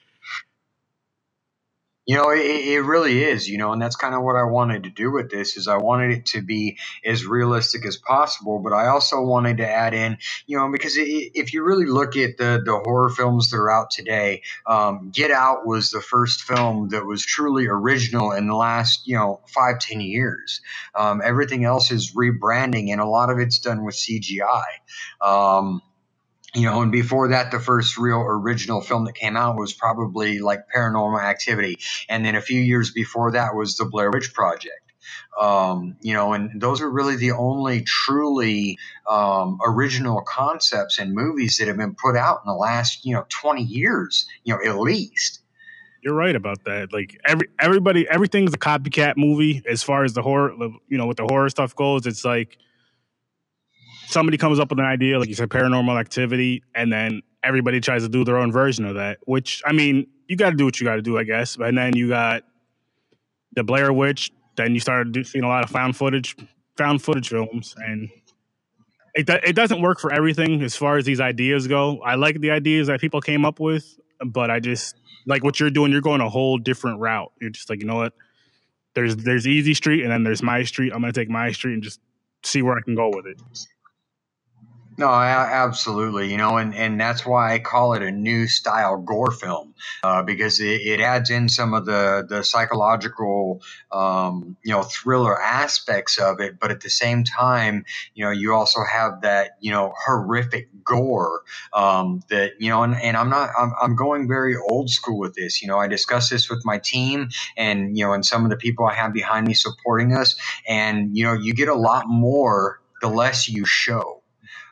You 2.06 2.16
know, 2.16 2.30
it, 2.30 2.40
it 2.40 2.82
really 2.82 3.24
is, 3.24 3.48
you 3.48 3.58
know, 3.58 3.72
and 3.72 3.82
that's 3.82 3.96
kind 3.96 4.14
of 4.14 4.22
what 4.24 4.36
I 4.36 4.44
wanted 4.44 4.84
to 4.84 4.90
do 4.90 5.12
with 5.12 5.30
this 5.30 5.56
is 5.56 5.68
I 5.68 5.78
wanted 5.78 6.12
it 6.12 6.26
to 6.28 6.42
be 6.42 6.78
as 7.04 7.26
realistic 7.26 7.86
as 7.86 7.96
possible, 7.96 8.60
but 8.60 8.74
I 8.74 8.88
also 8.88 9.22
wanted 9.22 9.58
to 9.58 9.68
add 9.68 9.94
in, 9.94 10.18
you 10.46 10.58
know, 10.58 10.70
because 10.72 10.98
it, 10.98 11.04
if 11.34 11.54
you 11.54 11.64
really 11.64 11.86
look 11.86 12.16
at 12.18 12.38
the, 12.38 12.62
the 12.64 12.78
horror 12.84 13.10
films 13.10 13.50
that 13.50 13.58
are 13.58 13.70
out 13.72 13.90
today, 13.90 14.42
um, 14.66 15.12
Get 15.14 15.32
Out 15.32 15.66
was 15.66 15.90
the 15.92 16.02
first 16.02 16.42
film 16.42 16.90
that 16.90 17.06
was 17.06 17.26
truly 17.26 17.68
original 17.68 18.32
in 18.32 18.48
the 18.48 18.56
last, 18.56 19.08
you 19.08 19.16
know, 19.16 19.40
five, 19.48 19.80
ten 19.80 20.02
years. 20.02 20.60
Um, 20.94 21.22
everything 21.24 21.64
else 21.64 21.90
is 21.92 22.14
rebranding 22.14 22.90
and 22.92 23.00
a 23.00 23.06
lot 23.06 23.30
of 23.30 23.38
it's 23.40 23.60
done 23.60 23.84
with 23.84 23.96
CGI. 23.96 24.64
Um, 25.22 25.82
you 26.56 26.64
know, 26.64 26.80
and 26.80 26.90
before 26.90 27.28
that, 27.28 27.50
the 27.50 27.60
first 27.60 27.98
real 27.98 28.20
original 28.20 28.80
film 28.80 29.04
that 29.04 29.14
came 29.14 29.36
out 29.36 29.56
was 29.56 29.74
probably 29.74 30.38
like 30.38 30.60
Paranormal 30.74 31.22
Activity, 31.22 31.76
and 32.08 32.24
then 32.24 32.34
a 32.34 32.40
few 32.40 32.60
years 32.60 32.90
before 32.90 33.32
that 33.32 33.54
was 33.54 33.76
the 33.76 33.84
Blair 33.84 34.10
Witch 34.10 34.32
Project. 34.32 34.80
Um, 35.38 35.96
you 36.00 36.14
know, 36.14 36.32
and 36.32 36.60
those 36.60 36.80
are 36.80 36.90
really 36.90 37.16
the 37.16 37.32
only 37.32 37.82
truly 37.82 38.78
um, 39.08 39.58
original 39.64 40.22
concepts 40.26 40.98
and 40.98 41.12
movies 41.14 41.58
that 41.58 41.68
have 41.68 41.76
been 41.76 41.94
put 41.94 42.16
out 42.16 42.40
in 42.44 42.50
the 42.50 42.56
last, 42.56 43.04
you 43.04 43.14
know, 43.14 43.26
20 43.28 43.62
years, 43.62 44.26
you 44.44 44.54
know, 44.54 44.60
at 44.64 44.78
least. 44.78 45.42
You're 46.02 46.14
right 46.14 46.34
about 46.34 46.64
that. 46.64 46.92
Like 46.92 47.20
every 47.26 47.48
everybody, 47.58 48.08
everything's 48.08 48.54
a 48.54 48.58
copycat 48.58 49.14
movie 49.16 49.62
as 49.68 49.82
far 49.82 50.04
as 50.04 50.14
the 50.14 50.22
horror, 50.22 50.54
you 50.88 50.96
know, 50.96 51.06
with 51.06 51.18
the 51.18 51.24
horror 51.24 51.50
stuff 51.50 51.74
goes. 51.76 52.06
It's 52.06 52.24
like 52.24 52.56
somebody 54.06 54.38
comes 54.38 54.58
up 54.58 54.70
with 54.70 54.78
an 54.78 54.84
idea, 54.84 55.18
like 55.18 55.28
you 55.28 55.34
said, 55.34 55.48
paranormal 55.50 55.98
activity, 55.98 56.62
and 56.74 56.92
then 56.92 57.22
everybody 57.42 57.80
tries 57.80 58.02
to 58.02 58.08
do 58.08 58.24
their 58.24 58.38
own 58.38 58.52
version 58.52 58.84
of 58.84 58.94
that. 58.96 59.18
Which 59.26 59.62
I 59.66 59.72
mean, 59.72 60.06
you 60.28 60.36
got 60.36 60.50
to 60.50 60.56
do 60.56 60.64
what 60.64 60.80
you 60.80 60.84
got 60.86 60.96
to 60.96 61.02
do, 61.02 61.18
I 61.18 61.24
guess. 61.24 61.56
And 61.56 61.76
then 61.76 61.96
you 61.96 62.08
got 62.08 62.44
the 63.54 63.64
Blair 63.64 63.92
Witch. 63.92 64.32
Then 64.56 64.74
you 64.74 64.80
started 64.80 65.26
seeing 65.26 65.44
a 65.44 65.48
lot 65.48 65.64
of 65.64 65.70
found 65.70 65.96
footage, 65.96 66.36
found 66.76 67.02
footage 67.02 67.28
films, 67.28 67.74
and 67.78 68.08
it 69.14 69.28
it 69.28 69.54
doesn't 69.54 69.82
work 69.82 70.00
for 70.00 70.12
everything 70.12 70.62
as 70.62 70.76
far 70.76 70.96
as 70.96 71.04
these 71.04 71.20
ideas 71.20 71.66
go. 71.66 72.00
I 72.02 72.14
like 72.14 72.40
the 72.40 72.50
ideas 72.50 72.86
that 72.88 73.00
people 73.00 73.20
came 73.20 73.44
up 73.44 73.60
with, 73.60 73.98
but 74.24 74.50
I 74.50 74.60
just 74.60 74.96
like 75.26 75.44
what 75.44 75.60
you're 75.60 75.70
doing. 75.70 75.92
You're 75.92 76.00
going 76.00 76.20
a 76.20 76.28
whole 76.28 76.58
different 76.58 77.00
route. 77.00 77.32
You're 77.40 77.50
just 77.50 77.68
like, 77.68 77.80
you 77.80 77.86
know 77.86 77.96
what? 77.96 78.14
There's 78.94 79.16
there's 79.16 79.46
easy 79.46 79.74
street, 79.74 80.02
and 80.02 80.10
then 80.10 80.24
there's 80.24 80.42
my 80.42 80.64
street. 80.64 80.92
I'm 80.94 81.00
gonna 81.00 81.12
take 81.12 81.28
my 81.28 81.52
street 81.52 81.74
and 81.74 81.82
just 81.82 82.00
see 82.44 82.62
where 82.62 82.76
I 82.76 82.80
can 82.80 82.94
go 82.94 83.10
with 83.14 83.26
it. 83.26 83.40
No, 84.98 85.08
absolutely. 85.08 86.30
You 86.30 86.38
know, 86.38 86.56
and, 86.56 86.74
and 86.74 86.98
that's 86.98 87.26
why 87.26 87.52
I 87.52 87.58
call 87.58 87.92
it 87.92 88.02
a 88.02 88.10
new 88.10 88.46
style 88.46 88.96
gore 88.96 89.30
film 89.30 89.74
uh, 90.02 90.22
because 90.22 90.58
it, 90.58 90.80
it, 90.80 91.00
adds 91.00 91.28
in 91.28 91.50
some 91.50 91.74
of 91.74 91.84
the 91.84 92.24
the 92.26 92.42
psychological, 92.42 93.60
um, 93.92 94.56
you 94.64 94.72
know, 94.72 94.82
thriller 94.82 95.40
aspects 95.40 96.18
of 96.18 96.40
it, 96.40 96.58
but 96.58 96.70
at 96.70 96.80
the 96.80 96.88
same 96.88 97.24
time, 97.24 97.84
you 98.14 98.24
know, 98.24 98.30
you 98.30 98.54
also 98.54 98.80
have 98.90 99.20
that 99.20 99.58
you 99.60 99.70
know 99.70 99.92
horrific 100.06 100.68
gore 100.82 101.42
um, 101.74 102.22
that 102.30 102.52
you 102.58 102.70
know, 102.70 102.82
and, 102.82 102.96
and 102.96 103.18
I'm 103.18 103.28
not 103.28 103.50
I'm, 103.58 103.72
I'm 103.80 103.96
going 103.96 104.26
very 104.26 104.56
old 104.56 104.88
school 104.88 105.18
with 105.18 105.34
this. 105.34 105.60
You 105.60 105.68
know, 105.68 105.78
I 105.78 105.88
discuss 105.88 106.30
this 106.30 106.48
with 106.48 106.64
my 106.64 106.78
team 106.78 107.28
and 107.56 107.98
you 107.98 108.04
know, 108.04 108.14
and 108.14 108.24
some 108.24 108.44
of 108.44 108.50
the 108.50 108.56
people 108.56 108.86
I 108.86 108.94
have 108.94 109.12
behind 109.12 109.46
me 109.46 109.52
supporting 109.52 110.14
us, 110.14 110.36
and 110.66 111.14
you 111.14 111.24
know, 111.24 111.34
you 111.34 111.52
get 111.52 111.68
a 111.68 111.74
lot 111.74 112.08
more 112.08 112.80
the 113.02 113.08
less 113.08 113.46
you 113.46 113.66
show 113.66 114.22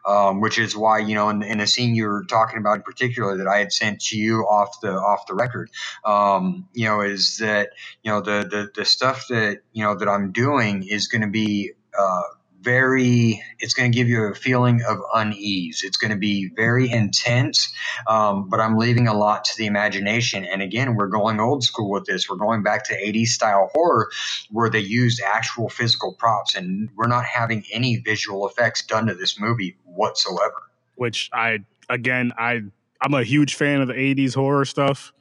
um, 0.07 0.41
which 0.41 0.59
is 0.59 0.77
why 0.77 0.99
you 0.99 1.15
know 1.15 1.29
in, 1.29 1.43
in 1.43 1.59
the 1.59 1.67
scene 1.67 1.95
you 1.95 2.07
were 2.07 2.25
talking 2.25 2.59
about 2.59 2.77
in 2.77 2.83
particular 2.83 3.37
that 3.37 3.47
I 3.47 3.59
had 3.59 3.73
sent 3.73 4.01
to 4.03 4.19
you 4.19 4.43
off 4.43 4.81
the 4.81 4.93
off 4.93 5.27
the 5.27 5.35
record, 5.35 5.71
um, 6.05 6.69
you 6.73 6.87
know, 6.87 7.01
is 7.01 7.39
that 7.39 7.71
you 8.03 8.11
know 8.11 8.21
the 8.21 8.47
the 8.49 8.71
the 8.75 8.85
stuff 8.85 9.27
that 9.29 9.61
you 9.73 9.85
know 9.85 9.95
that 9.97 10.09
I'm 10.09 10.33
doing 10.33 10.87
is 10.87 11.09
going 11.09 11.23
to 11.23 11.29
be 11.29 11.73
uh, 11.99 12.23
very 12.65 13.43
it's 13.61 13.75
going 13.75 13.93
to 13.93 13.97
give 13.97 14.09
you 14.09 14.25
a 14.25 14.35
feeling 14.35 14.83
of 14.89 14.99
unease. 15.13 15.83
It's 15.85 15.99
going 15.99 16.11
to 16.11 16.17
be 16.17 16.51
very 16.57 16.91
intense 16.91 17.73
um, 18.09 18.49
but 18.49 18.61
i'm 18.61 18.77
leaving 18.79 19.07
a 19.07 19.15
lot 19.15 19.45
to 19.45 19.57
the 19.57 19.67
imagination. 19.67 20.45
And 20.45 20.63
again 20.63 20.97
we're 20.97 21.09
going 21.09 21.39
old 21.39 21.63
school 21.63 21.91
with 21.91 22.07
this. 22.07 22.29
We're 22.29 22.37
going 22.37 22.63
back 22.63 22.85
to 22.87 22.95
80s 22.95 23.29
style 23.29 23.71
horror 23.75 24.11
where 24.51 24.71
they 24.71 24.81
used 24.81 25.21
actual 25.23 25.69
physical 25.69 26.15
props 26.15 26.55
and 26.55 26.89
we're 26.97 27.07
not 27.07 27.27
having 27.27 27.65
any 27.73 27.97
visual 27.97 28.49
effects 28.49 28.85
done 28.85 29.07
to 29.07 29.15
this 29.15 29.39
movie 29.39 29.77
whatsoever. 29.85 30.63
Which 30.97 31.31
i 31.33 31.59
again 31.89 32.33
i 32.39 32.63
i'm 33.01 33.15
a 33.15 33.23
huge 33.23 33.55
fan 33.55 33.83
of 33.83 33.89
the 33.89 33.95
80s 33.95 34.35
horror 34.35 34.65
stuff. 34.65 35.13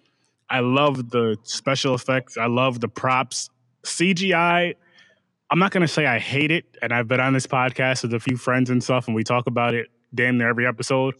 I 0.50 0.60
love 0.60 1.10
the 1.10 1.38
special 1.44 1.96
effects. 1.96 2.38
I 2.38 2.46
love 2.46 2.80
the 2.80 2.88
props. 2.88 3.50
Cgi 3.84 4.76
I'm 5.54 5.60
not 5.60 5.72
to 5.72 5.88
say 5.88 6.08
I 6.08 6.18
hate 6.18 6.50
it, 6.50 6.66
and 6.82 6.92
I've 6.92 7.08
been 7.08 7.20
on 7.20 7.34
this 7.34 7.46
podcast 7.46 8.02
with 8.02 8.16
a 8.16 8.20
few 8.20 8.38
friends 8.38 8.72
and 8.72 8.84
stuff, 8.84 9.06
and 9.06 9.16
we 9.16 9.24
talk 9.24 9.46
about 9.46 9.76
it 9.76 9.86
damn 10.12 10.40
near 10.40 10.50
every 10.50 10.66
episode. 10.66 11.14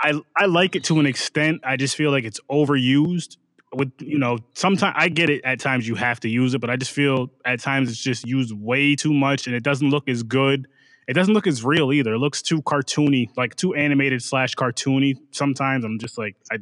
I 0.00 0.20
I 0.36 0.46
like 0.46 0.74
it 0.74 0.82
to 0.84 0.98
an 0.98 1.06
extent. 1.06 1.60
I 1.62 1.76
just 1.76 1.94
feel 1.94 2.10
like 2.10 2.24
it's 2.24 2.40
overused. 2.50 3.36
With 3.72 3.92
you 4.00 4.18
know, 4.18 4.38
sometimes 4.54 4.96
I 4.98 5.10
get 5.10 5.30
it. 5.30 5.42
At 5.44 5.60
times 5.60 5.86
you 5.86 5.94
have 5.94 6.18
to 6.20 6.28
use 6.28 6.54
it, 6.54 6.60
but 6.60 6.70
I 6.70 6.76
just 6.76 6.90
feel 6.90 7.30
at 7.44 7.60
times 7.60 7.88
it's 7.88 8.02
just 8.02 8.26
used 8.26 8.52
way 8.52 8.96
too 8.96 9.14
much, 9.14 9.46
and 9.46 9.54
it 9.54 9.62
doesn't 9.62 9.90
look 9.90 10.08
as 10.08 10.24
good. 10.24 10.66
It 11.06 11.12
doesn't 11.12 11.32
look 11.32 11.46
as 11.46 11.64
real 11.64 11.92
either. 11.92 12.14
It 12.14 12.18
looks 12.18 12.42
too 12.42 12.62
cartoony, 12.62 13.28
like 13.36 13.54
too 13.54 13.74
animated 13.74 14.24
slash 14.24 14.56
cartoony. 14.56 15.14
Sometimes 15.30 15.84
I'm 15.84 16.00
just 16.00 16.18
like, 16.18 16.34
I, 16.50 16.56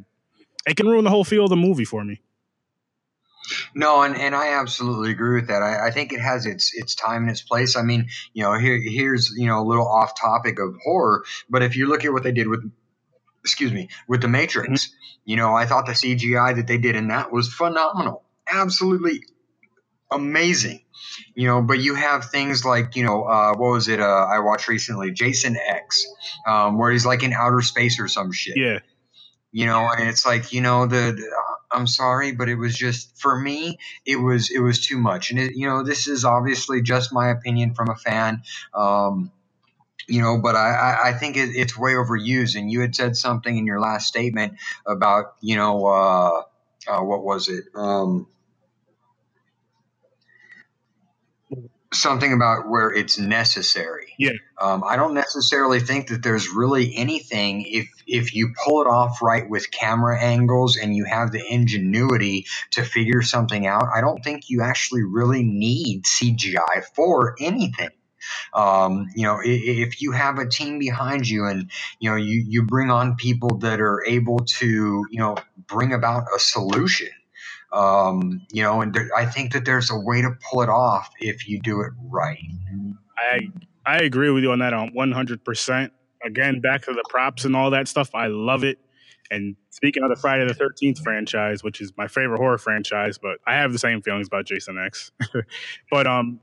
it 0.67 0.77
can 0.77 0.87
ruin 0.87 1.03
the 1.03 1.09
whole 1.09 1.23
feel 1.23 1.45
of 1.45 1.49
the 1.49 1.55
movie 1.55 1.85
for 1.85 2.03
me. 2.03 2.21
No, 3.75 4.01
and, 4.01 4.15
and 4.15 4.35
I 4.35 4.59
absolutely 4.59 5.11
agree 5.11 5.35
with 5.35 5.47
that. 5.47 5.61
I, 5.61 5.87
I, 5.87 5.91
think 5.91 6.13
it 6.13 6.19
has 6.19 6.45
its 6.45 6.73
its 6.73 6.95
time 6.95 7.23
and 7.23 7.31
its 7.31 7.41
place. 7.41 7.75
I 7.75 7.81
mean, 7.81 8.09
you 8.33 8.43
know, 8.43 8.53
here 8.53 8.79
here's 8.81 9.31
you 9.35 9.47
know 9.47 9.61
a 9.61 9.65
little 9.65 9.87
off 9.87 10.19
topic 10.19 10.59
of 10.59 10.75
horror, 10.83 11.23
but 11.49 11.63
if 11.63 11.75
you 11.75 11.87
look 11.87 12.05
at 12.05 12.13
what 12.13 12.23
they 12.23 12.31
did 12.31 12.47
with 12.47 12.69
excuse 13.43 13.71
me 13.71 13.89
with 14.07 14.21
the 14.21 14.27
Matrix, 14.27 14.87
mm-hmm. 14.87 14.95
you 15.25 15.37
know, 15.37 15.53
I 15.53 15.65
thought 15.65 15.85
the 15.85 15.93
CGI 15.93 16.55
that 16.55 16.67
they 16.67 16.77
did 16.77 16.95
in 16.95 17.07
that 17.07 17.31
was 17.31 17.51
phenomenal, 17.53 18.23
absolutely 18.47 19.23
amazing. 20.11 20.81
You 21.35 21.47
know, 21.47 21.61
but 21.61 21.79
you 21.79 21.95
have 21.95 22.25
things 22.25 22.65
like 22.65 22.95
you 22.95 23.05
know 23.05 23.23
uh, 23.23 23.53
what 23.55 23.71
was 23.71 23.87
it? 23.87 23.99
Uh, 23.99 24.03
I 24.03 24.39
watched 24.39 24.67
recently, 24.67 25.11
Jason 25.11 25.57
X, 25.57 26.05
um, 26.47 26.77
where 26.77 26.91
he's 26.91 27.05
like 27.05 27.23
in 27.23 27.33
outer 27.33 27.61
space 27.61 27.99
or 27.99 28.07
some 28.07 28.31
shit. 28.31 28.57
Yeah. 28.57 28.79
You 29.51 29.65
know, 29.65 29.89
and 29.97 30.07
it's 30.07 30.25
like 30.25 30.53
you 30.53 30.61
know 30.61 30.85
the, 30.85 31.13
the 31.17 31.31
I'm 31.71 31.87
sorry, 31.87 32.31
but 32.31 32.49
it 32.49 32.55
was 32.55 32.75
just 32.75 33.19
for 33.19 33.39
me. 33.39 33.79
It 34.05 34.17
was 34.17 34.49
it 34.51 34.59
was 34.59 34.85
too 34.85 34.97
much, 34.97 35.31
and 35.31 35.39
it, 35.39 35.55
you 35.55 35.67
know 35.67 35.83
this 35.83 36.07
is 36.07 36.25
obviously 36.25 36.81
just 36.81 37.13
my 37.13 37.29
opinion 37.29 37.73
from 37.73 37.89
a 37.89 37.95
fan. 37.95 38.41
Um, 38.73 39.31
you 40.07 40.21
know, 40.21 40.39
but 40.41 40.55
I, 40.55 40.97
I 41.05 41.13
think 41.13 41.37
it, 41.37 41.49
it's 41.55 41.77
way 41.77 41.93
overused. 41.93 42.57
And 42.57 42.71
you 42.71 42.81
had 42.81 42.95
said 42.95 43.15
something 43.15 43.55
in 43.55 43.65
your 43.65 43.79
last 43.79 44.07
statement 44.07 44.55
about 44.87 45.35
you 45.41 45.55
know 45.55 45.85
uh, 45.85 46.41
uh, 46.87 47.01
what 47.01 47.23
was 47.23 47.47
it? 47.49 47.65
Um, 47.75 48.27
something 51.93 52.33
about 52.33 52.69
where 52.69 52.91
it's 52.91 53.17
necessary. 53.17 54.13
Yeah. 54.17 54.33
Um, 54.61 54.83
I 54.85 54.95
don't 54.95 55.13
necessarily 55.13 55.79
think 55.79 56.07
that 56.09 56.21
there's 56.21 56.49
really 56.49 56.95
anything 56.95 57.65
if 57.65 57.89
if 58.05 58.35
you 58.35 58.53
pull 58.63 58.81
it 58.81 58.87
off 58.87 59.21
right 59.21 59.49
with 59.49 59.71
camera 59.71 60.21
angles 60.21 60.77
and 60.77 60.95
you 60.95 61.05
have 61.05 61.31
the 61.31 61.43
ingenuity 61.45 62.45
to 62.71 62.83
figure 62.83 63.21
something 63.21 63.65
out. 63.65 63.85
I 63.93 64.01
don't 64.01 64.23
think 64.23 64.49
you 64.49 64.61
actually 64.61 65.03
really 65.03 65.43
need 65.43 66.03
CGI 66.03 66.83
for 66.93 67.35
anything. 67.39 67.89
Um, 68.53 69.07
you 69.15 69.23
know, 69.23 69.39
if 69.43 70.01
you 70.01 70.11
have 70.11 70.37
a 70.39 70.47
team 70.47 70.79
behind 70.79 71.27
you 71.27 71.45
and, 71.45 71.71
you 71.99 72.09
know, 72.09 72.15
you, 72.15 72.43
you 72.45 72.63
bring 72.63 72.91
on 72.91 73.15
people 73.15 73.59
that 73.59 73.79
are 73.79 74.03
able 74.05 74.39
to, 74.39 75.05
you 75.09 75.19
know, 75.19 75.37
bring 75.67 75.93
about 75.93 76.25
a 76.35 76.39
solution, 76.39 77.09
um, 77.71 78.41
you 78.51 78.63
know, 78.63 78.81
and 78.81 78.93
there, 78.93 79.09
I 79.15 79.25
think 79.25 79.53
that 79.53 79.65
there's 79.65 79.89
a 79.89 79.97
way 79.97 80.21
to 80.21 80.31
pull 80.49 80.61
it 80.61 80.69
off 80.69 81.09
if 81.19 81.47
you 81.47 81.59
do 81.59 81.81
it 81.81 81.91
right. 82.09 82.43
I 83.17 83.49
I 83.85 83.97
agree 83.99 84.29
with 84.29 84.43
you 84.43 84.51
on 84.51 84.59
that 84.59 84.73
on 84.73 84.91
100%. 84.91 85.91
Again, 86.23 86.59
back 86.59 86.83
to 86.83 86.93
the 86.93 87.03
props 87.09 87.45
and 87.45 87.55
all 87.55 87.71
that 87.71 87.87
stuff. 87.87 88.09
I 88.13 88.27
love 88.27 88.63
it. 88.63 88.77
And 89.31 89.55
speaking 89.69 90.03
of 90.03 90.09
the 90.09 90.15
Friday 90.15 90.45
the 90.45 90.53
13th 90.53 91.01
franchise, 91.03 91.63
which 91.63 91.81
is 91.81 91.93
my 91.97 92.07
favorite 92.07 92.37
horror 92.37 92.57
franchise, 92.57 93.17
but 93.17 93.37
I 93.45 93.55
have 93.55 93.71
the 93.71 93.79
same 93.79 94.01
feelings 94.01 94.27
about 94.27 94.45
Jason 94.45 94.77
X. 94.77 95.11
but 95.91 96.07
um 96.07 96.39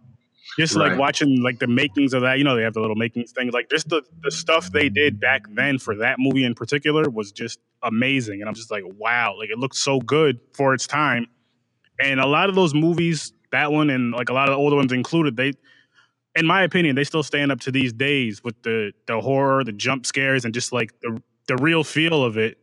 just 0.58 0.74
right. 0.74 0.90
like 0.90 0.98
watching 0.98 1.42
like 1.42 1.58
the 1.58 1.66
makings 1.66 2.14
of 2.14 2.22
that, 2.22 2.38
you 2.38 2.44
know, 2.44 2.56
they 2.56 2.62
have 2.62 2.74
the 2.74 2.80
little 2.80 2.96
makings 2.96 3.32
things. 3.32 3.52
Like 3.52 3.68
just 3.70 3.88
the, 3.88 4.02
the 4.22 4.30
stuff 4.30 4.72
they 4.72 4.88
did 4.88 5.20
back 5.20 5.42
then 5.50 5.78
for 5.78 5.96
that 5.96 6.16
movie 6.18 6.44
in 6.44 6.54
particular 6.54 7.08
was 7.10 7.32
just 7.32 7.58
amazing. 7.82 8.40
And 8.40 8.48
I'm 8.48 8.54
just 8.54 8.70
like, 8.70 8.84
wow, 8.98 9.36
like 9.38 9.50
it 9.50 9.58
looked 9.58 9.76
so 9.76 10.00
good 10.00 10.40
for 10.54 10.74
its 10.74 10.86
time. 10.86 11.26
And 12.00 12.20
a 12.20 12.26
lot 12.26 12.48
of 12.48 12.54
those 12.54 12.74
movies, 12.74 13.32
that 13.52 13.70
one 13.72 13.90
and 13.90 14.12
like 14.12 14.28
a 14.28 14.32
lot 14.32 14.48
of 14.48 14.52
the 14.52 14.58
older 14.58 14.76
ones 14.76 14.92
included, 14.92 15.36
they 15.36 15.52
in 16.34 16.46
my 16.46 16.62
opinion, 16.62 16.96
they 16.96 17.04
still 17.04 17.22
stand 17.22 17.50
up 17.50 17.60
to 17.60 17.70
these 17.70 17.92
days 17.92 18.44
with 18.44 18.62
the 18.62 18.92
the 19.06 19.20
horror, 19.20 19.64
the 19.64 19.72
jump 19.72 20.04
scares, 20.04 20.44
and 20.44 20.52
just 20.52 20.72
like 20.72 20.92
the 21.00 21.22
the 21.48 21.56
real 21.56 21.84
feel 21.84 22.24
of 22.24 22.36
it 22.36 22.58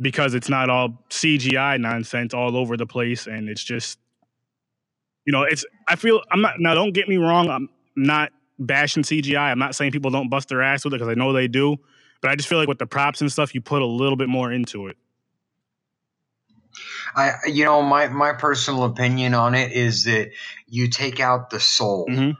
because 0.00 0.34
it's 0.34 0.48
not 0.48 0.70
all 0.70 1.04
CGI 1.10 1.78
nonsense 1.78 2.34
all 2.34 2.56
over 2.56 2.76
the 2.76 2.86
place 2.86 3.26
and 3.26 3.48
it's 3.48 3.62
just 3.62 3.98
you 5.30 5.32
know, 5.32 5.44
it's 5.44 5.64
I 5.86 5.94
feel 5.94 6.22
I'm 6.32 6.40
not 6.40 6.54
now. 6.58 6.74
Don't 6.74 6.90
get 6.90 7.08
me 7.08 7.16
wrong. 7.16 7.50
I'm 7.50 7.68
not 7.94 8.32
bashing 8.58 9.04
CGI. 9.04 9.38
I'm 9.38 9.60
not 9.60 9.76
saying 9.76 9.92
people 9.92 10.10
don't 10.10 10.28
bust 10.28 10.48
their 10.48 10.60
ass 10.60 10.84
with 10.84 10.92
it 10.92 10.96
because 10.96 11.08
I 11.08 11.14
know 11.14 11.32
they 11.32 11.46
do. 11.46 11.76
But 12.20 12.32
I 12.32 12.34
just 12.34 12.48
feel 12.48 12.58
like 12.58 12.66
with 12.66 12.80
the 12.80 12.86
props 12.86 13.20
and 13.20 13.30
stuff, 13.30 13.54
you 13.54 13.60
put 13.60 13.80
a 13.80 13.86
little 13.86 14.16
bit 14.16 14.28
more 14.28 14.50
into 14.50 14.88
it. 14.88 14.96
I, 17.14 17.34
you 17.46 17.64
know, 17.64 17.80
my 17.80 18.08
my 18.08 18.32
personal 18.32 18.82
opinion 18.82 19.34
on 19.34 19.54
it 19.54 19.70
is 19.70 20.02
that 20.06 20.32
you 20.66 20.88
take 20.88 21.20
out 21.20 21.50
the 21.50 21.60
soul. 21.60 22.08
Mm-hmm. 22.10 22.32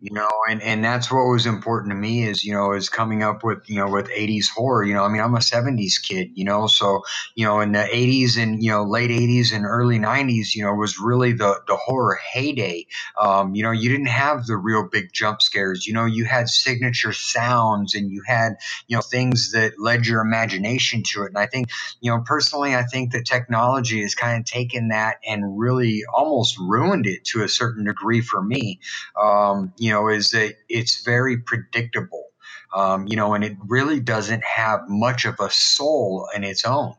You 0.00 0.10
know, 0.12 0.29
and, 0.48 0.62
and 0.62 0.84
that's 0.84 1.10
what 1.10 1.26
was 1.26 1.46
important 1.46 1.90
to 1.90 1.96
me 1.96 2.24
is, 2.24 2.44
you 2.44 2.52
know, 2.52 2.72
is 2.72 2.88
coming 2.88 3.22
up 3.22 3.42
with, 3.44 3.68
you 3.68 3.76
know, 3.76 3.88
with 3.90 4.08
80s 4.08 4.48
horror. 4.48 4.84
You 4.84 4.94
know, 4.94 5.04
I 5.04 5.08
mean, 5.08 5.20
I'm 5.20 5.34
a 5.34 5.40
70s 5.40 5.98
kid, 5.98 6.30
you 6.34 6.44
know, 6.44 6.66
so, 6.66 7.02
you 7.34 7.44
know, 7.44 7.60
in 7.60 7.72
the 7.72 7.78
80s 7.80 8.36
and, 8.36 8.62
you 8.62 8.70
know, 8.70 8.84
late 8.84 9.10
80s 9.10 9.52
and 9.52 9.64
early 9.64 9.98
90s, 9.98 10.54
you 10.54 10.64
know, 10.64 10.74
was 10.74 10.98
really 10.98 11.32
the, 11.32 11.60
the 11.66 11.76
horror 11.76 12.18
heyday. 12.32 12.86
Um, 13.20 13.54
you 13.54 13.62
know, 13.62 13.70
you 13.70 13.90
didn't 13.90 14.06
have 14.08 14.46
the 14.46 14.56
real 14.56 14.88
big 14.88 15.12
jump 15.12 15.42
scares. 15.42 15.86
You 15.86 15.94
know, 15.94 16.06
you 16.06 16.24
had 16.24 16.48
signature 16.48 17.12
sounds 17.12 17.94
and 17.94 18.10
you 18.10 18.22
had, 18.26 18.54
you 18.86 18.96
know, 18.96 19.02
things 19.02 19.52
that 19.52 19.78
led 19.78 20.06
your 20.06 20.20
imagination 20.20 21.02
to 21.12 21.24
it. 21.24 21.28
And 21.28 21.38
I 21.38 21.46
think, 21.46 21.68
you 22.00 22.10
know, 22.10 22.22
personally, 22.24 22.74
I 22.74 22.84
think 22.84 23.12
that 23.12 23.26
technology 23.26 24.02
has 24.02 24.14
kind 24.14 24.40
of 24.40 24.46
taken 24.46 24.88
that 24.88 25.18
and 25.26 25.58
really 25.58 26.04
almost 26.12 26.58
ruined 26.58 27.06
it 27.06 27.24
to 27.26 27.42
a 27.42 27.48
certain 27.48 27.84
degree 27.84 28.20
for 28.20 28.42
me. 28.42 28.80
Um, 29.20 29.72
you 29.76 29.90
know, 29.90 30.08
is 30.08 30.29
that 30.30 30.54
it's 30.68 31.04
very 31.04 31.38
predictable. 31.38 32.26
Um, 32.74 33.06
you 33.08 33.16
know, 33.16 33.34
and 33.34 33.42
it 33.42 33.56
really 33.66 33.98
doesn't 33.98 34.44
have 34.44 34.80
much 34.88 35.24
of 35.24 35.34
a 35.40 35.50
soul 35.50 36.28
in 36.34 36.44
its 36.44 36.64
own 36.64 36.94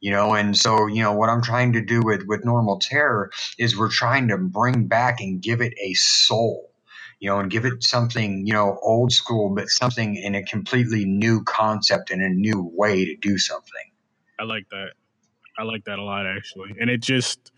you 0.00 0.10
know 0.10 0.34
and 0.34 0.56
so 0.56 0.86
you 0.86 1.02
know 1.02 1.12
what 1.12 1.28
i'm 1.28 1.42
trying 1.42 1.72
to 1.72 1.80
do 1.80 2.00
with 2.02 2.22
with 2.26 2.44
normal 2.44 2.78
terror 2.78 3.30
is 3.58 3.76
we're 3.76 3.90
trying 3.90 4.28
to 4.28 4.38
bring 4.38 4.86
back 4.86 5.20
and 5.20 5.42
give 5.42 5.60
it 5.60 5.74
a 5.80 5.92
soul 5.94 6.70
you 7.20 7.28
know 7.28 7.38
and 7.38 7.50
give 7.50 7.64
it 7.64 7.82
something 7.82 8.46
you 8.46 8.52
know 8.52 8.78
old 8.82 9.12
school 9.12 9.54
but 9.54 9.68
something 9.68 10.16
in 10.16 10.34
a 10.34 10.42
completely 10.44 11.04
new 11.04 11.42
concept 11.44 12.10
and 12.10 12.22
a 12.22 12.28
new 12.28 12.70
way 12.74 13.04
to 13.04 13.16
do 13.16 13.38
something 13.38 13.90
i 14.38 14.44
like 14.44 14.68
that 14.70 14.90
i 15.58 15.62
like 15.62 15.84
that 15.84 15.98
a 15.98 16.02
lot 16.02 16.26
actually 16.26 16.74
and 16.80 16.90
it 16.90 17.00
just 17.00 17.52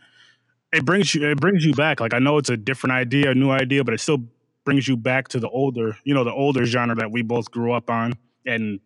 it 0.72 0.84
brings 0.84 1.14
you 1.14 1.28
it 1.28 1.40
brings 1.40 1.64
you 1.64 1.74
back 1.74 2.00
like 2.00 2.14
i 2.14 2.18
know 2.18 2.38
it's 2.38 2.50
a 2.50 2.56
different 2.56 2.92
idea 2.92 3.30
a 3.30 3.34
new 3.34 3.50
idea 3.50 3.84
but 3.84 3.92
it 3.92 4.00
still 4.00 4.24
brings 4.64 4.86
you 4.86 4.96
back 4.96 5.28
to 5.28 5.40
the 5.40 5.48
older, 5.48 5.96
you 6.04 6.14
know, 6.14 6.24
the 6.24 6.32
older 6.32 6.64
genre 6.64 6.94
that 6.96 7.10
we 7.10 7.22
both 7.22 7.50
grew 7.50 7.72
up 7.72 7.90
on 7.90 8.14
and 8.46 8.80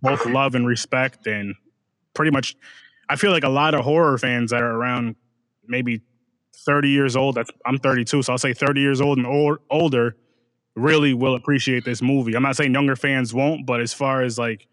both 0.00 0.24
love 0.26 0.54
and 0.54 0.66
respect. 0.66 1.26
And 1.26 1.54
pretty 2.14 2.30
much, 2.30 2.56
I 3.08 3.16
feel 3.16 3.30
like 3.30 3.44
a 3.44 3.48
lot 3.48 3.74
of 3.74 3.84
horror 3.84 4.16
fans 4.18 4.50
that 4.50 4.62
are 4.62 4.70
around 4.70 5.16
maybe 5.66 6.02
30 6.64 6.90
years 6.90 7.16
old, 7.16 7.34
that's 7.34 7.50
I'm 7.66 7.78
32, 7.78 8.22
so 8.22 8.32
I'll 8.32 8.38
say 8.38 8.52
30 8.52 8.80
years 8.80 9.00
old 9.00 9.18
and 9.18 9.26
or, 9.26 9.60
older 9.70 10.16
really 10.78 11.12
will 11.12 11.34
appreciate 11.34 11.84
this 11.84 12.00
movie. 12.00 12.34
I'm 12.34 12.42
not 12.42 12.56
saying 12.56 12.72
younger 12.72 12.96
fans 12.96 13.34
won't, 13.34 13.66
but 13.66 13.80
as 13.80 13.92
far 13.92 14.22
as 14.22 14.38
like 14.38 14.66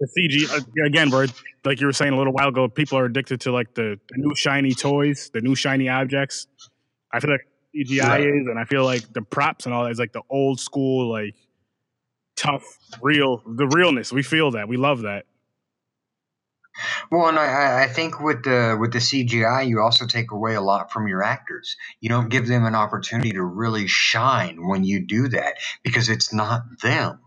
the 0.00 0.08
CG, 0.08 0.50
uh, 0.50 0.84
again, 0.86 1.10
where 1.10 1.26
like 1.64 1.80
you 1.80 1.86
were 1.86 1.92
saying 1.92 2.12
a 2.12 2.16
little 2.16 2.32
while 2.32 2.48
ago, 2.48 2.68
people 2.68 2.98
are 2.98 3.04
addicted 3.04 3.40
to 3.42 3.52
like 3.52 3.74
the, 3.74 4.00
the 4.08 4.14
new 4.16 4.34
shiny 4.34 4.72
toys, 4.72 5.30
the 5.32 5.40
new 5.40 5.54
shiny 5.54 5.88
objects. 5.88 6.46
I 7.12 7.20
feel 7.20 7.30
like 7.30 7.46
CGI 7.76 8.02
right. 8.02 8.20
is, 8.20 8.46
and 8.48 8.58
I 8.58 8.64
feel 8.64 8.84
like 8.84 9.12
the 9.12 9.22
props 9.22 9.66
and 9.66 9.74
all 9.74 9.84
that 9.84 9.90
is 9.90 9.98
like 9.98 10.12
the 10.12 10.22
old 10.28 10.60
school, 10.60 11.10
like 11.10 11.34
tough, 12.36 12.64
real, 13.02 13.42
the 13.46 13.66
realness. 13.66 14.12
We 14.12 14.22
feel 14.22 14.52
that. 14.52 14.68
We 14.68 14.76
love 14.76 15.02
that. 15.02 15.26
Well, 17.10 17.28
and 17.28 17.38
I, 17.38 17.84
I 17.84 17.86
think 17.88 18.20
with 18.20 18.44
the 18.44 18.76
with 18.80 18.92
the 18.92 18.98
CGI, 18.98 19.68
you 19.68 19.80
also 19.80 20.06
take 20.06 20.30
away 20.30 20.54
a 20.54 20.60
lot 20.60 20.90
from 20.92 21.08
your 21.08 21.22
actors. 21.22 21.76
You 22.00 22.08
don't 22.08 22.28
give 22.28 22.46
them 22.46 22.64
an 22.64 22.74
opportunity 22.74 23.32
to 23.32 23.42
really 23.42 23.86
shine 23.86 24.66
when 24.66 24.84
you 24.84 25.04
do 25.06 25.28
that 25.28 25.56
because 25.82 26.08
it's 26.08 26.32
not 26.32 26.62
them. 26.82 27.20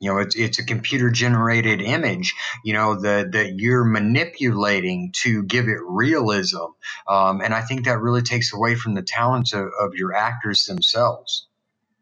You 0.00 0.12
know, 0.12 0.18
it's 0.18 0.36
it's 0.36 0.58
a 0.58 0.64
computer 0.64 1.10
generated 1.10 1.80
image. 1.80 2.34
You 2.64 2.74
know 2.74 3.00
that 3.00 3.32
that 3.32 3.54
you're 3.58 3.84
manipulating 3.84 5.12
to 5.22 5.42
give 5.42 5.68
it 5.68 5.78
realism, 5.82 6.64
um, 7.08 7.40
and 7.40 7.54
I 7.54 7.62
think 7.62 7.86
that 7.86 7.98
really 8.00 8.22
takes 8.22 8.52
away 8.52 8.74
from 8.74 8.94
the 8.94 9.02
talents 9.02 9.54
of, 9.54 9.68
of 9.80 9.94
your 9.94 10.14
actors 10.14 10.66
themselves. 10.66 11.46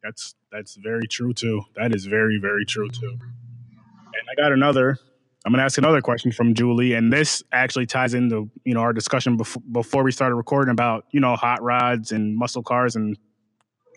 That's 0.03 0.35
that's 0.51 0.77
very 0.77 1.07
true 1.07 1.33
too. 1.33 1.63
That 1.77 1.95
is 1.95 2.07
very 2.07 2.39
very 2.41 2.65
true 2.65 2.89
too. 2.89 3.11
And 3.11 4.29
I 4.31 4.35
got 4.37 4.53
another. 4.53 4.99
I'm 5.47 5.53
going 5.53 5.59
to 5.59 5.65
ask 5.65 5.77
another 5.77 6.01
question 6.01 6.33
from 6.33 6.55
Julie, 6.55 6.95
and 6.95 7.13
this 7.13 7.43
actually 7.53 7.85
ties 7.87 8.15
into 8.15 8.51
you 8.65 8.75
know 8.75 8.81
our 8.81 8.93
discussion 8.93 9.37
before 9.37 9.63
before 9.71 10.03
we 10.03 10.11
started 10.11 10.35
recording 10.35 10.73
about 10.73 11.05
you 11.13 11.21
know 11.21 11.37
hot 11.37 11.63
rods 11.63 12.13
and 12.13 12.37
muscle 12.37 12.63
cars 12.63 12.97
and 12.97 13.17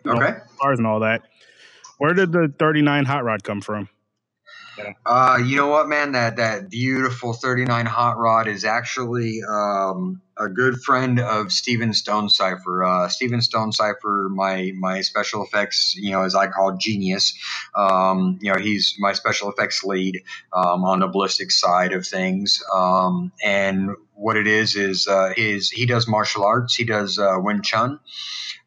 okay. 0.05 0.19
know, 0.19 0.41
cars 0.61 0.77
and 0.77 0.85
all 0.85 0.99
that. 0.99 1.23
Where 1.97 2.13
did 2.13 2.31
the 2.33 2.53
39 2.59 3.05
hot 3.05 3.23
rod 3.25 3.43
come 3.43 3.61
from? 3.61 3.89
Uh, 5.05 5.39
you 5.45 5.57
know 5.57 5.67
what, 5.67 5.89
man? 5.89 6.13
That 6.13 6.37
that 6.37 6.69
beautiful 6.71 7.33
39 7.33 7.87
hot 7.87 8.17
rod 8.19 8.47
is 8.47 8.65
actually 8.65 9.41
um, 9.43 10.21
a 10.37 10.49
good 10.49 10.81
friend 10.81 11.19
of 11.19 11.51
Steven 11.51 11.93
Stonecipher. 11.93 12.85
Uh, 12.85 13.09
Steven 13.09 13.41
Stonecipher, 13.41 14.29
my 14.31 14.71
my 14.77 15.01
special 15.01 15.43
effects, 15.43 15.97
you 15.97 16.11
know, 16.11 16.23
as 16.23 16.35
I 16.35 16.47
call 16.47 16.77
genius. 16.77 17.33
Um, 17.75 18.39
you 18.41 18.53
know, 18.53 18.59
he's 18.59 18.95
my 18.99 19.13
special 19.13 19.51
effects 19.51 19.83
lead 19.83 20.23
um, 20.53 20.85
on 20.85 21.01
the 21.01 21.07
ballistic 21.09 21.51
side 21.51 21.93
of 21.93 22.07
things. 22.07 22.63
Um, 22.73 23.33
and 23.43 23.91
what 24.15 24.37
it 24.37 24.47
is 24.47 24.77
is 24.77 25.09
uh, 25.09 25.33
his 25.35 25.69
he 25.71 25.85
does 25.87 26.07
martial 26.07 26.45
arts. 26.45 26.75
He 26.75 26.85
does 26.85 27.19
uh, 27.19 27.35
Wing 27.39 27.61
Chun. 27.63 27.99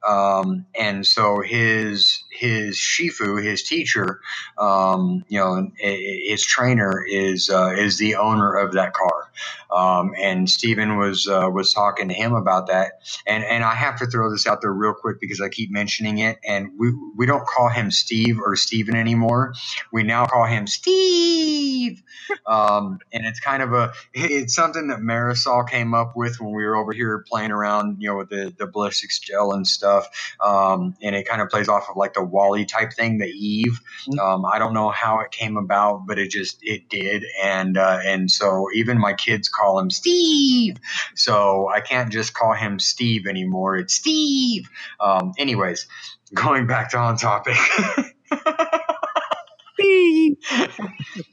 Um, 0.07 0.67
and 0.79 1.07
so 1.07 1.41
his 1.41 2.25
his 2.31 2.77
shifu, 2.77 3.43
his 3.43 3.63
teacher, 3.63 4.21
um, 4.59 5.25
you 5.29 5.39
know, 5.39 5.71
his 5.77 6.45
trainer 6.45 7.05
is 7.07 7.51
uh, 7.51 7.75
is 7.77 7.99
the 7.99 8.17
owner 8.17 8.55
of 8.55 8.73
that 8.73 8.95
car. 8.95 9.31
Um, 9.73 10.13
and 10.21 10.49
Stephen 10.49 10.97
was 10.99 11.29
uh, 11.29 11.49
was 11.53 11.73
talking 11.73 12.09
to 12.09 12.15
him 12.15 12.35
about 12.35 12.69
that. 12.69 13.03
And 13.27 13.45
and 13.45 13.65
I 13.65 13.75
have 13.75 13.99
to 14.01 14.07
throw 14.07 14.31
this 14.31 14.47
out 14.47 14.61
there 14.63 14.73
real 14.73 14.95
quick 14.95 15.21
because 15.21 15.41
I 15.41 15.49
keep 15.49 15.71
mentioning 15.71 16.19
it. 16.19 16.39
And 16.47 16.73
we 16.79 16.93
we 17.17 17.27
don't 17.27 17.47
call 17.47 17.69
him 17.69 17.91
Steve 17.91 18.39
or 18.45 18.57
Stephen 18.57 18.97
anymore. 18.97 19.55
We 19.93 20.03
now 20.03 20.27
call 20.27 20.47
him 20.47 20.67
Steve. 20.67 22.03
Um, 22.47 22.99
and 23.13 23.27
it's 23.27 23.41
kind 23.41 23.63
of 23.63 23.73
a 23.73 23.93
it's 24.15 24.55
something 24.55 24.89
that 24.89 25.01
Marisol 25.01 25.69
came 25.69 25.95
up 25.95 26.13
with 26.17 26.41
when 26.41 26.55
we 26.55 26.65
were 26.65 26.77
over 26.77 26.93
here 26.93 27.25
playing 27.29 27.53
around, 27.53 27.99
you 28.01 28.09
know, 28.09 28.17
with 28.19 28.31
the 28.31 28.55
the 28.59 28.67
ballistics 28.67 29.19
gel 29.19 29.53
and 29.53 29.67
stuff. 29.67 30.09
Um, 30.41 30.95
and 31.03 31.15
it 31.15 31.27
kind 31.29 31.43
of 31.43 31.49
plays 31.49 31.69
off 31.69 31.89
of 31.91 31.97
like 31.97 32.15
the 32.15 32.25
WALL-E 32.25 32.65
type 32.67 32.93
thing, 32.93 33.19
the 33.19 33.27
Eve. 33.27 33.81
Mm-hmm. 34.09 34.19
Um, 34.19 34.45
I 34.47 34.59
don't 34.59 34.75
know 34.75 34.91
how 34.91 35.21
it 35.21 35.31
came 35.31 35.57
about, 35.57 36.07
but 36.07 36.19
it 36.19 36.31
just 36.31 36.59
it 36.63 36.89
did, 36.89 37.25
and 37.43 37.77
uh, 37.77 38.01
and 38.05 38.31
so 38.31 38.69
even 38.75 38.99
my 38.99 39.15
kids 39.15 39.49
call 39.61 39.79
him 39.79 39.91
Steve. 39.91 40.77
So 41.15 41.69
I 41.69 41.81
can't 41.81 42.11
just 42.13 42.33
call 42.35 42.55
him 42.55 42.79
Steve 42.79 43.27
anymore. 43.27 43.77
It's 43.77 43.95
Steve. 43.95 44.69
Um, 45.01 45.33
anyways, 45.39 45.87
going 46.35 46.67
back 46.67 46.91
to 46.93 46.99
on 46.99 47.17
topic. 47.19 47.57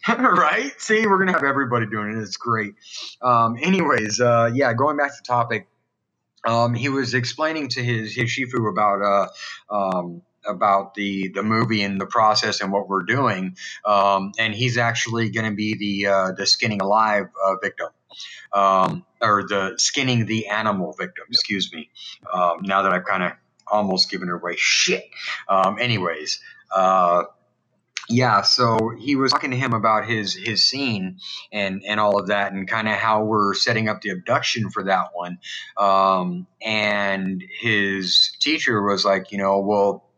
right? 0.10 0.72
See, 0.78 1.06
we're 1.08 1.18
gonna 1.20 1.34
have 1.34 1.44
everybody 1.44 1.86
doing 1.88 2.18
it. 2.18 2.22
It's 2.22 2.38
great. 2.38 2.74
Um, 3.22 3.58
anyways, 3.62 4.20
uh, 4.22 4.52
yeah, 4.54 4.74
going 4.74 4.98
back 4.98 5.16
to 5.16 5.24
topic 5.24 5.66
um, 6.46 6.74
he 6.74 6.90
was 6.90 7.14
explaining 7.14 7.70
to 7.70 7.84
his 7.84 8.16
his 8.16 8.30
shifu 8.30 8.70
about 8.70 9.30
uh, 9.72 9.76
um, 9.76 10.22
about 10.48 10.94
the 10.94 11.30
the 11.30 11.44
movie 11.44 11.84
and 11.84 12.00
the 12.00 12.06
process 12.06 12.62
and 12.62 12.72
what 12.72 12.88
we're 12.88 13.04
doing, 13.04 13.58
um, 13.86 14.32
and 14.40 14.54
he's 14.56 14.78
actually 14.78 15.30
going 15.30 15.50
to 15.50 15.56
be 15.56 15.76
the 15.76 16.12
uh, 16.12 16.32
the 16.38 16.46
skinning 16.46 16.82
alive 16.82 17.28
uh, 17.46 17.56
victim. 17.62 17.88
Um, 18.54 19.06
or 19.22 19.44
the 19.48 19.76
skinning 19.78 20.26
the 20.26 20.48
animal 20.48 20.94
victim, 20.94 21.26
excuse 21.30 21.72
me. 21.74 21.90
Um, 22.32 22.60
now 22.62 22.84
that 22.84 22.94
I've 22.94 23.06
kind 23.06 23.24
of 23.24 23.32
almost 23.68 24.10
given 24.10 24.30
it 24.30 24.34
away, 24.34 24.56
shit. 24.58 25.06
Um, 25.50 25.78
anyways, 25.80 26.40
uh, 26.74 27.24
yeah, 28.10 28.42
so 28.42 28.94
he 28.98 29.16
was 29.16 29.32
talking 29.32 29.52
to 29.52 29.58
him 29.58 29.74
about 29.74 30.06
his 30.06 30.34
his 30.34 30.66
scene 30.66 31.20
and 31.52 31.84
and 31.86 32.00
all 32.00 32.18
of 32.20 32.28
that, 32.28 32.54
and 32.54 32.68
kind 32.68 32.88
of 32.88 32.96
how 32.96 33.24
we're 33.24 33.54
setting 33.54 33.90
up 33.90 34.02
the 34.02 34.10
abduction 34.10 34.70
for 34.70 34.84
that 34.84 35.10
one. 35.14 35.40
Um, 35.78 36.48
and 36.62 37.44
his 37.60 38.32
teacher 38.40 38.82
was 38.82 39.04
like, 39.04 39.32
you 39.32 39.38
know, 39.38 39.60
well, 39.60 40.10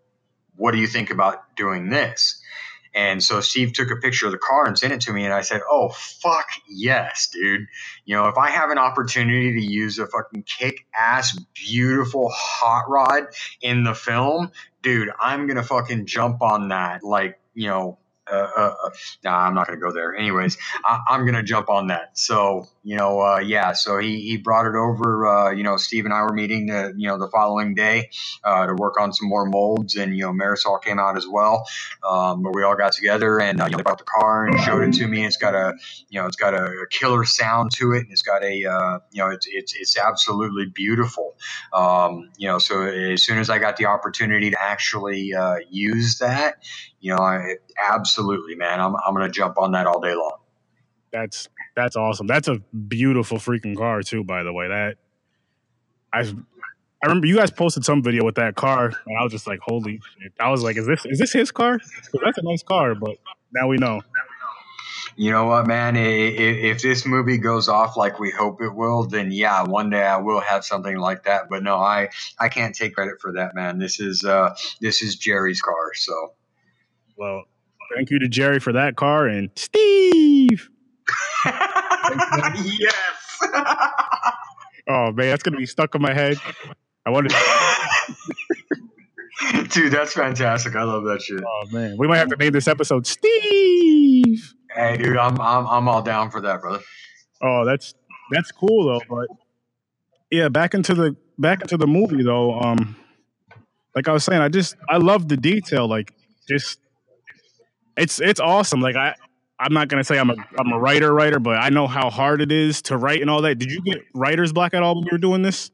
what 0.55 0.71
do 0.71 0.77
you 0.77 0.87
think 0.87 1.09
about 1.09 1.55
doing 1.55 1.89
this? 1.89 2.38
And 2.93 3.23
so 3.23 3.41
Steve 3.41 3.73
took 3.73 3.91
a 3.91 3.95
picture 3.95 4.25
of 4.25 4.31
the 4.31 4.37
car 4.37 4.65
and 4.65 4.77
sent 4.77 4.93
it 4.93 5.01
to 5.01 5.13
me, 5.13 5.25
and 5.25 5.33
I 5.33 5.41
said, 5.41 5.61
"Oh 5.69 5.89
fuck 5.89 6.47
yes, 6.67 7.29
dude! 7.31 7.67
You 8.05 8.15
know, 8.15 8.27
if 8.27 8.37
I 8.37 8.49
have 8.49 8.71
an 8.71 8.77
opportunity 8.77 9.53
to 9.53 9.61
use 9.61 9.99
a 9.99 10.07
fucking 10.07 10.43
kick-ass, 10.43 11.39
beautiful 11.53 12.29
hot 12.33 12.89
rod 12.89 13.25
in 13.61 13.83
the 13.83 13.93
film, 13.93 14.51
dude, 14.81 15.09
I'm 15.19 15.47
gonna 15.47 15.63
fucking 15.63 16.05
jump 16.05 16.41
on 16.41 16.69
that 16.69 17.03
like 17.03 17.39
you 17.53 17.67
know, 17.67 17.97
uh, 18.31 18.47
uh, 18.55 18.75
uh, 18.85 18.89
nah, 19.23 19.47
I'm 19.47 19.53
not 19.53 19.67
to 19.79 19.85
go 19.85 19.91
there. 19.91 20.15
Anyways, 20.15 20.57
I, 20.85 20.99
going 21.25 21.33
to 21.33 21.43
jump 21.43 21.69
on 21.69 21.87
that. 21.87 22.17
So 22.17 22.67
you 22.83 22.95
know, 22.95 23.21
uh, 23.21 23.39
yeah, 23.39 23.73
so 23.73 23.97
he, 23.97 24.21
he 24.21 24.37
brought 24.37 24.65
it 24.65 24.75
over. 24.75 25.27
Uh, 25.27 25.51
you 25.51 25.63
know, 25.63 25.77
Steve 25.77 26.05
and 26.05 26.13
I 26.13 26.21
were 26.23 26.33
meeting, 26.33 26.67
the, 26.67 26.93
you 26.95 27.07
know, 27.07 27.17
the 27.17 27.27
following 27.29 27.75
day 27.75 28.09
uh, 28.43 28.67
to 28.67 28.73
work 28.75 28.99
on 28.99 29.13
some 29.13 29.27
more 29.27 29.45
molds, 29.45 29.95
and 29.95 30.15
you 30.15 30.23
know, 30.23 30.31
Marisol 30.31 30.81
came 30.81 30.99
out 30.99 31.17
as 31.17 31.27
well. 31.27 31.67
Um, 32.07 32.43
but 32.43 32.55
we 32.55 32.63
all 32.63 32.75
got 32.75 32.93
together 32.93 33.39
and 33.39 33.61
uh, 33.61 33.65
you 33.65 33.77
know, 33.77 33.83
brought 33.83 33.97
the 33.97 34.05
car 34.05 34.45
and 34.47 34.59
showed 34.61 34.83
it 34.83 34.93
to 34.95 35.07
me. 35.07 35.25
It's 35.25 35.37
got 35.37 35.55
a, 35.55 35.73
you 36.09 36.21
know, 36.21 36.27
it's 36.27 36.37
got 36.37 36.53
a, 36.53 36.85
killer 36.89 37.25
sound 37.25 37.71
to 37.75 37.93
it, 37.93 37.99
and 38.03 38.11
it's 38.11 38.21
got 38.21 38.43
a, 38.43 38.65
uh, 38.65 38.99
you 39.11 39.23
know, 39.23 39.29
it's 39.29 39.47
it's 39.49 39.75
it's 39.75 39.97
absolutely 39.97 40.65
beautiful. 40.67 41.35
Um, 41.73 42.29
you 42.37 42.47
know, 42.47 42.59
so 42.59 42.83
as 42.83 43.23
soon 43.23 43.39
as 43.39 43.49
I 43.49 43.59
got 43.59 43.77
the 43.77 43.85
opportunity 43.87 44.51
to 44.51 44.61
actually 44.61 45.33
uh, 45.33 45.57
use 45.69 46.19
that, 46.19 46.63
you 46.99 47.15
know, 47.15 47.21
I 47.21 47.55
absolutely, 47.77 48.55
man, 48.55 48.79
I'm 48.79 48.95
I'm 48.95 49.13
gonna 49.13 49.29
jump 49.29 49.57
on 49.57 49.73
that 49.73 49.87
all 49.87 49.99
day 49.99 50.15
long. 50.15 50.37
That's 51.11 51.47
that's 51.75 51.95
awesome. 51.95 52.27
That's 52.27 52.47
a 52.47 52.59
beautiful 52.87 53.37
freaking 53.37 53.77
car 53.77 54.01
too, 54.01 54.23
by 54.23 54.43
the 54.43 54.53
way. 54.53 54.67
That 54.67 54.97
I 56.13 56.19
I 56.21 57.07
remember 57.07 57.27
you 57.27 57.37
guys 57.37 57.51
posted 57.51 57.85
some 57.85 58.03
video 58.03 58.25
with 58.25 58.35
that 58.35 58.55
car, 58.55 58.87
and 58.87 59.17
I 59.17 59.23
was 59.23 59.31
just 59.31 59.47
like, 59.47 59.59
"Holy!" 59.61 60.01
Shit. 60.21 60.33
I 60.39 60.49
was 60.49 60.63
like, 60.63 60.77
"Is 60.77 60.85
this 60.85 61.05
is 61.05 61.19
this 61.19 61.31
his 61.31 61.51
car?" 61.51 61.79
That's 62.23 62.37
a 62.37 62.43
nice 62.43 62.63
car, 62.63 62.95
but 62.95 63.17
now 63.53 63.67
we 63.67 63.77
know. 63.77 64.01
You 65.15 65.31
know 65.31 65.45
what, 65.45 65.67
man? 65.67 65.95
If, 65.97 66.77
if 66.77 66.81
this 66.81 67.05
movie 67.05 67.37
goes 67.37 67.67
off 67.67 67.97
like 67.97 68.19
we 68.19 68.31
hope 68.31 68.61
it 68.61 68.73
will, 68.73 69.05
then 69.05 69.31
yeah, 69.31 69.63
one 69.63 69.89
day 69.89 70.03
I 70.03 70.17
will 70.17 70.39
have 70.39 70.63
something 70.63 70.97
like 70.97 71.23
that. 71.23 71.49
But 71.49 71.63
no, 71.63 71.75
I 71.75 72.09
I 72.39 72.49
can't 72.49 72.75
take 72.75 72.95
credit 72.95 73.15
for 73.21 73.33
that, 73.33 73.55
man. 73.55 73.79
This 73.79 73.99
is 73.99 74.23
uh 74.23 74.55
this 74.81 75.01
is 75.01 75.15
Jerry's 75.15 75.61
car. 75.61 75.93
So, 75.93 76.33
well, 77.17 77.43
thank 77.95 78.11
you 78.11 78.19
to 78.19 78.27
Jerry 78.27 78.59
for 78.59 78.73
that 78.73 78.95
car 78.95 79.27
and 79.27 79.49
Steve. 79.55 80.69
Yes. 82.79 83.39
oh 84.89 85.11
man, 85.11 85.29
that's 85.29 85.43
gonna 85.43 85.57
be 85.57 85.65
stuck 85.65 85.95
in 85.95 86.01
my 86.01 86.13
head. 86.13 86.37
I 87.05 87.09
wanted. 87.09 87.33
Dude, 89.69 89.93
that's 89.93 90.13
fantastic. 90.13 90.75
I 90.75 90.83
love 90.83 91.05
that 91.05 91.21
shit. 91.21 91.41
Oh 91.41 91.63
man, 91.71 91.95
we 91.97 92.07
might 92.07 92.17
have 92.17 92.29
to 92.29 92.35
name 92.35 92.51
this 92.51 92.67
episode 92.67 93.07
Steve. 93.07 94.53
Hey, 94.75 94.97
dude, 94.97 95.17
I'm 95.17 95.39
I'm 95.39 95.65
I'm 95.65 95.87
all 95.87 96.01
down 96.01 96.29
for 96.29 96.41
that, 96.41 96.61
brother. 96.61 96.83
Oh, 97.41 97.65
that's 97.65 97.93
that's 98.31 98.51
cool 98.51 98.85
though. 98.85 99.01
But 99.09 99.27
yeah, 100.29 100.49
back 100.49 100.73
into 100.73 100.93
the 100.93 101.15
back 101.37 101.61
into 101.61 101.77
the 101.77 101.87
movie 101.87 102.23
though. 102.23 102.59
Um, 102.59 102.95
like 103.95 104.07
I 104.07 104.13
was 104.13 104.23
saying, 104.23 104.41
I 104.41 104.49
just 104.49 104.75
I 104.89 104.97
love 104.97 105.27
the 105.27 105.37
detail. 105.37 105.87
Like 105.87 106.13
just 106.47 106.79
it's 107.97 108.19
it's 108.19 108.39
awesome. 108.39 108.81
Like 108.81 108.95
I 108.95 109.15
I'm 109.59 109.73
not 109.73 109.89
gonna 109.89 110.03
say 110.03 110.17
I'm 110.17 110.29
a 110.29 110.35
I'm 110.57 110.71
a 110.71 110.79
writer 110.79 111.13
writer, 111.13 111.39
but 111.39 111.57
I 111.57 111.69
know 111.69 111.87
how 111.87 112.09
hard 112.09 112.41
it 112.41 112.51
is 112.51 112.81
to 112.83 112.97
write 112.97 113.21
and 113.21 113.29
all 113.29 113.41
that. 113.41 113.55
Did 113.55 113.71
you 113.71 113.81
get 113.81 113.99
writer's 114.13 114.53
block 114.53 114.73
at 114.73 114.81
all 114.83 114.95
when 114.95 115.03
you 115.03 115.09
were 115.11 115.17
doing 115.17 115.41
this? 115.41 115.71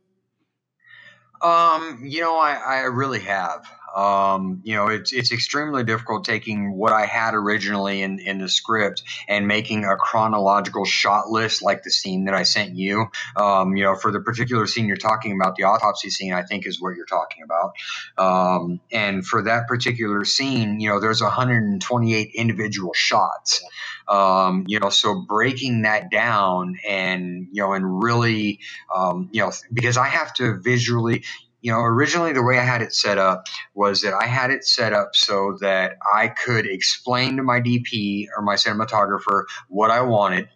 Um, 1.41 1.99
you 2.03 2.21
know, 2.21 2.38
I, 2.38 2.55
I 2.55 2.79
really 2.81 3.19
have. 3.19 3.67
Um, 3.96 4.62
you 4.64 4.76
know, 4.76 4.88
it's 4.88 5.14
it's 5.14 5.32
extremely 5.32 5.84
difficult 5.84 6.26
taking 6.26 6.76
what 6.78 6.91
I 6.91 7.06
had 7.06 7.34
originally 7.34 8.02
in 8.02 8.20
in 8.20 8.39
the 8.39 8.50
script 8.50 9.04
and 9.28 9.48
making 9.48 9.86
a 9.86 9.96
chronological 9.96 10.86
shot 10.86 11.30
list 11.30 11.64
like 11.64 11.84
the 11.84 11.91
scene 11.91 12.26
that 12.26 12.34
I 12.36 12.43
sent 12.43 12.76
you. 12.76 13.08
Um, 13.38 13.76
you 13.76 13.84
know, 13.84 13.96
for 13.96 14.12
the 14.12 14.20
particular 14.20 14.68
scene 14.68 14.88
you're 14.88 14.98
talking 14.98 15.38
about, 15.39 15.56
the 15.56 15.64
autopsy 15.64 16.10
scene, 16.10 16.34
I 16.34 16.43
think 16.43 16.68
is 16.68 16.82
what 16.82 16.96
you're 16.96 17.06
talking 17.06 17.43
about. 17.43 17.74
Um, 18.18 18.82
and 18.91 19.26
for 19.26 19.43
that 19.43 19.68
particular 19.68 20.26
scene, 20.26 20.80
you 20.80 20.89
know, 20.89 21.00
there's 21.00 21.22
128 21.22 22.32
individual 22.36 22.93
shots. 22.93 23.64
Um, 24.08 24.66
you 24.68 24.80
know, 24.80 24.89
so 24.89 25.26
breaking 25.28 25.84
that 25.84 26.12
down 26.12 26.76
and 26.88 27.48
you 27.52 27.62
know, 27.62 27.74
and 27.74 28.04
really, 28.04 28.60
um, 28.93 29.30
you 29.32 29.41
know, 29.41 29.52
because 29.74 29.98
I 29.98 30.08
have 30.08 30.34
to 30.36 30.60
visually, 30.62 31.24
you 31.66 31.72
know, 31.72 31.80
originally 31.80 32.32
the 32.32 32.43
way 32.43 32.59
I 32.59 32.63
had 32.63 32.84
it 32.84 32.93
set 32.93 33.18
up 33.18 33.47
was 33.74 34.03
that 34.03 34.13
I 34.13 34.28
had 34.28 34.51
it 34.51 34.63
set 34.68 34.93
up 34.93 35.16
so 35.16 35.57
that 35.61 35.97
I 36.13 36.28
could 36.28 36.68
explain 36.68 37.38
to 37.38 37.43
my 37.43 37.59
DP 37.59 38.28
or 38.38 38.43
my 38.43 38.53
cinematographer 38.53 39.45
what 39.68 39.89
I 39.89 40.01
wanted, 40.01 40.47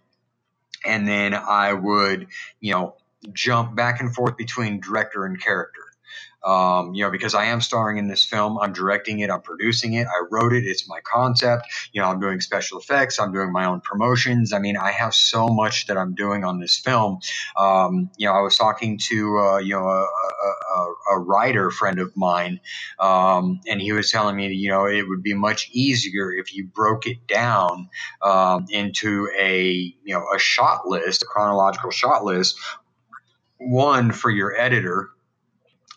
and 0.86 1.08
then 1.08 1.34
I 1.34 1.74
would, 1.74 2.28
you 2.60 2.74
know, 2.74 2.96
jump 3.34 3.76
back 3.76 4.00
and 4.00 4.14
forth 4.14 4.38
between 4.38 4.82
director 4.82 5.26
and 5.26 5.42
character. 5.42 5.79
Um, 6.44 6.94
you 6.94 7.04
know, 7.04 7.12
because 7.12 7.36
I 7.36 7.46
am 7.46 7.60
starring 7.62 7.98
in 7.98 8.08
this 8.08 8.24
film, 8.24 8.58
I'm 8.60 8.72
directing 8.72 9.20
it, 9.20 9.30
I'm 9.30 9.42
producing 9.42 9.94
it, 9.94 10.08
I 10.08 10.24
wrote 10.32 10.54
it, 10.54 10.66
it's 10.66 10.88
my 10.88 11.00
concept. 11.04 11.68
You 11.92 12.02
know, 12.02 12.08
I'm 12.08 12.20
doing 12.20 12.40
special 12.40 12.80
effects, 12.80 13.20
I'm 13.20 13.34
doing 13.34 13.52
my 13.52 13.66
own 13.66 13.82
promotions. 13.82 14.54
I 14.54 14.60
mean, 14.60 14.78
I 14.78 14.92
have 14.92 15.14
so 15.14 15.48
much 15.48 15.88
that 15.88 15.98
I'm 15.98 16.16
doing 16.16 16.46
on 16.46 16.60
this 16.60 16.78
film. 16.78 17.20
Um, 17.58 18.10
you 18.18 18.26
know, 18.26 18.34
I 18.34 18.42
was 18.42 18.58
talking 18.58 18.98
to 19.10 19.38
uh, 19.38 19.58
you 19.58 19.74
know 19.74 19.88
a, 19.88 20.08
a, 20.08 20.94
a, 21.12 21.20
writer 21.20 21.72
friend 21.72 22.00
of 22.00 22.16
mine, 22.16 22.62
um, 23.00 23.60
and 23.68 23.82
he 23.82 23.92
was 23.92 24.10
telling 24.12 24.36
me, 24.36 24.48
you 24.54 24.70
know, 24.70 24.86
it 24.86 25.08
would 25.08 25.22
be 25.22 25.34
much 25.34 25.70
easier 25.74 26.32
if 26.32 26.54
you 26.56 26.66
broke 26.66 27.06
it 27.06 27.28
down 27.28 27.90
um, 28.22 28.66
into 28.70 29.30
a 29.38 29.94
you 30.04 30.14
know 30.14 30.26
a 30.34 30.40
shot 30.40 30.88
list, 30.88 31.24
a 31.24 31.26
chronological 31.26 31.92
shot 31.92 32.24
list. 32.24 32.58
One 33.58 34.14
for 34.14 34.32
your 34.32 34.56
editor 34.58 35.10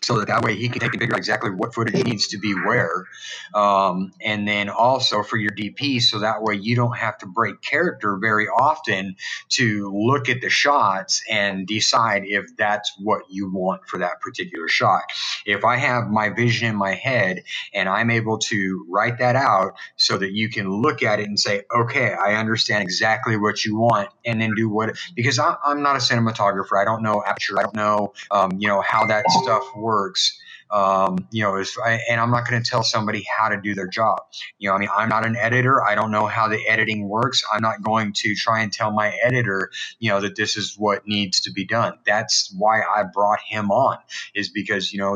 so 0.03 0.19
that 0.19 0.27
that 0.27 0.43
way 0.43 0.55
he 0.55 0.67
can 0.67 0.81
take 0.81 0.93
and 0.93 1.01
figure 1.01 1.15
out 1.15 1.19
exactly 1.19 1.49
what 1.49 1.73
footage 1.73 2.03
needs 2.03 2.27
to 2.29 2.37
be 2.37 2.53
where. 2.53 3.05
Um, 3.53 4.11
and 4.21 4.47
then 4.47 4.69
also 4.69 5.23
for 5.23 5.37
your 5.37 5.51
DP, 5.51 6.01
so 6.01 6.19
that 6.19 6.43
way 6.43 6.55
you 6.55 6.75
don't 6.75 6.97
have 6.97 7.17
to 7.19 7.25
break 7.25 7.61
character 7.61 8.17
very 8.21 8.47
often 8.47 9.15
to 9.49 9.91
look 9.93 10.27
at 10.29 10.41
the 10.41 10.49
shots 10.49 11.23
and 11.29 11.65
decide 11.65 12.23
if 12.25 12.45
that's 12.57 12.93
what 12.99 13.23
you 13.29 13.49
want 13.51 13.87
for 13.87 13.99
that 13.99 14.19
particular 14.21 14.67
shot. 14.67 15.03
If 15.45 15.63
I 15.63 15.77
have 15.77 16.07
my 16.09 16.29
vision 16.29 16.69
in 16.69 16.75
my 16.75 16.93
head 16.93 17.43
and 17.73 17.87
I'm 17.87 18.09
able 18.11 18.39
to 18.39 18.85
write 18.89 19.19
that 19.19 19.35
out 19.35 19.73
so 19.95 20.17
that 20.17 20.33
you 20.33 20.49
can 20.49 20.69
look 20.69 21.01
at 21.01 21.19
it 21.19 21.27
and 21.27 21.39
say, 21.39 21.63
okay, 21.73 22.13
I 22.13 22.35
understand 22.35 22.83
exactly 22.83 23.37
what 23.37 23.63
you 23.63 23.77
want, 23.77 24.09
and 24.25 24.41
then 24.41 24.53
do 24.55 24.69
what, 24.69 24.97
because 25.15 25.39
I, 25.39 25.55
am 25.65 25.81
not 25.81 25.95
a 25.95 25.99
cinematographer. 25.99 26.79
I 26.79 26.85
don't 26.85 27.03
know 27.03 27.23
aperture. 27.25 27.59
I 27.59 27.63
don't 27.63 27.75
know, 27.75 28.13
um, 28.31 28.51
you 28.59 28.67
know, 28.67 28.81
how 28.81 29.05
that 29.05 29.25
stuff 29.29 29.63
works 29.75 29.92
works. 29.93 30.39
Um, 30.71 31.17
you 31.31 31.43
know, 31.43 31.57
if 31.57 31.75
I, 31.85 32.01
and 32.09 32.21
I'm 32.21 32.31
not 32.31 32.49
going 32.49 32.63
to 32.63 32.69
tell 32.69 32.83
somebody 32.83 33.25
how 33.37 33.49
to 33.49 33.61
do 33.61 33.75
their 33.75 33.87
job. 33.87 34.19
You 34.59 34.69
know, 34.69 34.75
I 34.75 34.79
mean, 34.79 34.89
I'm 34.95 35.09
not 35.09 35.25
an 35.25 35.37
editor. 35.37 35.83
I 35.83 35.95
don't 35.95 36.11
know 36.11 36.27
how 36.27 36.49
the 36.49 36.59
editing 36.67 37.09
works. 37.09 37.43
I'm 37.53 37.61
not 37.61 37.83
going 37.83 38.13
to 38.17 38.35
try 38.35 38.63
and 38.63 38.73
tell 38.73 38.91
my 38.91 39.13
editor, 39.23 39.71
you 39.99 40.09
know, 40.11 40.21
that 40.21 40.35
this 40.37 40.57
is 40.57 40.75
what 40.77 41.07
needs 41.07 41.41
to 41.43 41.53
be 41.53 41.65
done. 41.65 41.93
That's 42.07 42.53
why 42.57 42.81
I 42.81 43.03
brought 43.03 43.39
him 43.47 43.71
on, 43.71 43.99
is 44.35 44.49
because 44.49 44.93
you 44.93 44.99
know, 44.99 45.15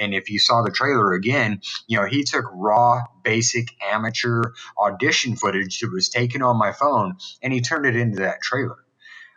and 0.00 0.14
if 0.14 0.30
you 0.30 0.40
saw 0.40 0.62
the 0.62 0.72
trailer 0.72 1.14
again, 1.14 1.60
you 1.88 1.98
know, 1.98 2.06
he 2.06 2.24
took 2.24 2.46
raw, 2.54 3.02
basic 3.24 3.68
amateur 3.82 4.42
audition 4.78 5.36
footage 5.36 5.80
that 5.80 5.92
was 5.92 6.10
taken 6.10 6.42
on 6.42 6.58
my 6.58 6.72
phone, 6.72 7.16
and 7.42 7.52
he 7.52 7.62
turned 7.62 7.86
it 7.86 7.96
into 7.96 8.20
that 8.20 8.42
trailer. 8.42 8.78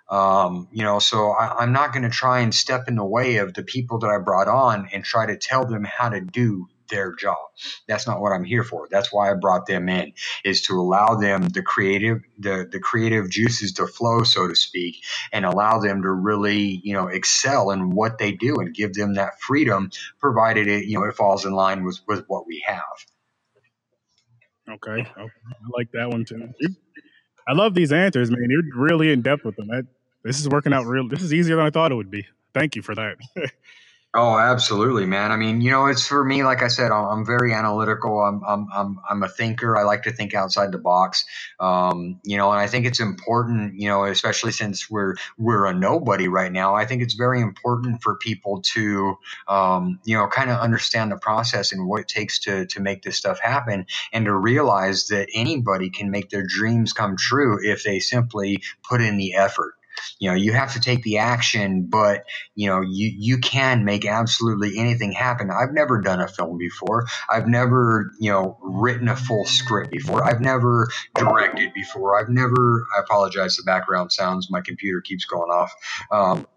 Um, 0.10 0.68
you 0.72 0.84
know, 0.84 1.00
so 1.00 1.32
I, 1.32 1.64
am 1.64 1.72
not 1.72 1.94
going 1.94 2.04
to 2.04 2.10
try 2.10 2.40
and 2.40 2.54
step 2.54 2.88
in 2.88 2.96
the 2.96 3.06
way 3.06 3.38
of 3.38 3.54
the 3.54 3.64
people 3.64 4.00
that 4.00 4.10
I 4.10 4.18
brought 4.18 4.48
on 4.48 4.90
and 4.92 5.04
try 5.04 5.28
to 5.28 5.38
tell 5.38 5.66
them 5.66 5.84
how 5.84 6.10
to 6.10 6.22
do 6.22 6.68
their 6.90 7.14
job. 7.16 7.38
That's 7.88 8.08
not 8.08 8.20
what 8.22 8.32
I'm 8.32 8.44
here 8.44 8.64
for. 8.64 8.88
That's 8.90 9.14
why 9.14 9.32
I 9.32 9.36
brought 9.36 9.68
them 9.68 9.90
in 9.90 10.14
is 10.44 10.64
to 10.64 10.74
allow 10.80 11.16
them 11.16 11.50
the 11.50 11.62
creative 11.62 12.22
the 12.40 12.68
the 12.72 12.80
creative 12.80 13.30
juices 13.30 13.74
to 13.74 13.88
flow 13.88 14.24
so 14.24 14.48
to 14.48 14.56
speak 14.56 14.96
and 15.32 15.46
allow 15.46 15.80
them 15.80 16.02
to 16.02 16.12
really, 16.12 16.82
you 16.84 16.94
know, 16.94 17.08
excel 17.08 17.72
in 17.72 17.92
what 17.92 18.18
they 18.18 18.32
do 18.32 18.56
and 18.56 18.74
give 18.74 18.94
them 18.94 19.16
that 19.16 19.40
freedom 19.40 19.92
provided 20.20 20.68
it, 20.68 20.86
you 20.86 21.00
know, 21.00 21.06
it 21.06 21.16
falls 21.16 21.46
in 21.46 21.54
line 21.54 21.84
with 21.84 22.00
with 22.08 22.26
what 22.28 22.48
we 22.48 22.64
have. 22.66 22.84
Okay. 24.70 25.02
okay. 25.02 25.12
I 25.18 25.70
like 25.78 25.92
that 25.94 26.10
one 26.10 26.26
too. 26.26 26.50
I 27.48 27.54
love 27.54 27.74
these 27.74 27.92
answers, 27.92 28.30
man. 28.30 28.48
You're 28.50 28.64
really 28.76 29.12
in 29.12 29.22
depth 29.24 29.44
with 29.44 29.56
them. 29.56 29.68
That 29.70 29.86
this 30.24 30.40
is 30.40 30.50
working 30.50 30.74
out 30.74 30.86
real. 30.86 31.08
This 31.08 31.22
is 31.22 31.34
easier 31.34 31.56
than 31.56 31.66
I 31.66 31.70
thought 31.70 31.92
it 31.92 31.96
would 31.96 32.12
be. 32.12 32.28
Thank 32.54 32.76
you 32.76 32.82
for 32.82 32.96
that. 32.96 33.18
Oh, 34.16 34.40
absolutely, 34.40 35.06
man. 35.06 35.32
I 35.32 35.36
mean, 35.36 35.62
you 35.62 35.70
know, 35.70 35.86
it's 35.86 36.08
for 36.08 36.26
me. 36.26 36.44
Like 36.44 36.64
I 36.64 36.68
said, 36.68 36.90
I'm, 36.90 37.24
very 37.24 37.54
analytical. 37.54 38.20
I'm, 38.22 38.42
I'm, 38.44 38.68
I'm, 38.74 39.00
I'm 39.08 39.22
a 39.22 39.30
thinker. 39.30 39.78
I 39.78 39.84
like 39.84 40.02
to 40.04 40.12
think 40.12 40.34
outside 40.34 40.72
the 40.72 40.80
box. 40.80 41.26
Um, 41.60 42.20
you 42.24 42.36
know, 42.36 42.50
and 42.50 42.60
I 42.60 42.66
think 42.66 42.88
it's 42.88 43.00
important. 43.00 43.80
You 43.80 43.88
know, 43.88 44.06
especially 44.06 44.52
since 44.52 44.90
we're 44.90 45.14
we're 45.38 45.68
a 45.68 45.76
nobody 45.76 46.28
right 46.28 46.52
now. 46.52 46.74
I 46.74 46.86
think 46.86 47.04
it's 47.04 47.14
very 47.14 47.40
important 47.40 48.02
for 48.02 48.16
people 48.16 48.64
to, 48.74 49.16
um, 49.48 50.00
you 50.06 50.18
know, 50.18 50.28
kind 50.28 50.50
of 50.50 50.58
understand 50.58 51.12
the 51.12 51.18
process 51.18 51.72
and 51.72 51.88
what 51.88 52.02
it 52.02 52.08
takes 52.08 52.40
to 52.40 52.66
to 52.66 52.82
make 52.82 53.04
this 53.04 53.16
stuff 53.16 53.40
happen, 53.40 53.86
and 54.12 54.26
to 54.26 54.36
realize 54.36 55.10
that 55.10 55.30
anybody 55.36 55.92
can 55.92 56.10
make 56.10 56.32
their 56.32 56.44
dreams 56.48 56.94
come 56.94 57.16
true 57.16 57.60
if 57.64 57.84
they 57.84 58.00
simply 58.00 58.64
put 58.82 59.02
in 59.02 59.18
the 59.18 59.36
effort. 59.36 59.76
You 60.20 60.30
know 60.30 60.36
you 60.36 60.54
have 60.54 60.74
to 60.74 60.80
take 60.80 61.04
the 61.04 61.18
action 61.18 61.88
but 61.90 62.26
you 62.56 62.68
know 62.68 62.82
you 62.82 63.12
you 63.18 63.38
can 63.40 63.86
make 63.86 64.06
absolutely 64.06 64.78
anything 64.78 65.12
happen. 65.12 65.50
I've 65.52 65.74
never 65.74 66.02
done 66.02 66.20
a 66.20 66.28
film 66.28 66.58
before. 66.58 67.06
I've 67.30 67.48
never 67.48 68.12
you 68.20 68.32
know 68.32 68.58
written 68.62 69.08
a 69.08 69.16
full 69.16 69.46
script 69.46 69.92
before. 69.92 70.24
I've 70.24 70.42
never 70.42 70.90
directed 71.16 71.74
before. 71.74 72.20
I've 72.20 72.30
never 72.30 72.86
i 72.96 73.02
apologize 73.02 73.56
the 73.56 73.64
background 73.64 74.12
sounds 74.12 74.50
my 74.50 74.62
computer 74.62 75.02
keeps 75.02 75.26
going 75.26 75.50
off. 75.52 75.74
Um, 76.12 76.48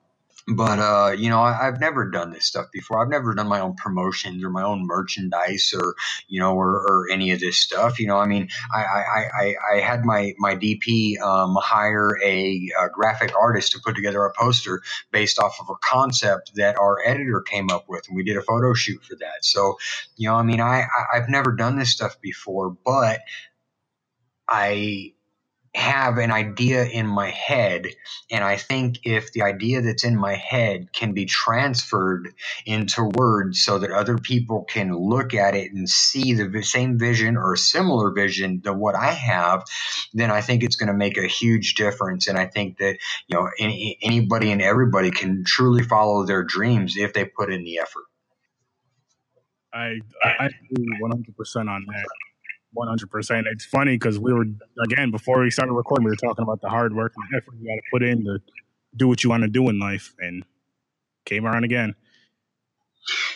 but 0.49 0.78
uh, 0.78 1.12
you 1.16 1.28
know 1.28 1.40
I, 1.40 1.64
have 1.64 1.80
never 1.80 2.11
done 2.11 2.32
this 2.32 2.47
stuff 2.47 2.66
before. 2.72 3.03
I've 3.03 3.11
never 3.11 3.34
done 3.34 3.49
my 3.49 3.61
own 3.61 3.74
promotions 3.74 4.43
or 4.43 4.51
my 4.51 4.62
own 4.62 4.86
merchandise 4.86 5.72
or 5.76 5.95
you 6.28 6.40
know 6.40 6.55
or, 6.55 6.80
or 6.88 7.09
any 7.11 7.30
of 7.30 7.40
this 7.40 7.59
stuff 7.59 7.99
you 7.99 8.07
know 8.07 8.18
i 8.18 8.26
mean 8.26 8.49
i 8.74 8.82
i, 8.82 9.24
I, 9.40 9.55
I 9.74 9.80
had 9.80 10.05
my 10.05 10.34
my 10.38 10.57
dp 10.57 11.20
um, 11.20 11.57
hire 11.61 12.18
a, 12.22 12.68
a, 12.80 12.88
graphic 12.90 13.32
artist 13.40 13.72
to 13.72 13.80
put 13.80 13.95
together 13.95 14.24
a 14.24 14.32
poster 14.32 14.82
based 15.11 15.38
off 15.38 15.57
of 15.61 15.68
a 15.70 15.78
concept 15.82 16.53
that 16.57 16.76
our 16.76 16.99
editor 17.05 17.40
came 17.40 17.70
up 17.70 17.86
with 17.88 18.07
and 18.09 18.16
we 18.16 18.24
did 18.24 18.36
a 18.36 18.43
photo 18.43 18.74
shoot 18.74 19.03
for 19.05 19.16
that. 19.16 19.45
So 19.45 19.78
you 20.16 20.28
know 20.28 20.34
i 20.34 20.43
mean 20.43 20.61
i, 20.61 20.82
I 20.82 21.16
i've 21.16 21.28
never 21.28 21.53
done 21.53 21.76
this 21.76 21.93
stuff 21.93 22.20
before 22.20 22.76
but 22.84 23.20
i 24.49 25.12
have 25.75 26.18
an 26.18 26.31
idea 26.31 26.85
in 26.85 27.07
my 27.07 27.31
head 27.31 27.87
and 28.31 28.45
i 28.45 28.57
think 28.57 28.99
if 29.05 29.33
the 29.33 29.43
idea 29.43 29.81
that's 29.81 30.05
in 30.05 30.16
my 30.18 30.35
head 30.35 30.93
can 30.93 31.12
be 31.14 31.25
transferred 31.25 32.29
into 32.66 33.05
words 33.16 33.62
so 33.64 33.79
that 33.79 33.91
other 33.91 34.18
people 34.18 34.64
can 34.64 34.95
look 34.95 35.35
at 35.35 35.55
it 35.55 35.73
and 35.73 35.89
see 35.89 36.35
the 36.35 36.62
same 36.62 36.99
vision 36.99 37.37
or 37.39 37.57
similar 37.57 38.12
vision 38.12 38.61
to 38.61 38.73
what 38.73 38.95
i 38.95 39.12
have 39.12 39.64
then 40.14 40.31
i 40.31 40.41
think 40.43 40.62
it's 40.62 40.77
going 40.77 40.89
to 40.89 40.95
make 40.95 41.16
a 41.18 41.27
huge 41.27 41.75
difference. 41.75 42.29
And 42.29 42.39
i 42.39 42.47
think 42.47 42.79
that 42.79 42.99
you 43.29 43.37
know 43.37 43.49
any, 43.59 43.99
anybody 44.03 44.53
and 44.53 44.62
everybody 44.62 45.11
can 45.11 45.45
truly 45.47 45.83
follow 45.83 46.27
their 46.27 46.43
dreams 46.45 46.97
if 46.97 47.12
they 47.14 47.25
put 47.25 47.53
in 47.53 47.64
the 47.64 47.79
effort. 47.79 48.05
I 49.73 49.99
i 50.25 50.47
agree 50.73 50.87
100% 51.03 51.70
on 51.70 51.87
that 51.89 52.07
one 52.73 52.89
hundred 52.89 53.11
percent. 53.11 53.47
It's 53.51 53.64
funny 53.64 53.97
because 53.97 54.18
we 54.18 54.33
were 54.33 54.47
again 54.85 55.11
before 55.11 55.41
we 55.41 55.51
started 55.51 55.73
recording, 55.73 56.05
we 56.05 56.11
were 56.11 56.16
talking 56.16 56.43
about 56.43 56.61
the 56.61 56.68
hard 56.68 56.95
work 56.95 57.12
and 57.16 57.43
effort 57.43 57.55
you 57.61 57.66
got 57.66 57.75
to 57.75 57.83
put 57.93 58.03
in 58.03 58.25
to 58.25 58.39
do 58.97 59.09
what 59.09 59.25
you 59.25 59.31
want 59.31 59.43
to 59.43 59.49
do 59.49 59.68
in 59.68 59.79
life, 59.79 60.14
and 60.18 60.45
came 61.25 61.47
around 61.47 61.64
again. 61.64 61.95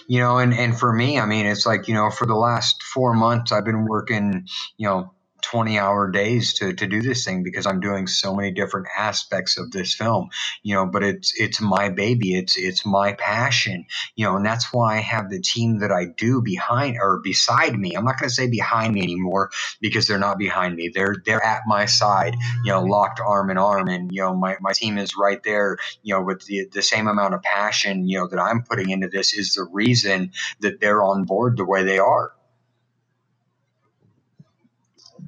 You 0.08 0.20
know, 0.20 0.38
and 0.38 0.54
and 0.54 0.78
for 0.78 0.92
me, 0.92 1.18
I 1.18 1.26
mean, 1.26 1.46
it's 1.46 1.66
like 1.66 1.88
you 1.88 1.94
know, 1.94 2.10
for 2.10 2.26
the 2.26 2.36
last 2.36 2.82
four 2.82 3.14
months, 3.14 3.52
I've 3.52 3.64
been 3.64 3.86
working, 3.86 4.46
you 4.76 4.88
know, 4.88 5.12
20 5.50 5.78
hour 5.78 6.10
days 6.10 6.54
to, 6.54 6.72
to 6.72 6.86
do 6.86 7.02
this 7.02 7.24
thing 7.24 7.42
because 7.44 7.66
I'm 7.66 7.80
doing 7.80 8.06
so 8.08 8.34
many 8.34 8.50
different 8.52 8.88
aspects 8.96 9.58
of 9.58 9.70
this 9.70 9.94
film, 9.94 10.30
you 10.62 10.74
know, 10.74 10.86
but 10.86 11.04
it's, 11.04 11.40
it's 11.40 11.60
my 11.60 11.88
baby. 11.88 12.36
It's, 12.36 12.56
it's 12.58 12.84
my 12.84 13.12
passion, 13.12 13.86
you 14.16 14.24
know, 14.24 14.36
and 14.36 14.44
that's 14.44 14.72
why 14.72 14.96
I 14.96 15.00
have 15.00 15.30
the 15.30 15.40
team 15.40 15.80
that 15.80 15.92
I 15.92 16.06
do 16.06 16.42
behind 16.42 16.98
or 17.00 17.20
beside 17.22 17.78
me. 17.78 17.94
I'm 17.94 18.04
not 18.04 18.18
going 18.18 18.28
to 18.28 18.34
say 18.34 18.48
behind 18.48 18.94
me 18.94 19.02
anymore 19.02 19.50
because 19.80 20.08
they're 20.08 20.18
not 20.18 20.38
behind 20.38 20.74
me. 20.74 20.90
They're, 20.92 21.16
they're 21.24 21.44
at 21.44 21.62
my 21.66 21.86
side, 21.86 22.36
you 22.64 22.72
know, 22.72 22.82
locked 22.82 23.20
arm 23.20 23.50
in 23.50 23.58
arm. 23.58 23.88
And, 23.88 24.10
you 24.12 24.22
know, 24.22 24.34
my, 24.34 24.56
my 24.60 24.72
team 24.72 24.98
is 24.98 25.16
right 25.16 25.42
there, 25.44 25.78
you 26.02 26.14
know, 26.14 26.22
with 26.22 26.44
the, 26.46 26.68
the 26.72 26.82
same 26.82 27.06
amount 27.06 27.34
of 27.34 27.42
passion, 27.42 28.08
you 28.08 28.18
know, 28.18 28.28
that 28.28 28.40
I'm 28.40 28.62
putting 28.62 28.90
into 28.90 29.08
this 29.08 29.32
is 29.32 29.54
the 29.54 29.64
reason 29.64 30.32
that 30.60 30.80
they're 30.80 31.04
on 31.04 31.24
board 31.24 31.56
the 31.56 31.64
way 31.64 31.84
they 31.84 31.98
are. 31.98 32.32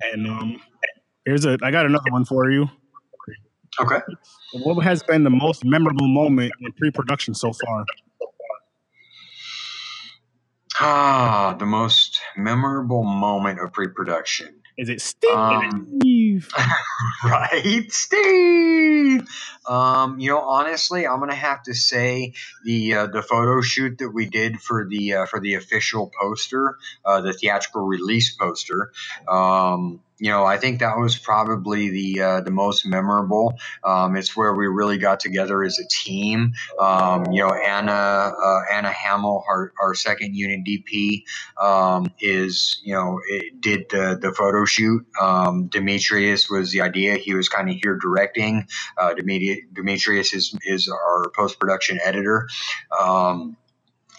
And 0.01 0.27
um, 0.27 0.61
here's 1.25 1.45
a 1.45 1.59
I 1.63 1.71
got 1.71 1.87
another 1.87 2.11
one 2.11 2.25
for 2.25 2.51
you. 2.51 2.69
Okay. 3.81 4.01
What 4.55 4.83
has 4.83 5.03
been 5.03 5.23
the 5.25 5.31
most 5.31 5.65
memorable 5.65 6.09
moment 6.09 6.53
in 6.61 6.73
pre-production 6.73 7.35
so 7.35 7.53
far? 7.53 7.85
Ah, 10.81 11.57
the 11.59 11.67
most 11.67 12.21
memorable 12.37 13.05
moment 13.05 13.61
of 13.61 13.73
pre-production. 13.73 14.61
Is 14.79 14.89
it 14.89 15.01
Steve? 15.01 15.35
Um, 15.35 15.99
right, 17.25 17.87
Steve. 17.91 19.29
Um, 19.69 20.21
you 20.21 20.31
know, 20.31 20.41
honestly, 20.41 21.07
I'm 21.07 21.19
gonna 21.19 21.35
have 21.35 21.65
to 21.65 21.75
say 21.75 22.35
the 22.65 22.95
uh, 22.95 23.07
the 23.09 23.23
photo 23.23 23.61
shoot 23.61 23.99
that 23.99 24.11
we 24.11 24.27
did 24.27 24.61
for 24.61 24.87
the 24.89 25.15
uh, 25.15 25.27
for 25.27 25.41
the 25.41 25.55
official 25.55 26.13
poster, 26.21 26.79
uh, 27.05 27.21
the 27.21 27.33
theatrical 27.33 27.83
release 27.83 28.37
poster. 28.37 28.93
Um, 29.29 30.01
you 30.19 30.31
know, 30.31 30.45
I 30.45 30.59
think 30.59 30.81
that 30.81 30.99
was 30.99 31.17
probably 31.17 31.91
the 31.91 32.23
uh, 32.23 32.41
the 32.41 32.51
most 32.51 32.87
memorable. 32.87 33.55
Um, 33.85 34.17
it's 34.17 34.37
where 34.37 34.55
we 34.55 34.67
really 34.67 34.99
got 34.99 35.21
together 35.21 35.63
as 35.63 35.79
a 35.79 35.87
team. 35.89 36.55
Um, 36.81 37.27
you 37.31 37.43
know, 37.43 37.53
Anna 37.53 37.93
uh, 37.93 38.61
Anna 38.71 38.91
Hamill, 38.91 39.45
our, 39.49 39.73
our 39.81 39.95
second 39.95 40.35
unit 40.35 40.61
DP, 40.67 41.25
um, 41.61 42.13
is 42.21 42.81
you 42.83 42.95
know 42.95 43.21
did 43.61 43.87
the 43.91 44.19
the 44.21 44.33
photo 44.33 44.65
shoot. 44.65 45.07
Um, 45.21 45.69
Demetrius 45.69 46.51
was 46.51 46.73
the 46.73 46.81
idea. 46.81 47.17
He 47.17 47.35
was 47.35 47.49
kind 47.49 47.71
of 47.71 47.77
here 47.77 47.97
directing. 47.97 48.67
Uh, 48.97 49.15
Demetrius 49.15 50.35
is 50.35 50.55
is 50.63 50.89
our 50.89 51.31
post 51.35 51.61
production 51.61 51.99
editor. 52.03 52.49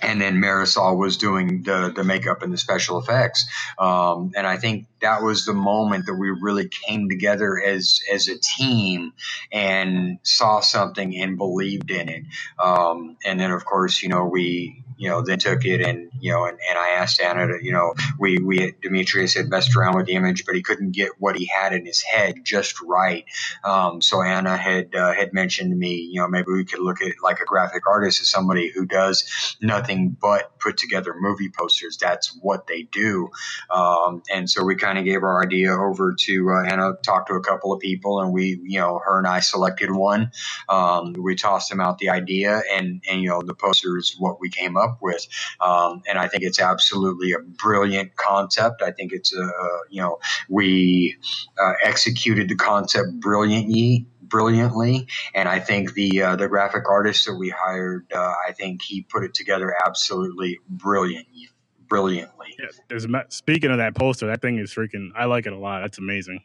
And 0.01 0.21
then 0.21 0.37
Marisol 0.37 0.97
was 0.97 1.17
doing 1.17 1.63
the 1.63 1.91
the 1.95 2.03
makeup 2.03 2.43
and 2.43 2.53
the 2.53 2.57
special 2.57 2.99
effects. 2.99 3.45
Um, 3.79 4.33
and 4.35 4.47
I 4.47 4.57
think 4.57 4.87
that 5.01 5.23
was 5.23 5.45
the 5.45 5.53
moment 5.53 6.07
that 6.07 6.15
we 6.15 6.29
really 6.31 6.69
came 6.69 7.09
together 7.09 7.61
as 7.61 8.01
as 8.13 8.27
a 8.29 8.39
team 8.39 9.13
and 9.51 10.19
saw 10.23 10.61
something 10.61 11.17
and 11.17 11.37
believed 11.37 11.91
in 11.91 12.09
it. 12.09 12.23
Um, 12.63 13.17
and 13.25 13.39
then, 13.39 13.51
of 13.51 13.65
course, 13.65 14.03
you 14.03 14.09
know, 14.09 14.25
we 14.25 14.83
you 14.99 15.07
know, 15.07 15.21
then 15.21 15.39
took 15.39 15.63
it 15.63 15.79
and, 15.79 16.11
you 16.19 16.29
know, 16.29 16.43
and, 16.43 16.59
and 16.69 16.77
I 16.77 16.89
asked 16.89 17.21
Anna 17.21 17.47
to, 17.47 17.59
you 17.63 17.71
know, 17.71 17.93
we, 18.19 18.37
we, 18.37 18.73
Demetrius 18.81 19.33
had 19.33 19.47
messed 19.47 19.73
around 19.73 19.95
with 19.95 20.07
the 20.07 20.11
image, 20.11 20.45
but 20.45 20.55
he 20.55 20.61
couldn't 20.61 20.91
get 20.91 21.11
what 21.19 21.37
he 21.37 21.45
had 21.45 21.71
in 21.71 21.85
his 21.85 22.01
head 22.01 22.43
just 22.43 22.81
right. 22.81 23.23
Um, 23.63 24.01
so 24.01 24.21
Anna 24.21 24.57
had, 24.57 24.93
uh, 24.93 25.13
had 25.13 25.33
mentioned 25.33 25.71
to 25.71 25.77
me, 25.77 26.09
you 26.11 26.19
know, 26.19 26.27
maybe 26.27 26.51
we 26.51 26.65
could 26.65 26.81
look 26.81 27.01
at 27.01 27.13
like 27.23 27.39
a 27.39 27.45
graphic 27.45 27.87
artist 27.87 28.19
as 28.19 28.29
somebody 28.29 28.69
who 28.75 28.85
does 28.85 29.55
nothing 29.61 30.17
but 30.21 30.59
put 30.59 30.75
together 30.75 31.15
movie 31.17 31.49
posters. 31.49 31.95
That's 31.95 32.37
what 32.41 32.67
they 32.67 32.81
do. 32.83 33.29
Um, 33.73 34.21
and 34.29 34.49
so 34.49 34.65
we 34.65 34.75
kind 34.75 34.97
of 34.97 35.05
gave 35.05 35.23
our 35.23 35.41
idea 35.41 35.71
over 35.71 36.13
to 36.13 36.49
uh, 36.49 36.69
Anna, 36.69 36.95
talked 37.05 37.29
to 37.29 37.35
a 37.35 37.41
couple 37.41 37.71
of 37.71 37.79
people 37.79 38.19
and 38.19 38.33
we, 38.33 38.59
you 38.63 38.81
know, 38.81 38.99
her 38.99 39.17
and 39.17 39.27
I 39.27 39.39
selected 39.39 39.91
one. 39.91 40.31
Um, 40.67 41.13
we 41.13 41.35
tossed 41.35 41.69
them 41.69 41.79
out 41.79 41.99
the 41.99 42.09
idea 42.09 42.61
and, 42.69 43.01
and, 43.09 43.21
you 43.21 43.29
know, 43.29 43.41
the 43.41 43.55
poster 43.55 43.97
is 43.97 44.17
what 44.19 44.41
we 44.41 44.49
came 44.49 44.75
up 44.75 44.88
up 44.89 44.99
with. 45.01 45.27
Um, 45.61 46.01
and 46.07 46.17
I 46.17 46.27
think 46.27 46.43
it's 46.43 46.59
absolutely 46.59 47.31
a 47.33 47.39
brilliant 47.39 48.15
concept. 48.15 48.81
I 48.81 48.91
think 48.91 49.13
it's 49.13 49.33
a, 49.35 49.49
you 49.89 50.01
know, 50.01 50.19
we 50.49 51.15
uh, 51.61 51.73
executed 51.83 52.49
the 52.49 52.55
concept 52.55 53.19
brilliantly 53.19 54.07
brilliantly. 54.29 55.07
And 55.33 55.49
I 55.49 55.59
think 55.59 55.93
the 55.93 56.21
uh, 56.21 56.35
the 56.35 56.47
graphic 56.47 56.87
artist 56.87 57.25
that 57.25 57.35
we 57.35 57.49
hired, 57.49 58.05
uh, 58.13 58.33
I 58.47 58.53
think 58.53 58.81
he 58.83 59.01
put 59.01 59.23
it 59.23 59.33
together 59.33 59.73
absolutely 59.85 60.59
brilliantly. 60.69 61.49
Brilliantly. 61.87 62.55
Yeah, 62.59 63.23
speaking 63.29 63.71
of 63.71 63.77
that 63.77 63.95
poster, 63.95 64.27
that 64.27 64.43
thing 64.43 64.59
is 64.59 64.71
freaking. 64.71 65.09
I 65.15 65.25
like 65.25 65.47
it 65.47 65.53
a 65.53 65.57
lot. 65.57 65.81
That's 65.81 65.97
amazing. 65.97 66.43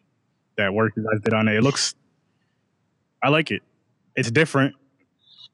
That 0.57 0.73
work 0.73 0.95
you 0.97 1.05
guys 1.05 1.21
did 1.21 1.35
on 1.35 1.49
it. 1.49 1.57
It 1.57 1.63
looks. 1.63 1.95
I 3.23 3.29
like 3.29 3.51
it. 3.51 3.61
It's 4.17 4.31
different. 4.31 4.75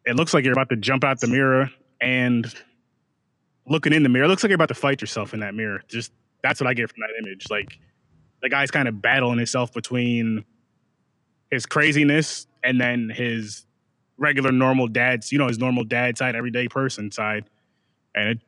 It 0.06 0.14
looks 0.14 0.32
like 0.32 0.44
you're 0.44 0.52
about 0.52 0.68
to 0.68 0.76
jump 0.76 1.02
out 1.02 1.18
the 1.18 1.26
mirror 1.26 1.70
and 2.00 2.54
looking 3.70 3.94
in 3.94 4.02
the 4.02 4.10
mirror. 4.10 4.26
It 4.26 4.28
looks 4.28 4.42
like 4.42 4.50
you're 4.50 4.56
about 4.56 4.68
to 4.68 4.74
fight 4.74 5.00
yourself 5.00 5.32
in 5.32 5.40
that 5.40 5.54
mirror. 5.54 5.82
Just 5.88 6.12
that's 6.42 6.60
what 6.60 6.66
I 6.66 6.74
get 6.74 6.90
from 6.90 7.00
that 7.00 7.26
image. 7.26 7.46
Like 7.48 7.78
the 8.42 8.50
guy's 8.50 8.70
kind 8.70 8.88
of 8.88 9.00
battling 9.00 9.38
himself 9.38 9.72
between 9.72 10.44
his 11.50 11.64
craziness 11.64 12.46
and 12.62 12.78
then 12.78 13.08
his 13.08 13.64
regular 14.18 14.52
normal 14.52 14.88
dad's, 14.88 15.32
you 15.32 15.38
know, 15.38 15.48
his 15.48 15.58
normal 15.58 15.84
dad 15.84 16.18
side, 16.18 16.34
everyday 16.34 16.68
person 16.68 17.10
side. 17.10 17.44
And 18.14 18.28
it 18.28 18.38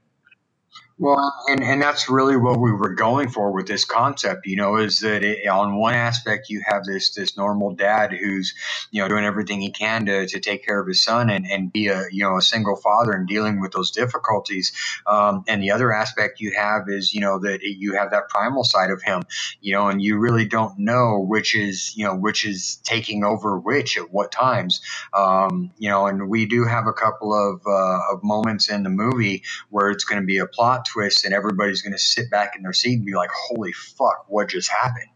well, 1.02 1.34
and, 1.48 1.62
and 1.62 1.82
that's 1.82 2.08
really 2.08 2.36
what 2.36 2.60
we 2.60 2.72
were 2.72 2.94
going 2.94 3.28
for 3.28 3.52
with 3.52 3.66
this 3.66 3.84
concept, 3.84 4.46
you 4.46 4.56
know, 4.56 4.76
is 4.76 5.00
that 5.00 5.24
it, 5.24 5.46
on 5.48 5.76
one 5.76 5.94
aspect 5.94 6.48
you 6.48 6.62
have 6.64 6.84
this 6.84 7.10
this 7.14 7.36
normal 7.36 7.74
dad 7.74 8.12
who's, 8.12 8.54
you 8.90 9.02
know, 9.02 9.08
doing 9.08 9.24
everything 9.24 9.60
he 9.60 9.70
can 9.70 10.06
to, 10.06 10.26
to 10.26 10.40
take 10.40 10.64
care 10.64 10.80
of 10.80 10.86
his 10.86 11.02
son 11.02 11.28
and, 11.28 11.44
and 11.46 11.72
be 11.72 11.88
a 11.88 12.04
you 12.12 12.22
know 12.22 12.36
a 12.36 12.42
single 12.42 12.76
father 12.76 13.12
and 13.12 13.26
dealing 13.26 13.60
with 13.60 13.72
those 13.72 13.90
difficulties. 13.90 14.72
Um, 15.06 15.44
and 15.48 15.62
the 15.62 15.72
other 15.72 15.92
aspect 15.92 16.40
you 16.40 16.52
have 16.56 16.88
is, 16.88 17.12
you 17.12 17.20
know, 17.20 17.40
that 17.40 17.62
you 17.62 17.94
have 17.94 18.12
that 18.12 18.28
primal 18.28 18.64
side 18.64 18.90
of 18.90 19.02
him, 19.02 19.22
you 19.60 19.72
know, 19.72 19.88
and 19.88 20.00
you 20.00 20.18
really 20.18 20.46
don't 20.46 20.78
know 20.78 21.18
which 21.18 21.56
is, 21.56 21.96
you 21.96 22.04
know, 22.04 22.14
which 22.14 22.44
is 22.44 22.76
taking 22.84 23.24
over 23.24 23.58
which 23.58 23.98
at 23.98 24.12
what 24.12 24.30
times. 24.30 24.80
Um, 25.12 25.72
you 25.78 25.88
know, 25.88 26.06
and 26.06 26.28
we 26.28 26.46
do 26.46 26.64
have 26.64 26.86
a 26.86 26.92
couple 26.92 27.34
of, 27.34 27.62
uh, 27.66 28.14
of 28.14 28.22
moments 28.22 28.70
in 28.70 28.82
the 28.82 28.90
movie 28.90 29.42
where 29.70 29.90
it's 29.90 30.04
going 30.04 30.20
to 30.20 30.26
be 30.26 30.38
a 30.38 30.46
plot 30.46 30.84
twist 30.92 31.24
and 31.24 31.34
everybody's 31.34 31.82
going 31.82 31.92
to 31.92 31.98
sit 31.98 32.30
back 32.30 32.56
in 32.56 32.62
their 32.62 32.72
seat 32.72 32.96
and 32.96 33.06
be 33.06 33.14
like, 33.14 33.30
holy 33.32 33.72
fuck, 33.72 34.26
what 34.28 34.48
just 34.48 34.70
happened? 34.70 35.06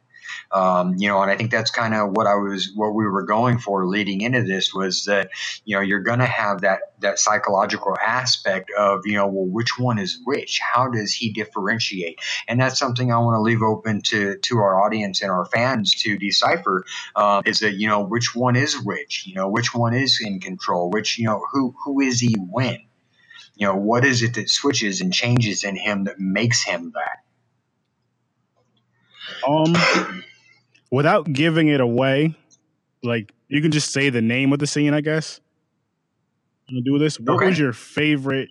Um, 0.53 0.95
you 0.99 1.09
know, 1.09 1.23
and 1.23 1.31
I 1.31 1.37
think 1.37 1.51
that's 1.51 1.71
kind 1.71 1.95
of 1.95 2.11
what 2.13 2.27
I 2.27 2.35
was, 2.35 2.73
what 2.75 2.95
we 2.95 3.05
were 3.07 3.25
going 3.25 3.59
for 3.59 3.87
leading 3.87 4.21
into 4.21 4.43
this 4.43 4.73
was 4.73 5.05
that, 5.07 5.31
you 5.65 5.77
know, 5.77 5.83
you're 5.83 6.01
going 6.01 6.21
to 6.21 6.27
have 6.27 6.63
that, 6.63 6.81
that 7.01 7.19
psychological 7.19 7.97
aspect 7.99 8.71
of, 8.79 9.03
you 9.05 9.15
know, 9.15 9.27
well, 9.27 9.47
which 9.47 9.79
one 9.79 9.99
is 9.99 10.21
which? 10.25 10.61
How 10.61 10.89
does 10.89 11.13
he 11.13 11.33
differentiate? 11.33 12.21
And 12.49 12.61
that's 12.61 12.79
something 12.79 13.13
I 13.13 13.19
want 13.19 13.37
to 13.37 13.41
leave 13.41 13.63
open 13.63 14.03
to, 14.03 14.39
to 14.39 14.59
our 14.59 14.83
audience 14.85 15.23
and 15.23 15.31
our 15.31 15.47
fans 15.47 15.95
to 16.03 16.17
decipher 16.17 16.85
um, 17.17 17.43
is 17.45 17.61
that, 17.61 17.75
you 17.75 17.89
know, 17.89 18.05
which 18.05 18.35
one 18.35 18.57
is 18.57 18.81
which, 18.85 19.27
you 19.27 19.35
know, 19.35 19.49
which 19.49 19.75
one 19.75 19.95
is 19.95 20.21
in 20.25 20.41
control, 20.41 20.91
which, 20.91 21.19
you 21.19 21.27
know, 21.27 21.43
who, 21.53 21.75
who 21.85 22.01
is 22.01 22.21
he 22.21 22.35
when? 22.51 22.86
You 23.57 23.69
know, 23.69 23.77
what 23.77 24.05
is 24.05 24.23
it 24.23 24.35
that 24.35 24.51
switches 24.51 25.01
and 25.01 25.13
changes 25.13 25.65
in 25.65 25.77
him 25.77 26.05
that 26.05 26.21
makes 26.21 26.63
him 26.63 26.93
that? 26.95 27.19
Um, 29.49 29.75
without 30.91 31.33
giving 31.33 31.69
it 31.69 31.81
away, 31.81 32.37
like 33.03 33.33
you 33.49 33.63
can 33.63 33.71
just 33.73 33.93
say 33.93 34.11
the 34.11 34.23
name 34.23 34.53
of 34.53 34.59
the 34.59 34.67
scene, 34.67 34.95
I 34.95 35.01
guess. 35.01 35.41
You 36.69 36.83
do 36.83 36.99
this. 36.99 37.19
What 37.21 37.35
Okay. 37.35 37.47
was 37.47 37.59
your 37.59 37.73
favorite 37.73 38.51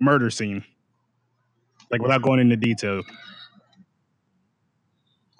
murder 0.00 0.30
scene? 0.30 0.64
Like 1.90 2.02
without 2.02 2.22
going 2.22 2.40
into 2.40 2.56
detail. 2.56 3.02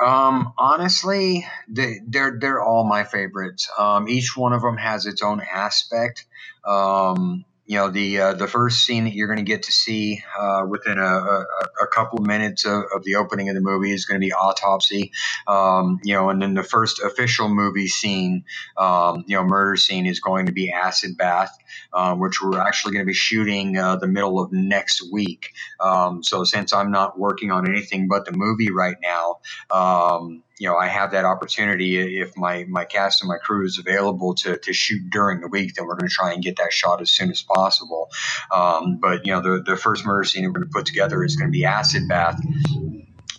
Um, 0.01 0.55
honestly, 0.57 1.47
they, 1.69 2.01
they're 2.07 2.39
they're 2.41 2.63
all 2.63 2.85
my 2.85 3.05
favorites. 3.05 3.71
Um, 3.79 4.09
each 4.09 4.37
one 4.37 4.53
of 4.55 4.63
them 4.63 4.79
has 4.79 5.07
its 5.07 5.23
own 5.23 5.41
aspect. 5.41 6.25
Um, 6.67 7.45
you 7.71 7.77
know, 7.77 7.89
the 7.89 8.19
uh, 8.19 8.35
the 8.35 8.49
first 8.49 8.85
scene 8.85 9.05
that 9.05 9.15
you're 9.15 9.29
going 9.29 9.39
to 9.39 9.45
get 9.45 9.63
to 9.63 9.71
see 9.71 10.25
uh, 10.37 10.67
within 10.69 10.99
a, 10.99 11.03
a, 11.05 11.47
a 11.83 11.87
couple 11.87 12.19
of 12.19 12.27
minutes 12.27 12.67
of, 12.67 12.83
of 12.93 13.05
the 13.05 13.15
opening 13.15 13.49
of 13.49 13.55
the 13.55 13.61
movie 13.61 13.93
is 13.93 14.07
going 14.07 14.21
to 14.21 14.27
be 14.27 14.33
autopsy. 14.33 15.13
Um, 15.47 16.01
you 16.03 16.13
know, 16.13 16.31
and 16.31 16.43
then 16.43 16.55
the 16.55 16.65
first 16.65 17.01
official 17.01 17.49
movie 17.49 17.87
scene, 17.87 18.43
um, 18.77 19.23
you 19.29 19.37
know, 19.37 19.45
murder 19.45 19.77
scene 19.77 20.07
is 20.07 20.19
going 20.19 20.47
to 20.47 20.53
be 20.53 20.73
acid 20.73 21.17
bath, 21.17 21.57
um, 21.93 22.19
which 22.19 22.43
we're 22.43 22.59
actually 22.59 22.93
going 22.95 23.05
to 23.05 23.09
be 23.09 23.15
shooting 23.15 23.77
uh, 23.77 23.95
the 23.95 24.09
middle 24.09 24.41
of 24.41 24.51
next 24.51 25.09
week. 25.13 25.53
Um, 25.79 26.25
so 26.25 26.43
since 26.43 26.73
I'm 26.73 26.91
not 26.91 27.21
working 27.21 27.53
on 27.53 27.69
anything 27.69 28.09
but 28.09 28.25
the 28.25 28.33
movie 28.33 28.73
right 28.73 28.97
now, 29.01 29.37
um, 29.71 30.43
you 30.61 30.69
know, 30.69 30.77
I 30.77 30.89
have 30.89 31.13
that 31.13 31.25
opportunity. 31.25 32.21
If 32.21 32.37
my, 32.37 32.67
my 32.69 32.85
cast 32.85 33.23
and 33.23 33.29
my 33.29 33.39
crew 33.39 33.65
is 33.65 33.79
available 33.79 34.35
to, 34.35 34.59
to 34.59 34.73
shoot 34.75 35.09
during 35.09 35.41
the 35.41 35.49
week, 35.49 35.75
then 35.75 35.87
we're 35.87 35.97
going 35.97 36.11
to 36.11 36.15
try 36.15 36.35
and 36.35 36.43
get 36.43 36.57
that 36.59 36.71
shot 36.71 37.01
as 37.01 37.11
soon 37.11 37.31
as 37.31 37.41
possible. 37.41 38.11
Um, 38.53 38.99
but, 39.01 39.25
you 39.25 39.33
know, 39.33 39.41
the, 39.41 39.63
the 39.63 39.77
first 39.79 40.05
murder 40.05 40.25
scene 40.25 40.45
we're 40.45 40.53
going 40.53 40.67
to 40.67 40.71
put 40.71 40.85
together 40.85 41.25
is 41.25 41.37
going 41.37 41.49
to 41.49 41.53
be 41.53 41.65
Acid 41.65 42.07
Bath. 42.09 42.39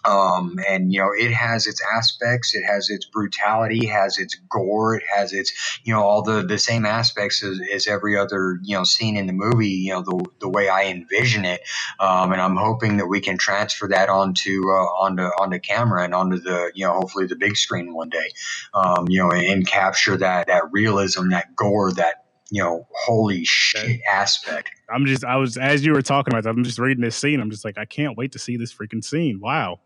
Um, 0.04 0.60
and 0.68 0.92
you 0.92 1.00
know 1.00 1.12
it 1.16 1.32
has 1.32 1.68
its 1.68 1.82
aspects 1.96 2.56
it 2.56 2.64
has 2.64 2.90
its 2.90 3.06
brutality 3.06 3.86
has 3.88 4.18
its 4.18 4.36
gore 4.50 4.96
it 4.96 5.04
has 5.14 5.34
its 5.34 5.80
you 5.84 5.94
know 5.94 6.02
all 6.02 6.22
the 6.22 6.42
the 6.42 6.58
same 6.58 6.86
aspects 6.86 7.44
as, 7.44 7.60
as 7.74 7.88
every 7.88 8.18
other 8.18 8.58
you 8.64 8.76
know 8.76 8.84
scene 8.84 9.16
in 9.16 9.28
the 9.28 9.34
movie 9.34 9.68
you 9.68 9.94
know 9.94 10.02
the, 10.02 10.26
the 10.40 10.50
way 10.50 10.70
i 10.70 10.86
envision 10.86 11.46
it 11.46 11.62
um, 12.00 12.32
and 12.32 12.42
i'm 12.42 12.56
hoping 12.56 12.98
that 12.98 13.08
we 13.08 13.20
can 13.20 13.38
transfer 13.38 13.88
that 13.88 14.10
onto 14.10 14.70
uh, 14.70 14.86
onto 15.00 15.24
onto 15.24 15.60
camera 15.60 16.04
and 16.04 16.16
onto 16.16 16.40
the 16.40 16.72
you 16.74 16.86
know 16.86 16.94
hopefully 16.94 17.28
the 17.28 17.36
big 17.36 17.56
screen 17.56 17.94
one 17.94 18.10
day 18.10 18.30
um, 18.74 19.08
you 19.08 19.20
know 19.20 19.30
and, 19.32 19.46
and 19.46 19.68
capture 19.68 20.18
that 20.18 20.48
that 20.48 20.64
realism 20.72 21.30
that 21.30 21.56
gore 21.56 21.92
that 21.92 22.26
you 22.50 22.62
know 22.62 22.88
holy 22.92 23.46
shit 23.46 24.02
aspect 24.12 24.70
I'm 24.92 25.06
just 25.06 25.24
I 25.24 25.38
was 25.38 25.58
as 25.58 25.86
you 25.86 25.94
were 25.94 26.02
talking 26.02 26.34
about 26.34 26.44
that, 26.44 26.50
I'm 26.50 26.64
just 26.64 26.80
reading 26.80 27.04
this 27.04 27.16
scene. 27.16 27.40
I'm 27.40 27.50
just 27.50 27.64
like, 27.64 27.78
I 27.78 27.86
can't 27.86 28.18
wait 28.18 28.34
to 28.34 28.40
see 28.40 28.58
this 28.58 28.74
freaking 28.74 29.04
scene. 29.04 29.40
Wow. 29.40 29.80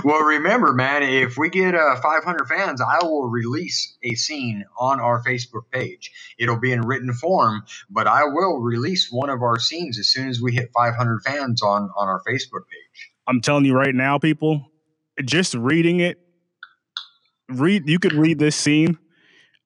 well, 0.03 0.21
remember, 0.21 0.71
man, 0.73 1.03
if 1.03 1.37
we 1.37 1.49
get 1.49 1.75
uh, 1.75 1.95
500 2.01 2.47
fans, 2.47 2.81
I 2.81 3.03
will 3.03 3.27
release 3.29 3.97
a 4.01 4.15
scene 4.15 4.63
on 4.77 4.99
our 4.99 5.21
Facebook 5.23 5.63
page. 5.71 6.11
It'll 6.37 6.59
be 6.59 6.71
in 6.71 6.81
written 6.81 7.13
form, 7.13 7.65
but 7.89 8.07
I 8.07 8.23
will 8.23 8.59
release 8.59 9.11
one 9.11 9.29
of 9.29 9.41
our 9.41 9.59
scenes 9.59 9.99
as 9.99 10.07
soon 10.07 10.29
as 10.29 10.41
we 10.41 10.53
hit 10.53 10.71
500 10.73 11.21
fans 11.21 11.61
on 11.61 11.89
on 11.97 12.07
our 12.07 12.21
Facebook 12.27 12.63
page. 12.69 13.11
I'm 13.27 13.41
telling 13.41 13.65
you 13.65 13.75
right 13.75 13.95
now, 13.95 14.17
people, 14.19 14.71
just 15.25 15.53
reading 15.53 15.99
it, 15.99 16.19
read 17.49 17.89
you 17.89 17.99
could 17.99 18.13
read 18.13 18.39
this 18.39 18.55
scene 18.55 18.97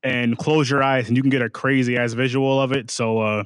and 0.03 0.37
close 0.37 0.69
your 0.69 0.81
eyes 0.81 1.07
and 1.07 1.17
you 1.17 1.23
can 1.23 1.29
get 1.29 1.41
a 1.41 1.49
crazy 1.49 1.97
ass 1.97 2.13
visual 2.13 2.59
of 2.61 2.71
it. 2.71 2.89
So 2.89 3.19
uh 3.19 3.43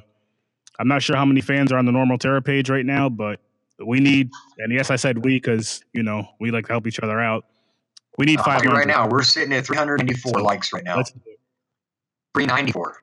I'm 0.78 0.88
not 0.88 1.02
sure 1.02 1.16
how 1.16 1.24
many 1.24 1.42
fans 1.42 1.70
are 1.70 1.78
on 1.78 1.84
the 1.84 1.92
normal 1.92 2.18
terror 2.18 2.40
page 2.40 2.70
right 2.70 2.84
now, 2.84 3.08
but 3.08 3.40
we 3.86 4.00
need 4.00 4.30
and 4.58 4.72
yes 4.72 4.90
I 4.90 4.96
said 4.96 5.24
we 5.24 5.36
because 5.36 5.82
you 5.92 6.02
know 6.02 6.26
we 6.40 6.50
like 6.50 6.66
to 6.66 6.72
help 6.72 6.86
each 6.86 7.00
other 7.00 7.20
out. 7.20 7.44
We 8.18 8.26
need 8.26 8.40
five 8.40 8.62
right 8.62 8.86
now, 8.86 9.08
we're 9.08 9.22
sitting 9.22 9.52
at 9.54 9.66
394 9.66 10.40
likes 10.42 10.72
right 10.72 10.84
now. 10.84 10.98
Let's 10.98 11.12
394. 12.34 12.96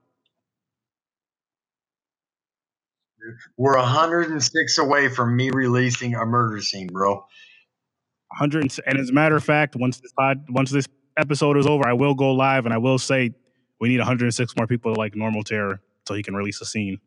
We're 3.58 3.78
106 3.78 4.78
away 4.78 5.10
from 5.10 5.36
me 5.36 5.52
releasing 5.52 6.16
a 6.16 6.26
murder 6.26 6.62
scene, 6.62 6.88
bro. 6.88 7.16
100 8.30 8.80
and, 8.86 9.00
as 9.00 9.10
a 9.10 9.14
matter 9.14 9.36
of 9.36 9.44
fact, 9.44 9.76
once 9.76 10.00
this 10.00 10.12
pod, 10.14 10.46
once 10.50 10.72
this 10.72 10.86
episode 11.18 11.58
is 11.58 11.68
over, 11.68 11.88
I 11.88 11.94
will 11.94 12.14
go 12.16 12.32
live 12.34 12.66
and 12.66 12.74
I 12.74 12.78
will 12.78 13.00
say 13.00 13.32
we 13.80 13.90
need 13.90 14.00
106 14.00 14.56
more 14.56 14.68
people 14.68 14.94
like 14.96 15.16
normal 15.16 15.44
terror 15.44 15.82
so 16.08 16.14
he 16.14 16.24
can 16.24 16.36
release 16.36 16.62
a 16.62 16.66
scene. 16.66 17.00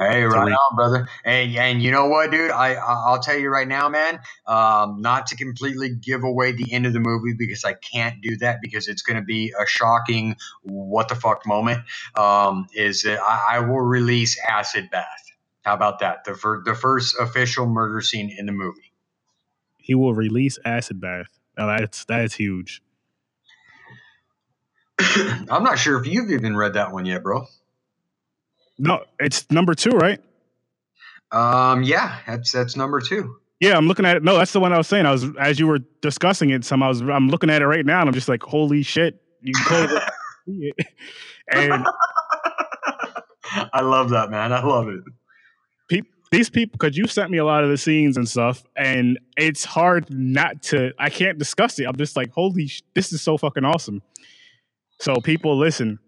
Hey, 0.00 0.24
right 0.24 0.48
on, 0.52 0.76
brother. 0.76 1.08
And 1.24 1.56
and 1.56 1.82
you 1.82 1.90
know 1.92 2.08
what, 2.08 2.30
dude? 2.32 2.52
I 2.52 2.74
I- 2.76 3.04
I'll 3.08 3.20
tell 3.20 3.38
you 3.38 3.50
right 3.50 3.68
now, 3.68 3.90
man. 3.90 4.20
Um, 4.46 5.02
not 5.02 5.28
to 5.28 5.36
completely 5.36 5.90
give 5.94 6.24
away 6.24 6.52
the 6.52 6.72
end 6.72 6.86
of 6.86 6.94
the 6.94 7.00
movie 7.00 7.34
because 7.38 7.64
I 7.64 7.74
can't 7.74 8.22
do 8.22 8.38
that 8.38 8.60
because 8.62 8.88
it's 8.88 9.02
going 9.02 9.16
to 9.18 9.24
be 9.24 9.54
a 9.58 9.66
shocking 9.66 10.36
what 10.64 11.08
the 11.08 11.16
fuck 11.16 11.46
moment. 11.46 11.84
Um, 12.16 12.68
is 12.74 13.04
that 13.04 13.20
I, 13.22 13.56
I 13.56 13.60
will 13.60 13.82
release 13.82 14.38
Acid 14.48 14.90
Bath. 14.92 15.06
How 15.62 15.74
about 15.74 16.00
that? 16.00 16.24
The 16.24 16.36
fir- 16.36 16.62
the 16.64 16.76
first 16.76 17.16
official 17.20 17.66
murder 17.66 18.02
scene 18.02 18.34
in 18.38 18.46
the 18.46 18.52
movie. 18.52 18.92
He 19.78 19.94
will 19.94 20.14
release 20.14 20.58
Acid 20.64 21.00
Bath. 21.00 21.38
Now 21.58 21.66
that's 21.78 22.04
that's 22.06 22.34
huge. 22.34 22.82
I'm 25.00 25.64
not 25.64 25.78
sure 25.78 26.00
if 26.00 26.06
you've 26.06 26.30
even 26.32 26.56
read 26.56 26.74
that 26.74 26.92
one 26.92 27.06
yet, 27.06 27.22
bro. 27.24 27.46
No, 28.82 29.04
it's 29.18 29.48
number 29.50 29.74
two, 29.74 29.90
right? 29.90 30.18
Um, 31.32 31.82
yeah, 31.82 32.18
that's 32.26 32.50
that's 32.52 32.76
number 32.76 33.00
two. 33.00 33.36
Yeah, 33.60 33.76
I'm 33.76 33.86
looking 33.86 34.06
at 34.06 34.16
it. 34.16 34.24
No, 34.24 34.38
that's 34.38 34.52
the 34.52 34.60
one 34.60 34.72
I 34.72 34.78
was 34.78 34.86
saying. 34.86 35.04
I 35.04 35.12
was 35.12 35.26
as 35.38 35.60
you 35.60 35.66
were 35.66 35.80
discussing 36.00 36.48
it. 36.50 36.64
Some 36.64 36.82
I 36.82 36.88
was 36.88 37.02
I'm 37.02 37.28
looking 37.28 37.50
at 37.50 37.60
it 37.60 37.66
right 37.66 37.84
now, 37.84 38.00
and 38.00 38.08
I'm 38.08 38.14
just 38.14 38.28
like, 38.28 38.42
holy 38.42 38.82
shit! 38.82 39.20
You 39.42 39.52
can 39.52 39.64
close 39.64 39.92
it. 39.92 40.02
see 40.46 40.72
it. 40.78 40.86
And 41.52 41.86
I 43.72 43.82
love 43.82 44.10
that, 44.10 44.30
man. 44.30 44.52
I 44.52 44.64
love 44.64 44.88
it. 44.88 46.02
these 46.30 46.48
people, 46.48 46.78
because 46.78 46.96
you 46.96 47.06
sent 47.06 47.30
me 47.30 47.38
a 47.38 47.44
lot 47.44 47.62
of 47.64 47.70
the 47.70 47.76
scenes 47.76 48.16
and 48.16 48.26
stuff, 48.28 48.64
and 48.76 49.18
it's 49.36 49.64
hard 49.64 50.06
not 50.10 50.62
to. 50.64 50.92
I 50.98 51.10
can't 51.10 51.38
discuss 51.38 51.78
it. 51.78 51.84
I'm 51.86 51.96
just 51.96 52.16
like, 52.16 52.32
holy, 52.32 52.66
sh- 52.68 52.82
this 52.94 53.12
is 53.12 53.20
so 53.20 53.36
fucking 53.36 53.64
awesome. 53.64 54.00
So 55.00 55.16
people, 55.16 55.58
listen. 55.58 55.98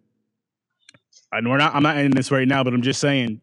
And 1.32 1.48
we're 1.48 1.58
not. 1.58 1.74
I'm 1.74 1.82
not 1.82 1.96
ending 1.96 2.14
this 2.14 2.30
right 2.30 2.46
now, 2.46 2.62
but 2.62 2.74
I'm 2.74 2.82
just 2.82 3.00
saying, 3.00 3.40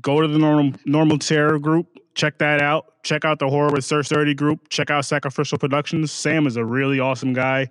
go 0.00 0.20
to 0.20 0.28
the 0.28 0.38
normal 0.38 0.72
normal 0.86 1.18
terror 1.18 1.58
group. 1.58 1.98
Check 2.14 2.38
that 2.38 2.62
out. 2.62 3.02
Check 3.02 3.24
out 3.24 3.38
the 3.38 3.48
horror 3.48 3.70
with 3.72 3.84
Sir 3.84 4.02
Sturdy 4.02 4.34
group. 4.34 4.68
Check 4.68 4.90
out 4.90 5.04
Sacrificial 5.04 5.58
Productions. 5.58 6.12
Sam 6.12 6.46
is 6.46 6.56
a 6.56 6.64
really 6.64 7.00
awesome 7.00 7.32
guy. 7.32 7.68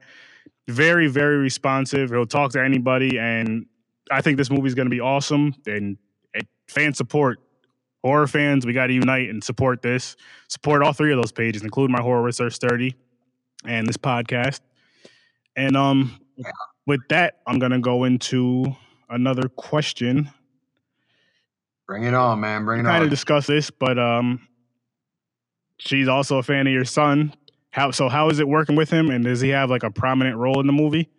Very, 0.68 1.08
very 1.08 1.38
responsive. 1.38 2.10
He'll 2.10 2.26
talk 2.26 2.52
to 2.52 2.64
anybody, 2.64 3.18
and 3.18 3.66
I 4.12 4.22
think 4.22 4.38
this 4.38 4.50
movie's 4.52 4.76
going 4.76 4.86
to 4.86 4.92
be 4.92 5.00
awesome. 5.00 5.56
And 5.66 5.98
fan 6.68 6.94
support 6.94 7.40
horror 8.04 8.28
fans, 8.28 8.66
we 8.66 8.74
got 8.74 8.88
to 8.88 8.94
unite 8.94 9.30
and 9.30 9.44
support 9.44 9.82
this. 9.82 10.16
Support 10.50 10.84
all 10.84 10.94
three 10.94 11.14
of 11.14 11.22
those 11.22 11.32
pages, 11.32 11.64
including 11.64 11.94
my 11.94 12.02
horror 12.02 12.22
research 12.22 12.58
30 12.58 12.96
and 13.66 13.88
this 13.88 13.98
podcast. 13.98 14.60
And 15.56 15.78
um 15.78 16.20
with 16.86 17.02
that, 17.10 17.36
I'm 17.48 17.60
gonna 17.60 17.80
go 17.80 18.04
into 18.04 18.76
another 19.14 19.48
question. 19.50 20.30
Bring 21.88 22.04
it 22.04 22.14
on, 22.14 22.40
man. 22.40 22.66
Bring 22.66 22.82
it 22.82 22.84
Kind 22.84 22.98
on. 22.98 23.04
of 23.04 23.10
discuss 23.10 23.48
this, 23.48 23.70
but 23.70 23.98
um 24.00 24.48
she's 25.78 26.08
also 26.08 26.38
a 26.38 26.44
fan 26.44 26.68
of 26.68 26.74
your 26.74 26.86
son. 26.86 27.34
How 27.72 27.92
so 27.92 28.10
how 28.10 28.30
is 28.30 28.40
it 28.40 28.48
working 28.48 28.76
with 28.76 28.90
him 28.90 29.10
and 29.10 29.24
does 29.26 29.42
he 29.42 29.50
have 29.50 29.70
like 29.70 29.84
a 29.84 29.92
prominent 29.92 30.38
role 30.38 30.60
in 30.60 30.68
the 30.68 30.74
movie? 30.74 31.10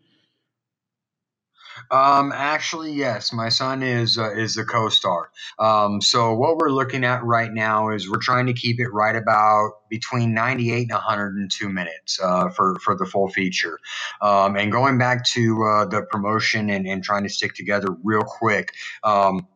Um, 1.91 2.33
actually, 2.35 2.93
yes, 2.93 3.33
my 3.33 3.49
son 3.49 3.83
is 3.83 4.19
uh, 4.19 4.33
is 4.33 4.55
the 4.55 4.65
co-star. 4.65 5.31
Um, 5.59 6.01
so 6.01 6.35
what 6.35 6.57
we're 6.57 6.71
looking 6.71 7.05
at 7.05 7.23
right 7.25 7.53
now 7.53 7.91
is 7.91 8.11
we're 8.11 8.19
trying 8.19 8.47
to 8.47 8.53
keep 8.53 8.81
it 8.81 8.89
right 8.89 9.17
about 9.17 9.73
between 9.89 10.35
98 10.35 10.83
and 10.83 10.91
102 10.91 11.69
minutes 11.69 12.19
uh, 12.23 12.49
for 12.51 12.77
for 12.81 12.97
the 12.97 13.07
full 13.07 13.29
feature. 13.29 13.79
Um, 14.21 14.57
and 14.57 14.73
going 14.73 14.99
back 14.99 15.25
to 15.27 15.65
uh, 15.65 15.85
the 15.87 16.03
promotion 16.03 16.71
and, 16.71 16.87
and 16.87 17.03
trying 17.05 17.23
to 17.25 17.29
stick 17.29 17.55
together 17.55 17.89
real 18.03 18.23
quick. 18.23 18.73
Um, 19.03 19.47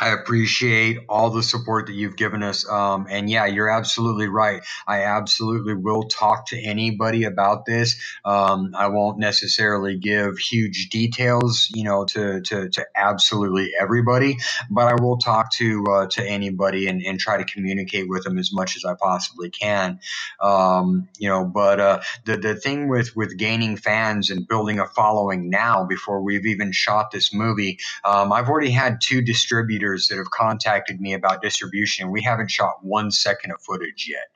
I 0.00 0.08
appreciate 0.08 1.00
all 1.10 1.28
the 1.28 1.42
support 1.42 1.86
that 1.86 1.92
you've 1.92 2.16
given 2.16 2.42
us. 2.42 2.66
Um, 2.66 3.06
and 3.10 3.28
yeah, 3.28 3.44
you're 3.44 3.68
absolutely 3.68 4.28
right. 4.28 4.62
I 4.86 5.02
absolutely 5.02 5.74
will 5.74 6.04
talk 6.04 6.46
to 6.46 6.58
anybody 6.58 7.24
about 7.24 7.66
this. 7.66 8.00
Um, 8.24 8.72
I 8.74 8.88
won't 8.88 9.18
necessarily 9.18 9.98
give 9.98 10.38
huge 10.38 10.88
details, 10.88 11.68
you 11.74 11.84
know, 11.84 12.06
to, 12.06 12.40
to, 12.40 12.70
to 12.70 12.86
absolutely 12.96 13.72
everybody, 13.78 14.38
but 14.70 14.86
I 14.88 14.94
will 14.94 15.18
talk 15.18 15.52
to, 15.56 15.84
uh, 15.90 16.06
to 16.06 16.24
anybody 16.24 16.86
and, 16.86 17.02
and 17.02 17.20
try 17.20 17.36
to 17.36 17.44
communicate 17.44 18.08
with 18.08 18.24
them 18.24 18.38
as 18.38 18.54
much 18.54 18.76
as 18.76 18.86
I 18.86 18.94
possibly 18.94 19.50
can. 19.50 20.00
Um, 20.40 21.08
you 21.18 21.28
know, 21.28 21.44
but, 21.44 21.78
uh, 21.78 22.00
the, 22.24 22.38
the 22.38 22.54
thing 22.54 22.88
with, 22.88 23.14
with 23.14 23.36
gaining 23.36 23.76
fans 23.76 24.30
and 24.30 24.48
building 24.48 24.78
a 24.78 24.86
following 24.86 25.50
now 25.50 25.84
before 25.84 26.22
we've 26.22 26.46
even 26.46 26.72
shot 26.72 27.10
this 27.10 27.34
movie, 27.34 27.78
um, 28.02 28.32
I've 28.32 28.48
already 28.48 28.70
had 28.70 29.02
two 29.02 29.20
distributors 29.20 29.89
that 30.08 30.18
have 30.18 30.30
contacted 30.30 31.00
me 31.00 31.14
about 31.14 31.42
distribution. 31.42 32.10
We 32.10 32.22
haven't 32.22 32.50
shot 32.50 32.82
one 32.82 33.10
second 33.10 33.52
of 33.52 33.62
footage 33.62 34.08
yet. 34.08 34.28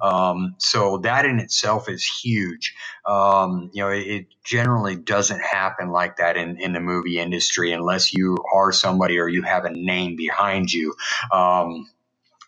Um, 0.00 0.54
so 0.58 0.98
that 0.98 1.24
in 1.24 1.38
itself 1.38 1.88
is 1.88 2.04
huge. 2.04 2.74
Um, 3.06 3.70
you 3.72 3.82
know, 3.82 3.90
it, 3.90 4.06
it, 4.06 4.26
generally 4.44 4.96
doesn't 4.96 5.40
happen 5.40 5.92
like 5.92 6.16
that 6.16 6.36
in, 6.36 6.60
in 6.60 6.72
the 6.72 6.80
movie 6.80 7.20
industry 7.20 7.70
unless 7.70 8.12
you 8.12 8.36
are 8.52 8.72
somebody 8.72 9.16
or 9.20 9.28
you 9.28 9.42
have 9.42 9.64
a 9.64 9.70
name 9.70 10.16
behind 10.16 10.72
you. 10.72 10.94
Um, 11.30 11.88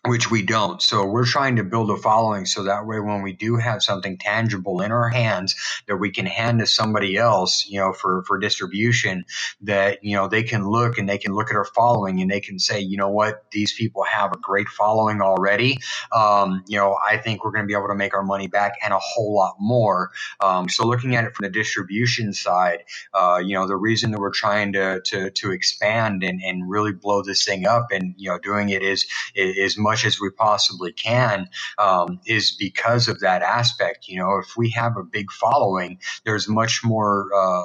which 0.07 0.29
we 0.31 0.41
don't. 0.41 0.81
So 0.81 1.05
we're 1.05 1.25
trying 1.25 1.57
to 1.57 1.63
build 1.63 1.89
a 1.91 1.97
following 1.97 2.45
so 2.45 2.63
that 2.63 2.85
way 2.85 2.99
when 2.99 3.21
we 3.21 3.33
do 3.33 3.57
have 3.57 3.81
something 3.81 4.17
tangible 4.17 4.81
in 4.81 4.91
our 4.91 5.09
hands 5.09 5.55
that 5.87 5.97
we 5.97 6.11
can 6.11 6.25
hand 6.25 6.59
to 6.59 6.67
somebody 6.67 7.17
else, 7.17 7.67
you 7.67 7.79
know, 7.79 7.93
for, 7.93 8.23
for 8.27 8.37
distribution, 8.37 9.25
that, 9.61 10.03
you 10.03 10.15
know, 10.15 10.27
they 10.27 10.43
can 10.43 10.67
look 10.67 10.97
and 10.97 11.07
they 11.07 11.17
can 11.17 11.33
look 11.33 11.49
at 11.49 11.55
our 11.55 11.65
following 11.65 12.21
and 12.21 12.29
they 12.29 12.39
can 12.39 12.59
say, 12.59 12.79
you 12.79 12.97
know 12.97 13.09
what, 13.09 13.45
these 13.51 13.73
people 13.73 14.03
have 14.03 14.31
a 14.31 14.37
great 14.37 14.67
following 14.67 15.21
already. 15.21 15.77
Um, 16.11 16.63
you 16.67 16.77
know, 16.77 16.97
I 17.05 17.17
think 17.17 17.43
we're 17.43 17.51
going 17.51 17.63
to 17.63 17.67
be 17.67 17.73
able 17.73 17.87
to 17.87 17.95
make 17.95 18.13
our 18.13 18.23
money 18.23 18.47
back 18.47 18.73
and 18.83 18.93
a 18.93 18.99
whole 18.99 19.35
lot 19.35 19.55
more. 19.59 20.11
Um, 20.39 20.69
so 20.69 20.85
looking 20.85 21.15
at 21.15 21.23
it 21.25 21.35
from 21.35 21.45
the 21.45 21.51
distribution 21.51 22.33
side, 22.33 22.83
uh, 23.13 23.41
you 23.43 23.55
know, 23.55 23.67
the 23.67 23.75
reason 23.77 24.11
that 24.11 24.19
we're 24.19 24.31
trying 24.31 24.73
to, 24.73 25.01
to, 25.05 25.31
to 25.31 25.51
expand 25.51 26.23
and, 26.23 26.41
and 26.41 26.69
really 26.69 26.91
blow 26.91 27.21
this 27.21 27.45
thing 27.45 27.65
up 27.65 27.87
and, 27.91 28.13
you 28.17 28.29
know, 28.29 28.39
doing 28.39 28.69
it 28.69 28.81
is, 28.83 29.05
is 29.35 29.77
much 29.77 29.94
much 29.95 30.05
as 30.05 30.19
we 30.19 30.29
possibly 30.29 30.91
can 30.91 31.47
um, 31.77 32.19
is 32.25 32.51
because 32.59 33.07
of 33.07 33.21
that 33.21 33.41
aspect. 33.41 34.09
You 34.09 34.19
know, 34.19 34.39
if 34.39 34.57
we 34.57 34.71
have 34.71 34.97
a 34.97 35.03
big 35.03 35.31
following, 35.31 35.99
there's 36.25 36.49
much 36.49 36.83
more. 36.83 37.29
Uh, 37.33 37.63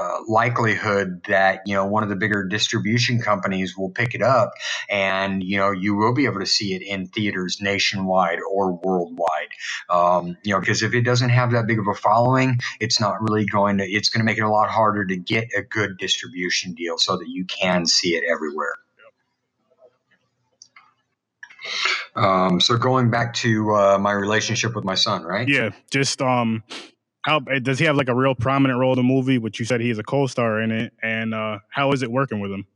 uh, 0.00 0.18
likelihood 0.28 1.20
that 1.26 1.60
you 1.66 1.74
know 1.74 1.84
one 1.84 2.04
of 2.04 2.08
the 2.08 2.14
bigger 2.14 2.44
distribution 2.44 3.20
companies 3.20 3.76
will 3.76 3.90
pick 3.90 4.14
it 4.14 4.22
up 4.22 4.52
and 4.88 5.42
you 5.42 5.56
know 5.56 5.72
you 5.72 5.96
will 5.96 6.14
be 6.14 6.24
able 6.24 6.38
to 6.38 6.46
see 6.46 6.72
it 6.72 6.82
in 6.82 7.08
theaters 7.08 7.58
nationwide 7.60 8.38
or 8.48 8.74
worldwide 8.74 9.48
um, 9.90 10.36
you 10.44 10.54
know 10.54 10.60
because 10.60 10.84
if 10.84 10.94
it 10.94 11.00
doesn't 11.00 11.30
have 11.30 11.50
that 11.50 11.66
big 11.66 11.80
of 11.80 11.88
a 11.88 11.94
following 11.94 12.60
it's 12.78 13.00
not 13.00 13.20
really 13.20 13.44
going 13.44 13.78
to 13.78 13.84
it's 13.84 14.08
going 14.08 14.20
to 14.20 14.24
make 14.24 14.38
it 14.38 14.42
a 14.42 14.48
lot 14.48 14.70
harder 14.70 15.04
to 15.04 15.16
get 15.16 15.48
a 15.56 15.62
good 15.62 15.98
distribution 15.98 16.74
deal 16.74 16.96
so 16.96 17.16
that 17.16 17.26
you 17.26 17.44
can 17.46 17.84
see 17.84 18.10
it 18.10 18.22
everywhere 18.30 18.74
um, 22.16 22.60
so 22.60 22.76
going 22.76 23.10
back 23.10 23.34
to 23.34 23.74
uh, 23.74 23.98
my 23.98 24.12
relationship 24.12 24.74
with 24.74 24.84
my 24.84 24.94
son, 24.94 25.22
right? 25.22 25.48
Yeah, 25.48 25.70
just 25.90 26.20
um, 26.22 26.62
how 27.22 27.40
eh, 27.50 27.58
does 27.60 27.78
he 27.78 27.84
have 27.84 27.96
like 27.96 28.08
a 28.08 28.14
real 28.14 28.34
prominent 28.34 28.78
role 28.78 28.92
in 28.92 28.96
the 28.96 29.02
movie? 29.02 29.38
Which 29.38 29.58
you 29.58 29.64
said 29.64 29.80
he's 29.80 29.98
a 29.98 30.02
co-star 30.02 30.60
in 30.60 30.70
it, 30.70 30.92
and 31.02 31.34
uh, 31.34 31.58
how 31.68 31.92
is 31.92 32.02
it 32.02 32.10
working 32.10 32.40
with 32.40 32.50
him? 32.50 32.66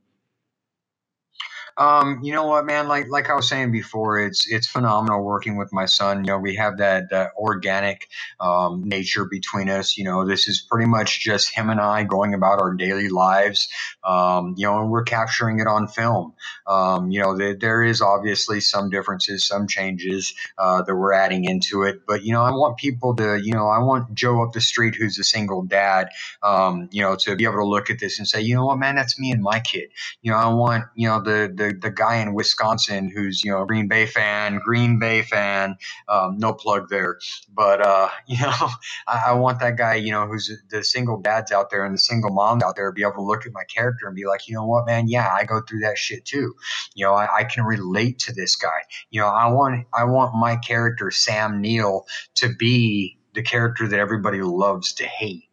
Um, 1.77 2.21
you 2.23 2.33
know 2.33 2.47
what, 2.47 2.67
man? 2.67 2.89
Like 2.89 3.09
like 3.09 3.31
I 3.31 3.35
was 3.35 3.49
saying 3.49 3.73
before, 3.73 4.21
it's 4.21 4.51
it's 4.51 4.67
phenomenal 4.69 5.25
working 5.25 5.57
with 5.57 5.73
my 5.73 5.87
son. 5.87 6.19
You 6.25 6.33
know, 6.33 6.39
we 6.39 6.57
have 6.57 6.79
that 6.79 7.13
organic 7.37 8.09
um, 8.41 8.85
nature 8.85 9.25
between 9.25 9.69
us. 9.69 9.97
You 9.99 10.05
know, 10.05 10.27
this 10.27 10.49
is 10.49 10.61
pretty 10.61 10.87
much 10.89 11.21
just 11.21 11.55
him 11.55 11.71
and 11.71 11.81
I 11.81 12.05
going 12.05 12.35
about 12.35 12.61
our 12.61 12.75
daily 12.75 13.09
lives. 13.09 13.69
Um, 14.05 14.55
you 14.57 14.67
know, 14.67 14.81
and 14.83 14.91
we're 14.91 15.05
capturing 15.05 15.61
it 15.61 15.67
on 15.67 15.89
film. 15.89 16.35
Um, 16.67 17.11
you 17.11 17.21
know, 17.21 17.37
there, 17.37 17.55
there 17.55 17.83
is 17.83 18.01
obviously 18.03 18.61
some 18.61 18.91
differences, 18.91 19.47
some 19.47 19.67
changes 19.67 20.35
uh, 20.59 20.83
that 20.83 20.95
we're 20.95 21.13
adding 21.15 21.45
into 21.45 21.83
it. 21.83 22.03
But 22.07 22.25
you 22.25 22.33
know, 22.33 22.43
I 22.43 22.51
want 22.53 22.77
people 22.79 23.17
to, 23.17 23.41
you 23.43 23.53
know, 23.55 23.67
I 23.69 23.79
want 23.81 24.15
Joe 24.15 24.43
up 24.43 24.53
the 24.53 24.61
street 24.61 24.95
who's 24.95 25.19
a 25.19 25.25
single 25.25 25.63
dad, 25.63 26.09
um, 26.43 26.89
you 26.93 27.03
know, 27.03 27.17
to 27.17 27.37
be 27.37 27.45
able 27.45 27.57
to 27.57 27.67
look 27.67 27.91
at 27.91 27.99
this 27.99 28.19
and 28.19 28.29
say, 28.29 28.41
you 28.43 28.55
know 28.55 28.67
what, 28.67 28.79
man, 28.79 28.95
that's 28.97 29.19
me 29.19 29.33
and 29.33 29.43
my 29.43 29.61
kid. 29.61 29.91
You 30.23 30.33
know, 30.33 30.37
I 30.39 30.53
want 30.53 30.85
you 30.95 31.09
know 31.09 31.21
the 31.23 31.53
the 31.55 31.62
the, 31.63 31.75
the 31.75 31.91
guy 31.91 32.17
in 32.17 32.35
Wisconsin 32.35 33.11
who's 33.15 33.45
you 33.45 33.51
know 33.51 33.63
a 33.63 33.67
Green 33.67 33.89
Bay 33.89 34.07
fan, 34.07 34.61
Green 34.65 34.99
Bay 34.99 35.23
fan. 35.23 35.77
Um, 36.09 36.39
no 36.39 36.53
plug 36.53 36.89
there, 36.89 37.19
but 37.53 37.81
uh, 37.81 38.09
you 38.27 38.41
know 38.41 38.69
I, 39.07 39.23
I, 39.29 39.33
want 39.35 39.61
that 39.61 39.77
guy 39.77 39.95
you 39.95 40.11
know 40.11 40.27
who's 40.27 40.51
the 40.71 40.83
single 40.83 41.21
dads 41.21 41.53
out 41.53 41.71
there 41.71 41.85
and 41.85 41.95
the 41.95 41.99
single 41.99 42.31
moms 42.31 42.63
out 42.63 42.77
there 42.77 42.91
be 42.93 43.03
able 43.03 43.15
to 43.15 43.23
look 43.23 43.47
at 43.47 43.53
my 43.53 43.65
character 43.65 44.07
and 44.07 44.17
be 44.17 44.27
like, 44.27 44.49
you 44.49 44.55
know 44.55 44.67
what, 44.67 44.87
man, 44.87 45.09
yeah, 45.09 45.33
I 45.33 45.45
go 45.45 45.61
through 45.61 45.81
that 45.81 45.99
shit 45.99 46.25
too. 46.25 46.55
You 46.95 47.07
know, 47.07 47.15
I, 47.15 47.39
I 47.39 47.45
can 47.45 47.65
relate 47.65 48.19
to 48.21 48.33
this 48.33 48.57
guy. 48.57 48.83
You 49.11 49.21
know, 49.21 49.29
I 49.29 49.51
want 49.51 49.87
I 49.95 50.05
want 50.05 50.35
my 50.35 50.57
character 50.57 51.11
Sam 51.11 51.61
Neill 51.61 52.07
to 52.37 52.49
be 52.55 53.19
the 53.35 53.43
character 53.43 53.89
that 53.89 53.99
everybody 53.99 54.43
loves 54.43 54.95
to 54.95 55.05
hate 55.05 55.45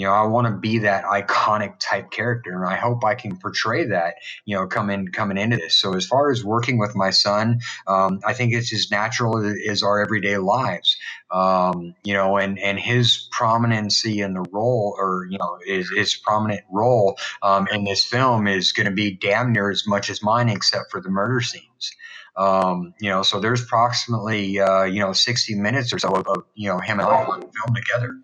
you 0.00 0.06
know, 0.06 0.14
I 0.14 0.24
want 0.24 0.46
to 0.46 0.54
be 0.54 0.78
that 0.78 1.04
iconic 1.04 1.74
type 1.78 2.10
character, 2.10 2.54
and 2.54 2.64
I 2.64 2.74
hope 2.74 3.04
I 3.04 3.14
can 3.14 3.36
portray 3.36 3.84
that. 3.84 4.14
You 4.46 4.56
know, 4.56 4.66
coming 4.66 5.08
coming 5.08 5.36
into 5.36 5.58
this. 5.58 5.76
So 5.76 5.94
as 5.94 6.06
far 6.06 6.30
as 6.30 6.42
working 6.42 6.78
with 6.78 6.96
my 6.96 7.10
son, 7.10 7.60
um, 7.86 8.20
I 8.24 8.32
think 8.32 8.54
it's 8.54 8.72
as 8.72 8.90
natural 8.90 9.36
as 9.68 9.82
our 9.82 10.00
everyday 10.00 10.38
lives. 10.38 10.96
Um, 11.30 11.94
you 12.02 12.14
know, 12.14 12.38
and 12.38 12.58
and 12.58 12.80
his 12.80 13.28
prominency 13.30 14.22
in 14.22 14.32
the 14.32 14.40
role, 14.50 14.96
or 14.98 15.26
you 15.28 15.36
know, 15.36 15.58
his, 15.66 15.90
his 15.94 16.16
prominent 16.16 16.62
role 16.72 17.18
um, 17.42 17.68
in 17.70 17.84
this 17.84 18.02
film 18.02 18.46
is 18.46 18.72
going 18.72 18.86
to 18.86 18.94
be 18.94 19.10
damn 19.10 19.52
near 19.52 19.70
as 19.70 19.86
much 19.86 20.08
as 20.08 20.22
mine, 20.22 20.48
except 20.48 20.90
for 20.90 21.02
the 21.02 21.10
murder 21.10 21.42
scenes. 21.42 21.92
Um, 22.38 22.94
you 23.02 23.10
know, 23.10 23.22
so 23.22 23.38
there's 23.38 23.62
approximately 23.64 24.60
uh, 24.60 24.84
you 24.84 25.00
know 25.00 25.12
60 25.12 25.56
minutes 25.56 25.92
or 25.92 25.98
so 25.98 26.14
of, 26.14 26.26
of 26.26 26.44
you 26.54 26.70
know 26.70 26.78
him 26.78 27.00
and 27.00 27.06
I 27.10 27.22
on 27.22 27.40
film 27.42 27.74
together. 27.74 28.14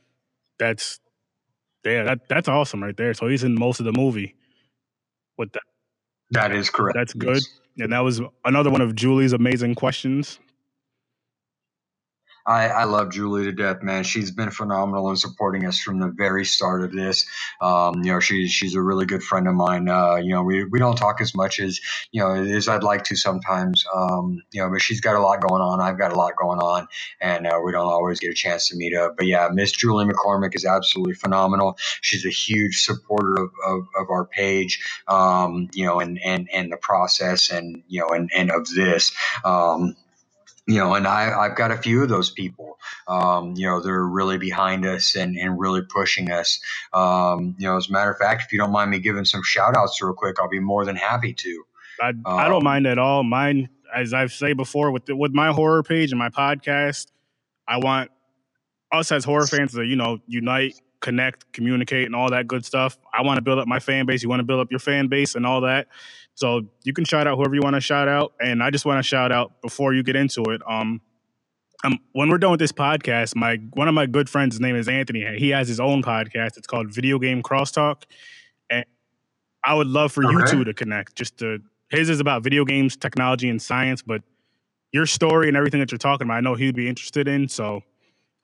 That's 0.59 1.01
yeah, 1.91 2.05
that 2.05 2.29
that's 2.29 2.49
awesome 2.49 2.83
right 2.83 2.97
there. 2.97 3.15
So 3.15 3.29
he's 3.29 3.45
in 3.45 3.55
most 3.55 3.81
of 3.81 3.87
the 3.87 3.93
movie 3.93 4.35
with 5.39 5.53
that. 5.53 5.63
That 6.31 6.53
is 6.53 6.71
correct. 6.71 6.97
That's 6.97 7.13
good. 7.13 7.37
Yes. 7.37 7.51
And 7.79 7.93
that 7.93 8.01
was 8.01 8.21
another 8.45 8.71
one 8.71 8.81
of 8.81 8.95
Julie's 8.95 9.33
amazing 9.33 9.75
questions. 9.75 10.39
I, 12.47 12.69
I 12.69 12.85
love 12.85 13.11
Julie 13.13 13.45
to 13.45 13.53
death, 13.53 13.83
man. 13.83 14.05
She's 14.05 14.31
been 14.31 14.51
phenomenal 14.51 15.11
in 15.11 15.17
supporting 15.17 15.67
us 15.67 15.79
from 15.81 15.99
the 16.01 16.09
very 16.09 16.45
start 16.45 16.83
of 16.85 16.93
this. 16.93 17.27
Um, 17.61 18.05
you 18.05 18.13
know, 18.13 18.21
she's 18.21 18.53
she's 18.53 18.75
a 18.75 18.83
really 18.83 19.07
good 19.07 19.23
friend 19.23 19.49
of 19.49 19.55
mine. 19.55 19.89
Uh, 19.89 20.17
you 20.17 20.31
know, 20.33 20.43
we, 20.43 20.65
we 20.65 20.79
don't 20.79 20.97
talk 20.97 21.21
as 21.21 21.35
much 21.35 21.61
as 21.61 21.81
you 22.13 22.21
know 22.21 22.35
as 22.35 22.69
I'd 22.69 22.83
like 22.83 23.05
to 23.05 23.17
sometimes. 23.17 23.85
Um, 23.95 24.43
you 24.53 24.63
know, 24.63 24.71
but 24.71 24.81
she's 24.83 25.01
got 25.01 25.17
a 25.17 25.21
lot 25.21 25.41
going 25.41 25.63
on. 25.63 25.81
I've 25.81 25.99
got 25.99 26.13
a 26.13 26.17
lot 26.17 26.35
going 26.37 26.61
on, 26.61 26.89
and 27.21 27.47
uh, 27.47 27.61
we 27.65 27.73
don't 27.73 27.87
always 27.87 28.21
get 28.21 28.31
a 28.31 28.35
chance 28.35 28.69
to 28.69 28.77
meet 28.77 28.95
up. 28.97 29.17
But 29.17 29.27
yeah, 29.27 29.49
Miss 29.53 29.73
Julie 29.73 30.07
McCormick 30.07 30.55
is 30.55 30.65
absolutely 30.65 31.15
phenomenal. 31.15 31.77
She's 32.01 32.27
a 32.27 32.31
huge 32.31 32.85
supporter 32.85 33.35
of, 33.43 33.51
of, 33.67 33.87
of 33.99 34.11
our 34.11 34.25
page. 34.25 34.85
Um, 35.09 35.69
you 35.75 35.85
know, 35.87 36.01
and 36.01 36.19
and 36.25 36.49
and 36.53 36.73
the 36.73 36.77
process, 36.77 37.51
and 37.51 37.83
you 37.89 38.01
know, 38.01 38.09
and 38.11 38.31
and 38.35 38.51
of 38.51 38.69
this. 38.75 39.13
Um, 39.45 39.97
you 40.67 40.79
know, 40.79 40.95
and 40.95 41.07
I, 41.07 41.39
I've 41.39 41.57
got 41.57 41.71
a 41.71 41.77
few 41.77 42.03
of 42.03 42.09
those 42.09 42.31
people, 42.31 42.79
um, 43.07 43.55
you 43.57 43.67
know, 43.67 43.81
they're 43.81 44.05
really 44.05 44.37
behind 44.37 44.85
us 44.85 45.15
and, 45.15 45.37
and 45.37 45.59
really 45.59 45.83
pushing 45.83 46.31
us. 46.31 46.61
Um, 46.93 47.55
you 47.59 47.67
know, 47.67 47.77
as 47.77 47.89
a 47.89 47.93
matter 47.93 48.11
of 48.11 48.19
fact, 48.19 48.43
if 48.43 48.53
you 48.53 48.59
don't 48.59 48.73
mind 48.73 48.91
me 48.91 48.99
giving 48.99 49.25
some 49.25 49.43
shout 49.45 49.77
outs 49.77 50.03
real 50.03 50.13
quick, 50.13 50.37
I'll 50.41 50.49
be 50.49 50.59
more 50.59 50.85
than 50.85 50.97
happy 50.97 51.33
to. 51.35 51.65
I, 52.01 52.09
um, 52.09 52.23
I 52.27 52.49
don't 52.49 52.59
um, 52.59 52.65
mind 52.65 52.87
at 52.87 52.99
all. 52.99 53.23
Mine, 53.23 53.69
as 53.95 54.13
I've 54.13 54.33
said 54.33 54.57
before, 54.57 54.91
with 54.91 55.07
the, 55.07 55.15
with 55.15 55.33
my 55.33 55.53
horror 55.53 55.83
page 55.83 56.11
and 56.11 56.19
my 56.19 56.31
podcast, 56.31 57.07
I 57.69 57.79
want 57.79 58.11
us 58.93 59.13
as 59.13 59.25
horror 59.25 59.47
fans 59.47 59.73
to, 59.73 59.83
you 59.83 59.97
know, 59.97 60.19
unite, 60.27 60.81
connect, 61.01 61.53
communicate, 61.53 62.07
and 62.07 62.17
all 62.17 62.31
that 62.31 62.49
good 62.49 62.65
stuff. 62.65 62.99
I 63.13 63.23
want 63.23 63.37
to 63.37 63.43
build 63.43 63.59
up 63.61 63.69
my 63.69 63.79
fan 63.79 64.07
base. 64.07 64.23
You 64.23 64.29
want 64.29 64.41
to 64.41 64.45
build 64.45 64.61
up 64.61 64.71
your 64.71 64.81
fan 64.81 65.07
base 65.09 65.37
and 65.37 65.47
all 65.47 65.61
that. 65.63 65.89
So 66.37 66.67
you 66.85 66.93
can 66.93 67.05
shout 67.07 67.27
out 67.27 67.37
whoever 67.37 67.55
you 67.55 67.63
want 67.63 67.75
to 67.75 67.81
shout 67.81 68.09
out. 68.09 68.35
And 68.41 68.63
I 68.63 68.71
just 68.71 68.85
want 68.85 68.99
to 68.99 69.03
shout 69.03 69.33
out 69.33 69.63
before 69.63 69.95
you 69.95 70.03
get 70.03 70.17
into 70.17 70.43
it. 70.51 70.61
Um, 70.69 71.01
um, 71.83 71.99
when 72.13 72.29
we're 72.29 72.39
done 72.39 72.51
with 72.51 72.61
this 72.61 72.73
podcast, 72.73 73.35
my 73.35 73.57
one 73.73 73.89
of 73.89 73.95
my 73.95 74.05
good 74.05 74.29
friends, 74.29 74.55
his 74.55 74.61
name 74.61 74.77
is 74.77 74.87
Anthony. 74.87 75.25
He 75.39 75.49
has 75.51 75.67
his 75.67 75.81
own 75.81 76.03
podcast. 76.03 76.59
It's 76.59 76.67
called 76.67 76.93
Video 76.93 77.19
Game 77.19 77.43
Crosstalk, 77.43 78.03
and 78.71 78.85
I 79.65 79.75
would 79.75 79.87
love 79.87 80.13
for 80.13 80.25
okay. 80.25 80.35
you 80.35 80.47
two 80.47 80.65
to 80.65 80.75
connect. 80.75 81.17
Just 81.17 81.39
to 81.39 81.59
his 81.91 82.11
is 82.11 82.21
about 82.21 82.43
video 82.43 82.65
games, 82.65 82.97
technology, 82.97 83.49
and 83.49 83.61
science. 83.61 84.03
But 84.03 84.23
your 84.93 85.07
story 85.07 85.49
and 85.49 85.57
everything 85.57 85.81
that 85.81 85.91
you're 85.91 85.99
talking 85.99 86.27
about, 86.27 86.35
I 86.35 86.41
know 86.41 86.55
he'd 86.55 86.75
be 86.75 86.89
interested 86.89 87.29
in. 87.29 87.49
So 87.49 87.83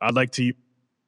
I'd 0.01 0.15
like 0.15 0.31
to 0.33 0.53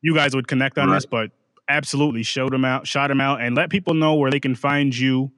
you 0.03 0.15
guys 0.15 0.35
would 0.35 0.49
connect 0.49 0.77
on 0.79 0.89
right. 0.89 0.97
this. 0.97 1.07
But 1.07 1.31
absolutely, 1.69 2.25
show 2.25 2.51
them 2.51 2.65
out, 2.65 2.87
shout 2.87 3.09
them 3.09 3.23
out, 3.23 3.41
and 3.41 3.55
let 3.55 3.71
people 3.71 3.95
know 3.95 4.15
where 4.15 4.31
they 4.31 4.41
can 4.41 4.55
find 4.55 4.97
you 4.97 5.31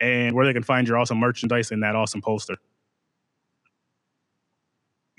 and 0.00 0.34
where 0.34 0.46
they 0.46 0.52
can 0.52 0.62
find 0.62 0.86
your 0.86 0.98
awesome 0.98 1.18
merchandise 1.18 1.70
and 1.70 1.82
that 1.82 1.96
awesome 1.96 2.22
poster. 2.22 2.56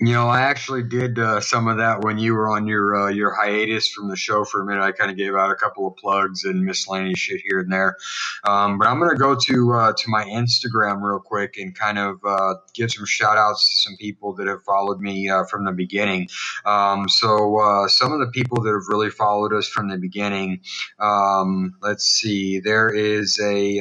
You 0.02 0.14
know, 0.14 0.28
I 0.28 0.42
actually 0.42 0.84
did 0.84 1.18
uh, 1.18 1.40
some 1.40 1.68
of 1.68 1.78
that 1.78 2.02
when 2.04 2.18
you 2.18 2.34
were 2.34 2.48
on 2.50 2.68
your 2.68 2.96
uh, 2.96 3.08
your 3.10 3.34
hiatus 3.34 3.90
from 3.90 4.08
the 4.08 4.16
show 4.16 4.44
for 4.44 4.62
a 4.62 4.66
minute. 4.66 4.82
I 4.82 4.92
kind 4.92 5.10
of 5.10 5.18
gave 5.18 5.34
out 5.34 5.50
a 5.50 5.56
couple 5.56 5.88
of 5.88 5.96
plugs 5.96 6.44
and 6.44 6.64
miscellaneous 6.64 7.18
shit 7.18 7.42
here 7.46 7.60
and 7.60 7.72
there. 7.72 7.96
Um, 8.44 8.78
but 8.78 8.88
I'm 8.88 9.00
gonna 9.00 9.16
go 9.18 9.36
to 9.36 9.72
uh, 9.74 9.92
to 9.92 10.04
my 10.08 10.24
Instagram 10.24 11.02
real 11.02 11.20
quick 11.20 11.56
and 11.58 11.74
kind 11.78 11.98
of 11.98 12.18
uh, 12.24 12.54
give 12.74 12.92
some 12.92 13.06
shout 13.06 13.38
outs 13.38 13.68
to 13.70 13.82
some 13.90 13.96
people 13.98 14.34
that 14.36 14.46
have 14.46 14.62
followed 14.64 15.00
me 15.00 15.28
uh, 15.30 15.44
from 15.46 15.66
the 15.66 15.72
beginning. 15.72 16.28
Um, 16.64 17.08
so 17.10 17.58
uh, 17.60 17.88
some 17.88 18.12
of 18.12 18.20
the 18.20 18.30
people 18.32 18.62
that 18.62 18.70
have 18.72 18.88
really 18.88 19.10
followed 19.10 19.52
us 19.52 19.68
from 19.68 19.90
the 19.90 19.98
beginning. 19.98 20.60
Um, 21.00 21.74
let's 21.82 22.06
see. 22.06 22.60
There 22.60 22.88
is 22.94 23.38
a 23.40 23.78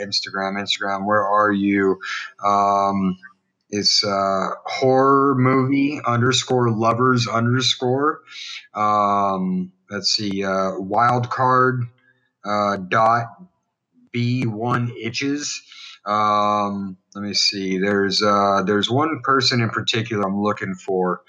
Instagram. 0.00 0.58
Instagram. 0.62 1.06
Where 1.06 1.26
are 1.26 1.52
you? 1.52 2.00
It's 3.72 4.04
uh, 4.04 4.50
horror 4.66 5.36
movie 5.36 6.00
underscore 6.06 6.70
lovers 6.72 7.28
underscore. 7.28 8.20
Um, 8.74 9.72
let's 9.90 10.10
see, 10.10 10.44
uh, 10.44 10.74
wild 10.78 11.30
card 11.30 11.84
uh, 12.44 12.78
dot 12.78 13.28
b 14.12 14.44
one 14.46 14.92
itches. 15.00 15.62
Um, 16.06 16.98
let 17.14 17.22
me 17.24 17.34
see. 17.34 17.78
There's 17.78 18.22
uh, 18.22 18.62
there's 18.66 18.90
one 18.90 19.20
person 19.24 19.60
in 19.62 19.70
particular 19.70 20.24
I'm 20.26 20.42
looking 20.42 20.74
for. 20.74 21.22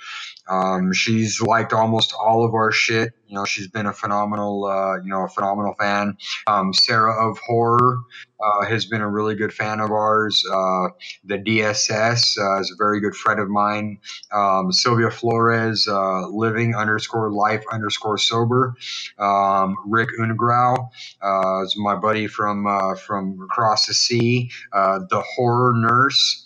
Um, 0.49 0.93
she's 0.93 1.41
liked 1.41 1.73
almost 1.73 2.13
all 2.13 2.45
of 2.45 2.53
our 2.53 2.71
shit. 2.71 3.13
You 3.27 3.35
know, 3.35 3.45
she's 3.45 3.67
been 3.67 3.85
a 3.85 3.93
phenomenal, 3.93 4.65
uh, 4.65 4.97
you 4.97 5.09
know, 5.09 5.23
a 5.23 5.29
phenomenal 5.29 5.73
fan. 5.79 6.17
Um, 6.47 6.73
Sarah 6.73 7.29
of 7.29 7.37
Horror 7.39 7.99
uh, 8.43 8.65
has 8.65 8.85
been 8.85 9.01
a 9.01 9.09
really 9.09 9.35
good 9.35 9.53
fan 9.53 9.79
of 9.79 9.91
ours. 9.91 10.45
Uh, 10.47 10.89
the 11.23 11.37
DSS 11.37 12.37
uh, 12.37 12.59
is 12.59 12.71
a 12.71 12.75
very 12.77 12.99
good 12.99 13.15
friend 13.15 13.39
of 13.39 13.49
mine. 13.49 13.99
Um, 14.31 14.71
Sylvia 14.71 15.09
Flores, 15.09 15.87
uh, 15.87 16.27
living 16.27 16.75
underscore 16.75 17.31
life 17.31 17.63
underscore 17.71 18.17
sober. 18.17 18.75
Um, 19.17 19.77
Rick 19.87 20.09
Ungrau 20.19 20.89
uh, 21.21 21.63
is 21.63 21.75
my 21.77 21.95
buddy 21.95 22.27
from 22.27 22.65
from 23.05 23.39
across 23.43 23.87
the 23.87 23.93
sea. 23.93 24.51
the 24.73 25.23
horror 25.35 25.73
nurse. 25.73 26.45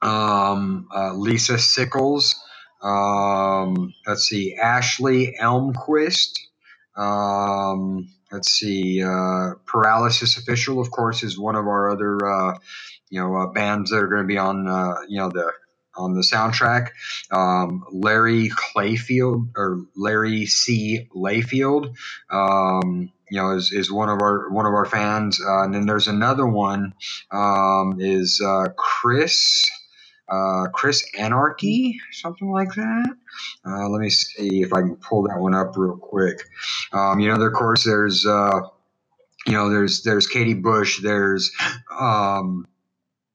Um, 0.00 0.88
Lisa 1.14 1.54
Sickles. 1.58 2.34
Um, 2.82 3.94
let's 4.06 4.28
see, 4.28 4.56
Ashley 4.56 5.34
Elmquist. 5.40 6.38
Um, 6.96 8.08
let's 8.30 8.50
see, 8.50 9.02
uh, 9.02 9.54
Paralysis 9.66 10.36
Official, 10.36 10.80
of 10.80 10.90
course, 10.90 11.22
is 11.22 11.38
one 11.38 11.56
of 11.56 11.66
our 11.66 11.90
other, 11.90 12.18
uh, 12.26 12.58
you 13.08 13.20
know, 13.20 13.34
uh, 13.36 13.46
bands 13.52 13.90
that 13.90 13.98
are 13.98 14.08
going 14.08 14.22
to 14.22 14.28
be 14.28 14.38
on, 14.38 14.68
uh, 14.68 14.96
you 15.08 15.18
know, 15.18 15.30
the 15.30 15.52
on 15.94 16.14
the 16.14 16.22
soundtrack. 16.22 16.90
Um, 17.30 17.84
Larry 17.92 18.50
Clayfield 18.50 19.50
or 19.56 19.84
Larry 19.96 20.46
C. 20.46 21.08
Layfield, 21.14 21.94
um, 22.30 23.12
you 23.30 23.38
know, 23.38 23.50
is, 23.56 23.72
is 23.72 23.92
one 23.92 24.08
of 24.08 24.20
our 24.20 24.50
one 24.50 24.66
of 24.66 24.72
our 24.72 24.86
fans. 24.86 25.40
Uh, 25.40 25.64
and 25.64 25.74
then 25.74 25.86
there's 25.86 26.08
another 26.08 26.46
one 26.46 26.94
um, 27.30 27.96
is 28.00 28.40
uh, 28.44 28.68
Chris 28.76 29.64
uh, 30.32 30.68
Chris 30.72 31.04
Anarchy, 31.18 32.00
something 32.12 32.50
like 32.50 32.74
that. 32.74 33.16
Uh, 33.66 33.88
let 33.88 34.00
me 34.00 34.10
see 34.10 34.62
if 34.62 34.72
I 34.72 34.80
can 34.80 34.96
pull 34.96 35.24
that 35.24 35.38
one 35.38 35.54
up 35.54 35.76
real 35.76 35.96
quick. 35.98 36.38
Um, 36.92 37.20
you 37.20 37.28
know, 37.28 37.40
of 37.40 37.52
course, 37.52 37.84
there's 37.84 38.26
uh, 38.26 38.60
you 39.46 39.52
know, 39.52 39.70
there's 39.70 40.02
there's 40.02 40.26
Katie 40.26 40.54
Bush, 40.54 41.00
there's 41.02 41.52
um, 41.98 42.66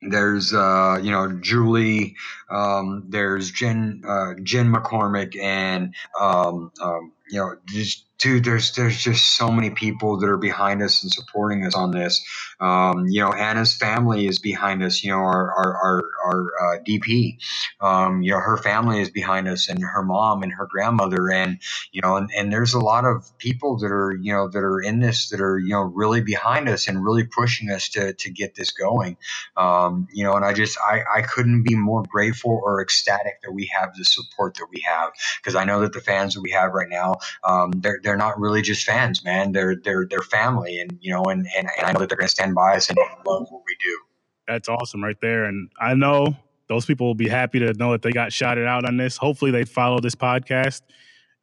there's 0.02 0.54
uh, 0.54 1.00
you 1.02 1.12
know 1.12 1.40
Julie, 1.42 2.16
um, 2.50 3.06
there's 3.10 3.52
Jen 3.52 4.04
uh, 4.08 4.34
Jen 4.44 4.74
McCormick, 4.74 5.38
and 5.42 5.94
um, 6.20 6.72
um, 6.82 7.12
you 7.32 7.40
know 7.40 7.56
just 7.68 8.06
dude, 8.20 8.46
there's 8.46 8.74
there's 8.74 8.98
just 8.98 9.38
so 9.38 9.52
many 9.52 9.70
people 9.72 10.20
that 10.20 10.28
are 10.30 10.38
behind 10.38 10.82
us 10.82 11.04
and 11.04 11.12
supporting 11.12 11.66
us 11.66 11.76
on 11.76 11.92
this. 11.92 12.26
Um, 12.60 13.08
you 13.10 13.22
know, 13.22 13.32
Anna's 13.34 13.76
family 13.76 14.28
is 14.28 14.40
behind 14.40 14.84
us. 14.84 15.04
You 15.04 15.12
know, 15.12 15.18
our 15.20 15.52
our 15.54 15.76
our, 15.78 16.04
our 16.26 16.76
uh, 16.76 16.80
DP. 16.84 17.38
Um, 17.82 18.22
you 18.24 18.32
know, 18.32 18.40
her 18.40 18.58
family 18.58 19.02
is 19.02 19.10
behind 19.12 19.48
us, 19.48 19.70
and 19.70 19.82
her 19.84 20.04
mom 20.04 20.44
and 20.44 20.54
her 20.54 20.68
grandmother, 20.70 21.32
and 21.32 21.60
you 21.92 22.02
know, 22.02 22.18
and, 22.18 22.30
and 22.36 22.52
there's 22.54 22.74
a 22.74 22.80
lot 22.80 23.06
of 23.06 23.24
people 23.40 23.78
that 23.80 23.92
are 23.92 24.18
you 24.22 24.34
know 24.34 24.48
that 24.50 24.60
are 24.60 24.82
in 24.82 25.00
this 25.00 25.30
that 25.30 25.42
are 25.42 25.60
you 25.60 25.72
know 25.72 25.82
really 25.84 26.22
behind 26.22 26.70
us 26.70 26.88
and 26.88 27.04
really 27.04 27.26
pushing 27.26 27.70
us 27.72 27.90
to 27.90 28.14
to 28.14 28.32
get 28.32 28.56
this 28.56 28.72
going. 28.72 29.18
Um, 29.58 30.08
you 30.14 30.24
know, 30.24 30.34
and 30.34 30.46
I 30.46 30.54
just 30.54 30.78
I 30.80 31.02
I 31.18 31.22
couldn't 31.24 31.64
be 31.64 31.76
more 31.76 32.04
grateful 32.08 32.62
or 32.64 32.82
ecstatic 32.82 33.42
that 33.44 33.52
we 33.54 33.70
have 33.80 33.96
the 33.98 34.06
support 34.06 34.56
that 34.56 34.68
we 34.74 34.82
have 34.88 35.12
because 35.42 35.56
I 35.56 35.66
know 35.66 35.82
that 35.82 35.94
the 35.94 36.02
fans 36.02 36.36
that 36.36 36.42
we 36.42 36.52
have 36.52 36.74
right 36.74 36.90
now, 36.90 37.17
um, 37.44 37.72
they're 37.78 38.00
they're 38.04 38.18
not 38.18 38.40
really 38.40 38.62
just 38.62 38.86
fans, 38.86 39.24
man. 39.24 39.52
They're 39.52 39.76
they're 39.76 40.08
they're 40.10 40.22
family, 40.22 40.80
and 40.80 40.98
you 41.02 41.14
know, 41.14 41.24
and 41.26 41.48
and, 41.58 41.70
and 41.78 41.86
I 41.88 41.92
know 41.92 42.00
that 42.00 42.10
they're 42.10 42.18
going 42.18 42.28
to 42.28 42.32
stand 42.32 42.56
by 42.56 42.76
us 42.76 42.90
and 42.90 42.98
love 43.26 43.48
what 43.50 43.64
we 43.66 43.76
do. 43.84 44.00
That's 44.48 44.70
awesome, 44.70 45.04
right 45.04 45.20
there. 45.22 45.46
And 45.46 45.70
I 45.80 45.94
know 45.94 46.36
those 46.68 46.86
people 46.86 47.08
will 47.08 47.16
be 47.16 47.28
happy 47.30 47.60
to 47.60 47.74
know 47.74 47.92
that 47.92 48.02
they 48.02 48.12
got 48.12 48.34
shouted 48.34 48.66
out 48.66 48.86
on 48.86 48.98
this. 48.98 49.18
Hopefully, 49.18 49.52
they 49.52 49.66
follow 49.66 50.00
this 50.00 50.16
podcast. 50.16 50.82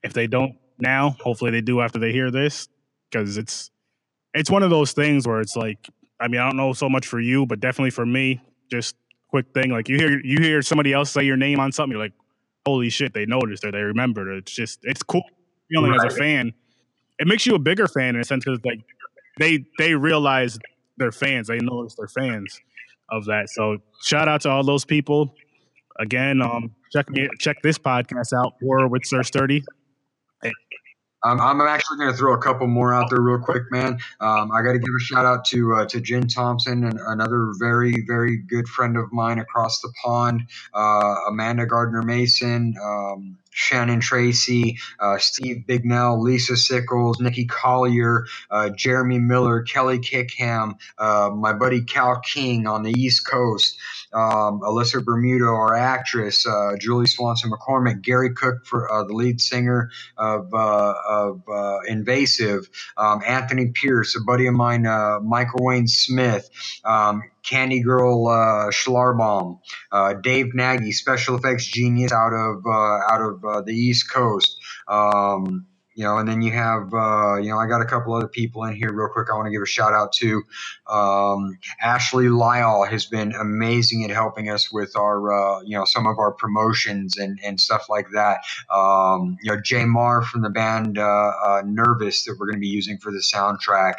If 0.02 0.12
they 0.12 0.26
don't 0.26 0.56
now, 0.78 1.16
hopefully 1.20 1.50
they 1.50 1.60
do 1.60 1.80
after 1.80 1.98
they 1.98 2.12
hear 2.12 2.30
this, 2.30 2.68
because 3.10 3.36
it's 3.36 3.70
it's 4.34 4.50
one 4.50 4.62
of 4.62 4.70
those 4.70 4.92
things 4.92 5.26
where 5.26 5.40
it's 5.40 5.56
like, 5.56 5.78
I 6.20 6.28
mean, 6.28 6.40
I 6.40 6.46
don't 6.46 6.56
know 6.56 6.72
so 6.72 6.88
much 6.88 7.06
for 7.06 7.20
you, 7.20 7.46
but 7.46 7.60
definitely 7.60 7.90
for 7.90 8.06
me, 8.06 8.40
just 8.70 8.96
quick 9.28 9.46
thing. 9.54 9.70
Like 9.70 9.88
you 9.88 9.96
hear 9.96 10.20
you 10.22 10.38
hear 10.40 10.62
somebody 10.62 10.92
else 10.92 11.10
say 11.10 11.24
your 11.24 11.36
name 11.36 11.60
on 11.60 11.72
something, 11.72 11.92
you're 11.92 12.04
like, 12.04 12.14
holy 12.66 12.90
shit, 12.90 13.14
they 13.14 13.26
noticed 13.26 13.64
or 13.64 13.72
they 13.72 13.82
remembered. 13.82 14.28
It's 14.36 14.52
just 14.52 14.80
it's 14.82 15.02
cool 15.02 15.24
feeling 15.70 15.90
right. 15.92 16.06
as 16.06 16.14
a 16.14 16.16
fan. 16.16 16.52
It 17.18 17.28
makes 17.28 17.46
you 17.46 17.54
a 17.54 17.58
bigger 17.58 17.86
fan 17.86 18.14
in 18.14 18.20
a 18.20 18.24
sense 18.24 18.44
because 18.44 18.60
like 18.64 18.80
they 19.38 19.64
they 19.78 19.94
realize 19.94 20.58
they're 20.96 21.12
fans. 21.12 21.48
They 21.48 21.58
notice 21.58 21.94
they're 21.96 22.08
fans 22.08 22.60
of 23.10 23.26
that. 23.26 23.48
So 23.50 23.78
shout 24.02 24.28
out 24.28 24.42
to 24.42 24.50
all 24.50 24.64
those 24.64 24.84
people. 24.84 25.34
Again, 25.98 26.42
um, 26.42 26.74
check 26.92 27.08
me 27.10 27.28
check 27.38 27.56
this 27.62 27.78
podcast 27.78 28.32
out, 28.32 28.54
Horror 28.60 28.88
with 28.88 29.04
Sir 29.04 29.22
Sturdy. 29.22 29.64
Um, 31.24 31.40
I'm 31.40 31.60
actually 31.62 31.96
going 31.98 32.10
to 32.10 32.16
throw 32.16 32.34
a 32.34 32.38
couple 32.38 32.66
more 32.66 32.92
out 32.92 33.08
there 33.08 33.20
real 33.20 33.38
quick, 33.38 33.62
man. 33.70 33.98
Um, 34.20 34.52
I 34.52 34.62
got 34.62 34.72
to 34.72 34.78
give 34.78 34.94
a 34.94 35.02
shout 35.02 35.24
out 35.24 35.44
to 35.46 35.74
uh, 35.74 35.86
to 35.86 36.00
Jen 36.00 36.28
Thompson, 36.28 36.84
and 36.84 37.00
another 37.06 37.52
very 37.58 38.04
very 38.06 38.36
good 38.36 38.68
friend 38.68 38.96
of 38.96 39.10
mine 39.10 39.38
across 39.38 39.80
the 39.80 39.90
pond, 40.02 40.42
uh, 40.74 41.14
Amanda 41.28 41.64
Gardner 41.64 42.02
Mason. 42.02 42.74
Um, 42.82 43.38
Shannon 43.54 44.00
Tracy, 44.00 44.78
uh, 44.98 45.16
Steve 45.18 45.64
Bignell, 45.66 46.20
Lisa 46.20 46.56
Sickles, 46.56 47.20
Nikki 47.20 47.46
Collier, 47.46 48.26
uh, 48.50 48.70
Jeremy 48.70 49.20
Miller, 49.20 49.62
Kelly 49.62 50.00
Kickham, 50.00 50.74
uh, 50.98 51.30
my 51.34 51.52
buddy 51.52 51.82
Cal 51.82 52.20
King 52.20 52.66
on 52.66 52.82
the 52.82 52.90
East 52.90 53.26
Coast, 53.26 53.78
um, 54.12 54.60
Alyssa 54.60 55.04
Bermuda, 55.04 55.46
our 55.46 55.74
actress, 55.74 56.46
uh, 56.46 56.72
Julie 56.80 57.06
Swanson 57.06 57.50
McCormick, 57.50 58.02
Gary 58.02 58.34
Cook 58.34 58.66
for 58.66 58.92
uh, 58.92 59.04
the 59.04 59.14
lead 59.14 59.40
singer 59.40 59.90
of, 60.18 60.52
uh, 60.52 60.94
of 61.08 61.42
Invasive, 61.86 62.68
um, 62.96 63.22
Anthony 63.24 63.72
Pierce, 63.72 64.16
a 64.16 64.20
buddy 64.20 64.46
of 64.48 64.54
mine, 64.54 64.82
Michael 65.22 65.64
Wayne 65.64 65.86
Smith, 65.86 66.50
um, 66.84 67.22
Candy 67.44 67.82
Girl 67.82 68.26
uh, 68.28 68.70
Schlarbaum, 68.70 69.60
uh, 69.92 70.14
Dave 70.14 70.54
Nagy, 70.54 70.92
special 70.92 71.36
effects 71.36 71.66
genius 71.66 72.12
out 72.12 72.32
of 72.32 72.64
uh, 72.66 73.12
out 73.12 73.20
of 73.20 73.44
uh, 73.44 73.60
the 73.60 73.72
East 73.72 74.10
Coast. 74.10 74.56
Um, 74.88 75.66
you 75.94 76.04
know, 76.04 76.18
and 76.18 76.28
then 76.28 76.42
you 76.42 76.52
have, 76.52 76.92
uh, 76.92 77.36
you 77.36 77.50
know, 77.50 77.58
I 77.58 77.66
got 77.66 77.80
a 77.80 77.84
couple 77.84 78.14
other 78.14 78.28
people 78.28 78.64
in 78.64 78.74
here 78.74 78.92
real 78.92 79.08
quick. 79.08 79.28
I 79.30 79.36
want 79.36 79.46
to 79.46 79.52
give 79.52 79.62
a 79.62 79.66
shout 79.66 79.92
out 79.92 80.12
to 80.14 80.42
um, 80.90 81.58
Ashley 81.80 82.28
Lyle 82.28 82.84
has 82.84 83.06
been 83.06 83.32
amazing 83.32 84.04
at 84.04 84.10
helping 84.10 84.50
us 84.50 84.72
with 84.72 84.96
our, 84.96 85.32
uh, 85.32 85.62
you 85.62 85.78
know, 85.78 85.84
some 85.84 86.06
of 86.06 86.18
our 86.18 86.32
promotions 86.32 87.16
and, 87.16 87.38
and 87.44 87.60
stuff 87.60 87.88
like 87.88 88.08
that. 88.12 88.40
Um, 88.72 89.38
you 89.40 89.52
know, 89.52 89.60
Jay 89.60 89.84
Marr 89.84 90.22
from 90.22 90.42
the 90.42 90.50
band 90.50 90.98
uh, 90.98 91.02
uh 91.02 91.62
Nervous 91.64 92.24
that 92.24 92.36
we're 92.38 92.46
going 92.46 92.56
to 92.56 92.60
be 92.60 92.68
using 92.68 92.98
for 92.98 93.12
the 93.12 93.18
soundtrack. 93.18 93.94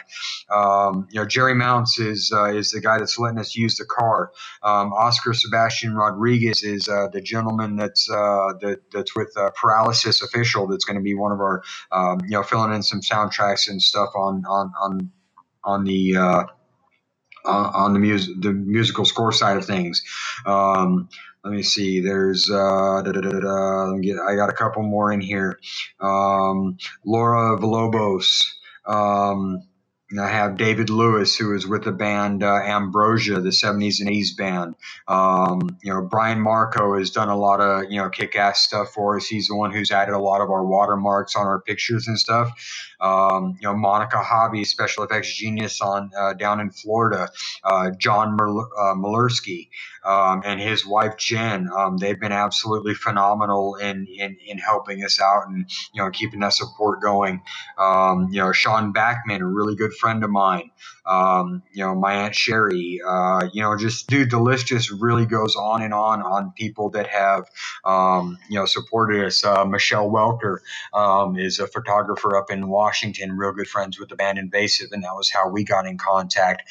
Um, 0.54 1.08
you 1.12 1.22
know, 1.22 1.26
Jerry 1.26 1.56
Mounts 1.56 1.98
is 1.98 2.32
uh, 2.34 2.52
is 2.54 2.72
the 2.72 2.82
guy 2.82 3.00
that's 3.00 3.18
letting 3.18 3.40
us 3.40 3.56
use 3.56 3.78
the 3.78 3.86
car. 3.86 4.32
Um, 4.64 4.92
Oscar 4.92 5.34
Sebastian 5.34 5.96
Rodriguez 5.96 6.62
is 6.64 6.90
uh, 6.90 7.08
the 7.08 7.22
gentleman 7.22 7.78
that's 7.78 8.08
that, 8.08 8.82
that's 8.92 9.16
with 9.16 9.34
Paralysis 9.56 10.22
Official. 10.22 10.68
That's 10.68 10.86
going 10.86 10.98
to 10.98 11.04
be 11.04 11.16
one 11.16 11.32
of 11.32 11.40
our 11.40 11.64
um, 11.92 12.20
you 12.24 12.32
know, 12.32 12.44
filling 12.44 12.74
in 12.74 12.84
some 12.84 13.02
soundtracks 13.02 13.70
and 13.70 13.82
stuff 13.82 14.10
on 14.16 14.44
on 14.46 14.72
on 14.82 15.12
on 15.64 15.84
the 15.84 16.18
uh, 16.18 16.44
on 17.46 17.94
the 17.94 18.00
music 18.00 18.36
the 18.42 18.52
musical 18.52 19.06
score 19.06 19.32
side 19.32 19.58
of 19.58 19.66
things. 19.66 20.02
Um, 20.46 21.10
let 21.44 21.54
me 21.54 21.64
see. 21.64 22.00
There's 22.00 22.50
uh, 22.50 23.02
let 23.02 23.16
me 23.16 24.02
get. 24.08 24.18
I 24.20 24.36
got 24.36 24.50
a 24.50 24.54
couple 24.54 24.84
more 24.84 25.12
in 25.12 25.22
here. 25.22 25.60
Um, 26.00 26.78
Laura 27.06 27.58
Villalobos. 27.58 28.44
Um, 28.88 29.62
I 30.20 30.30
have 30.30 30.58
David 30.58 30.90
Lewis, 30.90 31.36
who 31.36 31.56
is 31.56 31.68
with 31.68 31.84
the 31.84 31.92
band 31.92 32.44
uh, 32.44 32.56
Ambrosia, 32.56 33.42
the 33.42 33.50
70s 33.50 34.00
and 34.00 34.10
80s 34.10 34.38
band. 34.38 34.76
Um, 35.08 35.78
you 35.84 35.94
know, 35.94 36.02
Brian 36.02 36.40
Marco 36.40 36.98
has 36.98 37.10
done 37.10 37.30
a 37.30 37.38
lot 37.38 37.62
of, 37.62 37.92
you 37.92 38.02
know, 38.02 38.10
kick 38.10 38.36
ass 38.36 38.60
stuff 38.62 38.90
for 38.94 39.18
us. 39.18 39.28
He's 39.28 39.48
the 39.48 39.56
one 39.56 39.72
who's 39.72 39.92
added 39.92 40.14
a 40.14 40.20
lot 40.20 40.42
of 40.42 40.50
our 40.50 40.66
watermarks 40.66 41.36
on 41.36 41.48
our 41.48 41.62
pictures 41.62 42.08
and 42.08 42.18
stuff. 42.20 42.52
Um, 43.02 43.58
you 43.62 43.68
know, 43.68 43.76
Monica 43.76 44.22
Hobby, 44.22 44.64
special 44.64 45.04
effects 45.04 45.34
genius 45.34 45.82
on 45.82 46.12
uh, 46.18 46.34
down 46.34 46.60
in 46.60 46.72
Florida. 46.72 47.30
Uh, 47.64 47.92
John 47.92 48.38
uh, 48.86 48.96
um, 50.06 50.42
and 50.46 50.60
his 50.60 50.86
wife 50.86 51.18
Jen. 51.18 51.70
Um, 51.76 51.98
they've 51.98 52.20
been 52.20 52.32
absolutely 52.32 52.94
phenomenal 52.94 53.76
in, 53.76 54.08
in, 54.08 54.38
in 54.46 54.58
helping 54.58 55.04
us 55.04 55.20
out 55.20 55.48
and 55.48 55.70
you 55.94 56.02
know 56.02 56.10
keeping 56.12 56.40
that 56.42 56.54
support 56.54 57.02
going. 57.02 57.42
Um, 57.78 58.30
you 58.32 58.40
know, 58.40 58.52
Sean 58.52 58.94
Backman, 58.94 59.42
a 59.42 59.46
really 59.46 59.76
good 59.76 59.94
friend 59.94 60.05
of 60.24 60.30
mine. 60.30 60.72
Um, 61.06 61.64
you 61.74 61.84
know, 61.84 61.96
my 61.96 62.14
aunt 62.16 62.36
Sherry. 62.36 63.00
Uh, 63.08 63.50
you 63.54 63.62
know, 63.62 63.78
just 63.78 64.08
dude, 64.08 64.32
the 64.32 64.40
list 64.40 64.68
just 64.68 64.92
really 64.92 65.26
goes 65.26 65.56
on 65.56 65.82
and 65.82 65.94
on 65.94 66.22
on 66.22 66.54
people 66.58 66.90
that 66.92 67.08
have 67.08 67.46
um, 67.86 68.38
you 68.50 68.60
know 68.60 68.66
supported 68.66 69.26
us. 69.26 69.44
Uh, 69.44 69.66
Michelle 69.66 70.10
Welker 70.10 70.58
um, 70.94 71.38
is 71.38 71.60
a 71.60 71.68
photographer 71.68 72.38
up 72.38 72.52
in 72.52 72.68
Washington, 72.70 73.38
real 73.38 73.54
good 73.54 73.68
friends 73.68 74.00
with 74.00 74.10
the 74.10 74.16
band 74.16 74.38
Invasive, 74.38 74.90
and 74.92 75.04
that 75.04 75.16
was 75.16 75.32
how 75.32 75.50
we 75.50 75.64
got 75.64 75.86
in 75.88 75.98
contact. 75.98 76.64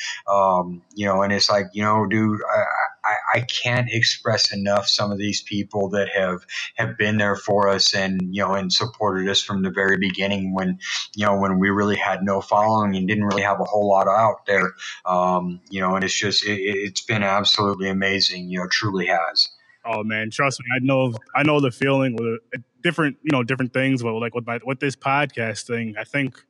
you 0.95 1.07
know, 1.07 1.23
and 1.23 1.33
it's 1.33 1.51
like 1.51 1.67
you 1.73 1.83
know, 1.83 2.07
dude. 2.07 2.41
I, 2.43 2.65
I, 3.05 3.39
I 3.39 3.41
can't 3.43 3.89
express 3.91 4.53
enough 4.53 4.87
some 4.87 5.13
of 5.13 5.19
these 5.19 5.43
people 5.43 5.89
that 5.91 6.09
have 6.11 6.47
have 6.77 6.97
been 6.97 7.19
there 7.19 7.37
for 7.37 7.69
us 7.69 7.95
and 7.95 8.21
you 8.35 8.43
know 8.43 8.55
and 8.55 8.73
supported 8.73 9.29
us 9.29 9.43
from 9.43 9.63
the 9.63 9.71
very 9.71 9.99
beginning 9.99 10.55
when 10.55 10.79
you 11.15 11.27
know 11.27 11.39
when 11.39 11.59
we 11.59 11.71
really 11.71 11.97
had 11.97 12.23
no 12.23 12.41
following 12.41 12.97
and 12.97 13.09
didn't 13.09 13.25
really 13.25 13.43
have 13.43 13.61
a 13.61 13.65
whole 13.65 13.89
lot 13.89 14.09
out 14.09 14.47
there. 14.47 14.75
Um, 15.05 15.61
you 15.71 15.81
know 15.81 15.95
and 15.95 16.05
it's 16.05 16.19
just 16.19 16.45
it, 16.45 16.61
it's 16.61 17.03
been 17.03 17.23
absolutely 17.23 17.89
amazing 17.89 18.49
you 18.49 18.59
know 18.59 18.67
truly 18.71 19.07
has. 19.07 19.49
Oh 19.85 20.03
man 20.03 20.31
trust 20.31 20.61
me 20.61 20.67
i 20.75 20.79
know 20.81 21.13
i 21.35 21.43
know 21.43 21.61
the 21.61 21.71
feeling 21.71 22.17
with 22.17 22.41
different 22.83 23.19
you 23.23 23.31
know 23.33 23.43
different 23.43 23.75
things 23.75 24.03
but 24.03 24.15
like 24.15 24.35
with 24.35 24.47
my 24.47 24.59
with 24.65 24.81
this 24.81 24.97
podcast 24.97 25.67
thing 25.67 25.95
i 25.99 26.05
think 26.05 26.43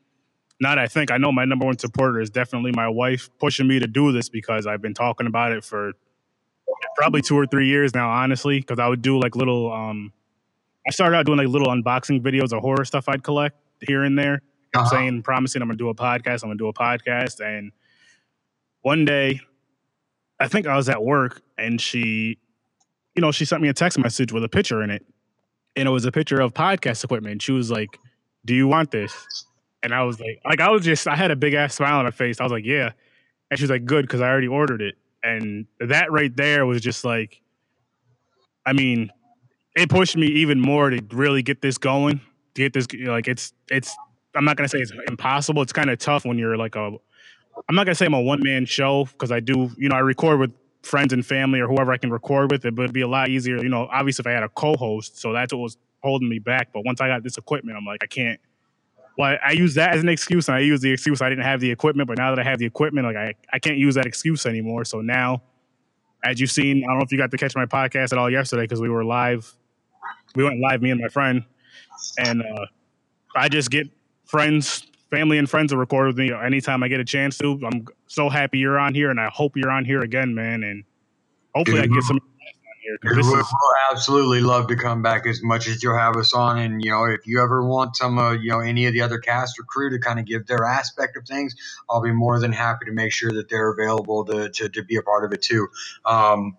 not 0.60 0.78
I 0.78 0.86
think 0.86 1.10
I 1.10 1.18
know 1.18 1.32
my 1.32 1.44
number 1.44 1.66
one 1.66 1.78
supporter 1.78 2.20
is 2.20 2.30
definitely 2.30 2.72
my 2.72 2.88
wife 2.88 3.28
pushing 3.38 3.66
me 3.66 3.78
to 3.80 3.86
do 3.86 4.12
this 4.12 4.28
because 4.28 4.66
I've 4.66 4.80
been 4.80 4.94
talking 4.94 5.26
about 5.26 5.52
it 5.52 5.64
for 5.64 5.92
probably 6.96 7.22
two 7.22 7.36
or 7.36 7.46
three 7.46 7.68
years 7.68 7.94
now, 7.94 8.10
honestly, 8.10 8.60
because 8.60 8.78
I 8.78 8.88
would 8.88 9.02
do 9.02 9.18
like 9.18 9.36
little. 9.36 9.72
um 9.72 10.12
I 10.86 10.90
started 10.90 11.16
out 11.16 11.26
doing 11.26 11.38
like 11.38 11.48
little 11.48 11.68
unboxing 11.68 12.20
videos 12.20 12.52
of 12.52 12.60
horror 12.60 12.84
stuff 12.84 13.08
I'd 13.08 13.22
collect 13.22 13.56
here 13.80 14.02
and 14.02 14.18
there, 14.18 14.42
uh-huh. 14.74 14.88
saying, 14.90 15.22
promising 15.22 15.62
I'm 15.62 15.68
gonna 15.68 15.78
do 15.78 15.88
a 15.88 15.94
podcast. 15.94 16.42
I'm 16.42 16.50
gonna 16.50 16.56
do 16.56 16.68
a 16.68 16.74
podcast, 16.74 17.40
and 17.40 17.72
one 18.82 19.04
day, 19.04 19.40
I 20.38 20.48
think 20.48 20.66
I 20.66 20.76
was 20.76 20.88
at 20.88 21.02
work, 21.02 21.40
and 21.56 21.80
she, 21.80 22.38
you 23.14 23.22
know, 23.22 23.32
she 23.32 23.44
sent 23.44 23.62
me 23.62 23.68
a 23.68 23.74
text 23.74 23.98
message 23.98 24.32
with 24.32 24.44
a 24.44 24.48
picture 24.48 24.82
in 24.82 24.90
it, 24.90 25.04
and 25.74 25.88
it 25.88 25.90
was 25.90 26.04
a 26.04 26.12
picture 26.12 26.40
of 26.40 26.52
podcast 26.52 27.02
equipment. 27.02 27.40
She 27.40 27.52
was 27.52 27.70
like, 27.70 27.98
"Do 28.44 28.54
you 28.54 28.68
want 28.68 28.90
this?" 28.90 29.14
And 29.82 29.94
I 29.94 30.02
was 30.02 30.18
like, 30.18 30.40
like 30.44 30.60
I 30.60 30.70
was 30.70 30.82
just, 30.82 31.06
I 31.06 31.14
had 31.14 31.30
a 31.30 31.36
big 31.36 31.52
ass 31.54 31.74
smile 31.74 31.98
on 31.98 32.04
my 32.04 32.10
face. 32.10 32.40
I 32.40 32.42
was 32.42 32.52
like, 32.52 32.64
"Yeah," 32.64 32.92
and 33.50 33.58
she 33.58 33.64
was 33.64 33.70
like, 33.70 33.84
"Good," 33.86 34.02
because 34.02 34.20
I 34.20 34.28
already 34.28 34.48
ordered 34.48 34.82
it 34.82 34.96
and 35.24 35.66
that 35.80 36.12
right 36.12 36.34
there 36.36 36.66
was 36.66 36.80
just 36.80 37.04
like, 37.04 37.40
I 38.66 38.72
mean, 38.72 39.10
it 39.74 39.88
pushed 39.88 40.16
me 40.16 40.26
even 40.26 40.60
more 40.60 40.90
to 40.90 41.02
really 41.10 41.42
get 41.42 41.62
this 41.62 41.78
going. 41.78 42.20
To 42.54 42.62
get 42.62 42.72
this, 42.72 42.86
like, 43.06 43.26
it's 43.26 43.52
it's. 43.70 43.94
I'm 44.36 44.44
not 44.44 44.56
gonna 44.56 44.68
say 44.68 44.78
it's 44.78 44.92
impossible. 45.08 45.62
It's 45.62 45.72
kind 45.72 45.90
of 45.90 45.98
tough 45.98 46.24
when 46.24 46.38
you're 46.38 46.56
like 46.56 46.76
a. 46.76 46.92
I'm 47.68 47.74
not 47.74 47.86
gonna 47.86 47.94
say 47.94 48.06
I'm 48.06 48.14
a 48.14 48.20
one 48.20 48.42
man 48.42 48.66
show 48.66 49.04
because 49.06 49.32
I 49.32 49.40
do, 49.40 49.70
you 49.76 49.88
know, 49.88 49.96
I 49.96 50.00
record 50.00 50.40
with 50.40 50.52
friends 50.82 51.12
and 51.12 51.24
family 51.24 51.60
or 51.60 51.68
whoever 51.68 51.92
I 51.92 51.96
can 51.96 52.10
record 52.10 52.50
with. 52.50 52.64
It, 52.64 52.74
but 52.74 52.82
it'd 52.82 52.94
be 52.94 53.00
a 53.00 53.08
lot 53.08 53.28
easier, 53.28 53.58
you 53.58 53.68
know. 53.68 53.88
Obviously, 53.90 54.22
if 54.22 54.26
I 54.26 54.32
had 54.32 54.42
a 54.42 54.48
co-host, 54.48 55.18
so 55.18 55.32
that's 55.32 55.52
what 55.52 55.60
was 55.60 55.76
holding 56.02 56.28
me 56.28 56.38
back. 56.38 56.68
But 56.72 56.84
once 56.84 57.00
I 57.00 57.08
got 57.08 57.22
this 57.22 57.38
equipment, 57.38 57.76
I'm 57.76 57.84
like, 57.84 58.02
I 58.02 58.06
can't 58.06 58.40
well, 59.16 59.36
I, 59.44 59.52
use 59.52 59.74
that 59.74 59.94
as 59.94 60.02
an 60.02 60.08
excuse, 60.08 60.48
and 60.48 60.56
I 60.56 60.60
use 60.60 60.80
the 60.80 60.90
excuse 60.90 61.22
I 61.22 61.28
didn't 61.28 61.44
have 61.44 61.60
the 61.60 61.70
equipment. 61.70 62.08
But 62.08 62.18
now 62.18 62.34
that 62.34 62.44
I 62.44 62.48
have 62.48 62.58
the 62.58 62.66
equipment, 62.66 63.06
like 63.06 63.16
I, 63.16 63.34
I 63.52 63.58
can't 63.58 63.78
use 63.78 63.94
that 63.94 64.06
excuse 64.06 64.44
anymore. 64.44 64.84
So 64.84 65.00
now, 65.00 65.42
as 66.24 66.40
you've 66.40 66.50
seen, 66.50 66.84
I 66.84 66.88
don't 66.88 66.98
know 66.98 67.04
if 67.04 67.12
you 67.12 67.18
got 67.18 67.30
to 67.30 67.36
catch 67.36 67.54
my 67.54 67.66
podcast 67.66 68.12
at 68.12 68.18
all 68.18 68.30
yesterday 68.30 68.62
because 68.62 68.80
we 68.80 68.88
were 68.88 69.04
live. 69.04 69.52
We 70.34 70.42
went 70.42 70.60
live, 70.60 70.82
me 70.82 70.90
and 70.90 71.00
my 71.00 71.08
friend, 71.08 71.44
and 72.18 72.42
uh, 72.42 72.66
I 73.36 73.48
just 73.48 73.70
get 73.70 73.88
friends, 74.24 74.84
family, 75.10 75.38
and 75.38 75.48
friends 75.48 75.70
to 75.70 75.76
record 75.76 76.08
with 76.08 76.18
me 76.18 76.32
anytime 76.32 76.82
I 76.82 76.88
get 76.88 76.98
a 76.98 77.04
chance 77.04 77.38
to. 77.38 77.60
I'm 77.64 77.86
so 78.08 78.28
happy 78.28 78.58
you're 78.58 78.78
on 78.78 78.94
here, 78.94 79.10
and 79.10 79.20
I 79.20 79.28
hope 79.28 79.56
you're 79.56 79.70
on 79.70 79.84
here 79.84 80.00
again, 80.00 80.34
man. 80.34 80.64
And 80.64 80.82
hopefully, 81.54 81.80
I 81.80 81.86
get 81.86 82.02
some 82.02 82.18
here. 82.84 82.98
We 83.02 83.22
will 83.22 83.40
is- 83.40 83.54
absolutely 83.90 84.40
love 84.40 84.68
to 84.68 84.76
come 84.76 85.02
back 85.02 85.26
as 85.26 85.42
much 85.42 85.66
as 85.68 85.82
you'll 85.82 85.98
have 85.98 86.16
us 86.16 86.34
on. 86.34 86.58
And, 86.58 86.84
you 86.84 86.90
know, 86.90 87.04
if 87.04 87.26
you 87.26 87.42
ever 87.42 87.66
want 87.66 87.96
some, 87.96 88.18
uh, 88.18 88.32
you 88.32 88.50
know, 88.50 88.60
any 88.60 88.86
of 88.86 88.92
the 88.92 89.00
other 89.00 89.18
cast 89.18 89.58
or 89.58 89.64
crew 89.64 89.90
to 89.90 89.98
kind 89.98 90.18
of 90.18 90.26
give 90.26 90.46
their 90.46 90.64
aspect 90.64 91.16
of 91.16 91.26
things, 91.26 91.54
I'll 91.88 92.02
be 92.02 92.12
more 92.12 92.38
than 92.38 92.52
happy 92.52 92.86
to 92.86 92.92
make 92.92 93.12
sure 93.12 93.32
that 93.32 93.48
they're 93.48 93.72
available 93.72 94.24
to, 94.26 94.50
to, 94.50 94.68
to 94.68 94.84
be 94.84 94.96
a 94.96 95.02
part 95.02 95.24
of 95.24 95.32
it 95.32 95.42
too. 95.42 95.68
Um, 96.04 96.58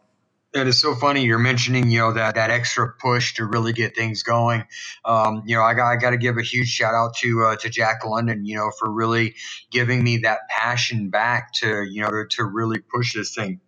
it 0.56 0.68
is 0.68 0.80
so 0.80 0.96
funny 0.96 1.26
you're 1.26 1.38
mentioning 1.38 1.90
you 1.90 2.00
know 2.00 2.14
that 2.14 2.36
that 2.36 2.50
extra 2.50 2.94
push 2.94 3.34
to 3.36 3.46
really 3.46 3.74
get 3.74 3.96
things 3.96 4.24
going 4.24 4.64
um, 5.04 5.44
you 5.46 5.56
know 5.56 5.62
i 5.62 5.74
got, 5.74 5.92
I 5.92 5.98
got 5.98 6.12
to 6.12 6.18
give 6.18 6.38
a 6.38 6.42
huge 6.42 6.70
shout 6.70 6.94
out 6.94 7.16
to 7.18 7.44
uh, 7.44 7.56
to 7.58 7.70
jack 7.70 8.06
london 8.06 8.46
you 8.46 8.56
know 8.56 8.72
for 8.80 8.90
really 8.90 9.36
giving 9.70 10.04
me 10.04 10.20
that 10.20 10.48
passion 10.50 11.10
back 11.10 11.52
to 11.56 11.84
you 11.84 12.02
know 12.02 12.10
to, 12.10 12.26
to 12.32 12.46
really 12.46 12.80
push 12.80 13.14
this 13.14 13.36
thing 13.36 13.60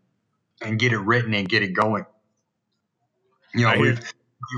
and 0.62 0.80
get 0.80 0.94
it 0.94 1.00
written 1.00 1.34
and 1.34 1.50
get 1.50 1.62
it 1.62 1.74
going 1.74 2.06
you 3.54 3.62
know, 3.62 3.80
we've 3.80 4.14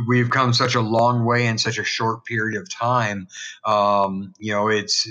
we've 0.08 0.30
come 0.30 0.54
such 0.54 0.76
a 0.76 0.82
long 0.82 1.26
way 1.26 1.48
in 1.48 1.58
such 1.58 1.78
a 1.78 1.84
short 1.84 2.26
period 2.26 2.60
of 2.60 2.70
time. 2.70 3.28
Um, 3.66 4.34
you 4.38 4.52
know, 4.52 4.68
it's 4.68 5.08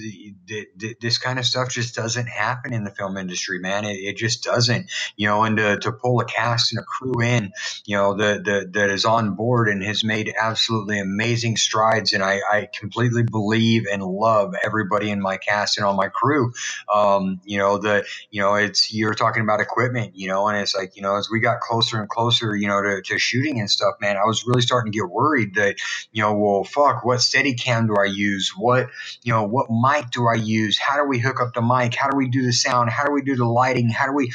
this 1.01 1.19
kind 1.19 1.39
of 1.39 1.45
stuff 1.45 1.71
just 1.71 1.95
doesn't 1.95 2.29
happen 2.29 2.73
in 2.73 2.85
the 2.85 2.91
film 2.91 3.17
industry, 3.17 3.59
man. 3.59 3.85
It, 3.85 3.97
it 3.97 4.17
just 4.17 4.45
doesn't. 4.45 4.91
You 5.17 5.27
know, 5.27 5.43
and 5.45 5.57
to, 5.57 5.79
to, 5.79 5.93
pull 5.93 6.21
a 6.21 6.25
cast 6.25 6.73
and 6.73 6.81
a 6.81 6.85
crew 6.85 7.21
in, 7.23 7.51
you 7.85 7.97
know, 7.97 8.15
that 8.15 8.45
that 8.45 8.73
that 8.75 8.91
is 8.91 9.05
on 9.05 9.35
board 9.35 9.69
and 9.69 9.83
has 9.83 10.05
made 10.05 10.33
absolutely 10.41 11.01
amazing 11.01 11.57
strides. 11.57 12.13
And 12.13 12.23
I, 12.23 12.41
I 12.51 12.69
completely 12.73 13.25
believe 13.25 13.87
and 13.91 14.03
love 14.03 14.55
everybody 14.63 15.11
in 15.11 15.21
my 15.21 15.39
cast 15.39 15.79
and 15.79 15.87
on 15.87 15.97
my 15.97 16.09
crew. 16.09 16.53
Um, 16.93 17.41
you 17.45 17.59
know, 17.59 17.79
the 17.79 18.05
you 18.31 18.41
know, 18.41 18.55
it's 18.55 18.93
you're 18.93 19.15
talking 19.15 19.43
about 19.43 19.61
equipment, 19.61 20.15
you 20.15 20.29
know, 20.29 20.47
and 20.47 20.59
it's 20.59 20.75
like 20.75 20.95
you 20.95 21.03
know, 21.03 21.17
as 21.17 21.29
we 21.31 21.41
got 21.41 21.61
closer 21.61 21.99
and 21.99 22.09
closer, 22.09 22.55
you 22.55 22.69
know, 22.69 22.81
to, 22.83 23.03
to 23.03 23.19
shooting 23.19 23.59
and 23.59 23.71
stuff, 23.71 23.95
man, 24.01 24.17
I 24.17 24.25
was 24.25 24.47
really 24.47 24.58
starting 24.63 24.93
to 24.93 24.99
get 24.99 25.09
worried 25.09 25.55
that, 25.57 25.77
you 26.13 26.23
know, 26.23 26.35
well, 26.35 26.65
fuck, 26.65 27.05
what 27.05 27.21
steady 27.21 27.55
cam 27.55 27.87
do 27.87 27.97
I 27.97 28.07
use? 28.07 28.53
What, 28.57 28.89
you 29.23 29.33
know, 29.33 29.45
what 29.45 29.69
mic 29.71 30.11
do 30.11 30.27
I 30.27 30.35
use? 30.35 30.79
How 30.79 30.97
do 30.97 31.09
we 31.09 31.19
hook 31.19 31.41
up 31.41 31.55
the 31.55 31.63
mic? 31.63 31.95
How 31.95 32.09
do 32.11 32.17
we 32.17 32.29
do 32.29 32.43
the 32.43 32.53
sound? 32.53 32.91
How 32.91 33.05
do 33.05 33.13
we 33.13 33.23
do 33.23 33.37
the 33.37 33.45
lighting? 33.47 33.89
How 33.89 34.07
do 34.07 34.13
we, 34.13 34.33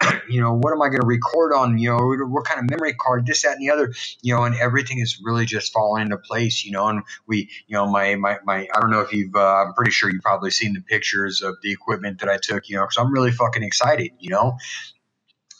you 0.28 0.40
know, 0.40 0.54
what 0.54 0.72
am 0.72 0.82
I 0.82 0.88
going 0.88 1.00
to 1.00 1.06
record 1.06 1.52
on? 1.54 1.78
You 1.78 1.90
know, 1.90 2.26
what 2.26 2.44
kind 2.44 2.60
of 2.60 2.70
memory 2.70 2.94
card, 2.94 3.26
this, 3.26 3.42
that, 3.42 3.56
and 3.56 3.62
the 3.62 3.72
other, 3.72 3.92
you 4.22 4.34
know, 4.34 4.44
and 4.44 4.56
everything 4.56 4.98
is 4.98 5.20
really 5.22 5.46
just 5.46 5.72
falling 5.72 6.02
into 6.02 6.18
place, 6.18 6.64
you 6.64 6.72
know, 6.72 6.88
and 6.88 7.02
we, 7.26 7.50
you 7.66 7.74
know, 7.74 7.86
my, 7.86 8.14
my, 8.16 8.38
my, 8.44 8.68
I 8.74 8.80
don't 8.80 8.90
know 8.90 9.00
if 9.00 9.12
you've, 9.12 9.34
uh, 9.34 9.64
I'm 9.64 9.74
pretty 9.74 9.90
sure 9.90 10.10
you've 10.10 10.22
probably 10.22 10.50
seen 10.50 10.74
the 10.74 10.80
pictures 10.80 11.42
of 11.42 11.56
the 11.62 11.72
equipment 11.72 12.20
that 12.20 12.28
I 12.28 12.38
took, 12.42 12.68
you 12.68 12.76
know, 12.76 12.82
cause 12.84 12.96
I'm 12.98 13.12
really 13.12 13.32
fucking 13.32 13.62
excited, 13.62 14.12
you 14.18 14.30
know, 14.30 14.56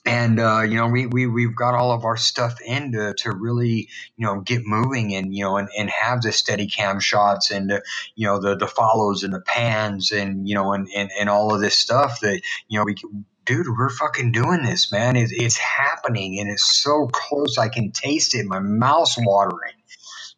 and 0.06 0.40
uh, 0.40 0.62
you 0.62 0.76
know 0.76 0.88
we, 0.88 1.06
we 1.06 1.26
we've 1.26 1.56
got 1.56 1.74
all 1.74 1.92
of 1.92 2.04
our 2.04 2.16
stuff 2.16 2.60
in 2.60 2.92
to, 2.92 3.14
to 3.18 3.32
really 3.32 3.88
you 4.16 4.26
know 4.26 4.40
get 4.40 4.62
moving 4.64 5.14
and 5.14 5.34
you 5.34 5.44
know 5.44 5.56
and, 5.56 5.68
and 5.78 5.90
have 5.90 6.22
the 6.22 6.32
steady 6.32 6.66
cam 6.68 7.00
shots 7.00 7.50
and 7.50 7.72
uh, 7.72 7.80
you 8.14 8.26
know 8.26 8.40
the 8.40 8.56
the 8.56 8.66
follows 8.66 9.24
and 9.24 9.32
the 9.34 9.40
pans 9.40 10.10
and 10.12 10.48
you 10.48 10.54
know 10.54 10.72
and, 10.72 10.88
and, 10.94 11.10
and 11.18 11.28
all 11.30 11.54
of 11.54 11.60
this 11.60 11.76
stuff 11.76 12.20
that 12.20 12.40
you 12.68 12.78
know 12.78 12.84
we 12.84 12.96
dude 13.44 13.66
we're 13.68 13.90
fucking 13.90 14.32
doing 14.32 14.62
this 14.62 14.92
man. 14.92 15.16
It's, 15.16 15.32
it's 15.32 15.58
happening 15.58 16.40
and 16.40 16.50
it's 16.50 16.82
so 16.82 17.08
close. 17.12 17.58
I 17.58 17.68
can 17.68 17.92
taste 17.92 18.34
it. 18.34 18.46
My 18.46 18.60
mouth's 18.60 19.16
watering 19.18 19.74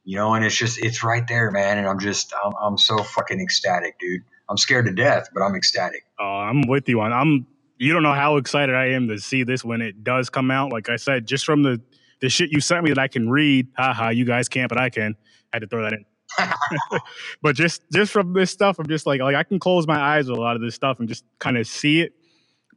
you 0.05 0.17
know 0.17 0.35
and 0.35 0.45
it's 0.45 0.57
just 0.57 0.79
it's 0.85 1.05
right 1.05 1.27
there 1.29 1.51
man. 1.51 1.79
And 1.79 1.89
i'm 1.89 2.01
just 2.01 2.33
i'm, 2.45 2.55
I'm 2.61 2.79
so 2.79 2.99
fucking 2.99 3.41
ecstatic 3.41 3.99
dude. 3.99 4.23
I'm 4.49 4.57
scared 4.59 4.87
to 4.87 4.93
death 4.93 5.29
but 5.35 5.43
i'm 5.43 5.55
ecstatic. 5.57 6.05
Oh 6.21 6.25
i'm 6.25 6.63
with 6.63 6.89
you 6.89 7.01
on 7.01 7.13
i'm 7.13 7.47
you 7.79 7.93
don't 7.93 8.03
know 8.03 8.15
how 8.15 8.37
excited 8.37 8.75
I 8.75 8.87
am 8.91 9.09
to 9.09 9.19
see 9.19 9.43
this 9.45 9.65
when 9.65 9.81
it 9.81 10.03
does 10.03 10.31
come 10.31 10.51
out. 10.51 10.73
Like 10.73 10.89
I 10.89 10.97
said, 10.97 11.27
just 11.27 11.45
from 11.45 11.63
the 11.63 11.81
the 12.21 12.29
shit 12.29 12.51
you 12.51 12.61
sent 12.61 12.85
me 12.85 12.91
that 12.91 12.99
I 12.99 13.09
can 13.09 13.29
read, 13.29 13.69
haha, 13.77 14.09
you 14.09 14.25
guys 14.25 14.49
can't, 14.49 14.69
but 14.69 14.81
I 14.81 14.89
can. 14.89 15.15
I 15.53 15.57
had 15.57 15.61
to 15.61 15.67
throw 15.69 15.83
that 15.83 15.93
in. 15.93 16.05
but 17.43 17.55
just 17.55 17.83
just 17.93 18.13
from 18.13 18.33
this 18.33 18.51
stuff, 18.51 18.79
I'm 18.79 18.87
just 18.87 19.07
like 19.07 19.21
like 19.21 19.35
I 19.35 19.43
can 19.43 19.59
close 19.59 19.87
my 19.87 19.99
eyes 19.99 20.29
with 20.29 20.39
a 20.39 20.41
lot 20.41 20.57
of 20.57 20.63
this 20.63 20.75
stuff 20.75 20.99
and 20.99 21.09
just 21.09 21.25
kind 21.39 21.59
of 21.59 21.67
see 21.67 22.01
it. 22.01 22.13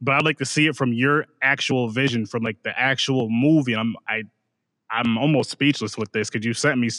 But 0.02 0.14
I'd 0.14 0.24
like 0.24 0.38
to 0.38 0.46
see 0.46 0.66
it 0.66 0.76
from 0.76 0.92
your 0.92 1.26
actual 1.42 1.88
vision, 1.88 2.26
from 2.26 2.42
like 2.42 2.62
the 2.62 2.78
actual 2.78 3.28
movie. 3.30 3.74
I'm 3.74 3.96
I 4.08 4.22
I'm 4.90 5.18
almost 5.18 5.50
speechless 5.50 5.96
with 5.96 6.12
this 6.12 6.28
because 6.28 6.44
you 6.44 6.52
sent 6.52 6.78
me 6.78 6.90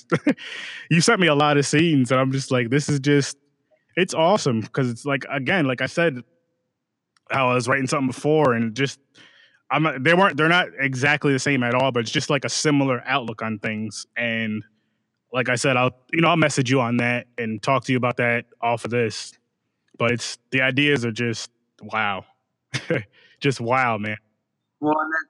you 0.90 1.02
sent 1.02 1.20
me 1.20 1.28
a 1.28 1.36
lot 1.36 1.58
of 1.58 1.66
scenes 1.66 2.12
and 2.12 2.20
I'm 2.20 2.32
just 2.32 2.52
like 2.52 2.70
this 2.70 2.90
is 2.90 3.00
just 3.00 3.38
it's 3.96 4.14
awesome 4.14 4.62
because 4.62 4.90
it's 4.90 5.06
like 5.06 5.26
again, 5.30 5.66
like 5.66 5.82
I 5.82 5.86
said, 5.88 6.24
I 7.32 7.54
was 7.54 7.68
writing 7.68 7.88
something 7.88 8.08
before, 8.08 8.54
and 8.54 8.76
just 8.76 9.00
I'm 9.70 9.84
not, 9.84 10.04
they 10.04 10.14
weren't 10.14 10.38
they're 10.38 10.50
not 10.50 10.68
exactly 10.80 11.32
the 11.32 11.40
same 11.40 11.64
at 11.64 11.74
all, 11.74 11.92
but 11.92 12.02
it's 12.02 12.12
just 12.12 12.30
like 12.30 12.46
a 12.46 12.50
similar 12.50 13.02
outlook 13.06 13.42
on 13.42 13.60
things. 13.60 14.06
And 14.18 14.64
like 15.32 15.50
I 15.50 15.56
said, 15.56 15.78
I'll 15.78 15.96
you 16.12 16.22
know 16.22 16.28
I'll 16.28 16.38
message 16.38 16.70
you 16.70 16.82
on 16.82 16.98
that 16.98 17.28
and 17.38 17.62
talk 17.64 17.86
to 17.86 17.92
you 17.92 17.98
about 17.98 18.18
that 18.18 18.46
off 18.62 18.86
of 18.86 18.92
this. 18.92 19.34
But 19.98 20.12
it's 20.12 20.38
the 20.52 20.62
ideas 20.62 21.06
are 21.06 21.12
just 21.12 21.52
wow, 21.82 22.26
just 23.40 23.62
wow, 23.62 23.98
man. 23.98 24.18
Well, 24.82 24.94
that, 24.94 25.26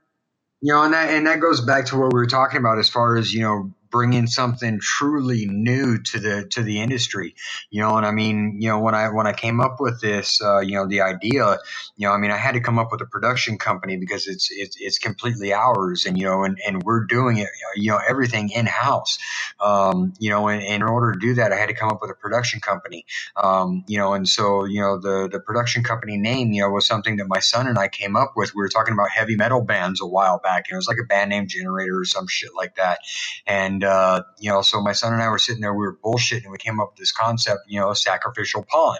you 0.61 0.73
know, 0.73 0.83
and 0.83 0.93
that 0.93 1.09
and 1.09 1.27
that 1.27 1.39
goes 1.39 1.61
back 1.61 1.85
to 1.87 1.97
what 1.97 2.13
we 2.13 2.19
were 2.19 2.25
talking 2.25 2.57
about 2.57 2.79
as 2.79 2.89
far 2.89 3.17
as 3.17 3.33
you 3.33 3.41
know 3.41 3.71
bringing 3.91 4.27
something 4.27 4.79
truly 4.79 5.45
new 5.45 6.01
to 6.01 6.19
the 6.19 6.47
to 6.49 6.63
the 6.63 6.81
industry 6.81 7.35
you 7.69 7.81
know 7.81 7.97
and 7.97 8.05
i 8.05 8.11
mean 8.11 8.57
you 8.59 8.69
know 8.69 8.79
when 8.79 8.95
i 8.95 9.09
when 9.09 9.27
i 9.27 9.33
came 9.33 9.59
up 9.59 9.79
with 9.79 10.01
this 10.01 10.41
uh, 10.41 10.59
you 10.59 10.75
know 10.75 10.87
the 10.87 11.01
idea 11.01 11.57
you 11.97 12.07
know 12.07 12.13
i 12.13 12.17
mean 12.17 12.31
i 12.31 12.37
had 12.37 12.53
to 12.53 12.61
come 12.61 12.79
up 12.79 12.91
with 12.91 13.01
a 13.01 13.05
production 13.05 13.57
company 13.57 13.97
because 13.97 14.27
it's 14.27 14.49
it's, 14.51 14.77
it's 14.79 14.97
completely 14.97 15.53
ours 15.53 16.05
and 16.05 16.17
you 16.17 16.25
know 16.25 16.43
and, 16.43 16.57
and 16.65 16.83
we're 16.83 17.05
doing 17.05 17.37
it 17.37 17.49
you 17.75 17.91
know 17.91 17.99
everything 18.07 18.49
in 18.49 18.65
house 18.65 19.17
um, 19.59 20.13
you 20.19 20.29
know 20.29 20.47
and, 20.47 20.61
and, 20.63 20.81
in 20.81 20.83
order 20.83 21.11
to 21.11 21.19
do 21.19 21.35
that 21.35 21.51
i 21.51 21.55
had 21.55 21.67
to 21.67 21.75
come 21.75 21.89
up 21.89 21.99
with 22.01 22.09
a 22.09 22.15
production 22.15 22.59
company 22.59 23.05
um, 23.35 23.83
you 23.87 23.97
know 23.97 24.13
and 24.13 24.27
so 24.27 24.65
you 24.65 24.79
know 24.79 24.97
the 24.97 25.29
the 25.31 25.39
production 25.39 25.83
company 25.83 26.17
name 26.17 26.51
you 26.51 26.61
know 26.61 26.69
was 26.69 26.87
something 26.87 27.17
that 27.17 27.27
my 27.27 27.39
son 27.39 27.67
and 27.67 27.77
i 27.77 27.87
came 27.87 28.15
up 28.15 28.33
with 28.35 28.55
we 28.55 28.59
were 28.59 28.69
talking 28.69 28.93
about 28.93 29.09
heavy 29.09 29.35
metal 29.35 29.61
bands 29.61 30.01
a 30.01 30.07
while 30.07 30.39
back 30.39 30.65
and 30.67 30.73
it 30.73 30.77
was 30.77 30.87
like 30.87 30.97
a 31.01 31.05
band 31.05 31.29
name 31.29 31.47
generator 31.47 31.99
or 31.99 32.05
some 32.05 32.27
shit 32.27 32.51
like 32.55 32.75
that 32.75 32.99
and 33.45 33.80
and, 33.81 33.89
uh, 33.89 34.23
you 34.39 34.49
know, 34.49 34.61
so 34.61 34.79
my 34.79 34.91
son 34.91 35.13
and 35.13 35.21
I 35.21 35.29
were 35.29 35.39
sitting 35.39 35.61
there, 35.61 35.73
we 35.73 35.85
were 35.85 35.97
bullshitting, 36.03 36.43
and 36.43 36.51
we 36.51 36.57
came 36.57 36.79
up 36.79 36.91
with 36.91 36.99
this 36.99 37.11
concept, 37.11 37.61
you 37.67 37.79
know, 37.79 37.89
a 37.89 37.95
sacrificial 37.95 38.63
pawn. 38.63 38.99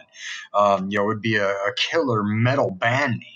Um, 0.53 0.89
you 0.89 0.97
know, 0.97 1.03
it 1.03 1.07
would 1.07 1.21
be 1.21 1.35
a, 1.35 1.49
a 1.49 1.73
killer 1.77 2.23
metal 2.23 2.71
band 2.71 3.13
name. 3.13 3.27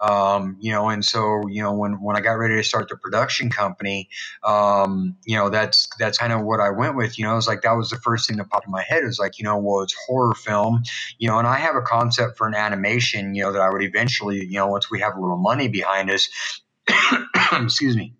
Um, 0.00 0.56
you 0.58 0.72
know, 0.72 0.88
and 0.88 1.04
so 1.04 1.46
you 1.48 1.62
know 1.62 1.72
when 1.72 2.02
when 2.02 2.16
I 2.16 2.20
got 2.20 2.32
ready 2.32 2.56
to 2.56 2.64
start 2.64 2.88
the 2.88 2.96
production 2.96 3.48
company, 3.48 4.08
um, 4.42 5.16
you 5.24 5.36
know 5.36 5.50
that's 5.50 5.88
that's 6.00 6.18
kind 6.18 6.32
of 6.32 6.42
what 6.42 6.58
I 6.58 6.70
went 6.70 6.96
with. 6.96 7.16
You 7.16 7.26
know, 7.26 7.32
it 7.32 7.36
was 7.36 7.46
like 7.46 7.62
that 7.62 7.74
was 7.76 7.88
the 7.88 7.96
first 7.98 8.28
thing 8.28 8.38
that 8.38 8.50
popped 8.50 8.66
in 8.66 8.72
my 8.72 8.82
head. 8.82 9.04
It 9.04 9.06
was 9.06 9.20
like 9.20 9.38
you 9.38 9.44
know, 9.44 9.58
well, 9.58 9.82
it's 9.82 9.94
horror 10.08 10.34
film, 10.34 10.82
you 11.18 11.28
know, 11.28 11.38
and 11.38 11.46
I 11.46 11.58
have 11.58 11.76
a 11.76 11.82
concept 11.82 12.36
for 12.36 12.48
an 12.48 12.54
animation, 12.56 13.36
you 13.36 13.44
know, 13.44 13.52
that 13.52 13.62
I 13.62 13.70
would 13.70 13.82
eventually, 13.82 14.44
you 14.44 14.54
know, 14.54 14.66
once 14.66 14.90
we 14.90 14.98
have 14.98 15.14
a 15.14 15.20
little 15.20 15.38
money 15.38 15.68
behind 15.68 16.10
us, 16.10 16.28
excuse 17.52 17.96
me 17.96 18.14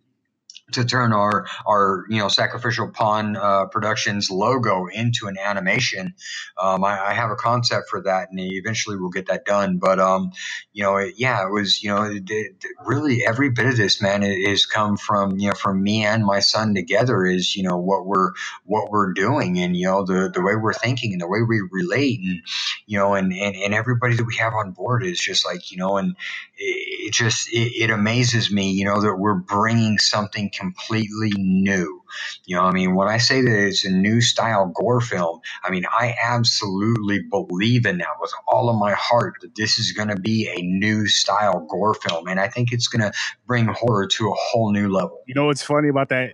to 0.74 0.84
turn 0.84 1.12
our 1.12 1.46
our 1.66 2.04
you 2.08 2.18
know 2.18 2.28
sacrificial 2.28 2.88
pawn 2.88 3.36
uh, 3.36 3.66
productions 3.66 4.30
logo 4.30 4.86
into 4.86 5.26
an 5.26 5.36
animation. 5.38 6.14
Um, 6.60 6.84
I, 6.84 7.08
I, 7.08 7.12
have 7.14 7.30
a 7.30 7.36
concept 7.36 7.88
for 7.88 8.02
that 8.02 8.28
and 8.30 8.40
eventually 8.40 8.96
we'll 8.96 9.10
get 9.10 9.26
that 9.26 9.44
done 9.44 9.78
but 9.78 9.98
um, 9.98 10.32
you 10.72 10.82
know 10.82 10.96
it, 10.96 11.14
yeah 11.16 11.46
it 11.46 11.50
was 11.50 11.82
you 11.82 11.90
know 11.90 12.02
it, 12.04 12.24
it, 12.28 12.56
really 12.86 13.24
every 13.26 13.50
bit 13.50 13.66
of 13.66 13.76
this 13.76 14.00
man 14.00 14.22
is 14.22 14.66
come 14.66 14.96
from 14.96 15.38
you 15.38 15.48
know 15.48 15.54
from 15.54 15.82
me 15.82 16.04
and 16.04 16.24
my 16.24 16.40
son 16.40 16.74
together 16.74 17.24
is 17.24 17.56
you 17.56 17.62
know 17.62 17.76
what 17.76 18.06
we're 18.06 18.32
what 18.64 18.90
we're 18.90 19.12
doing 19.12 19.58
and 19.58 19.76
you 19.76 19.86
know 19.86 20.04
the 20.04 20.30
the 20.32 20.42
way 20.42 20.54
we're 20.56 20.72
thinking 20.72 21.12
and 21.12 21.20
the 21.20 21.28
way 21.28 21.40
we 21.42 21.60
relate 21.70 22.20
and 22.20 22.42
you 22.86 22.98
know 22.98 23.14
and 23.14 23.32
and, 23.32 23.56
and 23.56 23.74
everybody 23.74 24.16
that 24.16 24.24
we 24.24 24.36
have 24.36 24.52
on 24.54 24.72
board 24.72 25.04
is 25.04 25.18
just 25.18 25.44
like 25.44 25.70
you 25.70 25.78
know 25.78 25.96
and 25.96 26.16
it, 26.56 27.12
just 27.12 27.48
it, 27.52 27.90
amazes 27.90 28.50
me 28.50 28.70
you 28.70 28.84
know 28.84 29.00
that 29.00 29.16
we're 29.16 29.34
bringing 29.34 29.98
something 29.98 30.50
completely 30.62 31.32
new. 31.36 32.02
You 32.44 32.56
know, 32.56 32.62
I 32.62 32.72
mean, 32.72 32.94
when 32.94 33.08
I 33.08 33.18
say 33.18 33.40
that 33.40 33.66
it's 33.66 33.84
a 33.84 33.90
new 33.90 34.20
style 34.20 34.72
gore 34.74 35.00
film, 35.00 35.40
I 35.64 35.70
mean, 35.70 35.84
I 35.90 36.14
absolutely 36.22 37.20
believe 37.30 37.86
in 37.86 37.98
that 37.98 38.20
with 38.20 38.32
all 38.48 38.68
of 38.68 38.76
my 38.76 38.92
heart 38.92 39.34
that 39.42 39.54
this 39.56 39.78
is 39.78 39.92
going 39.92 40.08
to 40.08 40.16
be 40.16 40.48
a 40.48 40.62
new 40.62 41.06
style 41.06 41.66
gore 41.68 41.94
film. 41.94 42.28
And 42.28 42.38
I 42.38 42.48
think 42.48 42.72
it's 42.72 42.88
going 42.88 43.02
to 43.02 43.12
bring 43.46 43.66
horror 43.66 44.06
to 44.06 44.30
a 44.30 44.34
whole 44.34 44.72
new 44.72 44.88
level. 44.88 45.22
You 45.26 45.34
know, 45.34 45.46
what's 45.46 45.62
funny 45.62 45.88
about 45.88 46.08
that? 46.10 46.32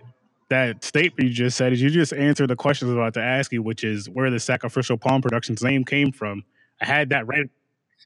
That 0.49 0.83
statement 0.83 1.29
you 1.29 1.35
just 1.35 1.57
said 1.57 1.73
is 1.73 1.81
you 1.81 1.91
just 1.91 2.11
answered 2.11 2.47
the 2.47 2.55
question 2.55 2.87
I 2.87 2.91
was 2.91 2.97
about 2.97 3.13
to 3.13 3.21
ask 3.21 3.51
you, 3.51 3.61
which 3.61 3.83
is 3.83 4.09
where 4.09 4.31
the 4.31 4.39
Sacrificial 4.39 4.97
Pawn 4.97 5.21
Productions 5.21 5.61
name 5.61 5.85
came 5.85 6.11
from. 6.11 6.43
I 6.81 6.85
had 6.85 7.09
that 7.09 7.27
right. 7.27 7.45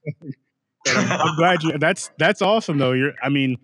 I'm 0.87 1.35
glad 1.37 1.63
you. 1.63 1.77
That's 1.77 2.11
that's 2.17 2.41
awesome 2.41 2.77
though. 2.77 2.91
You're. 2.91 3.13
I 3.23 3.29
mean, 3.29 3.57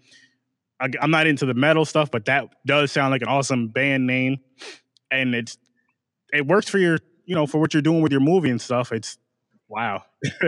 I, 0.80 0.90
am 1.02 1.12
not 1.12 1.28
into 1.28 1.46
the 1.46 1.54
metal 1.54 1.86
stuff, 1.86 2.10
but 2.12 2.26
that 2.26 2.50
does 2.66 2.92
sound 2.92 3.12
like 3.12 3.22
an 3.22 3.28
awesome 3.28 3.68
band 3.68 4.08
name, 4.08 4.38
and 5.12 5.36
it's 5.36 5.58
it 6.32 6.48
works 6.48 6.70
for 6.70 6.78
your 6.78 7.00
you 7.26 7.36
know 7.36 7.48
for 7.48 7.60
what 7.60 7.74
you're 7.74 7.82
doing 7.82 8.02
with 8.02 8.12
your 8.12 8.22
movie 8.22 8.50
and 8.50 8.62
stuff. 8.62 8.92
It's 8.92 9.18
wow. 9.68 10.04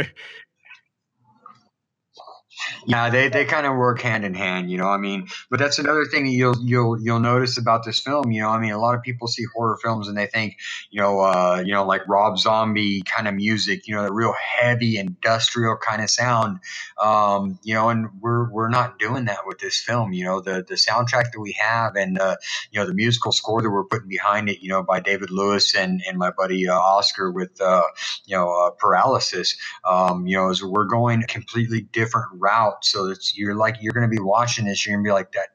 yeah, 2.85 3.09
they, 3.09 3.29
they 3.29 3.45
kind 3.45 3.65
of 3.65 3.75
work 3.75 4.01
hand 4.01 4.25
in 4.25 4.33
hand, 4.33 4.71
you 4.71 4.77
know. 4.77 4.87
I 4.87 4.97
mean, 4.97 5.27
but 5.49 5.59
that's 5.59 5.79
another 5.79 6.05
thing 6.05 6.25
that 6.25 6.31
you'll 6.31 6.57
you'll 6.63 7.01
you'll 7.01 7.19
notice 7.19 7.57
about 7.57 7.85
this 7.85 7.99
film. 7.99 8.31
You 8.31 8.41
know, 8.41 8.49
I 8.49 8.59
mean, 8.59 8.71
a 8.71 8.79
lot 8.79 8.95
of 8.95 9.01
people 9.03 9.27
see 9.27 9.45
horror 9.53 9.77
films 9.81 10.07
and 10.07 10.17
they 10.17 10.27
think, 10.27 10.57
you 10.89 11.01
know, 11.01 11.19
uh, 11.21 11.63
you 11.65 11.73
know, 11.73 11.85
like 11.85 12.07
Rob 12.07 12.37
Zombie 12.37 13.01
kind 13.03 13.27
of 13.27 13.35
music, 13.35 13.87
you 13.87 13.95
know, 13.95 14.03
the 14.03 14.13
real 14.13 14.33
heavy 14.33 14.97
industrial 14.97 15.77
kind 15.77 16.01
of 16.01 16.09
sound. 16.09 16.59
Um, 17.01 17.59
you 17.63 17.73
know, 17.73 17.89
and 17.89 18.09
we're 18.21 18.49
we're 18.51 18.69
not 18.69 18.99
doing 18.99 19.25
that 19.25 19.45
with 19.45 19.59
this 19.59 19.79
film. 19.81 20.13
You 20.13 20.25
know, 20.25 20.41
the 20.41 20.65
the 20.67 20.75
soundtrack 20.75 21.31
that 21.31 21.39
we 21.39 21.53
have 21.53 21.95
and 21.95 22.19
uh, 22.19 22.35
you 22.71 22.79
know 22.79 22.87
the 22.87 22.93
musical 22.93 23.31
score 23.31 23.61
that 23.61 23.69
we're 23.69 23.85
putting 23.85 24.09
behind 24.09 24.49
it, 24.49 24.61
you 24.61 24.69
know, 24.69 24.83
by 24.83 24.99
David 24.99 25.31
Lewis 25.31 25.75
and 25.75 26.01
and 26.07 26.17
my 26.17 26.31
buddy 26.31 26.67
uh, 26.67 26.73
Oscar 26.75 27.31
with 27.31 27.59
uh, 27.61 27.83
you 28.25 28.35
know 28.35 28.49
uh, 28.51 28.71
Paralysis. 28.71 29.57
Um, 29.85 30.27
you 30.27 30.37
know, 30.37 30.49
is 30.49 30.63
we're 30.63 30.85
going 30.85 31.23
completely 31.23 31.81
different 31.81 32.27
route. 32.51 32.85
So 32.85 33.09
it's 33.09 33.37
you're 33.37 33.55
like 33.55 33.77
you're 33.81 33.93
going 33.93 34.09
to 34.09 34.15
be 34.15 34.21
watching 34.21 34.65
this, 34.65 34.85
you're 34.85 34.95
going 34.95 35.03
to 35.03 35.07
be 35.07 35.13
like 35.13 35.31
that, 35.33 35.49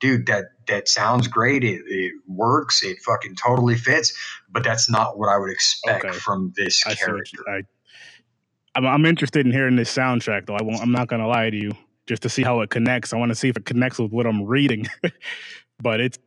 dude. 0.00 0.26
That 0.26 0.44
that 0.68 0.88
sounds 0.88 1.28
great. 1.28 1.64
It, 1.64 1.82
it 1.86 2.12
works. 2.26 2.82
It 2.82 2.98
fucking 3.02 3.36
totally 3.36 3.76
fits. 3.76 4.16
But 4.50 4.64
that's 4.64 4.90
not 4.90 5.18
what 5.18 5.28
I 5.28 5.38
would 5.38 5.50
expect 5.50 6.04
okay. 6.04 6.16
from 6.18 6.52
this 6.56 6.86
I 6.86 6.94
character. 6.94 7.38
I, 7.48 7.62
I'm, 8.74 8.86
I'm 8.86 9.06
interested 9.06 9.46
in 9.46 9.52
hearing 9.52 9.76
this 9.76 9.94
soundtrack, 9.94 10.46
though. 10.46 10.56
I 10.56 10.62
won't. 10.62 10.80
I'm 10.80 10.92
not 10.92 11.08
going 11.08 11.22
to 11.22 11.28
lie 11.28 11.50
to 11.50 11.56
you, 11.56 11.72
just 12.06 12.22
to 12.22 12.28
see 12.28 12.42
how 12.42 12.60
it 12.60 12.70
connects. 12.70 13.12
I 13.12 13.16
want 13.16 13.30
to 13.30 13.36
see 13.36 13.48
if 13.48 13.56
it 13.56 13.64
connects 13.64 13.98
with 13.98 14.12
what 14.12 14.26
I'm 14.26 14.44
reading. 14.44 14.86
but 15.80 16.00
it's 16.00 16.18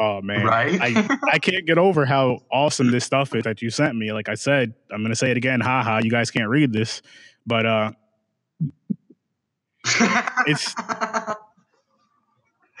Oh 0.00 0.20
man, 0.22 0.44
right? 0.44 0.78
I 0.80 1.18
I 1.32 1.38
can't 1.40 1.66
get 1.66 1.76
over 1.76 2.06
how 2.06 2.38
awesome 2.52 2.92
this 2.92 3.04
stuff 3.04 3.34
is 3.34 3.42
that 3.42 3.62
you 3.62 3.70
sent 3.70 3.96
me. 3.96 4.12
Like 4.12 4.28
I 4.28 4.34
said, 4.34 4.74
I'm 4.92 5.02
gonna 5.02 5.16
say 5.16 5.32
it 5.32 5.36
again. 5.36 5.60
Haha, 5.60 6.00
you 6.04 6.10
guys 6.10 6.30
can't 6.30 6.48
read 6.48 6.72
this, 6.72 7.02
but 7.46 7.66
uh, 7.66 7.90
it's 10.46 10.74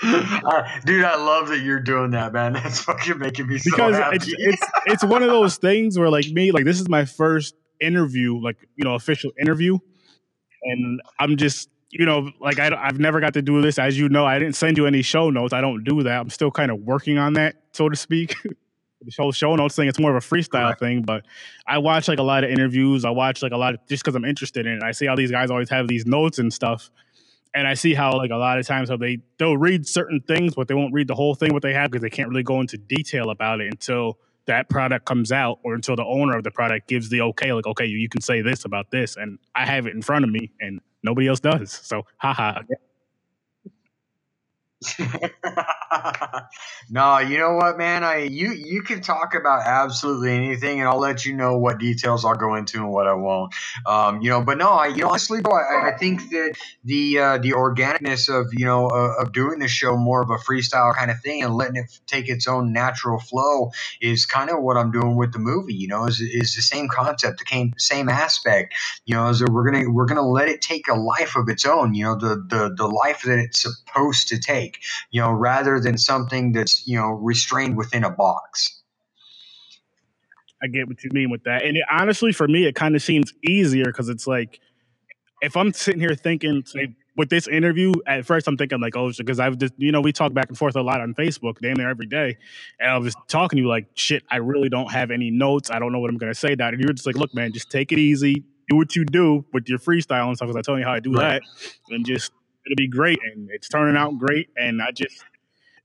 uh, 0.02 0.80
dude, 0.84 1.04
I 1.04 1.16
love 1.16 1.48
that 1.48 1.60
you're 1.60 1.80
doing 1.80 2.12
that, 2.12 2.32
man. 2.32 2.52
That's 2.54 2.80
fucking 2.80 3.18
making 3.18 3.48
me 3.48 3.58
so 3.58 3.70
because 3.70 3.96
happy. 3.96 4.16
it's 4.16 4.26
it's 4.28 4.62
it's 4.86 5.04
one 5.04 5.22
of 5.22 5.30
those 5.30 5.56
things 5.56 5.98
where 5.98 6.10
like 6.10 6.28
me, 6.28 6.52
like 6.52 6.64
this 6.64 6.80
is 6.80 6.88
my 6.88 7.04
first 7.04 7.54
interview, 7.80 8.40
like 8.40 8.56
you 8.76 8.84
know, 8.84 8.94
official 8.94 9.32
interview, 9.40 9.78
and 10.62 11.00
I'm 11.18 11.36
just 11.36 11.68
you 11.90 12.06
know, 12.06 12.30
like 12.40 12.58
I, 12.58 12.70
I've 12.76 13.00
never 13.00 13.18
got 13.20 13.34
to 13.34 13.42
do 13.42 13.60
this. 13.62 13.78
As 13.78 13.98
you 13.98 14.08
know, 14.08 14.26
I 14.26 14.38
didn't 14.38 14.56
send 14.56 14.76
you 14.76 14.86
any 14.86 15.02
show 15.02 15.30
notes. 15.30 15.52
I 15.52 15.60
don't 15.60 15.84
do 15.84 16.02
that. 16.04 16.20
I'm 16.20 16.30
still 16.30 16.50
kind 16.50 16.70
of 16.70 16.80
working 16.80 17.18
on 17.18 17.32
that, 17.34 17.56
so 17.72 17.88
to 17.88 17.96
speak. 17.96 18.36
the 19.00 19.12
whole 19.16 19.32
show 19.32 19.54
notes 19.56 19.76
thing, 19.76 19.88
it's 19.88 19.98
more 19.98 20.16
of 20.16 20.22
a 20.22 20.26
freestyle 20.26 20.78
thing. 20.78 21.02
But 21.02 21.24
I 21.66 21.78
watch 21.78 22.08
like 22.08 22.18
a 22.18 22.22
lot 22.22 22.44
of 22.44 22.50
interviews. 22.50 23.04
I 23.04 23.10
watch 23.10 23.42
like 23.42 23.52
a 23.52 23.56
lot 23.56 23.74
of 23.74 23.80
just 23.88 24.02
because 24.04 24.14
I'm 24.14 24.24
interested 24.24 24.66
in 24.66 24.74
it. 24.74 24.82
I 24.82 24.92
see 24.92 25.06
how 25.06 25.14
these 25.14 25.30
guys 25.30 25.50
always 25.50 25.70
have 25.70 25.88
these 25.88 26.06
notes 26.06 26.38
and 26.38 26.52
stuff 26.52 26.90
and 27.54 27.66
I 27.66 27.74
see 27.74 27.94
how 27.94 28.16
like 28.16 28.30
a 28.30 28.36
lot 28.36 28.58
of 28.58 28.66
times 28.66 28.88
how 28.88 28.96
they 28.96 29.18
they'll 29.38 29.56
read 29.56 29.86
certain 29.86 30.20
things, 30.20 30.54
but 30.54 30.68
they 30.68 30.74
won't 30.74 30.92
read 30.92 31.08
the 31.08 31.14
whole 31.14 31.34
thing 31.34 31.52
what 31.52 31.62
they 31.62 31.74
have 31.74 31.90
because 31.90 32.02
they 32.02 32.10
can't 32.10 32.28
really 32.28 32.42
go 32.42 32.60
into 32.60 32.76
detail 32.78 33.30
about 33.30 33.60
it 33.60 33.68
until 33.68 34.18
that 34.46 34.68
product 34.68 35.04
comes 35.04 35.30
out 35.30 35.58
or 35.62 35.74
until 35.74 35.96
the 35.96 36.04
owner 36.04 36.36
of 36.36 36.44
the 36.44 36.50
product 36.50 36.88
gives 36.88 37.08
the 37.10 37.20
okay, 37.20 37.52
like 37.52 37.66
okay, 37.66 37.86
you, 37.86 37.98
you 37.98 38.08
can 38.08 38.20
say 38.20 38.42
this 38.42 38.64
about 38.64 38.90
this, 38.90 39.16
and 39.16 39.38
I 39.54 39.66
have 39.66 39.86
it 39.86 39.94
in 39.94 40.02
front 40.02 40.24
of 40.24 40.30
me, 40.30 40.52
and 40.60 40.80
nobody 41.02 41.28
else 41.28 41.40
does. 41.40 41.72
So, 41.72 42.06
haha. 42.16 42.60
no, 46.90 47.18
you 47.18 47.36
know 47.38 47.54
what, 47.54 47.76
man? 47.78 48.04
I 48.04 48.18
you 48.30 48.52
you 48.52 48.82
can 48.82 49.00
talk 49.00 49.34
about 49.34 49.62
absolutely 49.66 50.30
anything, 50.30 50.78
and 50.78 50.88
I'll 50.88 51.00
let 51.00 51.26
you 51.26 51.34
know 51.34 51.58
what 51.58 51.78
details 51.78 52.24
I'll 52.24 52.36
go 52.36 52.54
into 52.54 52.78
and 52.78 52.92
what 52.92 53.08
I 53.08 53.14
won't. 53.14 53.52
Um, 53.86 54.22
you 54.22 54.30
know, 54.30 54.40
but 54.42 54.56
no, 54.56 54.70
I 54.70 54.86
you 54.88 54.98
know, 54.98 55.08
honestly, 55.08 55.40
bro, 55.40 55.52
I, 55.52 55.88
I 55.90 55.98
think 55.98 56.30
that 56.30 56.54
the 56.84 57.18
uh, 57.18 57.38
the 57.38 57.52
organicness 57.52 58.28
of 58.28 58.52
you 58.52 58.66
know 58.66 58.86
uh, 58.86 59.14
of 59.20 59.32
doing 59.32 59.58
the 59.58 59.66
show 59.66 59.96
more 59.96 60.22
of 60.22 60.30
a 60.30 60.36
freestyle 60.36 60.94
kind 60.94 61.10
of 61.10 61.20
thing 61.22 61.42
and 61.42 61.56
letting 61.56 61.76
it 61.76 61.86
take 62.06 62.28
its 62.28 62.46
own 62.46 62.72
natural 62.72 63.18
flow 63.18 63.72
is 64.00 64.26
kind 64.26 64.48
of 64.48 64.62
what 64.62 64.76
I'm 64.76 64.92
doing 64.92 65.16
with 65.16 65.32
the 65.32 65.40
movie. 65.40 65.74
You 65.74 65.88
know, 65.88 66.06
is 66.06 66.20
is 66.20 66.54
the 66.54 66.62
same 66.62 66.86
concept, 66.88 67.40
the 67.40 67.72
same 67.78 68.08
aspect. 68.08 68.74
You 69.06 69.16
know, 69.16 69.28
is 69.28 69.40
that 69.40 69.50
we're 69.50 69.68
gonna 69.68 69.90
we're 69.90 70.06
gonna 70.06 70.22
let 70.28 70.48
it 70.48 70.62
take 70.62 70.86
a 70.86 70.94
life 70.94 71.34
of 71.34 71.48
its 71.48 71.66
own. 71.66 71.94
You 71.94 72.04
know, 72.04 72.14
the 72.14 72.36
the 72.36 72.72
the 72.76 72.86
life 72.86 73.22
that 73.22 73.40
it's 73.40 73.62
supposed 73.62 74.28
to 74.28 74.38
take 74.38 74.67
make, 74.68 74.82
you 75.10 75.20
know, 75.20 75.30
rather 75.30 75.80
than 75.80 75.98
something 75.98 76.52
that's, 76.52 76.86
you 76.86 76.96
know, 76.96 77.10
restrained 77.10 77.76
within 77.76 78.04
a 78.04 78.10
box. 78.10 78.82
I 80.62 80.66
get 80.66 80.88
what 80.88 81.02
you 81.04 81.10
mean 81.12 81.30
with 81.30 81.44
that. 81.44 81.64
And 81.64 81.76
it, 81.76 81.84
honestly, 81.90 82.32
for 82.32 82.48
me, 82.48 82.66
it 82.66 82.74
kind 82.74 82.96
of 82.96 83.02
seems 83.02 83.32
easier 83.48 83.84
because 83.84 84.08
it's 84.08 84.26
like 84.26 84.60
if 85.40 85.56
I'm 85.56 85.72
sitting 85.72 86.00
here 86.00 86.16
thinking, 86.16 86.64
say, 86.66 86.96
with 87.16 87.30
this 87.30 87.48
interview, 87.48 87.92
at 88.06 88.26
first 88.26 88.46
I'm 88.46 88.56
thinking 88.56 88.80
like, 88.80 88.96
oh, 88.96 89.12
because 89.16 89.40
I've 89.40 89.58
just, 89.58 89.74
you 89.76 89.92
know, 89.92 90.00
we 90.00 90.12
talk 90.12 90.32
back 90.32 90.48
and 90.48 90.58
forth 90.58 90.76
a 90.76 90.82
lot 90.82 91.00
on 91.00 91.14
Facebook, 91.14 91.58
damn 91.60 91.74
near 91.74 91.90
every 91.90 92.06
day, 92.06 92.36
and 92.78 92.90
I 92.90 92.98
was 92.98 93.14
talking 93.26 93.56
to 93.56 93.62
you 93.62 93.68
like, 93.68 93.86
shit, 93.94 94.22
I 94.30 94.36
really 94.36 94.68
don't 94.68 94.90
have 94.92 95.10
any 95.10 95.30
notes. 95.30 95.70
I 95.70 95.78
don't 95.78 95.92
know 95.92 95.98
what 95.98 96.10
I'm 96.10 96.18
gonna 96.18 96.34
say. 96.34 96.54
That, 96.54 96.74
and 96.74 96.82
you're 96.82 96.92
just 96.92 97.06
like, 97.06 97.16
look, 97.16 97.34
man, 97.34 97.52
just 97.52 97.70
take 97.70 97.90
it 97.90 97.98
easy, 97.98 98.44
do 98.68 98.76
what 98.76 98.94
you 98.94 99.04
do 99.04 99.44
with 99.52 99.68
your 99.68 99.78
freestyle 99.78 100.28
and 100.28 100.36
stuff. 100.36 100.48
Because 100.48 100.58
I 100.58 100.62
tell 100.62 100.78
you 100.78 100.84
how 100.84 100.92
I 100.92 101.00
do 101.00 101.12
right. 101.12 101.40
that, 101.40 101.94
and 101.94 102.06
just 102.06 102.32
it'll 102.68 102.76
be 102.76 102.88
great, 102.88 103.18
and 103.22 103.48
it's 103.50 103.68
turning 103.68 103.96
out 103.96 104.18
great, 104.18 104.48
and 104.56 104.80
I 104.82 104.90
just 104.90 105.24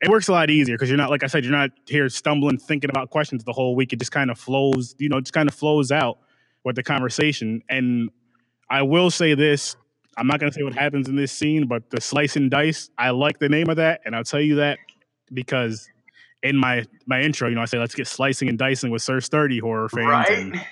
it 0.01 0.09
works 0.09 0.27
a 0.27 0.33
lot 0.33 0.49
easier 0.49 0.75
because 0.75 0.89
you're 0.89 0.97
not 0.97 1.09
like 1.09 1.23
I 1.23 1.27
said, 1.27 1.43
you're 1.43 1.53
not 1.53 1.71
here 1.87 2.09
stumbling 2.09 2.57
thinking 2.57 2.89
about 2.89 3.09
questions 3.09 3.43
the 3.43 3.53
whole 3.53 3.75
week. 3.75 3.93
It 3.93 3.99
just 3.99 4.11
kind 4.11 4.29
of 4.29 4.37
flows, 4.37 4.95
you 4.97 5.09
know, 5.09 5.19
just 5.21 5.33
kind 5.33 5.47
of 5.47 5.55
flows 5.55 5.91
out 5.91 6.19
with 6.65 6.75
the 6.75 6.83
conversation. 6.83 7.61
And 7.69 8.09
I 8.69 8.81
will 8.81 9.09
say 9.09 9.33
this: 9.33 9.75
I'm 10.17 10.27
not 10.27 10.39
going 10.39 10.51
to 10.51 10.55
say 10.55 10.63
what 10.63 10.73
happens 10.73 11.07
in 11.07 11.15
this 11.15 11.31
scene, 11.31 11.67
but 11.67 11.89
the 11.89 12.01
slice 12.01 12.35
and 12.35 12.51
dice, 12.51 12.89
I 12.97 13.11
like 13.11 13.39
the 13.39 13.49
name 13.49 13.69
of 13.69 13.77
that, 13.77 14.01
and 14.05 14.15
I'll 14.15 14.25
tell 14.25 14.41
you 14.41 14.55
that 14.55 14.79
because 15.33 15.89
in 16.41 16.57
my 16.57 16.85
my 17.05 17.21
intro, 17.21 17.47
you 17.47 17.55
know, 17.55 17.61
I 17.61 17.65
say 17.65 17.79
let's 17.79 17.95
get 17.95 18.07
slicing 18.07 18.49
and 18.49 18.57
dicing 18.57 18.91
with 18.91 19.01
Sir 19.01 19.21
Sturdy 19.21 19.59
horror 19.59 19.89
fans. 19.89 20.07
Right. 20.07 20.29
And, 20.29 20.65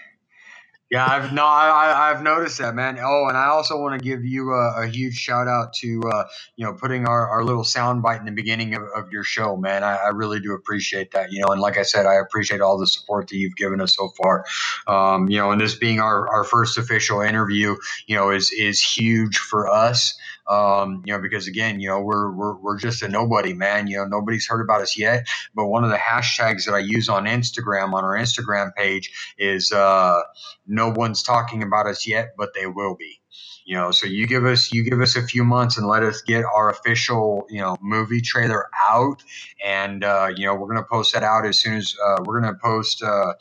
yeah, 0.91 1.07
I've 1.09 1.31
no, 1.31 1.45
I, 1.45 2.11
I've 2.11 2.21
noticed 2.21 2.57
that, 2.57 2.75
man. 2.75 2.99
Oh, 3.01 3.27
and 3.29 3.37
I 3.37 3.45
also 3.45 3.79
want 3.79 3.97
to 3.97 4.03
give 4.03 4.25
you 4.25 4.51
a, 4.51 4.83
a 4.83 4.87
huge 4.87 5.15
shout 5.15 5.47
out 5.47 5.71
to 5.75 6.01
uh, 6.11 6.25
you 6.57 6.65
know 6.65 6.73
putting 6.73 7.07
our, 7.07 7.29
our 7.29 7.45
little 7.45 7.63
sound 7.63 8.03
bite 8.03 8.19
in 8.19 8.25
the 8.25 8.33
beginning 8.33 8.75
of, 8.75 8.83
of 8.93 9.09
your 9.09 9.23
show, 9.23 9.55
man. 9.55 9.85
I, 9.85 9.95
I, 9.95 10.07
really 10.09 10.41
do 10.41 10.53
appreciate 10.53 11.11
that. 11.11 11.31
You 11.31 11.43
know, 11.43 11.47
and 11.47 11.61
like 11.61 11.77
I 11.77 11.83
said, 11.83 12.05
I 12.05 12.15
appreciate 12.15 12.59
all 12.59 12.77
the 12.77 12.87
support 12.87 13.29
that 13.29 13.37
you've 13.37 13.55
given 13.55 13.79
us 13.79 13.95
so 13.95 14.09
far. 14.21 14.43
Um, 14.85 15.29
you 15.29 15.37
know, 15.37 15.51
and 15.51 15.61
this 15.61 15.75
being 15.75 16.01
our, 16.01 16.27
our 16.27 16.43
first 16.43 16.77
official 16.77 17.21
interview, 17.21 17.77
you 18.07 18.17
know, 18.17 18.29
is 18.29 18.51
is 18.51 18.81
huge 18.83 19.37
for 19.37 19.69
us. 19.69 20.13
Um, 20.47 21.03
you 21.05 21.13
know, 21.13 21.21
because 21.21 21.47
again, 21.47 21.79
you 21.79 21.87
know, 21.89 22.01
we're, 22.01 22.31
we're, 22.31 22.55
we're 22.57 22.79
just 22.79 23.03
a 23.03 23.07
nobody, 23.07 23.53
man. 23.53 23.87
You 23.87 23.97
know, 23.97 24.05
nobody's 24.05 24.47
heard 24.47 24.61
about 24.61 24.81
us 24.81 24.97
yet. 24.97 25.27
But 25.55 25.67
one 25.67 25.83
of 25.83 25.89
the 25.89 25.97
hashtags 25.97 26.65
that 26.65 26.73
I 26.73 26.79
use 26.79 27.09
on 27.09 27.25
Instagram, 27.25 27.93
on 27.93 28.03
our 28.03 28.17
Instagram 28.17 28.73
page, 28.75 29.11
is 29.37 29.71
uh, 29.71 30.21
no 30.67 30.89
one's 30.89 31.23
talking 31.23 31.63
about 31.63 31.87
us 31.87 32.07
yet, 32.07 32.33
but 32.37 32.53
they 32.53 32.67
will 32.67 32.95
be. 32.95 33.19
You 33.65 33.75
know, 33.77 33.91
so 33.91 34.07
you 34.07 34.27
give 34.27 34.43
us 34.43 34.73
you 34.73 34.83
give 34.83 34.99
us 35.01 35.15
a 35.15 35.21
few 35.21 35.45
months 35.45 35.77
and 35.77 35.87
let 35.87 36.03
us 36.03 36.21
get 36.23 36.43
our 36.43 36.69
official 36.69 37.45
you 37.49 37.61
know 37.61 37.77
movie 37.81 38.19
trailer 38.19 38.67
out, 38.89 39.23
and 39.63 40.03
uh, 40.03 40.29
you 40.35 40.45
know 40.45 40.55
we're 40.55 40.67
gonna 40.67 40.85
post 40.91 41.13
that 41.13 41.23
out 41.23 41.45
as 41.45 41.59
soon 41.59 41.75
as 41.75 41.95
uh, 42.03 42.17
we're 42.25 42.41
gonna 42.41 42.57
post. 42.61 43.03
Uh, 43.03 43.33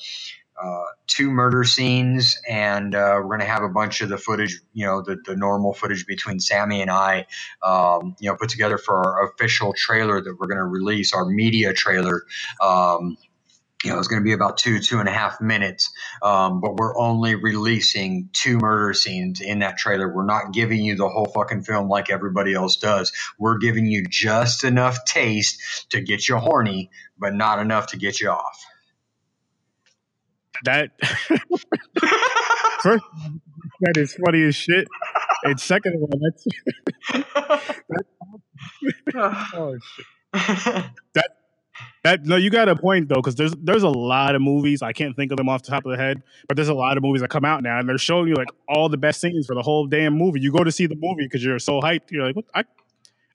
uh, 0.62 0.84
two 1.06 1.30
murder 1.30 1.64
scenes, 1.64 2.40
and 2.48 2.94
uh, 2.94 3.14
we're 3.18 3.28
going 3.28 3.40
to 3.40 3.46
have 3.46 3.62
a 3.64 3.68
bunch 3.70 4.02
of 4.02 4.08
the 4.10 4.18
footage, 4.18 4.60
you 4.74 4.86
know, 4.86 5.02
the, 5.02 5.18
the 5.26 5.36
normal 5.36 5.74
footage 5.74 6.06
between 6.06 6.40
Sammy 6.40 6.82
and 6.82 6.90
I, 6.90 7.26
um, 7.62 8.16
you 8.20 8.30
know, 8.30 8.36
put 8.36 8.50
together 8.50 8.78
for 8.78 8.96
our 8.98 9.30
official 9.30 9.74
trailer 9.76 10.20
that 10.22 10.36
we're 10.38 10.48
going 10.48 10.58
to 10.58 10.64
release, 10.64 11.14
our 11.14 11.26
media 11.26 11.74
trailer. 11.74 12.24
Um, 12.62 13.16
you 13.84 13.90
know, 13.92 13.98
it's 13.98 14.08
going 14.08 14.22
to 14.22 14.24
be 14.24 14.32
about 14.34 14.58
two, 14.58 14.80
two 14.80 14.98
and 15.00 15.08
a 15.08 15.12
half 15.12 15.40
minutes, 15.40 15.90
um, 16.22 16.60
but 16.60 16.76
we're 16.76 16.98
only 16.98 17.34
releasing 17.36 18.30
two 18.32 18.58
murder 18.58 18.94
scenes 18.94 19.40
in 19.40 19.60
that 19.60 19.78
trailer. 19.78 20.12
We're 20.12 20.26
not 20.26 20.52
giving 20.52 20.82
you 20.84 20.96
the 20.96 21.08
whole 21.08 21.26
fucking 21.26 21.62
film 21.62 21.88
like 21.88 22.10
everybody 22.10 22.54
else 22.54 22.76
does. 22.76 23.12
We're 23.38 23.58
giving 23.58 23.86
you 23.86 24.06
just 24.08 24.64
enough 24.64 25.04
taste 25.06 25.86
to 25.90 26.00
get 26.02 26.28
you 26.28 26.36
horny, 26.38 26.90
but 27.18 27.34
not 27.34 27.60
enough 27.60 27.88
to 27.88 27.98
get 27.98 28.20
you 28.20 28.30
off 28.30 28.66
that 30.64 30.90
first 32.82 33.04
that 33.80 33.96
is 33.96 34.14
funny 34.24 34.42
as 34.44 34.54
shit. 34.54 34.88
And 35.42 35.58
second 35.58 35.94
of 35.94 36.02
all, 36.02 36.20
that's, 36.20 36.46
that's 37.88 38.08
oh 39.14 39.76
shit. 39.96 40.06
That 41.14 41.30
that 42.02 42.24
no, 42.24 42.36
you 42.36 42.50
got 42.50 42.68
a 42.68 42.76
point 42.76 43.08
though, 43.08 43.16
because 43.16 43.34
there's 43.34 43.52
there's 43.62 43.82
a 43.82 43.88
lot 43.88 44.34
of 44.34 44.42
movies 44.42 44.82
I 44.82 44.92
can't 44.92 45.14
think 45.14 45.32
of 45.32 45.36
them 45.36 45.48
off 45.48 45.62
the 45.62 45.70
top 45.70 45.84
of 45.84 45.92
the 45.92 45.98
head, 45.98 46.22
but 46.48 46.56
there's 46.56 46.68
a 46.68 46.74
lot 46.74 46.96
of 46.96 47.02
movies 47.02 47.20
that 47.20 47.28
come 47.28 47.44
out 47.44 47.62
now, 47.62 47.78
and 47.78 47.88
they're 47.88 47.98
showing 47.98 48.28
you 48.28 48.34
like 48.34 48.48
all 48.68 48.88
the 48.88 48.96
best 48.96 49.20
scenes 49.20 49.46
for 49.46 49.54
the 49.54 49.62
whole 49.62 49.86
damn 49.86 50.16
movie. 50.16 50.40
You 50.40 50.52
go 50.52 50.64
to 50.64 50.72
see 50.72 50.86
the 50.86 50.96
movie 50.96 51.24
because 51.24 51.44
you're 51.44 51.58
so 51.58 51.80
hyped. 51.80 52.10
You're 52.10 52.26
like, 52.26 52.36
what? 52.36 52.46
I 52.54 52.64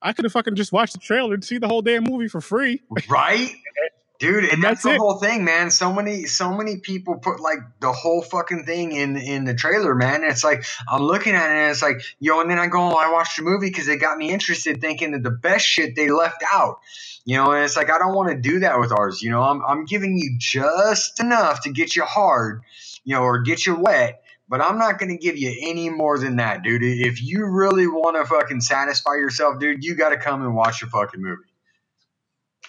I 0.02 0.14
could 0.14 0.26
have 0.26 0.32
fucking 0.32 0.56
just 0.56 0.72
watched 0.72 0.94
the 0.94 1.00
trailer 1.00 1.34
and 1.34 1.44
see 1.44 1.58
the 1.58 1.68
whole 1.68 1.82
damn 1.82 2.04
movie 2.04 2.28
for 2.28 2.42
free, 2.42 2.82
right? 3.08 3.50
Dude, 4.18 4.46
and 4.46 4.64
that's, 4.64 4.82
that's 4.82 4.84
the 4.84 4.94
it. 4.94 4.98
whole 4.98 5.18
thing, 5.20 5.44
man. 5.44 5.70
So 5.72 5.92
many, 5.92 6.26
so 6.26 6.54
many 6.54 6.78
people 6.78 7.18
put 7.18 7.42
like 7.42 7.60
the 7.82 7.92
whole 7.92 8.22
fucking 8.22 8.64
thing 8.66 8.94
in 8.94 9.18
in 9.18 9.44
the 9.44 9.54
trailer, 9.54 9.94
man. 9.94 10.24
And 10.24 10.32
it's 10.32 10.44
like 10.44 10.64
I'm 10.90 11.02
looking 11.02 11.36
at 11.36 11.50
it, 11.52 11.58
and 11.58 11.72
it's 11.72 11.82
like, 11.82 12.02
yo, 12.20 12.40
and 12.40 12.50
then 12.50 12.58
I 12.58 12.68
go, 12.68 12.80
oh, 12.80 12.96
I 12.96 13.12
watched 13.12 13.36
the 13.38 13.44
movie 13.44 13.68
because 13.68 13.90
it 13.90 13.98
got 13.98 14.18
me 14.18 14.32
interested, 14.32 14.80
thinking 14.80 15.12
that 15.12 15.24
the 15.24 15.32
best 15.32 15.66
shit 15.66 15.98
they 15.98 16.10
left 16.10 16.44
out, 16.50 16.80
you 17.26 17.36
know. 17.36 17.52
And 17.52 17.66
it's 17.66 17.76
like 17.76 17.92
I 17.92 17.98
don't 17.98 18.16
want 18.16 18.30
to 18.30 18.40
do 18.40 18.60
that 18.60 18.80
with 18.80 18.94
ours, 18.94 19.22
you 19.22 19.32
know. 19.32 19.42
I'm 19.42 19.62
I'm 19.66 19.86
giving 19.86 20.18
you 20.18 20.38
just 20.40 21.20
enough 21.20 21.64
to 21.64 21.72
get 21.72 21.96
you 21.98 22.04
hard, 22.06 22.62
you 23.04 23.16
know, 23.16 23.22
or 23.24 23.42
get 23.42 23.66
you 23.66 23.76
wet. 23.76 24.22
But 24.48 24.62
I'm 24.62 24.78
not 24.78 25.00
going 25.00 25.10
to 25.10 25.18
give 25.18 25.38
you 25.38 25.54
any 25.64 25.90
more 25.90 26.20
than 26.20 26.36
that, 26.36 26.62
dude. 26.62 26.84
If 26.84 27.22
you 27.22 27.48
really 27.48 27.88
want 27.88 28.16
to 28.16 28.26
fucking 28.26 28.62
satisfy 28.62 29.16
yourself, 29.16 29.60
dude, 29.60 29.84
you 29.84 29.96
got 29.96 30.10
to 30.10 30.18
come 30.18 30.44
and 30.44 30.56
watch 30.56 30.82
the 30.82 30.88
fucking 30.88 31.22
movie. 31.22 31.45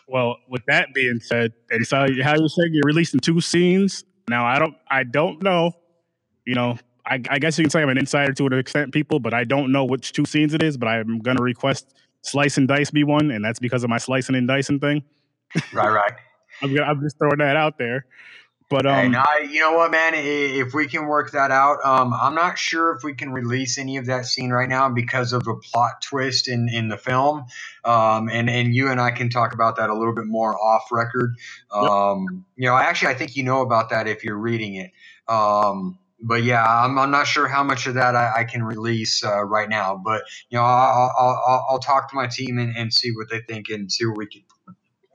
Well, 0.09 0.37
with 0.49 0.63
that 0.69 0.95
being 0.95 1.21
said, 1.21 1.53
and 1.71 1.87
so 1.87 2.07
how 2.23 2.35
you 2.35 2.49
saying 2.49 2.71
you're 2.73 2.83
releasing 2.85 3.21
two 3.21 3.41
scenes. 3.41 4.05
Now 4.29 4.47
I 4.47 4.59
don't 4.59 4.77
I 4.89 5.03
don't 5.03 5.43
know. 5.43 5.73
You 6.45 6.55
know, 6.55 6.79
I, 7.05 7.21
I, 7.29 7.39
guess 7.41 7.59
you 7.59 7.65
can 7.65 7.71
say 7.71 7.83
I'm 7.83 7.89
an 7.89 7.99
insider 7.99 8.33
to 8.33 8.47
an 8.47 8.53
extent, 8.53 8.93
people, 8.93 9.19
but 9.19 9.35
I 9.35 9.43
don't 9.43 9.73
know 9.73 9.85
which 9.85 10.13
two 10.13 10.25
scenes 10.25 10.55
it 10.55 10.63
is. 10.63 10.77
But 10.77 10.87
I'm 10.87 11.19
gonna 11.19 11.43
request 11.43 11.95
slice 12.23 12.57
and 12.57 12.69
dice 12.69 12.91
be 12.91 13.03
one, 13.03 13.33
and 13.33 13.45
that's 13.45 13.59
because 13.59 13.83
of 13.83 13.91
my 13.91 13.99
slicing 13.99 14.37
and 14.37 14.47
dicing 14.47 14.79
thing. 14.79 15.03
Right, 15.73 15.91
right. 15.91 16.13
I'm, 16.63 16.75
gonna, 16.75 16.87
I'm 16.87 17.03
just 17.03 17.19
throwing 17.19 17.39
that 17.39 17.57
out 17.57 17.79
there. 17.79 18.07
But 18.69 18.85
um, 18.85 19.13
hey, 19.13 19.49
you 19.49 19.61
know 19.61 19.75
what, 19.75 19.93
man? 19.93 20.15
If 20.17 20.75
we 20.75 20.89
can 20.89 21.07
work 21.07 21.31
that 21.33 21.53
out, 21.53 21.85
um, 21.85 22.13
I'm 22.13 22.35
not 22.35 22.59
sure 22.59 22.97
if 22.97 23.05
we 23.05 23.15
can 23.15 23.31
release 23.31 23.79
any 23.79 23.97
of 23.97 24.07
that 24.07 24.27
scene 24.27 24.51
right 24.51 24.69
now 24.69 24.89
because 24.89 25.33
of 25.33 25.45
the 25.45 25.55
plot 25.55 26.03
twist 26.03 26.49
in 26.49 26.69
in 26.69 26.89
the 26.89 26.97
film. 26.97 27.45
Um, 27.85 28.29
and 28.29 28.51
and 28.51 28.75
you 28.75 28.89
and 28.91 29.01
I 29.01 29.13
can 29.13 29.31
talk 29.31 29.55
about 29.55 29.77
that 29.77 29.89
a 29.89 29.95
little 29.95 30.15
bit 30.15 30.27
more 30.27 30.61
off 30.61 30.91
record. 30.91 31.37
Um, 31.71 32.27
yep. 32.29 32.43
You 32.57 32.69
know, 32.69 32.77
actually, 32.77 33.13
I 33.13 33.15
think 33.15 33.37
you 33.37 33.45
know 33.45 33.61
about 33.61 33.91
that 33.91 34.09
if 34.09 34.25
you're 34.25 34.39
reading 34.39 34.75
it. 34.75 34.91
Um, 35.29 35.99
but 36.21 36.43
yeah, 36.43 36.65
I'm, 36.65 36.99
I'm 36.99 37.11
not 37.11 37.27
sure 37.27 37.47
how 37.47 37.63
much 37.63 37.87
of 37.87 37.95
that 37.95 38.17
I, 38.17 38.33
I 38.39 38.45
can 38.45 38.63
release 38.63 39.25
uh, 39.25 39.45
right 39.45 39.69
now. 39.69 40.01
But 40.03 40.25
you 40.49 40.59
know, 40.59 40.65
I'll, 40.65 41.13
I'll, 41.19 41.67
I'll, 41.71 41.79
talk 41.79 42.11
to 42.11 42.17
my 42.17 42.27
team 42.27 42.59
and, 42.59 42.77
and 42.77 42.93
see 42.93 43.13
what 43.13 43.29
they 43.31 43.41
think 43.41 43.69
and 43.69 43.93
see 43.93 44.07
what 44.07 44.17
we 44.17 44.27
can 44.27 44.43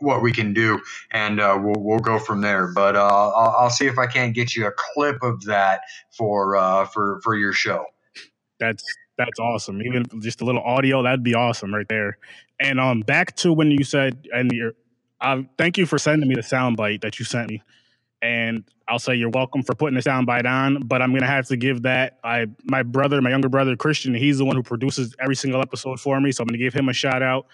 what 0.02 0.22
we 0.22 0.32
can 0.32 0.54
do, 0.54 0.82
and 1.12 1.40
uh, 1.40 1.58
we'll 1.62 1.82
we'll 1.82 2.00
go 2.00 2.20
from 2.20 2.42
there. 2.42 2.68
But 2.68 2.96
uh, 2.96 3.06
I'll, 3.06 3.56
I'll, 3.58 3.70
see 3.70 3.86
if 3.86 3.98
I 3.98 4.08
can't 4.08 4.34
get 4.34 4.56
you 4.56 4.68
a 4.68 4.72
clip 4.76 5.22
of 5.22 5.44
that 5.46 5.82
for 6.12 6.56
uh, 6.56 6.86
for 6.86 7.22
for 7.24 7.36
your 7.36 7.54
show. 7.54 7.86
That's 8.60 8.84
that's 9.18 9.40
awesome. 9.40 9.82
Even 9.82 10.06
just 10.20 10.42
a 10.42 10.46
little 10.46 10.64
audio, 10.64 11.04
that'd 11.04 11.24
be 11.24 11.36
awesome 11.36 11.74
right 11.74 11.88
there. 11.88 12.18
And 12.60 12.80
um, 12.80 13.02
back 13.02 13.36
to 13.38 13.54
when 13.54 13.72
you 13.72 13.84
said, 13.84 14.28
and 14.34 14.52
your, 14.52 14.74
uh, 15.20 15.44
thank 15.58 15.78
you 15.78 15.86
for 15.86 15.98
sending 15.98 16.28
me 16.28 16.36
the 16.36 16.42
soundbite 16.42 17.02
that 17.02 17.20
you 17.20 17.26
sent 17.26 17.50
me. 17.50 17.62
And 18.22 18.64
I'll 18.88 19.00
say 19.00 19.16
you're 19.16 19.30
welcome 19.30 19.64
for 19.64 19.74
putting 19.74 19.96
the 19.96 20.02
soundbite 20.02 20.46
on, 20.46 20.82
but 20.82 21.02
I'm 21.02 21.14
gonna 21.14 21.26
have 21.26 21.48
to 21.48 21.58
give 21.58 21.84
that. 21.84 22.20
I 22.24 22.48
my 22.66 22.84
brother, 22.84 23.22
my 23.22 23.30
younger 23.30 23.50
brother 23.50 23.76
Christian, 23.76 24.14
he's 24.14 24.38
the 24.38 24.46
one 24.46 24.56
who 24.56 24.64
produces 24.64 25.16
every 25.20 25.36
single 25.36 25.62
episode 25.62 26.00
for 26.00 26.20
me, 26.20 26.32
so 26.32 26.44
I'm 26.44 26.48
gonna 26.48 26.58
give 26.58 26.74
him 26.74 26.90
a 26.90 26.94
shout 26.94 27.24
out. 27.24 27.48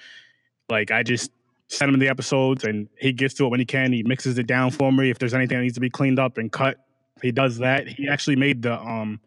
Like 0.69 0.91
I 0.91 1.03
just 1.03 1.31
send 1.67 1.93
him 1.93 1.99
the 1.99 2.07
episodes 2.07 2.63
and 2.63 2.87
he 2.97 3.11
gets 3.11 3.33
to 3.35 3.45
it 3.45 3.49
when 3.49 3.59
he 3.59 3.65
can. 3.65 3.91
He 3.91 4.03
mixes 4.03 4.37
it 4.37 4.47
down 4.47 4.71
for 4.71 4.91
me. 4.91 5.09
If 5.09 5.19
there's 5.19 5.33
anything 5.33 5.57
that 5.57 5.63
needs 5.63 5.75
to 5.75 5.81
be 5.81 5.89
cleaned 5.89 6.19
up 6.19 6.37
and 6.37 6.51
cut, 6.51 6.77
he 7.21 7.31
does 7.31 7.57
that. 7.57 7.87
He 7.87 8.07
actually 8.07 8.35
made 8.35 8.61
the 8.61 8.79
um 8.79 9.19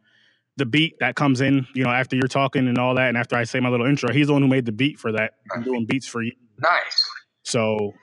the 0.56 0.66
beat 0.66 0.98
that 1.00 1.16
comes 1.16 1.40
in, 1.40 1.66
you 1.74 1.84
know, 1.84 1.90
after 1.90 2.16
you're 2.16 2.28
talking 2.28 2.68
and 2.68 2.76
all 2.76 2.94
that, 2.94 3.08
and 3.08 3.16
after 3.16 3.34
I 3.34 3.44
say 3.44 3.60
my 3.60 3.70
little 3.70 3.86
intro, 3.86 4.12
he's 4.12 4.26
the 4.26 4.34
one 4.34 4.42
who 4.42 4.48
made 4.48 4.66
the 4.66 4.72
beat 4.72 4.98
for 4.98 5.10
that. 5.12 5.34
I'm 5.54 5.62
doing 5.62 5.86
beats 5.86 6.06
for 6.06 6.22
you. 6.22 6.32
Nice. 6.58 7.10
So 7.44 7.94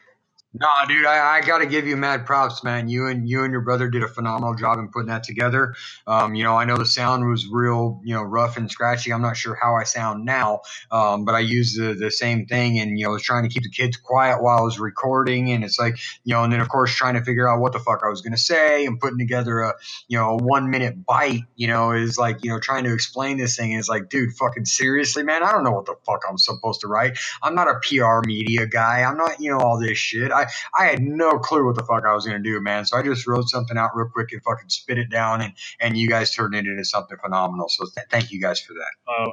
Nah, 0.60 0.86
dude, 0.86 1.06
I, 1.06 1.38
I 1.38 1.42
got 1.42 1.60
to 1.60 1.68
give 1.68 1.88
you 1.88 1.98
mad 1.98 2.26
props, 2.26 2.64
man. 2.64 2.90
You 2.90 3.08
and 3.08 3.30
you 3.30 3.44
and 3.44 3.52
your 3.52 3.62
brother 3.62 3.90
did 3.90 4.04
a 4.04 4.08
phenomenal 4.08 4.56
job 4.56 4.80
in 4.80 4.90
putting 4.90 5.10
that 5.10 5.24
together. 5.24 5.76
Um, 6.08 6.36
you 6.36 6.44
know, 6.44 6.58
I 6.58 6.66
know 6.66 6.78
the 6.78 6.86
sound 6.86 7.30
was 7.30 7.48
real, 7.48 8.02
you 8.04 8.16
know, 8.16 8.24
rough 8.24 8.58
and 8.58 8.72
scratchy. 8.72 9.14
I'm 9.14 9.22
not 9.22 9.38
sure 9.38 9.56
how 9.62 9.76
I 9.76 9.84
sound 9.84 10.26
now, 10.26 10.62
um, 10.92 11.26
but 11.26 11.36
I 11.36 11.40
used 11.42 11.80
the, 11.80 11.94
the 11.96 12.12
same 12.12 12.48
thing, 12.48 12.80
and 12.80 13.00
you 13.00 13.06
know, 13.06 13.12
I 13.12 13.14
was 13.14 13.24
trying 13.24 13.44
to 13.44 13.50
keep 13.50 13.64
the 13.64 13.70
kids 13.72 13.98
quiet 13.98 14.44
while 14.44 14.60
I 14.60 14.64
was 14.64 14.80
recording, 14.80 15.52
and 15.52 15.64
it's 15.64 15.80
like, 15.80 16.00
you 16.26 16.34
know, 16.34 16.44
and 16.44 16.54
then 16.54 16.62
of 16.62 16.70
course 16.70 16.96
trying 16.96 17.16
to 17.16 17.24
figure 17.24 17.50
out 17.50 17.62
what 17.62 17.74
the 17.74 17.80
fuck 17.80 18.02
I 18.06 18.10
was 18.10 18.22
gonna 18.22 18.38
say, 18.38 18.86
and 18.86 19.00
putting 19.00 19.20
together 19.20 19.62
a, 19.62 19.76
you 20.10 20.18
know, 20.18 20.32
a 20.32 20.38
one 20.38 20.72
minute 20.72 21.06
bite, 21.06 21.44
you 21.56 21.68
know, 21.68 21.92
is 21.94 22.18
like, 22.18 22.44
you 22.44 22.52
know, 22.52 22.60
trying 22.60 22.86
to 22.86 22.94
explain 22.94 23.38
this 23.38 23.58
thing 23.58 23.74
is 23.74 23.90
like, 23.90 24.10
dude, 24.10 24.34
fucking 24.34 24.66
seriously, 24.66 25.24
man, 25.24 25.44
I 25.44 25.52
don't 25.54 25.66
know 25.66 25.72
what 25.74 25.86
the 25.86 25.96
fuck 26.06 26.24
I'm 26.30 26.40
supposed 26.40 26.82
to 26.82 26.88
write. 26.88 27.20
I'm 27.44 27.56
not 27.56 27.70
a 27.70 27.80
PR 27.84 28.22
media 28.28 28.68
guy. 28.68 29.04
I'm 29.04 29.18
not, 29.18 29.42
you 29.42 29.52
know, 29.52 29.60
all 29.60 29.80
this 29.80 30.00
shit. 30.00 30.32
I 30.32 30.47
I 30.78 30.84
I 30.88 30.91
had 30.91 31.02
no 31.02 31.40
clue 31.40 31.65
what 31.65 31.76
the 31.76 31.84
fuck 31.84 32.03
I 32.06 32.14
was 32.14 32.26
gonna 32.26 32.40
do, 32.40 32.60
man. 32.61 32.86
So 32.86 32.98
I 32.98 33.03
just 33.03 33.28
wrote 33.28 33.49
something 33.49 33.78
out 33.78 33.91
real 33.95 34.10
quick 34.10 34.32
and 34.32 34.41
fucking 34.44 34.69
spit 34.69 34.98
it 34.98 35.10
down, 35.10 35.41
and 35.41 35.53
and 35.80 35.98
you 35.98 36.07
guys 36.07 36.34
turned 36.34 36.56
it 36.56 36.65
into 36.65 36.86
something 36.86 37.18
phenomenal. 37.24 37.69
So 37.69 37.86
th- 37.86 38.07
thank 38.10 38.32
you 38.32 38.41
guys 38.41 38.60
for 38.60 38.74
that. 38.74 39.11
Uh, 39.11 39.32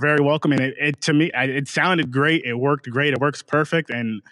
very 0.00 0.20
welcome, 0.20 0.52
and 0.52 0.60
it, 0.60 0.74
it 0.78 1.00
to 1.02 1.12
me, 1.12 1.30
it 1.34 1.68
sounded 1.68 2.10
great. 2.12 2.44
It 2.44 2.54
worked 2.54 2.88
great. 2.90 3.12
It 3.12 3.20
works 3.20 3.42
perfect, 3.42 3.90
and 3.90 4.22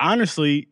honestly, 0.00 0.68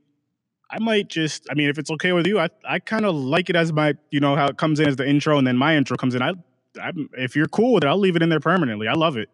I 0.71 0.79
might 0.79 1.09
just, 1.09 1.47
I 1.51 1.55
mean, 1.55 1.69
if 1.69 1.79
it's 1.79 1.91
okay 1.93 2.13
with 2.13 2.27
you, 2.27 2.39
I, 2.39 2.49
I 2.69 2.79
kind 2.79 3.05
of 3.05 3.15
like 3.15 3.51
it 3.51 3.57
as 3.57 3.73
my, 3.73 3.95
you 4.11 4.21
know, 4.21 4.35
how 4.35 4.47
it 4.47 4.57
comes 4.57 4.81
in 4.81 4.89
as 4.89 4.97
the 4.97 5.09
intro 5.09 5.39
and 5.39 5.47
then 5.47 5.57
my 5.57 5.77
intro 5.77 5.97
comes 5.97 6.15
in. 6.15 6.23
I, 6.23 6.33
I, 6.81 6.93
if 7.13 7.37
you're 7.37 7.47
cool 7.47 7.75
with 7.75 7.85
it, 7.85 7.87
I'll 7.87 7.99
leave 7.99 8.17
it 8.17 8.23
in 8.23 8.29
there 8.29 8.41
permanently. 8.41 8.89
I 8.89 8.95
love 8.95 9.17
it. 9.17 9.31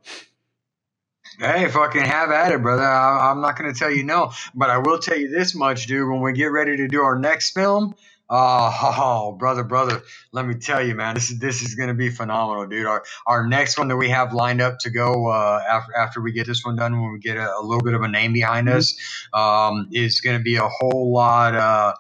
Hey, 1.39 1.69
fucking 1.69 2.05
have 2.05 2.31
at 2.31 2.53
it, 2.53 2.63
brother. 2.63 2.83
I, 2.83 3.31
I'm 3.31 3.41
not 3.41 3.59
going 3.59 3.73
to 3.73 3.79
tell 3.79 3.91
you 3.91 4.05
no, 4.05 4.33
but 4.55 4.71
I 4.71 4.79
will 4.79 4.99
tell 4.99 5.17
you 5.17 5.29
this 5.29 5.55
much, 5.55 5.87
dude. 5.87 6.09
When 6.09 6.21
we 6.21 6.33
get 6.33 6.47
ready 6.47 6.77
to 6.77 6.89
do 6.89 7.03
our 7.03 7.19
next 7.19 7.53
film, 7.53 7.95
Oh, 8.35 8.71
oh, 8.83 9.33
brother, 9.39 9.63
brother, 9.63 10.03
let 10.33 10.47
me 10.47 10.55
tell 10.55 10.85
you, 10.85 10.95
man, 10.95 11.15
this 11.15 11.31
is 11.31 11.39
this 11.39 11.61
is 11.61 11.75
gonna 11.75 11.93
be 11.93 12.09
phenomenal, 12.09 12.67
dude. 12.67 12.87
Our 12.87 13.05
our 13.27 13.47
next 13.47 13.79
one 13.79 13.89
that 13.89 13.97
we 13.97 14.09
have 14.09 14.33
lined 14.33 14.63
up 14.63 14.79
to 14.81 14.91
go 14.91 15.29
uh, 15.29 15.61
after 15.69 15.95
after 15.95 16.21
we 16.23 16.33
get 16.33 16.47
this 16.47 16.65
one 16.65 16.77
done, 16.77 16.99
when 16.99 17.13
we 17.13 17.19
get 17.19 17.37
a, 17.37 17.59
a 17.59 17.63
little 17.63 17.83
bit 17.83 17.93
of 17.93 18.01
a 18.01 18.09
name 18.09 18.33
behind 18.33 18.69
mm-hmm. 18.69 18.79
us, 18.79 18.97
um, 19.35 19.89
is 19.93 20.23
gonna 20.23 20.41
be 20.41 20.57
a 20.57 20.67
whole 20.67 21.13
lot. 21.13 21.55
Uh, 21.55 21.93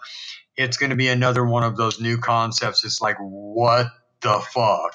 it's 0.56 0.78
gonna 0.78 0.96
be 0.96 1.08
another 1.08 1.44
one 1.44 1.64
of 1.64 1.76
those 1.76 2.00
new 2.00 2.16
concepts. 2.16 2.82
It's 2.82 3.02
like, 3.02 3.18
what 3.18 3.88
the 4.22 4.38
fuck? 4.54 4.94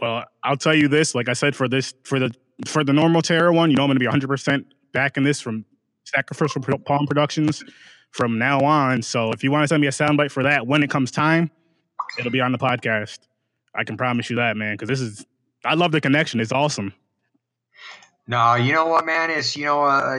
Well, 0.00 0.24
I'll 0.44 0.56
tell 0.56 0.74
you 0.74 0.86
this. 0.86 1.16
Like 1.16 1.28
I 1.28 1.32
said, 1.32 1.56
for 1.56 1.68
this 1.68 1.94
for 2.04 2.20
the 2.20 2.32
for 2.66 2.84
the 2.84 2.92
normal 2.92 3.22
Terror 3.22 3.52
one, 3.52 3.70
you 3.70 3.76
know, 3.76 3.82
I'm 3.82 3.88
gonna 3.88 4.00
be 4.00 4.06
100 4.06 4.28
percent 4.28 4.66
back 4.92 5.16
in 5.16 5.24
this 5.24 5.40
from 5.40 5.64
Sacrificial 6.04 6.62
Pawn 6.62 7.06
Productions 7.06 7.64
from 8.10 8.38
now 8.38 8.60
on. 8.60 9.02
So 9.02 9.32
if 9.32 9.42
you 9.42 9.50
want 9.50 9.64
to 9.64 9.68
send 9.68 9.80
me 9.80 9.88
a 9.88 9.90
soundbite 9.90 10.30
for 10.30 10.44
that 10.44 10.66
when 10.66 10.82
it 10.82 10.90
comes 10.90 11.10
time, 11.10 11.50
it'll 12.18 12.30
be 12.30 12.40
on 12.40 12.52
the 12.52 12.58
podcast. 12.58 13.18
I 13.74 13.84
can 13.84 13.96
promise 13.96 14.30
you 14.30 14.36
that, 14.36 14.56
man, 14.56 14.74
because 14.74 14.88
this 14.88 15.00
is 15.00 15.26
I 15.64 15.74
love 15.74 15.92
the 15.92 16.00
connection. 16.00 16.40
It's 16.40 16.52
awesome. 16.52 16.94
No, 18.26 18.54
you 18.54 18.72
know 18.72 18.86
what, 18.86 19.04
man? 19.04 19.30
It's 19.30 19.56
you 19.56 19.66
know, 19.66 19.82
uh, 19.82 20.18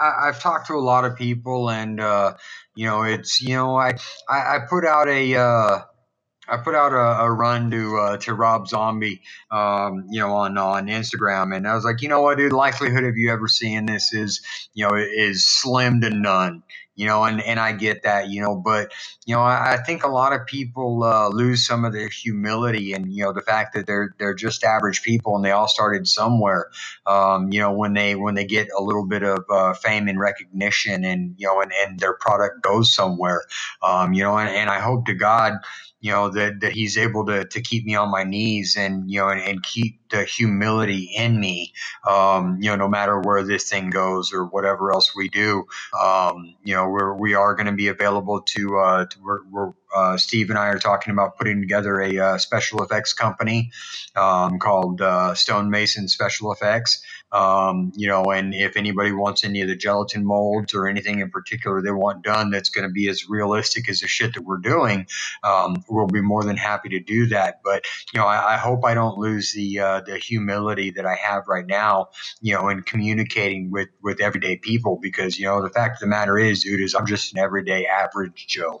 I, 0.00 0.26
have 0.26 0.40
talked 0.40 0.66
to 0.68 0.74
a 0.74 0.80
lot 0.80 1.04
of 1.04 1.14
people, 1.16 1.70
and 1.70 2.00
uh, 2.00 2.34
you 2.74 2.86
know, 2.86 3.02
it's 3.02 3.40
you 3.40 3.54
know, 3.54 3.76
I 3.76 3.92
I, 4.28 4.56
I 4.56 4.58
put 4.68 4.84
out 4.84 5.08
a. 5.08 5.36
Uh, 5.36 5.80
I 6.48 6.58
put 6.58 6.74
out 6.74 6.92
a, 6.92 7.24
a 7.24 7.32
run 7.32 7.70
to 7.72 7.98
uh, 7.98 8.16
to 8.18 8.34
Rob 8.34 8.68
Zombie, 8.68 9.22
um, 9.50 10.06
you 10.10 10.20
know, 10.20 10.32
on 10.34 10.58
on 10.58 10.88
Instagram, 10.88 11.56
and 11.56 11.68
I 11.68 11.74
was 11.74 11.84
like, 11.84 12.02
you 12.02 12.08
know 12.08 12.22
what, 12.22 12.38
dude, 12.38 12.52
the 12.52 12.56
likelihood 12.56 13.04
of 13.04 13.16
you 13.16 13.32
ever 13.32 13.48
seeing 13.48 13.86
this 13.86 14.12
is, 14.14 14.42
you 14.74 14.86
know, 14.88 14.96
is 14.96 15.46
slim 15.46 16.00
to 16.02 16.10
none 16.10 16.62
you 16.94 17.06
know, 17.06 17.24
and, 17.24 17.40
and 17.40 17.60
I 17.60 17.72
get 17.72 18.02
that, 18.02 18.28
you 18.28 18.42
know, 18.42 18.56
but, 18.56 18.92
you 19.24 19.34
know, 19.34 19.40
I, 19.40 19.74
I 19.74 19.76
think 19.78 20.04
a 20.04 20.08
lot 20.08 20.32
of 20.32 20.44
people 20.46 21.04
uh, 21.04 21.28
lose 21.28 21.64
some 21.66 21.84
of 21.84 21.92
their 21.92 22.08
humility 22.08 22.92
and, 22.92 23.10
you 23.12 23.22
know, 23.22 23.32
the 23.32 23.40
fact 23.40 23.74
that 23.74 23.86
they're, 23.86 24.14
they're 24.18 24.34
just 24.34 24.64
average 24.64 25.02
people 25.02 25.36
and 25.36 25.44
they 25.44 25.52
all 25.52 25.68
started 25.68 26.08
somewhere, 26.08 26.66
um, 27.06 27.52
you 27.52 27.60
know, 27.60 27.72
when 27.72 27.94
they, 27.94 28.16
when 28.16 28.34
they 28.34 28.44
get 28.44 28.68
a 28.76 28.82
little 28.82 29.06
bit 29.06 29.22
of 29.22 29.44
uh, 29.48 29.74
fame 29.74 30.08
and 30.08 30.18
recognition 30.18 31.04
and, 31.04 31.34
you 31.38 31.46
know, 31.46 31.60
and, 31.62 31.72
and 31.82 32.00
their 32.00 32.14
product 32.14 32.62
goes 32.62 32.92
somewhere, 32.92 33.44
um, 33.82 34.12
you 34.12 34.22
know, 34.22 34.36
and, 34.36 34.50
and 34.50 34.68
I 34.68 34.80
hope 34.80 35.06
to 35.06 35.14
God, 35.14 35.52
you 36.00 36.12
know 36.12 36.30
that, 36.30 36.60
that 36.60 36.72
he's 36.72 36.98
able 36.98 37.26
to, 37.26 37.44
to 37.46 37.62
keep 37.62 37.84
me 37.86 37.96
on 37.96 38.10
my 38.10 38.24
knees 38.24 38.76
and 38.78 39.10
you 39.10 39.20
know 39.20 39.28
and, 39.28 39.40
and 39.42 39.62
keep 39.62 40.00
the 40.10 40.24
humility 40.24 41.10
in 41.16 41.38
me 41.40 41.72
um, 42.08 42.58
you 42.60 42.70
know 42.70 42.76
no 42.76 42.88
matter 42.88 43.20
where 43.20 43.44
this 43.44 43.70
thing 43.70 43.90
goes 43.90 44.32
or 44.32 44.46
whatever 44.46 44.92
else 44.92 45.14
we 45.16 45.28
do 45.28 45.64
um, 46.00 46.54
you 46.64 46.74
know 46.74 46.88
we're 46.88 47.14
we 47.14 47.34
are 47.34 47.54
going 47.54 47.66
to 47.66 47.72
be 47.72 47.88
available 47.88 48.42
to, 48.42 48.78
uh, 48.78 49.06
to 49.06 49.18
we're, 49.22 49.40
we're 49.50 49.72
uh, 49.96 50.16
Steve 50.18 50.50
and 50.50 50.58
I 50.58 50.68
are 50.68 50.78
talking 50.78 51.12
about 51.12 51.38
putting 51.38 51.60
together 51.60 52.00
a 52.00 52.18
uh, 52.18 52.38
special 52.38 52.82
effects 52.82 53.12
company 53.14 53.72
um, 54.16 54.58
called 54.58 55.00
uh, 55.00 55.34
Stone 55.34 55.70
Mason 55.70 56.08
Special 56.08 56.52
Effects. 56.52 57.02
Um, 57.32 57.92
you 57.96 58.08
know, 58.08 58.24
and 58.24 58.54
if 58.54 58.76
anybody 58.76 59.12
wants 59.12 59.44
any 59.44 59.62
of 59.62 59.68
the 59.68 59.76
gelatin 59.76 60.24
molds 60.24 60.74
or 60.74 60.88
anything 60.88 61.20
in 61.20 61.30
particular 61.30 61.82
they 61.82 61.90
want 61.90 62.24
done 62.24 62.50
that's 62.50 62.70
going 62.70 62.88
to 62.88 62.92
be 62.92 63.08
as 63.08 63.28
realistic 63.28 63.88
as 63.88 64.00
the 64.00 64.08
shit 64.08 64.34
that 64.34 64.42
we're 64.42 64.58
doing, 64.58 65.06
um, 65.44 65.84
we'll 65.88 66.06
be 66.06 66.22
more 66.22 66.44
than 66.44 66.56
happy 66.56 66.90
to 66.90 67.00
do 67.00 67.26
that. 67.26 67.60
But 67.64 67.84
you 68.14 68.20
know, 68.20 68.26
I, 68.26 68.54
I 68.54 68.56
hope 68.58 68.84
I 68.84 68.94
don't 68.94 69.18
lose 69.18 69.52
the 69.52 69.80
uh, 69.80 70.00
the 70.02 70.18
humility 70.18 70.90
that 70.92 71.06
I 71.06 71.16
have 71.16 71.44
right 71.48 71.66
now. 71.66 72.08
You 72.40 72.54
know, 72.54 72.68
in 72.68 72.82
communicating 72.82 73.70
with 73.70 73.88
with 74.02 74.20
everyday 74.20 74.56
people 74.56 74.98
because 75.02 75.38
you 75.38 75.46
know 75.46 75.62
the 75.62 75.70
fact 75.70 75.96
of 75.96 76.00
the 76.00 76.06
matter 76.08 76.38
is, 76.38 76.62
dude, 76.62 76.80
is 76.80 76.94
I'm 76.94 77.06
just 77.06 77.32
an 77.34 77.38
everyday 77.40 77.86
average 77.86 78.46
Joe. 78.48 78.80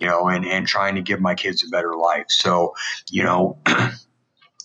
You 0.00 0.08
know, 0.08 0.28
and 0.28 0.46
and 0.46 0.66
trying 0.66 0.96
to 0.96 1.02
give 1.02 1.20
my 1.20 1.34
kids 1.36 1.64
a 1.64 1.68
better 1.70 1.94
life. 1.96 2.26
So 2.28 2.74
you 3.10 3.24
know. 3.24 3.58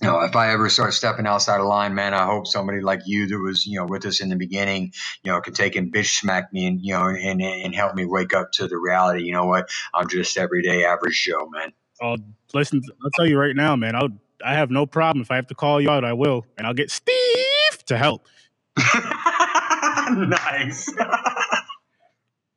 you 0.03 0.09
know, 0.09 0.19
if 0.21 0.35
I 0.35 0.51
ever 0.51 0.67
start 0.67 0.93
stepping 0.93 1.25
outside 1.25 1.61
of 1.61 1.65
line, 1.65 1.95
man, 1.95 2.13
I 2.13 2.25
hope 2.25 2.45
somebody 2.45 2.81
like 2.81 3.03
you 3.05 3.25
that 3.27 3.39
was, 3.39 3.65
you 3.65 3.79
know, 3.79 3.85
with 3.85 4.05
us 4.05 4.19
in 4.19 4.27
the 4.27 4.35
beginning, 4.35 4.91
you 5.23 5.31
know, 5.31 5.39
could 5.39 5.55
take 5.55 5.77
and 5.77 5.93
bitch 5.93 6.19
smack 6.19 6.51
me 6.51 6.67
and, 6.67 6.81
you 6.81 6.93
know, 6.93 7.07
and, 7.07 7.41
and 7.41 7.73
help 7.73 7.95
me 7.95 8.05
wake 8.05 8.33
up 8.33 8.51
to 8.53 8.67
the 8.67 8.77
reality. 8.77 9.23
You 9.23 9.31
know 9.31 9.45
what? 9.45 9.69
I'm 9.93 10.09
just 10.09 10.37
everyday 10.37 10.83
average 10.83 11.23
Joe, 11.23 11.47
man. 11.49 11.71
Oh, 12.01 12.17
listen, 12.53 12.81
I'll 13.01 13.11
tell 13.11 13.25
you 13.25 13.39
right 13.39 13.55
now, 13.55 13.77
man. 13.77 13.95
I'll, 13.95 14.09
I 14.45 14.55
have 14.55 14.69
no 14.69 14.85
problem. 14.85 15.21
If 15.21 15.31
I 15.31 15.37
have 15.37 15.47
to 15.47 15.55
call 15.55 15.79
you 15.79 15.89
out, 15.89 16.03
I 16.03 16.11
will. 16.11 16.45
And 16.57 16.67
I'll 16.67 16.73
get 16.73 16.91
Steve 16.91 17.85
to 17.85 17.97
help. 17.97 18.27
nice. 18.77 20.89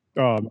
oh, 0.19 0.51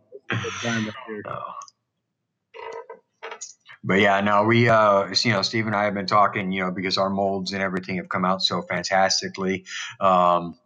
but 3.85 3.99
yeah, 4.01 4.19
no, 4.21 4.43
we, 4.45 4.69
uh, 4.69 5.07
you 5.23 5.31
know, 5.31 5.43
Steve 5.43 5.67
and 5.67 5.75
I 5.75 5.85
have 5.85 5.93
been 5.93 6.07
talking, 6.07 6.51
you 6.51 6.61
know, 6.61 6.71
because 6.71 6.97
our 6.97 7.09
molds 7.09 7.53
and 7.53 7.61
everything 7.61 7.97
have 7.97 8.09
come 8.09 8.25
out 8.25 8.41
so 8.41 8.63
fantastically. 8.63 9.65
Um, 9.99 10.57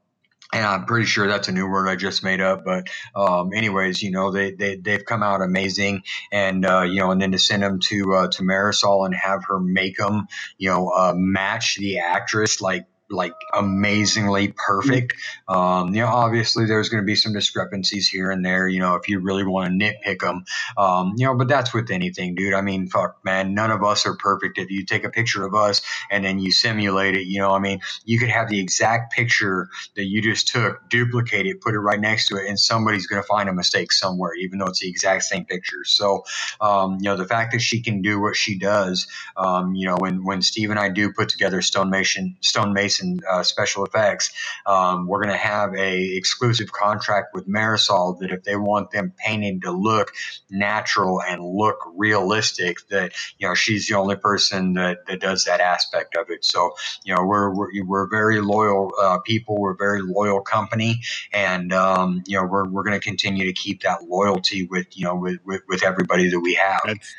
and 0.54 0.66
I'm 0.66 0.86
pretty 0.86 1.06
sure 1.06 1.28
that's 1.28 1.48
a 1.48 1.52
new 1.52 1.68
word 1.70 1.88
I 1.88 1.96
just 1.96 2.24
made 2.24 2.42
up. 2.42 2.64
But 2.66 2.88
um, 3.16 3.52
anyways, 3.54 4.02
you 4.02 4.12
know 4.12 4.32
they 4.32 4.52
they 4.52 4.78
they've 4.78 5.06
come 5.06 5.22
out 5.22 5.42
amazing, 5.42 6.04
and 6.32 6.66
uh, 6.66 6.82
you 6.82 7.00
know, 7.00 7.12
and 7.12 7.22
then 7.22 7.32
to 7.34 7.40
send 7.40 7.64
them 7.64 7.80
to 7.84 8.14
uh, 8.16 8.28
to 8.30 8.44
Marisol 8.44 9.06
and 9.06 9.14
have 9.16 9.44
her 9.48 9.60
make 9.60 9.98
them, 9.98 10.28
you 10.58 10.70
know, 10.70 10.90
uh, 10.90 11.14
match 11.16 11.78
the 11.78 12.00
actress 12.00 12.62
like 12.62 12.86
like 13.10 13.34
amazingly 13.54 14.54
perfect. 14.56 15.16
Um, 15.48 15.94
you 15.96 16.02
know, 16.02 16.08
obviously 16.08 16.66
there's 16.66 16.90
going 16.90 17.04
to 17.04 17.06
be 17.08 17.16
some 17.16 17.34
discrepancies 17.34 18.08
here 18.08 18.32
and 18.32 18.46
there. 18.46 18.68
You 18.68 18.80
know, 18.80 18.96
if 18.96 19.10
you 19.10 19.20
really 19.20 19.46
want 19.46 19.72
to 19.80 19.86
nitpick 19.86 20.20
them, 20.22 20.46
um, 20.78 21.14
you 21.18 21.26
know, 21.26 21.36
but 21.36 21.48
that's 21.48 21.74
with 21.74 21.92
anything, 21.92 22.36
dude. 22.36 22.54
I 22.54 22.62
mean, 22.62 22.88
fuck, 22.88 23.18
man, 23.24 23.54
none 23.54 23.72
of 23.72 23.84
us 23.84 24.06
are 24.06 24.16
perfect. 24.16 24.58
If 24.58 24.70
you 24.72 24.86
take 24.86 25.04
a 25.04 25.10
picture 25.10 25.46
of 25.46 25.56
us 25.56 25.82
and 26.12 26.24
then 26.26 26.40
you 26.40 26.52
simulate 26.52 27.16
it, 27.16 27.26
you 27.28 27.40
know, 27.40 27.54
I 27.54 27.60
mean, 27.60 27.82
you 28.06 28.20
could 28.20 28.30
have 28.30 28.50
the 28.50 28.60
exact 28.60 29.14
picture 29.14 29.70
that 29.96 30.06
you 30.06 30.22
just 30.22 30.48
took, 30.48 30.90
duplicate 30.90 31.46
it, 31.46 31.62
put 31.62 31.74
it 31.74 31.80
right 31.80 32.00
next 32.00 32.28
to 32.28 32.36
it, 32.38 32.48
and 32.48 32.60
somebody's 32.60 33.08
going 33.08 33.22
to 33.22 33.28
find 33.28 33.50
a 33.50 33.54
mistake 33.54 33.92
somewhere, 33.92 34.34
even 34.36 34.60
though 34.60 34.68
it's 34.68 34.80
the 34.80 34.90
exact 34.90 35.24
same 35.24 35.46
picture. 35.46 35.84
So, 35.86 36.24
um, 36.62 36.98
you 37.00 37.06
know, 37.06 37.18
the 37.18 37.28
fact 37.28 37.52
that 37.54 37.62
she 37.62 37.82
can 37.82 38.02
do 38.02 38.20
what 38.22 38.36
she 38.36 38.58
does, 38.58 39.08
um, 39.38 39.76
you 39.76 39.86
know, 39.88 39.98
when 39.98 40.24
when 40.24 40.42
Steve 40.42 40.70
and 40.70 40.80
I 40.80 40.90
do 40.90 41.12
put 41.14 41.30
together 41.30 41.62
Stone 41.62 41.90
Mason, 41.90 42.38
Stone 42.42 42.74
Mason, 42.74 42.99
And 43.02 43.24
uh, 43.30 43.44
special 43.44 43.86
effects. 43.86 44.32
Um, 44.66 45.08
we're 45.08 45.22
going 45.24 45.34
to 45.36 45.38
have 45.38 45.76
a 45.76 46.16
exclusive 46.16 46.72
contract 46.72 47.36
with 47.36 47.48
Marisol 47.48 48.20
that 48.20 48.32
if 48.32 48.44
they 48.44 48.56
want 48.56 48.92
them 48.92 49.14
painted 49.18 49.64
to 49.64 49.72
look 49.72 50.12
natural 50.50 51.22
and 51.22 51.44
look 51.44 51.78
realistic, 51.96 52.88
that 52.90 53.14
you 53.38 53.48
know 53.48 53.56
she's 53.56 53.88
the 53.88 53.96
only 53.96 54.16
person 54.16 54.74
that, 54.74 55.06
that 55.08 55.20
does 55.22 55.46
that 55.46 55.62
aspect 55.62 56.16
of 56.16 56.30
it. 56.30 56.46
So 56.46 56.72
you 57.06 57.16
know 57.16 57.24
we're 57.26 57.54
we're, 57.54 57.86
we're 57.86 58.10
very 58.10 58.42
loyal 58.42 58.94
uh, 59.02 59.20
people. 59.20 59.60
We're 59.60 59.74
a 59.74 59.78
very 59.78 60.02
loyal 60.04 60.42
company, 60.42 61.02
and 61.34 61.74
um, 61.74 62.24
you 62.28 62.38
know 62.38 62.46
we're 62.46 62.68
we're 62.70 62.84
going 62.84 63.00
to 63.00 63.04
continue 63.06 63.46
to 63.46 63.54
keep 63.54 63.84
that 63.84 64.04
loyalty 64.06 64.66
with 64.66 64.98
you 64.98 65.06
know 65.06 65.16
with, 65.16 65.40
with, 65.46 65.62
with 65.68 65.84
everybody 65.84 66.30
that 66.30 66.40
we 66.40 66.56
have. 66.56 66.82
That's 66.86 67.16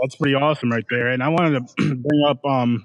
that's 0.00 0.16
pretty 0.16 0.34
awesome 0.34 0.70
right 0.70 0.86
there. 0.90 1.08
And 1.08 1.22
I 1.22 1.28
wanted 1.28 1.68
to 1.68 1.74
bring 1.96 2.24
up 2.28 2.44
um 2.44 2.84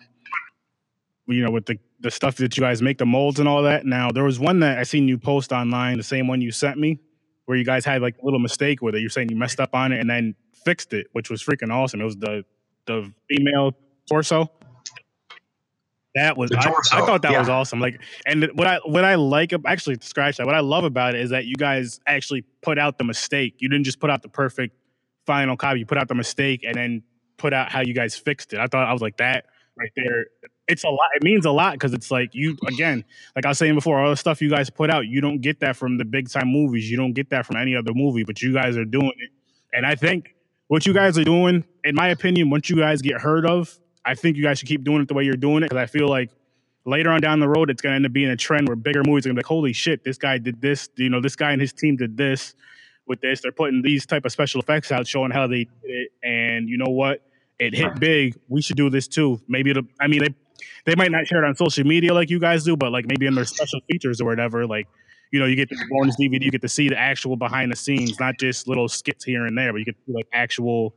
you 1.27 1.43
know 1.45 1.51
with 1.51 1.65
the 1.67 1.77
the 2.03 2.11
stuff 2.11 2.35
that 2.35 2.55
you 2.55 2.61
guys 2.61 2.81
make, 2.81 2.97
the 2.97 3.05
molds 3.05 3.39
and 3.39 3.47
all 3.47 3.63
that. 3.63 3.85
Now, 3.85 4.11
there 4.11 4.25
was 4.25 4.39
one 4.39 4.59
that 4.59 4.77
I 4.77 4.83
seen 4.83 5.07
you 5.07 5.17
post 5.17 5.51
online, 5.51 5.97
the 5.97 6.03
same 6.03 6.27
one 6.27 6.41
you 6.41 6.51
sent 6.51 6.77
me, 6.77 6.99
where 7.45 7.57
you 7.57 7.63
guys 7.63 7.85
had 7.85 8.01
like 8.01 8.17
a 8.21 8.25
little 8.25 8.39
mistake 8.39 8.81
with 8.81 8.93
it. 8.93 8.99
You're 8.99 9.09
saying 9.09 9.29
you 9.29 9.37
messed 9.37 9.59
up 9.59 9.73
on 9.73 9.93
it 9.93 9.99
and 9.99 10.09
then 10.09 10.35
fixed 10.65 10.93
it, 10.93 11.07
which 11.13 11.29
was 11.29 11.41
freaking 11.41 11.73
awesome. 11.73 12.01
It 12.01 12.05
was 12.05 12.17
the 12.17 12.45
the 12.85 13.11
female 13.29 13.71
torso. 14.07 14.51
That 16.15 16.37
was 16.37 16.51
I, 16.51 16.69
I, 16.91 17.05
thought 17.05 17.23
that 17.23 17.31
yeah. 17.31 17.39
was 17.39 17.49
awesome. 17.49 17.79
Like, 17.79 17.99
and 18.27 18.47
what 18.53 18.67
I 18.67 18.79
what 18.85 19.03
I 19.03 19.15
like 19.15 19.51
actually 19.65 19.97
scratch 20.01 20.37
that. 20.37 20.45
What 20.45 20.55
I 20.55 20.59
love 20.59 20.83
about 20.83 21.15
it 21.15 21.21
is 21.21 21.31
that 21.31 21.45
you 21.45 21.55
guys 21.55 21.99
actually 22.05 22.43
put 22.61 22.77
out 22.77 22.97
the 22.97 23.03
mistake. 23.03 23.55
You 23.59 23.69
didn't 23.69 23.85
just 23.85 23.99
put 23.99 24.11
out 24.11 24.21
the 24.21 24.29
perfect 24.29 24.75
final 25.25 25.57
copy. 25.57 25.79
You 25.79 25.85
put 25.85 25.97
out 25.97 26.09
the 26.09 26.15
mistake 26.15 26.63
and 26.65 26.75
then 26.75 27.03
put 27.37 27.53
out 27.53 27.71
how 27.71 27.79
you 27.79 27.93
guys 27.93 28.15
fixed 28.15 28.53
it. 28.53 28.59
I 28.59 28.67
thought 28.67 28.87
I 28.87 28.93
was 28.93 29.01
like 29.01 29.17
that 29.17 29.45
right 29.77 29.91
there. 29.95 30.27
It's 30.67 30.83
a 30.83 30.89
lot. 30.89 31.09
It 31.15 31.23
means 31.23 31.45
a 31.45 31.51
lot 31.51 31.73
because 31.73 31.93
it's 31.93 32.09
like 32.09 32.29
you 32.33 32.57
again, 32.67 33.03
like 33.35 33.45
I 33.45 33.49
was 33.49 33.57
saying 33.57 33.75
before, 33.75 33.99
all 33.99 34.09
the 34.09 34.17
stuff 34.17 34.41
you 34.41 34.49
guys 34.49 34.69
put 34.69 34.89
out, 34.89 35.05
you 35.07 35.19
don't 35.19 35.41
get 35.41 35.59
that 35.59 35.75
from 35.75 35.97
the 35.97 36.05
big 36.05 36.29
time 36.29 36.47
movies. 36.47 36.89
You 36.89 36.97
don't 36.97 37.13
get 37.13 37.29
that 37.31 37.45
from 37.45 37.57
any 37.57 37.75
other 37.75 37.91
movie, 37.93 38.23
but 38.23 38.41
you 38.41 38.53
guys 38.53 38.77
are 38.77 38.85
doing 38.85 39.11
it. 39.17 39.29
And 39.73 39.85
I 39.85 39.95
think 39.95 40.35
what 40.67 40.85
you 40.85 40.93
guys 40.93 41.17
are 41.17 41.23
doing, 41.23 41.65
in 41.83 41.95
my 41.95 42.09
opinion, 42.09 42.49
once 42.49 42.69
you 42.69 42.77
guys 42.77 43.01
get 43.01 43.19
heard 43.19 43.45
of, 43.45 43.77
I 44.05 44.15
think 44.15 44.37
you 44.37 44.43
guys 44.43 44.59
should 44.59 44.67
keep 44.67 44.83
doing 44.83 45.01
it 45.01 45.07
the 45.07 45.13
way 45.13 45.23
you're 45.23 45.35
doing 45.35 45.63
it 45.63 45.69
because 45.69 45.81
I 45.81 45.85
feel 45.85 46.07
like 46.07 46.29
later 46.85 47.09
on 47.09 47.21
down 47.21 47.39
the 47.39 47.47
road, 47.47 47.69
it's 47.69 47.81
going 47.81 47.91
to 47.91 47.95
end 47.95 48.05
up 48.05 48.13
being 48.13 48.29
a 48.29 48.35
trend 48.35 48.67
where 48.67 48.75
bigger 48.75 49.03
movies 49.03 49.25
are 49.25 49.29
going 49.29 49.35
to 49.35 49.41
be 49.41 49.43
like, 49.43 49.45
holy 49.45 49.73
shit, 49.73 50.03
this 50.03 50.17
guy 50.17 50.37
did 50.37 50.61
this. 50.61 50.89
You 50.95 51.09
know, 51.09 51.21
this 51.21 51.35
guy 51.35 51.51
and 51.51 51.61
his 51.61 51.73
team 51.73 51.95
did 51.95 52.17
this 52.17 52.55
with 53.05 53.21
this. 53.21 53.41
They're 53.41 53.51
putting 53.51 53.81
these 53.81 54.05
type 54.05 54.25
of 54.25 54.31
special 54.31 54.61
effects 54.61 54.91
out, 54.91 55.07
showing 55.07 55.31
how 55.31 55.47
they 55.47 55.65
did 55.65 55.69
it. 55.83 56.09
And 56.23 56.69
you 56.69 56.77
know 56.77 56.91
what? 56.91 57.21
It 57.59 57.73
hit 57.73 57.99
big. 57.99 58.35
We 58.49 58.61
should 58.61 58.75
do 58.75 58.89
this 58.89 59.07
too. 59.07 59.39
Maybe 59.47 59.69
it'll. 59.69 59.83
I 60.01 60.07
mean, 60.07 60.19
they 60.23 60.35
they 60.85 60.95
might 60.95 61.11
not 61.11 61.27
share 61.27 61.43
it 61.43 61.47
on 61.47 61.55
social 61.55 61.85
media 61.85 62.13
like 62.13 62.29
you 62.29 62.39
guys 62.39 62.63
do, 62.63 62.75
but 62.75 62.91
like 62.91 63.05
maybe 63.07 63.25
in 63.25 63.35
their 63.35 63.45
special 63.45 63.79
features 63.89 64.21
or 64.21 64.25
whatever, 64.25 64.65
like. 64.65 64.87
You 65.31 65.39
know, 65.39 65.47
you 65.47 65.55
get 65.55 65.69
the 65.69 65.83
bonus 65.89 66.15
DVD, 66.15 66.43
you 66.43 66.51
get 66.51 66.61
to 66.61 66.69
see 66.69 66.89
the 66.89 66.99
actual 66.99 67.35
behind 67.35 67.71
the 67.71 67.75
scenes, 67.75 68.19
not 68.19 68.37
just 68.37 68.67
little 68.67 68.87
skits 68.87 69.25
here 69.25 69.47
and 69.47 69.57
there, 69.57 69.71
but 69.73 69.79
you 69.79 69.85
get 69.85 69.95
like 70.07 70.27
actual, 70.31 70.93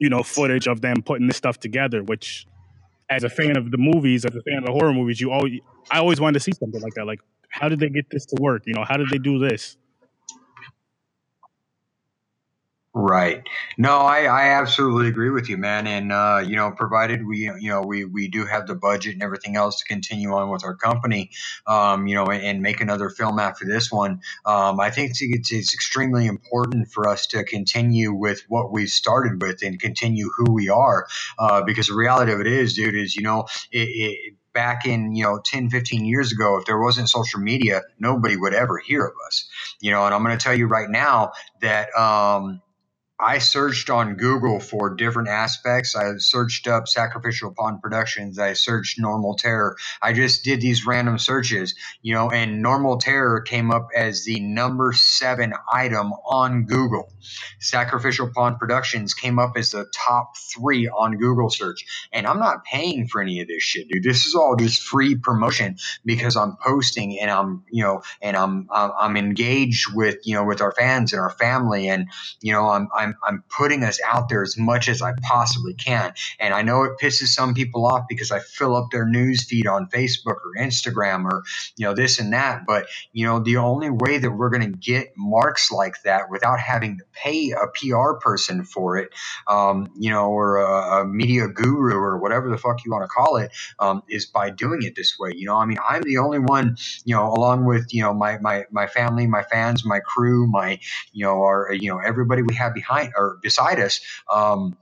you 0.00 0.08
know, 0.08 0.24
footage 0.24 0.66
of 0.66 0.80
them 0.80 1.00
putting 1.00 1.28
this 1.28 1.36
stuff 1.36 1.60
together, 1.60 2.02
which 2.02 2.44
as 3.08 3.22
a 3.22 3.28
fan 3.28 3.56
of 3.56 3.70
the 3.70 3.78
movies, 3.78 4.24
as 4.24 4.34
a 4.34 4.42
fan 4.42 4.58
of 4.58 4.64
the 4.64 4.72
horror 4.72 4.92
movies, 4.92 5.20
you 5.20 5.30
always 5.30 5.60
I 5.92 5.98
always 5.98 6.20
wanted 6.20 6.34
to 6.34 6.40
see 6.40 6.50
something 6.58 6.80
like 6.80 6.94
that. 6.94 7.06
Like, 7.06 7.20
how 7.48 7.68
did 7.68 7.78
they 7.78 7.88
get 7.88 8.10
this 8.10 8.26
to 8.26 8.42
work? 8.42 8.64
You 8.66 8.74
know, 8.74 8.84
how 8.84 8.96
did 8.96 9.10
they 9.10 9.18
do 9.18 9.38
this? 9.38 9.76
Right. 12.98 13.46
No, 13.76 13.98
I, 13.98 14.22
I 14.22 14.42
absolutely 14.58 15.08
agree 15.08 15.28
with 15.28 15.50
you, 15.50 15.58
man. 15.58 15.86
And 15.86 16.10
uh, 16.10 16.42
you 16.42 16.56
know, 16.56 16.70
provided 16.70 17.26
we 17.26 17.40
you 17.40 17.68
know 17.68 17.82
we 17.82 18.06
we 18.06 18.26
do 18.26 18.46
have 18.46 18.66
the 18.66 18.74
budget 18.74 19.12
and 19.12 19.22
everything 19.22 19.54
else 19.54 19.80
to 19.80 19.84
continue 19.84 20.32
on 20.32 20.48
with 20.48 20.64
our 20.64 20.74
company, 20.74 21.30
um, 21.66 22.06
you 22.06 22.14
know, 22.14 22.24
and, 22.24 22.42
and, 22.42 22.62
make 22.62 22.80
another 22.80 23.10
film 23.10 23.38
after 23.38 23.66
this 23.66 23.92
one, 23.92 24.22
um, 24.46 24.80
I 24.80 24.88
think 24.88 25.10
it's, 25.20 25.52
it's 25.52 25.74
extremely 25.74 26.24
important 26.24 26.88
for 26.90 27.06
us 27.06 27.26
to 27.26 27.44
continue 27.44 28.14
with 28.14 28.44
what 28.48 28.72
we 28.72 28.86
started 28.86 29.42
with 29.42 29.62
and 29.62 29.78
continue 29.78 30.30
who 30.34 30.50
we 30.50 30.70
are. 30.70 31.06
Uh, 31.38 31.62
because 31.64 31.88
the 31.88 31.94
reality 31.94 32.32
of 32.32 32.40
it 32.40 32.46
is, 32.46 32.72
dude, 32.72 32.94
is 32.94 33.14
you 33.14 33.22
know 33.22 33.44
it, 33.72 33.88
it 33.90 34.34
back 34.54 34.86
in 34.86 35.14
you 35.14 35.22
know 35.22 35.38
10 35.44 35.68
15 35.68 36.06
years 36.06 36.32
ago 36.32 36.56
if 36.56 36.64
there 36.64 36.80
wasn't 36.80 37.06
social 37.10 37.40
media 37.40 37.82
nobody 37.98 38.38
would 38.38 38.54
ever 38.54 38.78
hear 38.78 39.04
of 39.04 39.12
us 39.26 39.46
you 39.82 39.90
know 39.90 40.06
and 40.06 40.14
i'm 40.14 40.24
going 40.24 40.36
to 40.36 40.42
tell 40.42 40.54
you 40.54 40.66
right 40.66 40.88
now 40.88 41.30
that 41.60 41.94
um, 41.94 42.62
I 43.18 43.38
searched 43.38 43.90
on 43.90 44.16
Google 44.16 44.60
for 44.60 44.94
different 44.94 45.28
aspects. 45.28 45.96
I 45.96 46.16
searched 46.18 46.68
up 46.68 46.86
Sacrificial 46.88 47.54
Pawn 47.56 47.80
Productions. 47.80 48.38
I 48.38 48.52
searched 48.52 48.98
Normal 49.00 49.36
Terror. 49.36 49.76
I 50.02 50.12
just 50.12 50.44
did 50.44 50.60
these 50.60 50.86
random 50.86 51.18
searches, 51.18 51.74
you 52.02 52.14
know, 52.14 52.30
and 52.30 52.62
Normal 52.62 52.98
Terror 52.98 53.40
came 53.40 53.70
up 53.70 53.88
as 53.96 54.24
the 54.24 54.40
number 54.40 54.92
seven 54.92 55.54
item 55.72 56.12
on 56.28 56.64
Google. 56.66 57.10
Sacrificial 57.60 58.30
Pawn 58.34 58.56
Productions 58.58 59.14
came 59.14 59.38
up 59.38 59.52
as 59.56 59.70
the 59.70 59.86
top 59.94 60.36
three 60.54 60.88
on 60.88 61.16
Google 61.16 61.50
search. 61.50 61.84
And 62.12 62.26
I'm 62.26 62.38
not 62.38 62.64
paying 62.64 63.08
for 63.08 63.22
any 63.22 63.40
of 63.40 63.48
this 63.48 63.62
shit, 63.62 63.88
dude. 63.88 64.02
This 64.04 64.26
is 64.26 64.34
all 64.34 64.56
just 64.56 64.82
free 64.82 65.16
promotion 65.16 65.78
because 66.04 66.36
I'm 66.36 66.56
posting 66.62 67.18
and 67.20 67.30
I'm, 67.30 67.64
you 67.70 67.82
know, 67.82 68.02
and 68.20 68.36
I'm, 68.36 68.68
I'm 68.70 69.16
engaged 69.16 69.94
with, 69.94 70.16
you 70.24 70.34
know, 70.34 70.44
with 70.44 70.60
our 70.60 70.72
fans 70.72 71.12
and 71.12 71.20
our 71.20 71.30
family. 71.30 71.88
And, 71.88 72.08
you 72.42 72.52
know, 72.52 72.68
I'm, 72.68 72.88
I'm 72.96 73.05
I'm 73.06 73.16
I'm 73.22 73.44
putting 73.48 73.82
us 73.82 74.00
out 74.04 74.28
there 74.28 74.42
as 74.42 74.56
much 74.58 74.88
as 74.88 75.02
I 75.02 75.12
possibly 75.22 75.74
can. 75.74 76.12
And 76.40 76.54
I 76.54 76.62
know 76.62 76.84
it 76.84 76.92
pisses 77.00 77.28
some 77.28 77.54
people 77.54 77.86
off 77.86 78.06
because 78.08 78.30
I 78.30 78.40
fill 78.40 78.76
up 78.76 78.88
their 78.90 79.06
news 79.06 79.44
feed 79.44 79.66
on 79.66 79.88
Facebook 79.88 80.36
or 80.44 80.54
Instagram 80.58 81.24
or 81.24 81.42
you 81.76 81.86
know 81.86 81.94
this 81.94 82.18
and 82.18 82.32
that. 82.32 82.66
But 82.66 82.86
you 83.12 83.26
know 83.26 83.40
the 83.40 83.56
only 83.58 83.90
way 83.90 84.18
that 84.18 84.30
we're 84.30 84.50
going 84.50 84.72
to 84.72 84.78
get 84.78 85.12
marks 85.16 85.70
like 85.70 86.02
that 86.04 86.30
without 86.30 86.58
having 86.58 86.98
to 86.98 87.04
pay 87.12 87.52
a 87.52 87.66
PR 87.74 88.14
person 88.20 88.64
for 88.64 88.96
it, 88.96 89.10
um, 89.46 89.90
you 89.96 90.10
know, 90.10 90.30
or 90.30 90.56
a, 90.58 91.00
a, 91.00 91.06
media 91.06 91.48
guru 91.48 91.94
or 91.94 92.18
whatever 92.18 92.48
the 92.50 92.58
fuck 92.58 92.84
you 92.84 92.90
want 92.90 93.04
to 93.04 93.08
call 93.08 93.36
it, 93.36 93.50
um, 93.78 94.02
is 94.08 94.26
by 94.26 94.50
doing 94.50 94.82
it 94.82 94.94
this 94.96 95.18
way. 95.18 95.32
You 95.34 95.46
know, 95.46 95.56
I 95.56 95.64
mean, 95.64 95.78
I'm 95.88 96.02
the 96.02 96.18
only 96.18 96.38
one, 96.38 96.76
you 97.04 97.14
know, 97.14 97.32
along 97.32 97.64
with 97.64 97.92
you 97.92 98.02
know 98.02 98.12
my 98.12 98.38
my 98.38 98.64
my 98.70 98.86
family, 98.86 99.26
my 99.26 99.42
fans, 99.42 99.84
my 99.84 100.00
crew, 100.00 100.46
my 100.46 100.78
you 101.12 101.24
know 101.24 101.42
our 101.42 101.72
you 101.72 101.90
know 101.90 101.98
everybody 101.98 102.42
we 102.42 102.54
have 102.54 102.74
behind 102.74 102.95
behind 102.96 103.14
or 103.16 103.38
beside 103.42 103.80
us. 103.80 104.00
Um, 104.32 104.76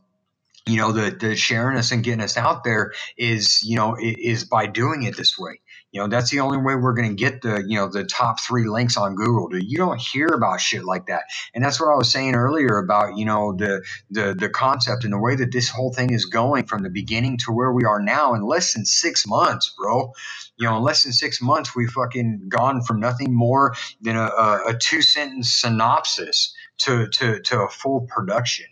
you 0.66 0.78
know, 0.78 0.92
the 0.92 1.10
the 1.12 1.36
sharing 1.36 1.78
us 1.78 1.92
and 1.92 2.04
getting 2.04 2.22
us 2.22 2.38
out 2.38 2.64
there 2.64 2.94
is 3.18 3.62
you 3.64 3.76
know 3.76 3.96
is 4.00 4.44
by 4.46 4.66
doing 4.66 5.04
it 5.04 5.16
this 5.18 5.38
way. 5.38 5.60
You 5.92 6.00
know, 6.00 6.08
that's 6.08 6.30
the 6.30 6.40
only 6.40 6.58
way 6.58 6.74
we're 6.76 6.94
going 6.94 7.10
to 7.10 7.14
get 7.16 7.42
the, 7.42 7.64
you 7.68 7.78
know, 7.78 7.88
the 7.88 8.04
top 8.04 8.40
three 8.40 8.66
links 8.66 8.96
on 8.98 9.14
Google. 9.14 9.48
Dude, 9.48 9.64
you 9.64 9.78
don't 9.78 10.00
hear 10.00 10.26
about 10.28 10.60
shit 10.60 10.84
like 10.84 11.06
that. 11.06 11.24
And 11.54 11.64
that's 11.64 11.80
what 11.80 11.92
I 11.92 11.96
was 11.96 12.10
saying 12.10 12.34
earlier 12.34 12.78
about, 12.78 13.16
you 13.16 13.26
know, 13.26 13.54
the, 13.56 13.84
the, 14.10 14.34
the 14.34 14.48
concept 14.50 15.04
and 15.04 15.14
the 15.14 15.18
way 15.20 15.36
that 15.36 15.52
this 15.52 15.68
whole 15.70 15.92
thing 15.94 16.12
is 16.12 16.26
going 16.26 16.64
from 16.66 16.82
the 16.82 16.90
beginning 16.90 17.38
to 17.46 17.52
where 17.52 17.72
we 17.72 17.84
are 17.84 18.02
now 18.02 18.34
in 18.34 18.42
less 18.42 18.74
than 18.74 18.86
six 18.86 19.26
months, 19.28 19.72
bro. 19.78 20.12
You 20.58 20.68
know, 20.68 20.78
in 20.78 20.82
less 20.82 21.04
than 21.04 21.12
six 21.14 21.42
months, 21.42 21.76
we've 21.76 21.90
fucking 21.90 22.46
gone 22.48 22.82
from 22.82 23.00
nothing 23.00 23.34
more 23.34 23.76
than 24.02 24.16
a, 24.16 24.24
a, 24.26 24.62
a 24.70 24.74
two 24.78 25.02
sentence 25.02 25.54
synopsis 25.54 26.53
to, 26.78 27.08
to, 27.08 27.40
to 27.40 27.62
a 27.62 27.68
full 27.68 28.02
production 28.02 28.66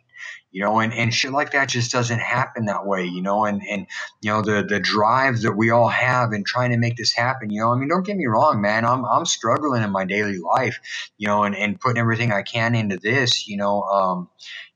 you 0.53 0.62
know, 0.62 0.81
and, 0.81 0.93
and 0.93 1.12
shit 1.12 1.33
like 1.33 1.53
that 1.53 1.70
just 1.70 1.91
doesn't 1.91 2.20
happen 2.20 2.66
that 2.66 2.87
way, 2.87 3.07
you 3.07 3.23
know, 3.23 3.47
and, 3.47 3.62
and, 3.69 3.87
you 4.20 4.31
know, 4.31 4.43
the, 4.43 4.62
the 4.62 4.79
drive 4.79 5.41
that 5.41 5.57
we 5.57 5.70
all 5.70 5.89
have 5.89 6.35
in 6.35 6.45
trying 6.45 6.70
to 6.70 6.77
make 6.77 6.97
this 6.97 7.12
happen, 7.15 7.49
you 7.51 7.61
know, 7.61 7.73
I 7.73 7.79
mean, 7.79 7.89
don't 7.89 8.05
get 8.05 8.19
me 8.19 8.27
wrong, 8.27 8.61
man, 8.61 8.85
I'm, 8.85 9.05
I'm 9.07 9.24
struggling 9.24 9.83
in 9.83 9.91
my 9.91 10.05
daily 10.05 10.39
life, 10.39 10.79
you 11.16 11.27
know, 11.27 11.45
and, 11.45 11.57
and 11.57 11.81
putting 11.81 11.99
everything 11.99 12.33
I 12.33 12.43
can 12.43 12.74
into 12.74 12.99
this, 12.99 13.49
you 13.49 13.57
know, 13.57 13.83
um, 13.83 14.29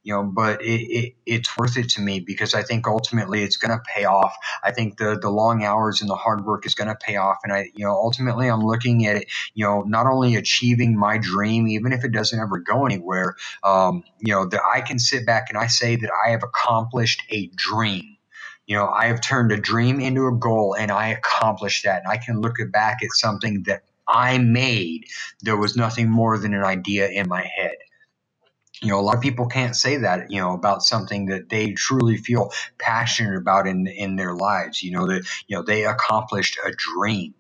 you 0.06 0.14
know, 0.14 0.24
but 0.24 0.62
it, 0.62 0.82
it, 0.82 1.14
it's 1.26 1.58
worth 1.58 1.78
it 1.78 1.90
to 1.90 2.02
me 2.02 2.20
because 2.20 2.54
I 2.54 2.62
think 2.64 2.88
ultimately 2.88 3.44
it's 3.44 3.58
going 3.58 3.72
to 3.78 3.84
pay 3.94 4.06
off. 4.06 4.34
I 4.64 4.72
think 4.72 4.98
the 4.98 5.18
the 5.22 5.30
long 5.30 5.64
hours 5.64 6.02
and 6.02 6.10
the 6.10 6.16
hard 6.16 6.46
work 6.46 6.66
is 6.66 6.74
going 6.76 6.88
to 6.88 6.96
pay 6.96 7.18
off, 7.18 7.38
and 7.44 7.52
I, 7.52 7.70
you 7.76 7.86
know, 7.86 7.92
ultimately 7.92 8.48
I'm 8.48 8.62
looking 8.62 9.06
at 9.06 9.18
it, 9.18 9.28
you 9.54 9.66
know, 9.66 9.82
not 9.82 10.06
only 10.08 10.36
achieving 10.36 10.98
my 10.98 11.18
dream, 11.18 11.68
even 11.68 11.92
if 11.92 12.04
it 12.04 12.12
doesn't 12.12 12.40
ever 12.40 12.60
go 12.60 12.86
anywhere, 12.86 13.36
um, 13.64 14.04
you 14.20 14.34
know, 14.34 14.46
that 14.46 14.62
I 14.74 14.82
can 14.82 15.00
sit 15.00 15.26
back 15.26 15.48
and 15.50 15.58
I 15.58 15.68
say 15.68 15.96
that 15.96 16.10
I 16.26 16.30
have 16.32 16.44
accomplished 16.44 17.24
a 17.30 17.48
dream 17.56 18.04
you 18.66 18.76
know, 18.76 18.88
I 18.88 19.08
have 19.08 19.20
turned 19.22 19.52
a 19.52 19.58
dream 19.58 20.00
into 20.00 20.28
a 20.28 20.32
goal 20.36 20.76
and 20.78 20.90
I 20.92 21.10
accomplished 21.10 21.84
that. 21.84 22.04
And 22.04 22.12
I 22.12 22.18
can 22.18 22.40
look 22.40 22.56
back 22.72 22.98
at 23.04 23.10
something 23.12 23.64
that 23.64 23.82
I 24.08 24.38
made. 24.38 25.04
There 25.42 25.58
was 25.58 25.76
nothing 25.76 26.10
more 26.10 26.38
than 26.38 26.54
an 26.54 26.64
idea 26.64 27.08
in 27.10 27.28
my 27.28 27.42
head 27.42 27.76
you 28.82 28.88
know 28.88 29.00
a 29.00 29.02
lot 29.02 29.16
of 29.16 29.22
people 29.22 29.46
can't 29.46 29.76
say 29.76 29.96
that 29.98 30.30
you 30.30 30.40
know 30.40 30.52
about 30.52 30.82
something 30.82 31.26
that 31.26 31.48
they 31.48 31.72
truly 31.72 32.16
feel 32.16 32.50
passionate 32.78 33.36
about 33.36 33.66
in 33.66 33.86
in 33.86 34.16
their 34.16 34.34
lives. 34.34 34.82
You 34.82 34.92
know 34.92 35.06
that 35.06 35.26
you 35.46 35.56
know 35.56 35.62
they 35.62 35.84
accomplished 35.84 36.58
a 36.64 36.72
dream 36.72 37.34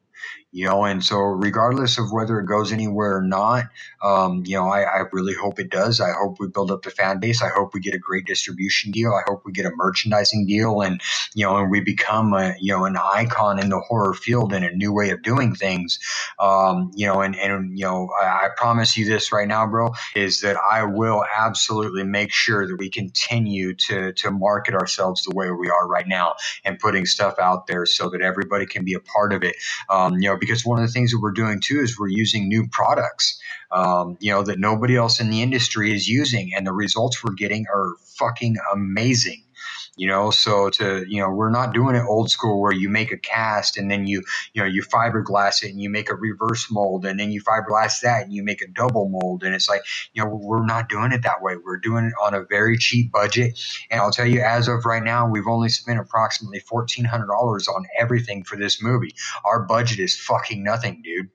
you 0.56 0.64
know 0.64 0.84
and 0.84 1.04
so 1.04 1.18
regardless 1.18 1.98
of 1.98 2.10
whether 2.10 2.40
it 2.40 2.46
goes 2.46 2.72
anywhere 2.72 3.18
or 3.18 3.22
not 3.22 3.66
um, 4.02 4.42
you 4.46 4.56
know 4.56 4.68
I, 4.68 4.82
I, 4.82 5.02
really 5.12 5.34
hope 5.34 5.58
it 5.58 5.70
does. 5.70 6.00
I 6.00 6.12
hope 6.12 6.38
we 6.38 6.48
build 6.48 6.70
up 6.70 6.82
the 6.82 6.90
fan 6.90 7.18
base. 7.18 7.42
I 7.42 7.48
hope 7.48 7.72
we 7.74 7.80
get 7.80 7.94
a 7.94 7.98
great 7.98 8.26
distribution 8.26 8.90
deal. 8.90 9.12
I 9.12 9.22
hope 9.26 9.42
we 9.44 9.52
get 9.52 9.66
a 9.66 9.70
merchandising 9.74 10.46
deal 10.46 10.80
and 10.80 11.00
you 11.34 11.44
know 11.44 11.56
and 11.56 11.70
we 11.70 11.80
become 11.80 12.32
a 12.32 12.54
you 12.60 12.72
know 12.72 12.84
an 12.84 12.96
icon 12.96 13.58
in 13.58 13.68
the 13.68 13.80
horror 13.80 14.14
field 14.14 14.52
and 14.52 14.64
a 14.64 14.74
new 14.74 14.92
way 14.92 15.10
of 15.10 15.22
doing 15.22 15.54
things. 15.54 15.98
Um, 16.38 16.90
you 16.94 17.06
know 17.06 17.20
and 17.20 17.36
and 17.36 17.78
you 17.78 17.84
know 17.84 18.08
I, 18.20 18.26
I 18.26 18.48
promise 18.56 18.96
you 18.96 19.04
this 19.06 19.32
right 19.32 19.48
now 19.48 19.66
bro 19.66 19.92
is 20.14 20.40
that 20.40 20.56
i 20.56 20.84
will 20.84 21.24
absolutely 21.36 22.04
make 22.04 22.32
sure 22.32 22.66
that 22.66 22.76
we 22.76 22.88
continue 22.88 23.74
to 23.74 24.12
to 24.12 24.30
market 24.30 24.74
ourselves 24.74 25.24
the 25.24 25.34
way 25.34 25.50
we 25.50 25.68
are 25.68 25.86
right 25.86 26.06
now 26.06 26.34
and 26.64 26.78
putting 26.78 27.06
stuff 27.06 27.38
out 27.38 27.66
there 27.66 27.86
so 27.86 28.08
that 28.10 28.20
everybody 28.20 28.66
can 28.66 28.84
be 28.84 28.94
a 28.94 29.00
part 29.00 29.32
of 29.32 29.42
it. 29.42 29.56
Um, 29.88 30.14
you 30.14 30.28
know 30.28 30.36
because 30.46 30.64
one 30.64 30.80
of 30.80 30.86
the 30.86 30.92
things 30.92 31.12
that 31.12 31.20
we're 31.20 31.32
doing 31.32 31.60
too 31.60 31.80
is 31.80 31.98
we're 31.98 32.08
using 32.08 32.48
new 32.48 32.68
products, 32.70 33.40
um, 33.72 34.16
you 34.20 34.30
know, 34.30 34.42
that 34.42 34.58
nobody 34.58 34.96
else 34.96 35.20
in 35.20 35.30
the 35.30 35.42
industry 35.42 35.92
is 35.92 36.08
using, 36.08 36.52
and 36.56 36.66
the 36.66 36.72
results 36.72 37.24
we're 37.24 37.34
getting 37.34 37.66
are 37.74 37.94
fucking 38.18 38.56
amazing 38.72 39.42
you 39.96 40.06
know? 40.06 40.30
So 40.30 40.70
to 40.70 41.04
you 41.08 41.20
know 41.20 41.30
we're 41.30 41.50
not 41.50 41.74
doing 41.74 41.96
it 41.96 42.04
old 42.06 42.30
school 42.30 42.60
where 42.60 42.72
you 42.72 42.88
make 42.88 43.12
a 43.12 43.16
cast 43.16 43.76
and 43.76 43.90
then 43.90 44.06
you 44.06 44.22
you 44.52 44.62
know 44.62 44.68
you 44.68 44.82
fiberglass 44.82 45.62
it 45.62 45.70
and 45.70 45.80
you 45.80 45.90
make 45.90 46.10
a 46.10 46.14
reverse 46.14 46.70
mold 46.70 47.04
and 47.04 47.18
then 47.18 47.30
you 47.30 47.42
fiberglass 47.42 48.00
that 48.02 48.24
and 48.24 48.32
you 48.32 48.42
make 48.42 48.62
a 48.62 48.68
double 48.68 49.08
mold. 49.08 49.42
And 49.42 49.54
it's 49.54 49.68
like 49.68 49.82
you 50.12 50.22
know 50.22 50.30
we're 50.30 50.64
not 50.64 50.88
doing 50.88 51.12
it 51.12 51.22
that 51.22 51.42
way. 51.42 51.56
We're 51.56 51.78
doing 51.78 52.06
it 52.06 52.14
on 52.22 52.34
a 52.34 52.44
very 52.44 52.78
cheap 52.78 53.10
budget. 53.10 53.58
And 53.90 54.00
i'll 54.00 54.12
tell 54.12 54.26
you 54.26 54.40
as 54.40 54.68
of 54.68 54.84
right 54.84 55.02
now 55.02 55.28
we've 55.28 55.46
only 55.48 55.68
spent 55.68 55.98
approximately 55.98 56.60
$1400 56.60 57.68
on 57.68 57.86
everything 57.98 58.44
for 58.44 58.56
this 58.56 58.82
movie. 58.82 59.14
Our 59.44 59.62
budget 59.62 59.98
is 59.98 60.18
fucking 60.18 60.62
nothing 60.62 61.02
dude. 61.02 61.28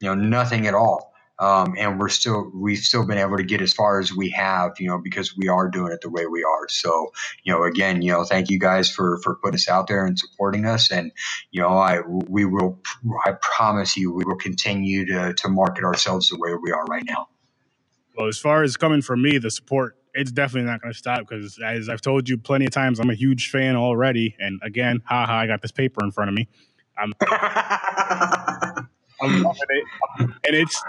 You 0.00 0.08
know 0.08 0.14
nothing 0.14 0.66
at 0.66 0.74
all 0.74 1.07
um, 1.38 1.74
and 1.78 1.98
we're 2.00 2.08
still 2.08 2.50
we've 2.54 2.78
still 2.78 3.06
been 3.06 3.18
able 3.18 3.36
to 3.36 3.44
get 3.44 3.60
as 3.60 3.72
far 3.72 4.00
as 4.00 4.12
we 4.12 4.30
have, 4.30 4.72
you 4.78 4.88
know, 4.88 4.98
because 4.98 5.36
we 5.36 5.48
are 5.48 5.68
doing 5.68 5.92
it 5.92 6.00
the 6.00 6.10
way 6.10 6.26
we 6.26 6.42
are. 6.42 6.68
So, 6.68 7.12
you 7.44 7.52
know, 7.52 7.64
again, 7.64 8.02
you 8.02 8.10
know, 8.10 8.24
thank 8.24 8.50
you 8.50 8.58
guys 8.58 8.90
for 8.90 9.18
for 9.22 9.36
putting 9.36 9.54
us 9.54 9.68
out 9.68 9.86
there 9.86 10.04
and 10.04 10.18
supporting 10.18 10.64
us, 10.64 10.90
and 10.90 11.12
you 11.50 11.60
know, 11.60 11.78
I 11.78 12.00
we 12.00 12.44
will, 12.44 12.80
I 13.24 13.32
promise 13.40 13.96
you, 13.96 14.12
we 14.12 14.24
will 14.24 14.36
continue 14.36 15.06
to 15.06 15.34
to 15.34 15.48
market 15.48 15.84
ourselves 15.84 16.28
the 16.30 16.38
way 16.38 16.54
we 16.60 16.72
are 16.72 16.84
right 16.86 17.04
now. 17.04 17.28
Well, 18.16 18.26
as 18.26 18.38
far 18.38 18.64
as 18.64 18.76
coming 18.76 19.02
from 19.02 19.22
me, 19.22 19.38
the 19.38 19.50
support 19.50 19.94
it's 20.14 20.32
definitely 20.32 20.68
not 20.68 20.82
going 20.82 20.92
to 20.92 20.98
stop 20.98 21.20
because, 21.20 21.60
as 21.64 21.88
I've 21.88 22.00
told 22.00 22.28
you 22.28 22.36
plenty 22.36 22.64
of 22.64 22.72
times, 22.72 22.98
I'm 22.98 23.10
a 23.10 23.14
huge 23.14 23.50
fan 23.50 23.76
already. 23.76 24.34
And 24.40 24.60
again, 24.64 25.00
haha, 25.04 25.32
I 25.32 25.46
got 25.46 25.62
this 25.62 25.70
paper 25.70 26.04
in 26.04 26.10
front 26.10 26.28
of 26.28 26.34
me. 26.34 26.48
I'm, 26.96 27.12
I'm 27.20 28.88
loving 29.42 29.62
it, 29.68 29.84
and 30.18 30.56
it's 30.56 30.82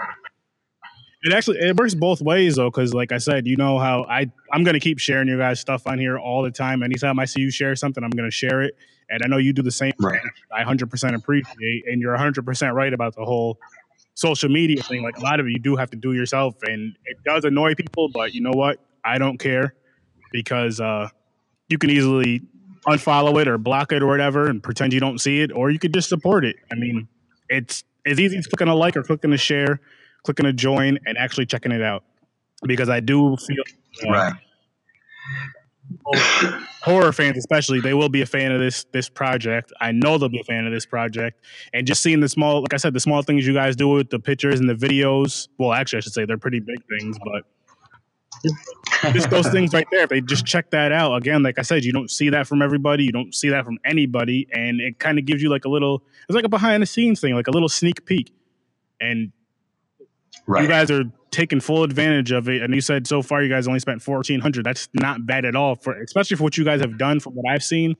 it 1.22 1.32
actually 1.32 1.58
it 1.58 1.76
works 1.76 1.94
both 1.94 2.20
ways 2.22 2.56
though, 2.56 2.70
because 2.70 2.94
like 2.94 3.12
I 3.12 3.18
said, 3.18 3.46
you 3.46 3.56
know 3.56 3.78
how 3.78 4.04
I 4.04 4.30
I'm 4.52 4.64
gonna 4.64 4.80
keep 4.80 4.98
sharing 4.98 5.28
your 5.28 5.38
guys' 5.38 5.60
stuff 5.60 5.86
on 5.86 5.98
here 5.98 6.18
all 6.18 6.42
the 6.42 6.50
time. 6.50 6.82
Anytime 6.82 7.18
I 7.18 7.26
see 7.26 7.40
you 7.40 7.50
share 7.50 7.76
something, 7.76 8.02
I'm 8.02 8.10
gonna 8.10 8.30
share 8.30 8.62
it, 8.62 8.74
and 9.10 9.20
I 9.22 9.28
know 9.28 9.36
you 9.36 9.52
do 9.52 9.62
the 9.62 9.70
same. 9.70 9.92
Right. 10.00 10.20
I 10.52 10.64
100% 10.64 11.14
appreciate, 11.14 11.84
and 11.86 12.00
you're 12.00 12.16
100% 12.16 12.72
right 12.74 12.92
about 12.92 13.16
the 13.16 13.24
whole 13.24 13.58
social 14.14 14.48
media 14.48 14.82
thing. 14.82 15.02
Like 15.02 15.18
a 15.18 15.20
lot 15.20 15.40
of 15.40 15.46
it, 15.46 15.50
you 15.50 15.58
do 15.58 15.76
have 15.76 15.90
to 15.90 15.96
do 15.96 16.12
yourself, 16.12 16.54
and 16.62 16.96
it 17.04 17.18
does 17.24 17.44
annoy 17.44 17.74
people. 17.74 18.08
But 18.08 18.32
you 18.32 18.40
know 18.40 18.52
what? 18.52 18.78
I 19.04 19.18
don't 19.18 19.38
care 19.38 19.74
because 20.32 20.80
uh, 20.80 21.08
you 21.68 21.76
can 21.76 21.90
easily 21.90 22.42
unfollow 22.86 23.40
it 23.42 23.46
or 23.46 23.58
block 23.58 23.92
it 23.92 24.02
or 24.02 24.06
whatever, 24.06 24.46
and 24.46 24.62
pretend 24.62 24.94
you 24.94 25.00
don't 25.00 25.18
see 25.18 25.42
it, 25.42 25.52
or 25.52 25.70
you 25.70 25.78
could 25.78 25.92
just 25.92 26.08
support 26.08 26.46
it. 26.46 26.56
I 26.72 26.76
mean, 26.76 27.08
it's 27.50 27.84
as 28.06 28.18
easy 28.18 28.38
as 28.38 28.46
clicking 28.46 28.68
a 28.68 28.74
like 28.74 28.96
or 28.96 29.02
clicking 29.02 29.34
a 29.34 29.36
share 29.36 29.80
clicking 30.22 30.46
a 30.46 30.52
join 30.52 30.98
and 31.06 31.18
actually 31.18 31.46
checking 31.46 31.72
it 31.72 31.82
out. 31.82 32.04
Because 32.62 32.88
I 32.88 33.00
do 33.00 33.36
feel 33.36 33.64
uh, 34.06 34.10
right. 34.10 34.34
horror 36.82 37.12
fans 37.12 37.36
especially 37.36 37.80
they 37.80 37.94
will 37.94 38.08
be 38.08 38.22
a 38.22 38.26
fan 38.26 38.52
of 38.52 38.60
this 38.60 38.84
this 38.92 39.08
project. 39.08 39.72
I 39.80 39.92
know 39.92 40.18
they'll 40.18 40.28
be 40.28 40.40
a 40.40 40.44
fan 40.44 40.66
of 40.66 40.72
this 40.72 40.86
project. 40.86 41.44
And 41.72 41.86
just 41.86 42.02
seeing 42.02 42.20
the 42.20 42.28
small 42.28 42.60
like 42.60 42.74
i 42.74 42.76
said 42.76 42.92
the 42.94 43.00
small 43.00 43.22
things 43.22 43.46
you 43.46 43.54
guys 43.54 43.76
do 43.76 43.88
with 43.88 44.10
the 44.10 44.18
pictures 44.18 44.60
and 44.60 44.68
the 44.68 44.74
videos 44.74 45.48
well 45.58 45.72
actually 45.72 45.98
i 45.98 46.00
should 46.00 46.12
say 46.12 46.24
they're 46.24 46.38
pretty 46.38 46.60
big 46.60 46.78
things 46.98 47.18
but 47.24 47.42
just 49.12 49.30
those 49.30 49.48
things 49.52 49.72
right 49.72 49.86
there 49.90 50.04
if 50.04 50.10
they 50.10 50.20
just 50.20 50.46
check 50.46 50.70
that 50.70 50.92
out 50.92 51.14
again 51.16 51.42
like 51.42 51.58
i 51.58 51.62
said 51.62 51.84
you 51.84 51.92
don't 51.92 52.10
see 52.10 52.30
that 52.30 52.46
from 52.46 52.62
everybody 52.62 53.04
you 53.04 53.12
don't 53.12 53.34
see 53.34 53.48
that 53.48 53.64
from 53.64 53.78
anybody 53.84 54.46
and 54.52 54.80
it 54.80 54.98
kind 54.98 55.18
of 55.18 55.24
gives 55.24 55.42
you 55.42 55.50
like 55.50 55.64
a 55.64 55.68
little 55.68 56.04
it's 56.30 56.36
like 56.36 56.44
a 56.44 56.48
behind 56.48 56.80
the 56.80 56.86
scenes 56.86 57.20
thing 57.20 57.34
like 57.34 57.48
a 57.48 57.50
little 57.50 57.68
sneak 57.68 58.06
peek. 58.06 58.32
And 59.00 59.32
Right. 60.50 60.62
You 60.62 60.68
guys 60.68 60.90
are 60.90 61.04
taking 61.30 61.60
full 61.60 61.84
advantage 61.84 62.32
of 62.32 62.48
it, 62.48 62.60
and 62.60 62.74
you 62.74 62.80
said 62.80 63.06
so 63.06 63.22
far 63.22 63.40
you 63.40 63.48
guys 63.48 63.68
only 63.68 63.78
spent 63.78 64.02
fourteen 64.02 64.40
hundred. 64.40 64.66
That's 64.66 64.88
not 64.94 65.24
bad 65.24 65.44
at 65.44 65.54
all 65.54 65.76
for, 65.76 66.02
especially 66.02 66.36
for 66.38 66.42
what 66.42 66.58
you 66.58 66.64
guys 66.64 66.80
have 66.80 66.98
done. 66.98 67.20
From 67.20 67.34
what 67.34 67.48
I've 67.48 67.62
seen, 67.62 67.94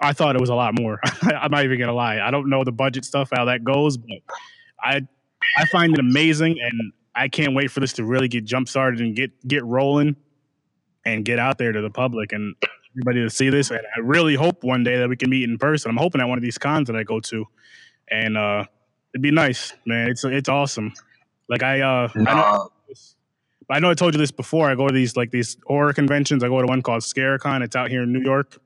I 0.00 0.14
thought 0.14 0.34
it 0.34 0.40
was 0.40 0.48
a 0.48 0.54
lot 0.54 0.80
more. 0.80 0.98
I'm 1.22 1.50
not 1.50 1.62
even 1.64 1.78
gonna 1.78 1.92
lie. 1.92 2.20
I 2.20 2.30
don't 2.30 2.48
know 2.48 2.64
the 2.64 2.72
budget 2.72 3.04
stuff 3.04 3.28
how 3.36 3.44
that 3.44 3.64
goes, 3.64 3.98
but 3.98 4.16
I 4.82 5.06
I 5.58 5.66
find 5.66 5.92
it 5.92 6.00
amazing, 6.00 6.56
and 6.58 6.94
I 7.14 7.28
can't 7.28 7.54
wait 7.54 7.70
for 7.70 7.80
this 7.80 7.92
to 7.94 8.04
really 8.04 8.28
get 8.28 8.46
jump 8.46 8.66
started 8.66 9.00
and 9.02 9.14
get 9.14 9.46
get 9.46 9.62
rolling 9.62 10.16
and 11.04 11.22
get 11.22 11.38
out 11.38 11.58
there 11.58 11.70
to 11.70 11.82
the 11.82 11.90
public 11.90 12.32
and 12.32 12.54
everybody 12.94 13.20
to 13.20 13.28
see 13.28 13.50
this. 13.50 13.70
And 13.70 13.80
I 13.94 14.00
really 14.00 14.36
hope 14.36 14.64
one 14.64 14.84
day 14.84 14.96
that 14.96 15.10
we 15.10 15.16
can 15.16 15.28
meet 15.28 15.46
in 15.46 15.58
person. 15.58 15.90
I'm 15.90 15.98
hoping 15.98 16.22
at 16.22 16.28
one 16.28 16.38
of 16.38 16.42
these 16.42 16.56
cons 16.56 16.86
that 16.86 16.96
I 16.96 17.02
go 17.02 17.20
to, 17.20 17.44
and 18.10 18.38
uh, 18.38 18.64
it'd 19.12 19.20
be 19.20 19.32
nice, 19.32 19.74
man. 19.84 20.08
It's 20.08 20.24
it's 20.24 20.48
awesome. 20.48 20.94
Like 21.48 21.62
I, 21.62 21.80
uh, 21.80 22.08
I 22.14 22.20
know, 22.20 22.70
I 23.70 23.80
know 23.80 23.90
I 23.90 23.94
told 23.94 24.14
you 24.14 24.18
this 24.18 24.30
before. 24.30 24.70
I 24.70 24.74
go 24.74 24.86
to 24.86 24.94
these 24.94 25.16
like 25.16 25.30
these 25.30 25.56
horror 25.66 25.92
conventions. 25.92 26.42
I 26.44 26.48
go 26.48 26.60
to 26.60 26.66
one 26.66 26.82
called 26.82 27.02
ScareCon. 27.02 27.62
It's 27.62 27.76
out 27.76 27.90
here 27.90 28.02
in 28.02 28.12
New 28.12 28.22
York, 28.22 28.58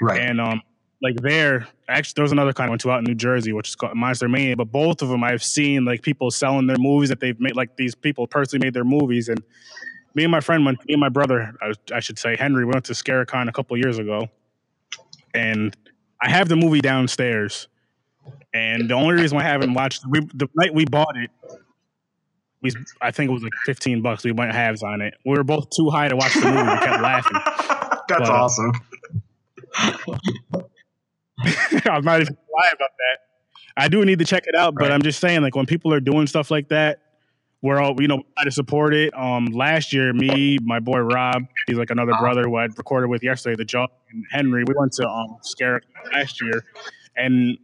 right? 0.00 0.20
And 0.20 0.40
um, 0.40 0.62
like 1.02 1.16
there, 1.16 1.68
actually, 1.88 2.14
there 2.16 2.22
was 2.22 2.32
another 2.32 2.52
kind 2.52 2.68
I 2.68 2.70
went 2.70 2.82
to 2.82 2.90
out 2.90 2.98
in 2.98 3.04
New 3.04 3.14
Jersey, 3.14 3.52
which 3.52 3.68
is 3.68 3.76
called 3.76 3.96
Monster 3.96 4.28
Mania. 4.28 4.56
But 4.56 4.72
both 4.72 5.02
of 5.02 5.08
them, 5.08 5.24
I've 5.24 5.42
seen 5.42 5.84
like 5.84 6.02
people 6.02 6.30
selling 6.30 6.66
their 6.66 6.78
movies 6.78 7.08
that 7.08 7.20
they've 7.20 7.38
made. 7.38 7.56
Like 7.56 7.76
these 7.76 7.94
people 7.94 8.26
personally 8.26 8.64
made 8.64 8.74
their 8.74 8.84
movies, 8.84 9.28
and 9.28 9.42
me 10.14 10.24
and 10.24 10.30
my 10.30 10.40
friend 10.40 10.64
went. 10.64 10.78
Me 10.86 10.94
and 10.94 11.00
my 11.00 11.10
brother, 11.10 11.54
I, 11.62 11.72
I 11.94 12.00
should 12.00 12.18
say, 12.18 12.36
Henry, 12.36 12.64
we 12.64 12.72
went 12.72 12.84
to 12.86 12.92
ScareCon 12.92 13.48
a 13.48 13.52
couple 13.52 13.76
years 13.76 13.98
ago, 13.98 14.28
and 15.34 15.76
I 16.20 16.30
have 16.30 16.48
the 16.48 16.56
movie 16.56 16.80
downstairs. 16.80 17.68
And 18.52 18.88
the 18.88 18.94
only 18.94 19.14
reason 19.14 19.36
why 19.36 19.44
I 19.44 19.48
haven't 19.48 19.74
watched 19.74 20.04
we, 20.08 20.20
the 20.34 20.48
night 20.56 20.74
we 20.74 20.84
bought 20.86 21.16
it, 21.16 21.30
we 22.74 22.84
I 23.00 23.10
think 23.10 23.30
it 23.30 23.32
was 23.32 23.42
like 23.42 23.54
fifteen 23.64 24.02
bucks. 24.02 24.24
We 24.24 24.32
went 24.32 24.52
halves 24.52 24.82
on 24.82 25.00
it. 25.00 25.14
We 25.24 25.36
were 25.36 25.44
both 25.44 25.70
too 25.70 25.90
high 25.90 26.08
to 26.08 26.16
watch 26.16 26.34
the 26.34 26.40
movie. 26.40 26.58
We 26.58 26.78
kept 26.78 27.02
laughing. 27.02 27.32
That's 28.08 28.08
but, 28.08 28.28
uh, 28.28 28.32
awesome. 28.32 28.72
I'm 31.86 32.04
not 32.04 32.20
even 32.20 32.36
lie 32.54 32.70
about 32.72 32.90
that. 32.98 33.18
I 33.76 33.88
do 33.88 34.04
need 34.04 34.18
to 34.20 34.24
check 34.24 34.44
it 34.46 34.54
out, 34.54 34.74
but 34.74 34.84
right. 34.84 34.92
I'm 34.92 35.02
just 35.02 35.20
saying, 35.20 35.42
like 35.42 35.54
when 35.54 35.66
people 35.66 35.92
are 35.92 36.00
doing 36.00 36.26
stuff 36.26 36.50
like 36.50 36.68
that, 36.68 37.00
we're 37.62 37.80
all 37.80 38.00
you 38.00 38.08
know 38.08 38.22
try 38.36 38.44
to 38.44 38.50
support 38.50 38.94
it. 38.94 39.16
Um, 39.16 39.46
last 39.46 39.92
year, 39.92 40.12
me, 40.12 40.58
my 40.62 40.80
boy 40.80 41.00
Rob, 41.00 41.44
he's 41.66 41.76
like 41.76 41.90
another 41.90 42.12
brother 42.18 42.44
who 42.44 42.56
I 42.56 42.64
recorded 42.64 43.08
with 43.08 43.22
yesterday, 43.22 43.56
the 43.56 43.64
Jaw 43.64 43.86
and 44.10 44.24
Henry. 44.30 44.64
We 44.66 44.74
went 44.76 44.92
to 44.94 45.08
um 45.08 45.38
Scare 45.42 45.82
last 46.12 46.40
year, 46.40 46.64
and 47.16 47.58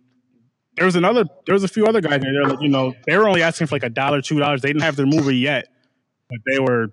there 0.82 0.86
was 0.86 0.96
another 0.96 1.24
there 1.46 1.52
was 1.52 1.62
a 1.62 1.68
few 1.68 1.86
other 1.86 2.00
guys 2.00 2.20
there. 2.20 2.44
Like, 2.44 2.60
you 2.60 2.68
know, 2.68 2.92
they 3.06 3.16
were 3.16 3.28
only 3.28 3.40
asking 3.40 3.68
for 3.68 3.76
like 3.76 3.84
a 3.84 3.88
dollar, 3.88 4.20
two 4.20 4.40
dollars. 4.40 4.62
They 4.62 4.70
didn't 4.70 4.82
have 4.82 4.96
their 4.96 5.06
movie 5.06 5.36
yet, 5.36 5.68
but 6.28 6.40
they 6.50 6.58
were 6.58 6.88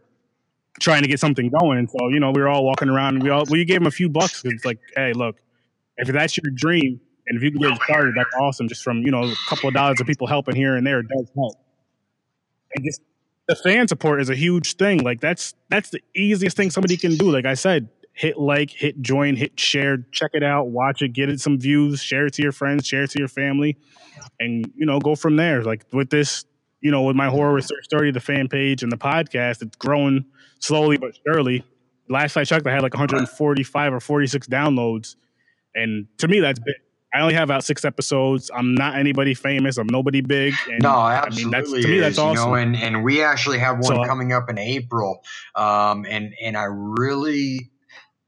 trying 0.79 1.01
to 1.01 1.07
get 1.07 1.19
something 1.19 1.49
going. 1.49 1.79
And 1.79 1.89
so, 1.89 2.09
you 2.09 2.19
know, 2.19 2.29
we 2.29 2.39
were 2.39 2.47
all 2.47 2.63
walking 2.63 2.87
around 2.87 3.15
and 3.15 3.23
we 3.23 3.31
all 3.31 3.45
we 3.49 3.65
gave 3.65 3.79
them 3.79 3.87
a 3.87 3.91
few 3.91 4.07
bucks. 4.07 4.43
It's 4.45 4.63
like, 4.63 4.77
hey, 4.95 5.13
look, 5.13 5.37
if 5.97 6.07
that's 6.07 6.37
your 6.37 6.53
dream 6.53 7.01
and 7.25 7.35
if 7.35 7.41
you 7.41 7.49
can 7.49 7.61
get 7.61 7.71
it 7.71 7.81
started, 7.81 8.13
that's 8.15 8.29
awesome. 8.39 8.67
Just 8.67 8.83
from, 8.83 8.99
you 8.99 9.09
know, 9.09 9.23
a 9.23 9.35
couple 9.47 9.69
of 9.69 9.73
dollars 9.73 9.99
of 9.99 10.05
people 10.05 10.27
helping 10.27 10.55
here 10.55 10.75
and 10.75 10.85
there 10.85 11.01
does 11.01 11.31
help. 11.35 11.55
And 12.75 12.85
just 12.85 13.01
the 13.47 13.55
fan 13.55 13.87
support 13.87 14.21
is 14.21 14.29
a 14.29 14.35
huge 14.35 14.75
thing. 14.75 14.99
Like 14.99 15.19
that's 15.19 15.55
that's 15.69 15.89
the 15.89 16.01
easiest 16.15 16.55
thing 16.55 16.69
somebody 16.69 16.95
can 16.95 17.15
do. 17.15 17.31
Like 17.31 17.45
I 17.45 17.55
said, 17.55 17.89
hit 18.19 18.37
like, 18.37 18.69
hit 18.69 19.01
join, 19.01 19.37
hit 19.37 19.57
share, 19.57 20.05
check 20.11 20.31
it 20.33 20.43
out, 20.43 20.67
watch 20.67 21.01
it, 21.01 21.13
get 21.13 21.29
it 21.29 21.39
some 21.39 21.57
views, 21.57 22.03
share 22.03 22.25
it 22.25 22.33
to 22.33 22.41
your 22.43 22.51
friends, 22.51 22.85
share 22.85 23.03
it 23.03 23.11
to 23.11 23.17
your 23.17 23.29
family, 23.29 23.77
and 24.41 24.69
you 24.75 24.85
know, 24.85 24.99
go 24.99 25.15
from 25.15 25.37
there. 25.37 25.63
Like 25.63 25.85
with 25.93 26.09
this, 26.09 26.43
you 26.81 26.91
know, 26.91 27.03
with 27.03 27.15
my 27.15 27.27
horror 27.29 27.53
with 27.53 27.65
Sir 27.65 27.77
Sturdy, 27.81 28.11
the 28.11 28.19
fan 28.19 28.49
page 28.49 28.83
and 28.83 28.91
the 28.91 28.97
podcast, 28.97 29.61
it's 29.61 29.77
growing 29.77 30.25
slowly 30.59 30.97
but 30.97 31.17
surely. 31.25 31.63
Last 32.09 32.35
I 32.35 32.43
checked, 32.43 32.67
I 32.67 32.73
had 32.73 32.81
like 32.81 32.93
145 32.93 33.93
or 33.93 33.99
46 34.01 34.47
downloads, 34.47 35.15
and 35.73 36.05
to 36.17 36.27
me, 36.27 36.41
that's 36.41 36.59
big. 36.59 36.75
I 37.13 37.21
only 37.21 37.35
have 37.35 37.49
out 37.49 37.63
six 37.63 37.85
episodes. 37.85 38.51
I'm 38.53 38.75
not 38.75 38.95
anybody 38.97 39.33
famous. 39.33 39.77
I'm 39.77 39.87
nobody 39.87 40.19
big. 40.19 40.55
And, 40.69 40.83
no, 40.83 40.89
absolutely. 40.89 41.41
I 41.41 41.61
mean, 41.61 41.71
that's, 41.71 41.85
to 41.85 41.87
me, 41.87 41.99
that's 41.99 42.17
awesome. 42.17 42.43
You 42.43 42.49
know, 42.49 42.55
and, 42.55 42.75
and 42.75 43.03
we 43.03 43.23
actually 43.23 43.59
have 43.59 43.77
one 43.77 43.95
so, 43.95 44.03
coming 44.03 44.33
up 44.33 44.49
in 44.49 44.57
April. 44.57 45.23
Um, 45.55 46.05
and 46.07 46.33
and 46.43 46.57
I 46.57 46.65
really 46.69 47.71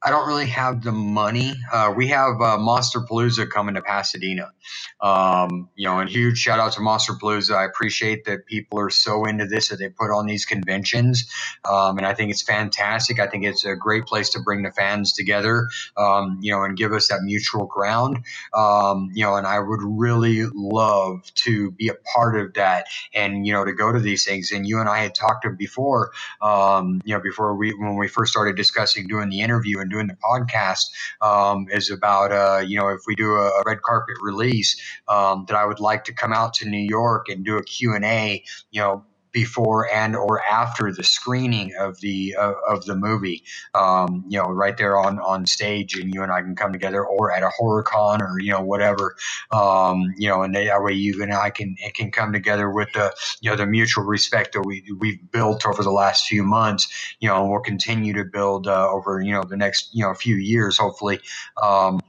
I 0.04 0.10
don't 0.10 0.28
really 0.28 0.48
have 0.48 0.84
the 0.84 0.92
money. 0.92 1.54
Uh, 1.72 1.94
we 1.96 2.08
have 2.08 2.42
uh, 2.42 2.58
Monsterpalooza 2.58 3.50
coming 3.50 3.76
to 3.76 3.82
Pasadena. 3.84 4.52
Um, 5.00 5.70
you 5.76 5.88
know, 5.88 6.00
and 6.00 6.10
huge 6.10 6.40
shout 6.40 6.60
out 6.60 6.74
to 6.74 6.80
Monsterpalooza. 6.80 7.56
I 7.56 7.66
appreciate 7.66 8.26
that 8.26 8.48
people 8.48 8.80
are 8.80 8.90
so 8.90 9.26
into 9.26 9.46
this 9.46 9.70
that 9.70 9.78
they 9.78 9.90
put 9.90 10.12
on 10.12 10.26
these 10.26 10.46
conventions. 10.46 11.30
Um, 11.70 11.98
and 12.00 12.08
I 12.08 12.16
think 12.16 12.32
it's 12.32 12.42
fantastic. 12.42 13.20
I 13.20 13.28
think 13.28 13.46
it's 13.46 13.64
a 13.64 13.76
great 13.76 14.06
place 14.06 14.30
to 14.32 14.40
bring 14.40 14.64
the 14.64 14.72
fans 14.72 15.14
together, 15.14 15.68
um, 15.98 16.40
you 16.42 16.52
know, 16.52 16.64
and 16.64 16.76
give 16.76 16.94
us 16.94 17.10
that 17.10 17.22
mutual 17.22 17.66
ground. 17.66 18.24
Um, 18.56 19.10
you 19.14 19.24
know, 19.24 19.36
and 19.36 19.46
I 19.46 19.60
would 19.60 19.82
really 19.84 20.44
love 20.54 21.32
to 21.36 21.72
be 21.72 21.90
a 21.90 21.96
part 22.16 22.40
of 22.40 22.56
that 22.56 22.88
and, 23.14 23.46
you 23.46 23.54
know, 23.54 23.66
to 23.66 23.74
go 23.74 23.92
to 23.92 24.00
these 24.00 24.26
things. 24.26 24.52
And 24.52 24.68
you 24.68 24.80
and 24.80 24.90
I 24.90 25.00
had 25.00 25.14
talked 25.14 25.46
before, 25.58 26.12
um, 26.42 27.02
you 27.04 27.14
know, 27.14 27.22
before 27.22 27.56
we, 27.56 27.72
when 27.74 27.98
we 27.98 28.08
first 28.08 28.32
started 28.32 28.56
discussing 28.56 29.08
doing 29.08 29.30
the 29.30 29.42
interview 29.42 29.80
and 29.80 29.91
doing 29.92 30.08
the 30.08 30.18
podcast 30.24 30.86
um, 31.22 31.68
is 31.72 31.92
about 31.92 32.32
uh, 32.32 32.60
you 32.66 32.78
know 32.78 32.88
if 32.88 33.02
we 33.08 33.16
do 33.16 33.32
a, 33.34 33.62
red 33.66 33.82
carpet 33.84 34.16
release 34.22 34.82
um, 35.08 35.46
that 35.48 35.56
I 35.56 35.66
would 35.66 35.80
like 35.80 36.04
to 36.06 36.14
come 36.14 36.34
out 36.34 36.54
to 36.56 36.68
New 36.68 36.78
York 36.78 37.30
and 37.30 37.46
do 37.46 37.58
a 37.58 37.64
Q 37.64 37.94
and 37.94 38.06
A 38.06 38.44
you 38.72 38.82
know 38.82 39.06
before 39.32 39.92
and 39.92 40.16
or 40.16 40.42
after 40.44 40.92
the 40.92 41.04
screening 41.04 41.74
of 41.80 42.00
the 42.02 42.36
uh, 42.38 42.54
of 42.68 42.86
the 42.86 42.96
movie. 42.96 43.44
Um, 43.74 44.26
you 44.28 44.38
know 44.38 44.50
right 44.50 44.78
there 44.78 44.98
on 44.98 45.20
on 45.20 45.46
stage 45.46 45.96
and 45.96 46.14
you 46.14 46.24
and 46.24 46.32
I 46.32 46.42
can 46.42 46.56
come 46.56 46.72
together 46.72 47.06
or 47.06 47.32
at 47.32 47.44
a 47.44 47.50
horror 47.50 47.84
con 47.84 48.22
or 48.22 48.40
you 48.40 48.52
know 48.52 48.62
whatever. 48.62 49.16
Um, 49.52 50.14
you 50.18 50.30
know 50.30 50.44
and 50.44 50.56
that 50.56 50.84
way 50.84 50.94
you 50.94 51.22
and 51.22 51.34
I 51.34 51.50
can 51.50 51.76
can 51.94 52.12
come 52.12 52.34
together 52.34 52.70
with 52.70 52.92
the 52.94 53.14
you 53.42 53.50
know 53.50 53.56
the 53.56 53.66
mutual 53.66 54.04
respect 54.04 54.54
that 54.54 54.62
we 54.62 54.84
we've 55.00 55.20
built 55.32 55.66
over 55.66 55.84
the 55.84 55.92
last 55.92 56.28
few 56.28 56.44
months 56.44 56.88
you 57.20 57.28
know 57.28 57.42
and 57.42 57.52
we'll 57.52 57.62
continue 57.62 58.14
to 58.14 58.26
build 58.26 58.68
uh, 58.68 58.90
over 58.90 59.22
you 59.22 59.34
know 59.34 59.44
the 59.44 59.58
next 59.58 59.90
you 59.94 60.04
know 60.04 60.14
few 60.14 60.36
years 60.36 60.78
hopefully. 60.78 61.20
Um, 61.62 62.00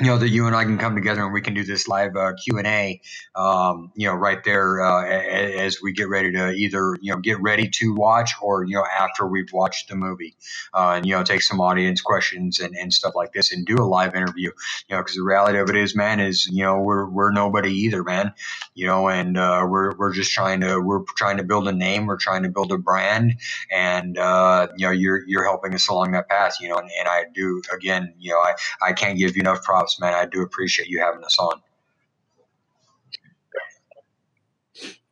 you 0.00 0.06
know 0.06 0.18
that 0.18 0.28
you 0.28 0.46
and 0.46 0.54
I 0.54 0.64
can 0.64 0.78
come 0.78 0.94
together 0.94 1.22
and 1.24 1.32
we 1.32 1.40
can 1.40 1.54
do 1.54 1.64
this 1.64 1.88
live 1.88 2.16
uh, 2.16 2.34
Q 2.34 2.58
and 2.58 2.66
A, 2.66 3.00
um, 3.34 3.92
you 3.96 4.06
know, 4.08 4.14
right 4.14 4.44
there 4.44 4.82
uh, 4.82 5.06
as 5.06 5.80
we 5.82 5.92
get 5.92 6.08
ready 6.08 6.32
to 6.32 6.52
either 6.52 6.96
you 7.00 7.12
know 7.12 7.18
get 7.20 7.40
ready 7.40 7.68
to 7.68 7.94
watch 7.94 8.32
or 8.42 8.64
you 8.64 8.74
know 8.76 8.84
after 8.98 9.26
we've 9.26 9.52
watched 9.52 9.88
the 9.88 9.96
movie, 9.96 10.36
uh, 10.74 10.94
and 10.96 11.06
you 11.06 11.14
know 11.14 11.22
take 11.24 11.42
some 11.42 11.60
audience 11.60 12.02
questions 12.02 12.60
and, 12.60 12.76
and 12.76 12.92
stuff 12.92 13.14
like 13.16 13.32
this 13.32 13.52
and 13.52 13.66
do 13.66 13.76
a 13.76 13.86
live 13.86 14.14
interview, 14.14 14.50
you 14.88 14.96
know, 14.96 14.98
because 14.98 15.16
the 15.16 15.22
reality 15.24 15.58
of 15.58 15.70
it 15.70 15.76
is, 15.76 15.96
man, 15.96 16.20
is 16.20 16.46
you 16.46 16.62
know 16.62 16.78
we're 16.80 17.08
we're 17.08 17.32
nobody 17.32 17.72
either, 17.72 18.04
man, 18.04 18.32
you 18.74 18.86
know, 18.86 19.08
and 19.08 19.38
uh, 19.38 19.66
we're 19.68 19.96
we're 19.96 20.12
just 20.12 20.32
trying 20.32 20.60
to 20.60 20.78
we're 20.80 21.04
trying 21.16 21.38
to 21.38 21.44
build 21.44 21.68
a 21.68 21.72
name, 21.72 22.06
we're 22.06 22.18
trying 22.18 22.42
to 22.44 22.50
build 22.50 22.70
a 22.72 22.78
brand, 22.78 23.36
and 23.72 24.18
uh, 24.18 24.68
you 24.76 24.86
know 24.86 24.92
you're 24.92 25.22
you're 25.26 25.44
helping 25.44 25.74
us 25.74 25.88
along 25.88 26.12
that 26.12 26.28
path, 26.28 26.56
you 26.60 26.68
know, 26.68 26.76
and, 26.76 26.90
and 27.00 27.08
I 27.08 27.24
do 27.34 27.62
again, 27.74 28.14
you 28.18 28.32
know, 28.32 28.38
I 28.38 28.54
I 28.82 28.92
can't 28.92 29.18
give 29.18 29.34
you 29.36 29.40
enough 29.40 29.62
props 29.64 29.87
man. 30.00 30.14
I 30.14 30.26
do 30.26 30.42
appreciate 30.42 30.88
you 30.88 31.00
having 31.00 31.24
us 31.24 31.38
on. 31.38 31.60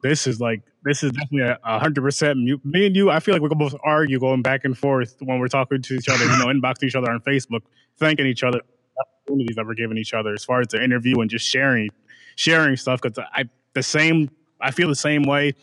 This 0.03 0.27
is 0.27 0.41
like 0.41 0.63
this 0.85 1.03
is 1.03 1.11
definitely 1.13 1.57
a 1.65 1.79
hundred 1.79 2.03
percent. 2.03 2.39
Me 2.39 2.87
and 2.87 2.95
you, 2.95 3.11
I 3.11 3.19
feel 3.19 3.35
like 3.35 3.43
we 3.43 3.49
can 3.49 3.59
both 3.59 3.75
argue 3.83 4.21
going 4.21 4.43
back 4.43 4.65
and 4.65 4.77
forth 4.77 5.17
when 5.21 5.41
we're 5.41 5.49
talking 5.49 5.83
to 5.83 5.95
each 5.95 6.09
other. 6.09 6.25
You 6.25 6.39
know, 6.39 6.47
inboxing 6.53 6.85
each 6.85 6.95
other 6.95 7.11
on 7.11 7.21
Facebook, 7.21 7.63
thanking 7.99 8.27
each 8.27 8.45
other 8.45 8.61
opportunities 9.27 9.57
that 9.57 9.67
we're 9.67 9.75
giving 9.75 9.99
each 9.99 10.15
other 10.15 10.33
as 10.33 10.45
far 10.45 10.61
as 10.61 10.69
the 10.69 10.83
interview 10.83 11.21
and 11.21 11.29
just 11.31 11.47
sharing, 11.47 11.91
sharing 12.37 12.77
stuff. 12.77 13.01
Because 13.03 13.19
I 13.33 13.49
the 13.73 13.83
same, 13.83 14.31
I 14.61 14.71
feel 14.71 14.89
the 14.89 14.95
same 14.95 15.25
way. 15.25 15.55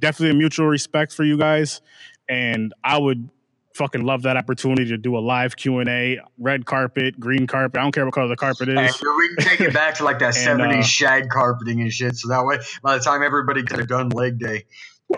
Definitely 0.00 0.30
a 0.30 0.38
mutual 0.38 0.66
respect 0.66 1.12
for 1.12 1.22
you 1.22 1.38
guys, 1.38 1.80
and 2.28 2.74
I 2.82 2.98
would 2.98 3.28
fucking 3.74 4.02
love 4.02 4.22
that 4.22 4.36
opportunity 4.36 4.86
to 4.86 4.98
do 4.98 5.16
a 5.16 5.20
live 5.20 5.56
Q 5.56 5.78
and 5.78 5.88
A, 5.88 6.20
red 6.38 6.66
carpet, 6.66 7.18
green 7.18 7.46
carpet. 7.46 7.78
I 7.78 7.82
don't 7.82 7.92
care 7.92 8.04
what 8.04 8.14
color 8.14 8.28
the 8.28 8.36
carpet 8.36 8.68
is. 8.68 9.02
We 9.02 9.34
can 9.36 9.46
take 9.46 9.60
it 9.60 9.72
back 9.74 9.96
to 9.96 10.04
like 10.04 10.18
that 10.20 10.36
and, 10.36 10.60
70s 10.60 10.78
uh, 10.78 10.82
shag 10.82 11.28
carpeting 11.28 11.80
and 11.80 11.92
shit. 11.92 12.16
So 12.16 12.28
that 12.28 12.44
way, 12.44 12.58
by 12.82 12.98
the 12.98 13.04
time 13.04 13.22
everybody 13.22 13.62
could 13.62 13.78
have 13.78 13.88
done 13.88 14.10
leg 14.10 14.38
day. 14.38 14.64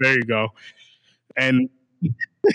there 0.00 0.14
you 0.14 0.24
go. 0.24 0.48
And 1.36 1.68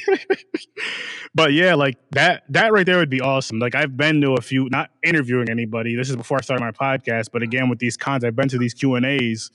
but 1.34 1.54
yeah, 1.54 1.76
like 1.76 1.98
that 2.12 2.44
that 2.50 2.74
right 2.74 2.86
there 2.86 2.98
would 2.98 3.10
be 3.10 3.22
awesome. 3.22 3.60
Like 3.60 3.76
I've 3.76 3.96
been 3.96 4.22
to 4.22 4.34
a 4.34 4.42
few, 4.42 4.68
not 4.70 4.92
interviewing 5.04 5.50
anybody. 5.50 5.96
This 5.96 6.10
is 6.10 6.16
before 6.16 6.38
I 6.38 6.42
started 6.42 6.64
my 6.64 6.72
podcast, 6.72 7.30
but 7.32 7.42
again 7.42 7.70
with 7.70 7.80
these 7.80 7.98
cons, 7.98 8.24
I've 8.24 8.36
been 8.36 8.50
to 8.50 8.58
these 8.58 8.74
Q 8.74 8.96
and 8.96 9.06
A's 9.06 9.52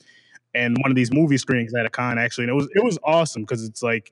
and 0.53 0.77
one 0.81 0.91
of 0.91 0.95
these 0.95 1.11
movie 1.11 1.37
screenings 1.37 1.73
at 1.73 1.85
a 1.85 1.89
con 1.89 2.17
actually, 2.17 2.45
and 2.45 2.51
it 2.51 2.55
was 2.55 2.69
it 2.75 2.83
was 2.83 2.97
awesome 3.03 3.43
because 3.43 3.63
it's 3.63 3.83
like 3.83 4.11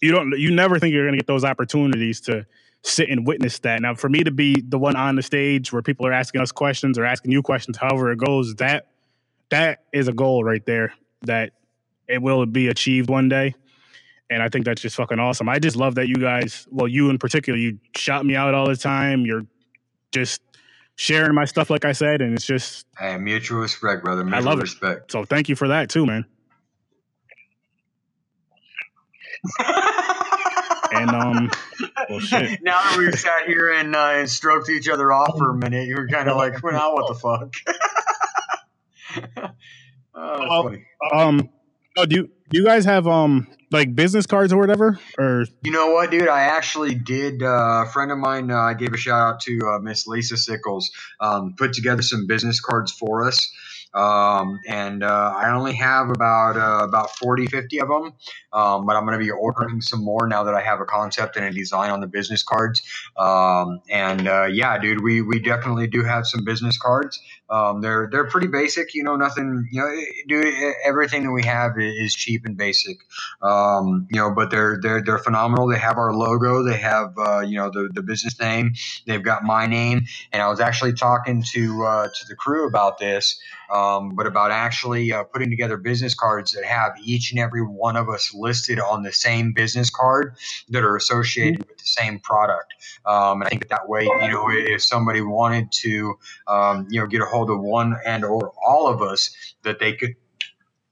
you 0.00 0.12
don't 0.12 0.38
you 0.38 0.50
never 0.50 0.78
think 0.78 0.94
you're 0.94 1.06
gonna 1.06 1.16
get 1.16 1.26
those 1.26 1.44
opportunities 1.44 2.20
to 2.22 2.46
sit 2.82 3.10
and 3.10 3.26
witness 3.26 3.58
that. 3.60 3.82
Now, 3.82 3.94
for 3.94 4.08
me 4.08 4.24
to 4.24 4.30
be 4.30 4.60
the 4.66 4.78
one 4.78 4.96
on 4.96 5.16
the 5.16 5.22
stage 5.22 5.72
where 5.72 5.82
people 5.82 6.06
are 6.06 6.12
asking 6.12 6.40
us 6.40 6.50
questions 6.50 6.98
or 6.98 7.04
asking 7.04 7.32
you 7.32 7.42
questions, 7.42 7.76
however 7.76 8.10
it 8.12 8.18
goes, 8.18 8.54
that 8.56 8.86
that 9.50 9.84
is 9.92 10.08
a 10.08 10.12
goal 10.12 10.44
right 10.44 10.64
there 10.64 10.94
that 11.22 11.52
it 12.08 12.22
will 12.22 12.46
be 12.46 12.68
achieved 12.68 13.10
one 13.10 13.28
day. 13.28 13.54
And 14.30 14.42
I 14.42 14.48
think 14.48 14.64
that's 14.64 14.80
just 14.80 14.96
fucking 14.96 15.18
awesome. 15.18 15.48
I 15.48 15.58
just 15.58 15.76
love 15.76 15.96
that 15.96 16.08
you 16.08 16.14
guys, 16.14 16.66
well, 16.70 16.86
you 16.86 17.10
in 17.10 17.18
particular, 17.18 17.58
you 17.58 17.78
shout 17.96 18.24
me 18.24 18.36
out 18.36 18.54
all 18.54 18.66
the 18.66 18.76
time. 18.76 19.26
You're 19.26 19.44
just 20.12 20.40
sharing 21.00 21.34
my 21.34 21.46
stuff, 21.46 21.70
like 21.70 21.86
I 21.86 21.92
said, 21.92 22.20
and 22.20 22.34
it's 22.34 22.44
just 22.44 22.86
hey, 22.98 23.16
mutual 23.16 23.60
respect, 23.60 24.04
brother. 24.04 24.22
Mutual 24.22 24.42
I 24.42 24.50
love 24.50 24.60
respect. 24.60 25.04
It. 25.04 25.12
So 25.12 25.24
thank 25.24 25.48
you 25.48 25.56
for 25.56 25.68
that 25.68 25.88
too, 25.88 26.04
man. 26.04 26.26
and 30.92 31.10
um, 31.10 31.50
well, 32.10 32.20
shit. 32.20 32.60
Now 32.62 32.82
that 32.82 32.98
we've 32.98 33.18
sat 33.18 33.46
here 33.46 33.72
and, 33.72 33.96
uh, 33.96 34.10
and 34.16 34.30
stroked 34.30 34.68
each 34.68 34.90
other 34.90 35.10
off 35.10 35.38
for 35.38 35.52
a 35.52 35.54
minute, 35.56 35.86
you 35.86 35.96
were 35.96 36.06
kind 36.06 36.28
of 36.28 36.36
like, 36.36 36.62
well, 36.62 36.74
now 36.74 36.92
what 36.92 37.08
the 37.08 37.14
fuck? 37.14 37.54
oh, 40.14 40.76
um, 41.14 41.48
oh, 41.96 42.04
do 42.04 42.16
you 42.16 42.30
do 42.50 42.58
you 42.58 42.64
guys 42.64 42.84
have 42.84 43.06
um 43.06 43.46
like 43.70 43.94
business 43.94 44.26
cards 44.26 44.52
or 44.52 44.58
whatever? 44.58 44.98
Or 45.18 45.44
you 45.62 45.70
know 45.70 45.92
what, 45.92 46.10
dude? 46.10 46.28
I 46.28 46.42
actually 46.42 46.94
did. 46.94 47.42
Uh, 47.42 47.84
a 47.86 47.90
friend 47.92 48.10
of 48.10 48.18
mine, 48.18 48.50
uh, 48.50 48.56
I 48.56 48.74
gave 48.74 48.92
a 48.92 48.96
shout 48.96 49.20
out 49.20 49.40
to 49.40 49.58
uh, 49.66 49.78
Miss 49.78 50.06
Lisa 50.06 50.36
Sickles. 50.36 50.90
Um, 51.20 51.54
put 51.56 51.72
together 51.72 52.02
some 52.02 52.26
business 52.26 52.60
cards 52.60 52.92
for 52.92 53.26
us. 53.26 53.50
Um, 53.92 54.60
and 54.68 55.02
uh, 55.02 55.34
I 55.36 55.50
only 55.50 55.74
have 55.74 56.10
about 56.10 56.56
uh, 56.56 56.84
about 56.84 57.10
40, 57.16 57.46
50 57.46 57.80
of 57.80 57.88
them, 57.88 58.12
um, 58.52 58.86
but 58.86 58.94
I'm 58.94 59.04
going 59.04 59.18
to 59.18 59.24
be 59.24 59.30
ordering 59.30 59.80
some 59.80 60.04
more 60.04 60.28
now 60.28 60.44
that 60.44 60.54
I 60.54 60.60
have 60.60 60.80
a 60.80 60.84
concept 60.84 61.36
and 61.36 61.44
a 61.44 61.50
design 61.50 61.90
on 61.90 62.00
the 62.00 62.06
business 62.06 62.44
cards. 62.44 62.82
Um, 63.16 63.80
and 63.90 64.28
uh, 64.28 64.44
yeah, 64.44 64.78
dude, 64.78 65.02
we 65.02 65.22
we 65.22 65.40
definitely 65.40 65.88
do 65.88 66.04
have 66.04 66.26
some 66.26 66.44
business 66.44 66.78
cards. 66.78 67.20
Um, 67.50 67.80
they're 67.80 68.08
they're 68.10 68.28
pretty 68.28 68.48
basic, 68.48 68.94
you 68.94 69.04
know, 69.04 69.16
nothing, 69.16 69.68
you 69.72 69.80
know, 69.80 69.90
dude, 70.28 70.54
everything 70.84 71.24
that 71.24 71.32
we 71.32 71.44
have 71.44 71.72
is 71.78 72.14
cheap 72.14 72.46
and 72.46 72.56
basic, 72.56 72.98
um, 73.42 74.08
you 74.10 74.20
know, 74.20 74.32
but 74.34 74.50
they're 74.50 74.78
they're 74.82 75.02
they're 75.02 75.18
phenomenal. 75.18 75.68
They 75.68 75.78
have 75.78 75.98
our 75.98 76.14
logo, 76.14 76.62
they 76.62 76.78
have 76.78 77.14
uh, 77.18 77.40
you 77.40 77.56
know 77.58 77.70
the 77.70 77.90
the 77.92 78.02
business 78.02 78.38
name, 78.40 78.74
they've 79.06 79.22
got 79.22 79.44
my 79.44 79.66
name, 79.66 80.06
and 80.32 80.42
I 80.42 80.48
was 80.48 80.60
actually 80.60 80.94
talking 80.94 81.42
to 81.52 81.84
uh, 81.84 82.08
to 82.08 82.28
the 82.28 82.36
crew 82.36 82.68
about 82.68 82.98
this 82.98 83.34
um, 83.72 84.14
but 84.14 84.26
about 84.26 84.50
actually 84.50 85.12
uh, 85.12 85.24
putting 85.24 85.50
together 85.50 85.76
business 85.76 86.14
cards 86.14 86.52
that 86.52 86.64
have 86.64 86.92
each 87.02 87.32
and 87.32 87.40
every 87.40 87.62
one 87.62 87.96
of 87.96 88.08
us 88.08 88.32
listed 88.34 88.78
on 88.78 89.02
the 89.02 89.12
same 89.12 89.52
business 89.52 89.90
card 89.90 90.36
that 90.68 90.84
are 90.84 90.96
associated 90.96 91.66
the 91.80 91.86
same 91.86 92.18
product. 92.20 92.74
Um, 93.06 93.40
and 93.40 93.44
I 93.44 93.48
think 93.48 93.62
that, 93.62 93.70
that 93.70 93.88
way, 93.88 94.04
you 94.04 94.28
know, 94.28 94.46
if 94.50 94.82
somebody 94.82 95.20
wanted 95.20 95.72
to, 95.72 96.14
um, 96.46 96.86
you 96.90 97.00
know, 97.00 97.06
get 97.06 97.20
a 97.20 97.26
hold 97.26 97.50
of 97.50 97.60
one 97.60 97.96
and 98.04 98.24
or 98.24 98.52
all 98.64 98.88
of 98.88 99.02
us, 99.02 99.30
that 99.62 99.78
they 99.78 99.94
could 99.94 100.14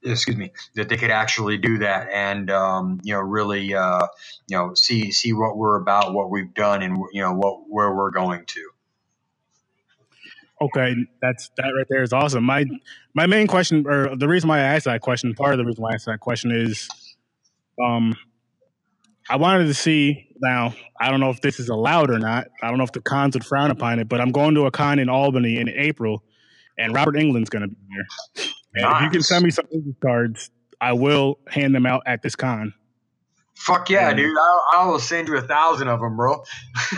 excuse 0.01 0.37
me 0.37 0.49
that 0.75 0.87
they 0.87 0.95
could 0.95 1.11
actually 1.11 1.57
do 1.57 1.79
that 1.79 2.07
and 2.13 2.49
um, 2.49 3.01
you 3.03 3.13
know 3.13 3.19
really 3.19 3.73
uh, 3.73 4.07
you 4.47 4.55
know 4.55 4.73
see 4.73 5.11
see 5.11 5.33
what 5.33 5.57
we're 5.57 5.75
about 5.75 6.13
what 6.13 6.29
we've 6.29 6.53
done 6.53 6.81
and 6.81 6.97
you 7.11 7.21
know 7.21 7.33
what 7.33 7.69
where 7.69 7.93
we're 7.93 8.09
going 8.09 8.45
to 8.45 8.69
Okay, 10.61 10.93
that's 11.21 11.49
that 11.55 11.71
right 11.75 11.85
there 11.89 12.03
is 12.03 12.11
awesome. 12.11 12.43
My 12.43 12.65
my 13.13 13.27
main 13.27 13.47
question, 13.47 13.85
or 13.87 14.15
the 14.15 14.27
reason 14.27 14.49
why 14.49 14.59
I 14.59 14.63
asked 14.63 14.85
that 14.85 15.01
question, 15.01 15.33
part 15.33 15.53
of 15.53 15.57
the 15.57 15.65
reason 15.65 15.81
why 15.81 15.91
I 15.91 15.93
asked 15.93 16.05
that 16.07 16.19
question 16.19 16.51
is, 16.51 16.89
um, 17.83 18.15
I 19.29 19.37
wanted 19.37 19.65
to 19.65 19.73
see. 19.73 20.25
Now, 20.41 20.73
I 20.99 21.09
don't 21.09 21.19
know 21.19 21.29
if 21.29 21.41
this 21.41 21.59
is 21.59 21.69
allowed 21.69 22.09
or 22.09 22.19
not. 22.19 22.47
I 22.61 22.69
don't 22.69 22.77
know 22.77 22.83
if 22.83 22.91
the 22.91 23.01
cons 23.01 23.35
would 23.35 23.45
frown 23.45 23.71
upon 23.71 23.99
it, 23.99 24.07
but 24.07 24.21
I'm 24.21 24.31
going 24.31 24.55
to 24.55 24.65
a 24.65 24.71
con 24.71 24.99
in 24.99 25.09
Albany 25.09 25.57
in 25.57 25.69
April, 25.69 26.23
and 26.77 26.93
Robert 26.93 27.15
Englund's 27.15 27.49
going 27.49 27.63
to 27.63 27.67
be 27.67 27.75
there. 27.89 28.45
And 28.75 28.83
nice. 28.83 28.95
if 28.97 29.03
you 29.05 29.09
can 29.09 29.21
send 29.23 29.43
me 29.43 29.51
some 29.51 29.65
business 29.71 29.95
cards, 30.01 30.49
I 30.79 30.93
will 30.93 31.39
hand 31.47 31.75
them 31.75 31.85
out 31.85 32.03
at 32.05 32.21
this 32.21 32.35
con. 32.35 32.73
Fuck 33.55 33.89
yeah, 33.89 34.09
and, 34.09 34.17
dude! 34.17 34.37
I, 34.37 34.77
I 34.77 34.85
will 34.85 34.99
send 34.99 35.27
you 35.27 35.35
a 35.35 35.41
thousand 35.41 35.89
of 35.89 35.99
them, 35.99 36.15
bro. 36.15 36.43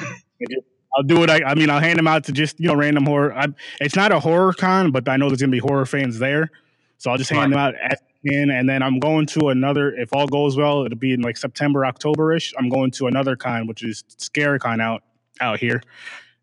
I'll 0.96 1.04
do 1.04 1.24
it. 1.24 1.30
I, 1.30 1.42
I 1.44 1.56
mean, 1.56 1.70
I'll 1.70 1.80
hand 1.80 1.98
them 1.98 2.08
out 2.08 2.26
to 2.26 2.32
just 2.32 2.60
you 2.60 2.68
know 2.68 2.76
random 2.76 3.06
horror. 3.06 3.34
I, 3.34 3.48
it's 3.80 3.96
not 3.96 4.12
a 4.12 4.20
horror 4.20 4.54
con, 4.54 4.92
but 4.92 5.10
I 5.10 5.18
know 5.18 5.30
there's 5.30 5.42
gonna 5.42 5.52
be 5.52 5.60
horror 5.60 5.88
fans 5.88 6.20
there, 6.20 6.52
so 6.98 7.10
I'll 7.10 7.18
just 7.18 7.32
hand 7.32 7.52
right. 7.54 7.74
them 7.74 7.82
out 7.82 7.92
at 7.92 8.00
and 8.24 8.70
then 8.70 8.84
I'm 8.84 9.00
going 9.00 9.26
to 9.28 9.50
another. 9.50 9.94
If 9.94 10.14
all 10.14 10.28
goes 10.28 10.58
well, 10.58 10.86
it'll 10.86 10.98
be 10.98 11.14
in 11.14 11.22
like 11.22 11.38
September, 11.38 11.86
October 11.86 12.34
ish. 12.34 12.54
I'm 12.58 12.70
going 12.70 12.92
to 12.92 13.08
another 13.08 13.36
con, 13.36 13.68
which 13.68 13.84
is 13.84 14.04
Scary 14.18 14.60
Con 14.60 14.80
out 14.80 15.04
out 15.40 15.60
here, 15.60 15.82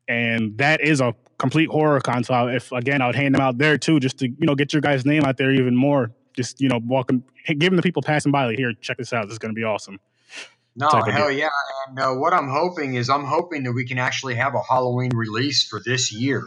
and 0.09 0.57
that 0.59 0.81
is 0.81 1.01
a 1.01 1.15
complete 1.39 1.69
horror 1.69 2.01
con. 2.01 2.25
So 2.25 2.35
I'll, 2.35 2.49
if 2.49 2.73
again, 2.73 3.01
I 3.01 3.07
would 3.07 3.17
hand 3.17 3.35
them 3.35 3.43
out 3.43 3.59
there 3.59 3.79
too, 3.79 4.01
just 4.01 4.19
to 4.19 4.29
you 4.29 4.47
know 4.47 4.55
get 4.55 4.73
your 4.73 4.83
guys' 4.83 5.07
name 5.07 5.25
out 5.25 5.37
there 5.37 5.53
even 5.53 5.77
more. 5.77 6.11
Just 6.35 6.61
you 6.61 6.69
know, 6.69 6.81
walking, 6.85 7.25
giving 7.59 7.77
the 7.77 7.83
people 7.83 8.03
passing 8.03 8.31
by, 8.31 8.47
like, 8.47 8.59
here, 8.59 8.73
check 8.81 8.97
this 8.97 9.13
out. 9.13 9.25
This 9.25 9.33
is 9.33 9.39
gonna 9.39 9.55
be 9.55 9.65
awesome. 9.65 9.99
No, 10.77 10.89
hell 10.89 11.31
yeah. 11.31 11.49
And 11.89 11.99
uh, 11.99 12.13
what 12.13 12.33
I'm 12.33 12.49
hoping 12.49 12.95
is 12.95 13.11
I'm 13.11 13.25
hoping 13.25 13.65
that 13.65 13.73
we 13.73 13.85
can 13.85 13.99
actually 13.99 14.37
have 14.37 14.55
a 14.55 14.63
Halloween 14.63 15.11
release 15.13 15.65
for 15.65 15.81
this 15.85 16.13
year. 16.13 16.47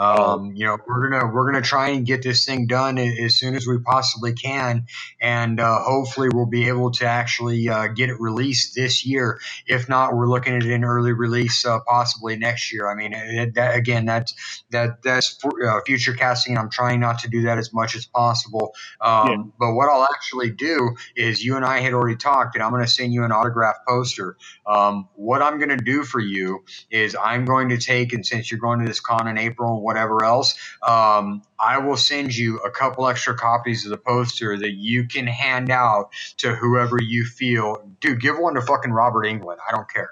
Um, 0.00 0.52
you 0.56 0.64
know, 0.64 0.78
we're 0.88 1.10
gonna 1.10 1.30
we're 1.30 1.44
gonna 1.44 1.62
try 1.62 1.90
and 1.90 2.06
get 2.06 2.22
this 2.22 2.46
thing 2.46 2.66
done 2.66 2.96
as 2.96 3.34
soon 3.34 3.54
as 3.54 3.66
we 3.66 3.78
possibly 3.78 4.32
can, 4.32 4.86
and 5.20 5.60
uh, 5.60 5.78
hopefully 5.82 6.30
we'll 6.32 6.46
be 6.46 6.68
able 6.68 6.90
to 6.92 7.06
actually 7.06 7.68
uh, 7.68 7.88
get 7.88 8.08
it 8.08 8.18
released 8.18 8.74
this 8.74 9.04
year. 9.04 9.38
If 9.66 9.90
not, 9.90 10.16
we're 10.16 10.26
looking 10.26 10.56
at 10.56 10.62
an 10.62 10.84
early 10.84 11.12
release 11.12 11.66
uh, 11.66 11.80
possibly 11.86 12.36
next 12.36 12.72
year. 12.72 12.90
I 12.90 12.94
mean, 12.94 13.12
it, 13.12 13.54
that, 13.56 13.76
again, 13.76 14.06
that's 14.06 14.34
that 14.70 15.02
that's 15.02 15.38
uh, 15.44 15.80
future 15.84 16.14
casting. 16.14 16.56
I'm 16.56 16.70
trying 16.70 17.00
not 17.00 17.18
to 17.18 17.28
do 17.28 17.42
that 17.42 17.58
as 17.58 17.70
much 17.74 17.94
as 17.94 18.06
possible. 18.06 18.72
Um, 19.02 19.28
yeah. 19.28 19.36
But 19.58 19.74
what 19.74 19.90
I'll 19.90 20.08
actually 20.14 20.50
do 20.50 20.96
is, 21.14 21.44
you 21.44 21.56
and 21.56 21.64
I 21.64 21.80
had 21.80 21.92
already 21.92 22.16
talked, 22.16 22.54
and 22.54 22.64
I'm 22.64 22.70
going 22.70 22.82
to 22.82 22.90
send 22.90 23.12
you 23.12 23.24
an 23.24 23.32
autograph 23.32 23.76
poster. 23.86 24.38
Um, 24.66 25.10
what 25.14 25.42
I'm 25.42 25.58
going 25.58 25.76
to 25.76 25.84
do 25.84 26.04
for 26.04 26.20
you 26.20 26.64
is 26.90 27.14
I'm 27.22 27.44
going 27.44 27.68
to 27.68 27.76
take, 27.76 28.14
and 28.14 28.24
since 28.24 28.50
you're 28.50 28.60
going 28.60 28.80
to 28.80 28.86
this 28.86 29.00
con 29.00 29.28
in 29.28 29.36
April 29.36 29.89
whatever 29.90 30.24
else, 30.24 30.56
um, 30.88 31.42
I 31.60 31.78
will 31.78 31.98
send 31.98 32.36
you 32.36 32.58
a 32.60 32.70
couple 32.70 33.08
extra 33.08 33.36
copies 33.36 33.84
of 33.86 33.90
the 33.90 33.98
poster 33.98 34.56
that 34.58 34.72
you 34.72 35.08
can 35.08 35.26
hand 35.28 35.70
out 35.70 36.10
to 36.38 36.54
whoever 36.56 36.98
you 37.02 37.26
feel. 37.26 37.88
Dude, 38.00 38.20
give 38.20 38.38
one 38.38 38.54
to 38.54 38.62
fucking 38.62 38.92
Robert 38.92 39.26
Englund. 39.26 39.58
I 39.68 39.72
don't 39.72 39.90
care 39.90 40.10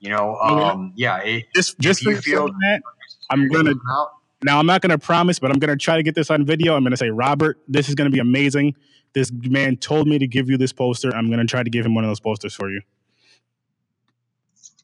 You 0.00 0.10
know, 0.10 0.36
um, 0.36 0.92
yeah. 0.96 1.18
It, 1.22 1.46
Just 1.56 1.80
just 1.80 2.02
you 2.04 2.16
feel 2.18 2.48
that, 2.48 2.82
I'm 3.30 3.48
gonna 3.48 3.74
now 4.44 4.58
I'm 4.60 4.66
not 4.66 4.82
gonna 4.82 4.98
promise, 4.98 5.38
but 5.40 5.50
I'm 5.52 5.58
gonna 5.58 5.76
try 5.76 5.96
to 5.96 6.04
get 6.04 6.14
this 6.16 6.30
on 6.30 6.46
video. 6.46 6.76
I'm 6.76 6.84
gonna 6.84 6.96
say, 6.98 7.10
Robert, 7.10 7.58
this 7.68 7.88
is 7.88 7.96
gonna 7.96 8.10
be 8.10 8.20
amazing. 8.20 8.74
This 9.14 9.32
man 9.32 9.78
told 9.78 10.08
me 10.08 10.18
to 10.20 10.28
give 10.28 10.50
you 10.50 10.58
this 10.58 10.72
poster. 10.72 11.14
I'm 11.14 11.30
gonna 11.30 11.46
try 11.46 11.64
to 11.64 11.70
give 11.70 11.86
him 11.86 11.94
one 11.94 12.04
of 12.04 12.10
those 12.10 12.20
posters 12.20 12.54
for 12.54 12.70
you. 12.70 12.82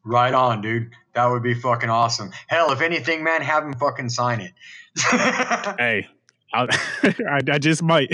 Right 0.04 0.32
on, 0.32 0.62
dude. 0.62 0.90
That 1.14 1.26
would 1.26 1.42
be 1.42 1.54
fucking 1.54 1.90
awesome. 1.90 2.30
Hell, 2.46 2.72
if 2.72 2.80
anything, 2.80 3.22
man, 3.24 3.42
have 3.42 3.64
him 3.64 3.74
fucking 3.74 4.08
sign 4.08 4.40
it. 4.40 4.52
Hey, 5.78 6.08
I, 6.52 6.66
I 7.48 7.58
just 7.58 7.82
might, 7.82 8.12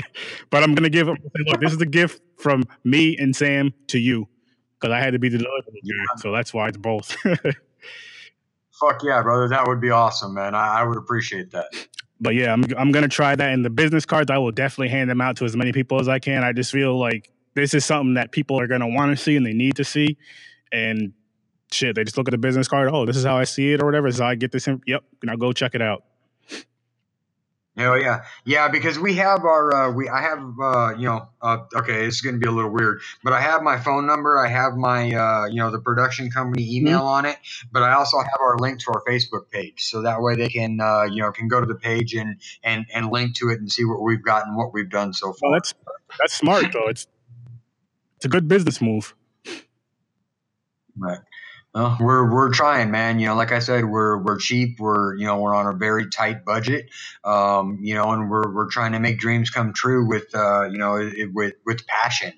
but 0.51 0.63
I'm 0.63 0.75
gonna 0.75 0.91
give 0.91 1.09
him. 1.09 1.17
Look, 1.47 1.61
this 1.61 1.73
is 1.73 1.81
a 1.81 1.87
gift 1.87 2.21
from 2.37 2.65
me 2.85 3.17
and 3.17 3.35
Sam 3.35 3.73
to 3.89 3.99
you 3.99 4.29
because 4.79 4.93
I 4.93 5.01
had 5.01 5.15
to 5.15 5.19
be 5.19 5.31
the 5.31 5.39
delivery 5.39 5.81
guy, 5.83 6.21
so 6.21 6.33
that's 6.33 6.53
why 6.53 6.69
it's 6.69 6.77
both. 6.77 7.17
Fuck 8.79 9.03
yeah, 9.03 9.23
brother. 9.23 9.49
That 9.49 9.67
would 9.67 9.81
be 9.81 9.91
awesome, 9.91 10.35
man. 10.35 10.55
I, 10.55 10.81
I 10.81 10.85
would 10.85 10.99
appreciate 10.99 11.51
that. 11.53 11.67
but 12.21 12.35
yeah, 12.35 12.53
I'm 12.53 12.65
I'm 12.77 12.93
gonna 12.93 13.09
try 13.09 13.35
that. 13.35 13.53
And 13.55 13.65
the 13.65 13.71
business 13.71 14.05
cards, 14.05 14.31
I 14.31 14.37
will 14.37 14.53
definitely 14.53 14.89
hand 14.89 15.09
them 15.09 15.23
out 15.23 15.37
to 15.39 15.47
as 15.47 15.57
many 15.57 15.73
people 15.73 15.99
as 15.99 16.09
I 16.09 16.19
can. 16.19 16.45
I 16.45 16.53
just 16.53 16.73
feel 16.73 16.99
like 16.99 17.33
this 17.55 17.73
is 17.73 17.87
something 17.87 18.15
that 18.15 18.33
people 18.33 18.61
are 18.61 18.67
gonna 18.67 18.89
want 18.89 19.17
to 19.17 19.23
see 19.23 19.35
and 19.37 19.47
they 19.47 19.55
need 19.55 19.77
to 19.77 19.85
see. 19.85 20.19
And 20.73 21.15
shit, 21.73 21.97
they 21.97 22.05
just 22.05 22.19
look 22.19 22.29
at 22.29 22.33
the 22.33 22.39
business 22.39 22.69
card. 22.69 22.91
Oh, 22.93 23.07
this 23.07 23.17
is 23.17 23.25
how 23.25 23.37
I 23.37 23.45
see 23.45 23.73
it, 23.73 23.83
or 23.83 23.87
whatever. 23.87 24.11
How 24.13 24.29
I 24.29 24.35
get 24.37 24.53
this. 24.53 24.69
In. 24.69 24.83
Yep, 24.87 25.05
now 25.25 25.37
go 25.37 25.53
check 25.53 25.75
it 25.75 25.83
out. 25.83 26.05
Hell 27.77 27.99
yeah, 28.01 28.25
yeah. 28.47 28.69
Because 28.69 29.01
we 29.01 29.17
have 29.17 29.45
our, 29.45 29.75
uh, 29.75 29.93
we 29.93 30.09
I 30.09 30.23
have, 30.23 30.41
uh, 30.63 30.95
you 30.97 31.07
know, 31.07 31.29
uh, 31.43 31.59
okay, 31.77 32.07
it's 32.07 32.23
going 32.23 32.37
to 32.37 32.41
be 32.41 32.49
a 32.49 32.53
little 32.53 32.71
weird, 32.71 33.01
but 33.25 33.33
I 33.35 33.43
have 33.43 33.65
my 33.65 33.79
phone 33.81 34.07
number, 34.07 34.39
I 34.39 34.49
have 34.49 34.77
my, 34.77 35.13
uh, 35.13 35.47
you 35.47 35.57
know, 35.57 35.73
the 35.73 35.81
production 35.81 36.31
company 36.31 36.77
email 36.77 37.03
on 37.03 37.27
it, 37.27 37.37
but 37.73 37.83
I 37.83 37.95
also 37.95 38.19
have 38.21 38.41
our 38.41 38.59
link 38.61 38.81
to 38.83 38.93
our 38.93 39.03
Facebook 39.09 39.51
page, 39.51 39.87
so 39.87 40.05
that 40.05 40.23
way 40.23 40.37
they 40.37 40.49
can, 40.51 40.81
uh, 40.81 41.05
you 41.05 41.23
know, 41.23 41.33
can 41.33 41.49
go 41.49 41.61
to 41.61 41.67
the 41.67 41.75
page 41.77 42.15
and 42.15 42.41
and 42.63 42.87
and 42.95 43.11
link 43.11 43.37
to 43.39 43.51
it 43.51 43.61
and 43.61 43.73
see 43.73 43.85
what 43.87 44.03
we've 44.05 44.25
got 44.25 44.47
and 44.47 44.57
what 44.57 44.73
we've 44.73 44.91
done 44.91 45.13
so 45.15 45.35
Well, 45.43 45.53
far. 45.53 45.53
that's 45.53 45.75
that's 46.21 46.35
smart 46.35 46.73
though. 46.73 46.89
It's 46.89 47.09
it's 48.17 48.27
a 48.27 48.29
good 48.29 48.49
business 48.49 48.81
move. 48.81 49.15
Right. 50.99 51.21
Well, 51.77 51.99
we're 52.01 52.33
we're 52.33 52.53
trying, 52.53 52.93
man. 52.93 53.21
You 53.21 53.29
know, 53.29 53.37
like 53.37 53.53
I 53.53 53.61
said, 53.61 53.87
we're 53.87 54.19
we're 54.19 54.39
cheap. 54.39 54.81
We're 54.81 55.17
you 55.17 55.27
know 55.27 55.41
we're 55.41 55.57
on 55.57 55.69
a 55.69 55.79
very 55.79 56.11
tight 56.11 56.45
budget. 56.47 56.91
Um, 57.25 57.81
you 57.83 57.95
know, 57.95 58.13
and 58.13 58.31
we're 58.31 58.55
we're 58.55 58.71
trying 58.71 58.93
to 58.93 59.01
make 59.01 59.21
dreams 59.21 59.51
come 59.51 59.75
true 59.75 60.09
with 60.09 60.37
uh, 60.37 60.67
you 60.71 60.79
know 60.79 60.97
it, 60.97 61.31
with 61.35 61.55
with 61.67 61.87
passion. 61.89 62.35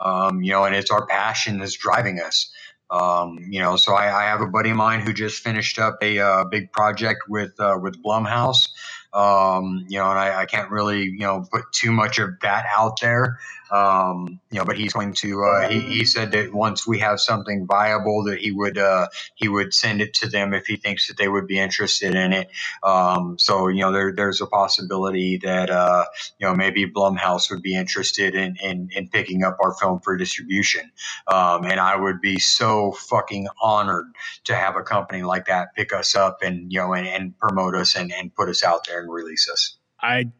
Um, 0.00 0.42
you 0.42 0.52
know, 0.52 0.66
and 0.66 0.76
it's 0.76 0.92
our 0.92 1.06
passion 1.06 1.60
that's 1.60 1.78
driving 1.78 2.20
us. 2.20 2.52
Um, 2.90 3.38
you 3.50 3.60
know, 3.62 3.78
so 3.78 3.94
I, 3.94 4.24
I 4.24 4.24
have 4.26 4.42
a 4.42 4.48
buddy 4.48 4.70
of 4.70 4.78
mine 4.78 5.00
who 5.00 5.14
just 5.14 5.44
finished 5.44 5.80
up 5.80 5.98
a 6.02 6.20
uh, 6.20 6.44
big 6.46 6.72
project 6.72 7.22
with 7.30 7.58
uh, 7.60 7.78
with 7.82 8.04
Blumhouse. 8.04 8.70
Um, 9.14 9.86
you 9.88 9.98
know, 10.00 10.10
and 10.10 10.20
I, 10.20 10.42
I 10.42 10.46
can't 10.46 10.70
really 10.72 11.04
you 11.04 11.20
know 11.20 11.46
put 11.52 11.64
too 11.72 11.92
much 11.92 12.20
of 12.20 12.32
that 12.42 12.66
out 12.78 13.00
there. 13.02 13.38
Um, 13.70 14.40
you 14.50 14.58
know, 14.58 14.64
but 14.64 14.76
he's 14.78 14.92
going 14.92 15.14
to. 15.14 15.44
Uh, 15.44 15.68
he, 15.68 15.80
he 15.80 16.04
said 16.04 16.32
that 16.32 16.52
once 16.52 16.86
we 16.86 17.00
have 17.00 17.20
something 17.20 17.66
viable, 17.66 18.24
that 18.24 18.38
he 18.38 18.52
would 18.52 18.78
uh, 18.78 19.08
he 19.34 19.48
would 19.48 19.74
send 19.74 20.00
it 20.00 20.14
to 20.14 20.28
them 20.28 20.54
if 20.54 20.66
he 20.66 20.76
thinks 20.76 21.08
that 21.08 21.16
they 21.18 21.28
would 21.28 21.46
be 21.46 21.58
interested 21.58 22.14
in 22.14 22.32
it. 22.32 22.50
Um, 22.82 23.38
so 23.38 23.68
you 23.68 23.80
know, 23.80 23.92
there 23.92 24.12
there's 24.14 24.40
a 24.40 24.46
possibility 24.46 25.38
that 25.38 25.70
uh, 25.70 26.04
you 26.38 26.46
know 26.46 26.54
maybe 26.54 26.86
Blumhouse 26.90 27.50
would 27.50 27.62
be 27.62 27.76
interested 27.76 28.34
in 28.34 28.56
in, 28.62 28.90
in 28.92 29.08
picking 29.08 29.44
up 29.44 29.58
our 29.62 29.74
film 29.74 30.00
for 30.00 30.16
distribution. 30.16 30.90
Um, 31.26 31.64
and 31.64 31.80
I 31.80 31.96
would 31.96 32.20
be 32.20 32.38
so 32.38 32.92
fucking 32.92 33.48
honored 33.60 34.06
to 34.44 34.54
have 34.54 34.76
a 34.76 34.82
company 34.82 35.22
like 35.22 35.46
that 35.46 35.74
pick 35.74 35.92
us 35.92 36.14
up 36.14 36.42
and 36.42 36.72
you 36.72 36.80
know 36.80 36.94
and, 36.94 37.06
and 37.06 37.38
promote 37.38 37.74
us 37.74 37.96
and, 37.96 38.12
and 38.12 38.34
put 38.34 38.48
us 38.48 38.64
out 38.64 38.86
there 38.86 39.00
and 39.00 39.12
release 39.12 39.48
us. 39.50 39.76
I 40.00 40.30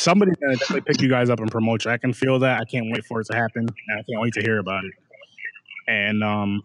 somebody's 0.00 0.36
gonna 0.36 0.56
definitely 0.56 0.92
pick 0.92 1.02
you 1.02 1.08
guys 1.08 1.30
up 1.30 1.40
and 1.40 1.50
promote 1.50 1.84
you. 1.84 1.90
I 1.90 1.98
can 1.98 2.12
feel 2.12 2.38
that. 2.40 2.60
I 2.60 2.64
can't 2.64 2.86
wait 2.90 3.04
for 3.04 3.20
it 3.20 3.26
to 3.30 3.36
happen. 3.36 3.68
I 3.68 4.02
can't 4.02 4.20
wait 4.20 4.34
to 4.34 4.40
hear 4.40 4.58
about 4.58 4.84
it. 4.84 4.92
And 5.86 6.22
um, 6.22 6.62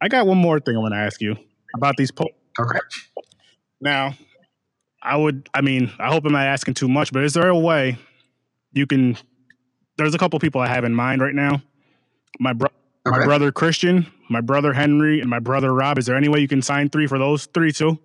I 0.00 0.08
got 0.08 0.26
one 0.26 0.38
more 0.38 0.60
thing 0.60 0.76
I 0.76 0.80
want 0.80 0.94
to 0.94 0.98
ask 0.98 1.20
you 1.20 1.36
about 1.74 1.96
these 1.96 2.10
polls. 2.10 2.32
Okay. 2.58 2.78
Now, 3.80 4.14
I 5.02 5.16
would. 5.16 5.48
I 5.54 5.60
mean, 5.60 5.92
I 5.98 6.08
hope 6.08 6.24
I'm 6.24 6.32
not 6.32 6.46
asking 6.46 6.74
too 6.74 6.88
much, 6.88 7.12
but 7.12 7.24
is 7.24 7.34
there 7.34 7.48
a 7.48 7.58
way 7.58 7.98
you 8.72 8.86
can? 8.86 9.16
There's 9.96 10.14
a 10.14 10.18
couple 10.18 10.38
people 10.38 10.60
I 10.60 10.68
have 10.68 10.84
in 10.84 10.94
mind 10.94 11.22
right 11.22 11.34
now. 11.34 11.62
My 12.38 12.52
bro, 12.52 12.68
my 13.06 13.24
brother 13.24 13.52
Christian, 13.52 14.06
my 14.28 14.40
brother 14.40 14.72
Henry, 14.72 15.20
and 15.20 15.30
my 15.30 15.38
brother 15.38 15.72
Rob. 15.72 15.98
Is 15.98 16.06
there 16.06 16.16
any 16.16 16.28
way 16.28 16.40
you 16.40 16.48
can 16.48 16.62
sign 16.62 16.90
three 16.90 17.06
for 17.06 17.18
those 17.18 17.46
three 17.46 17.72
too? 17.72 17.98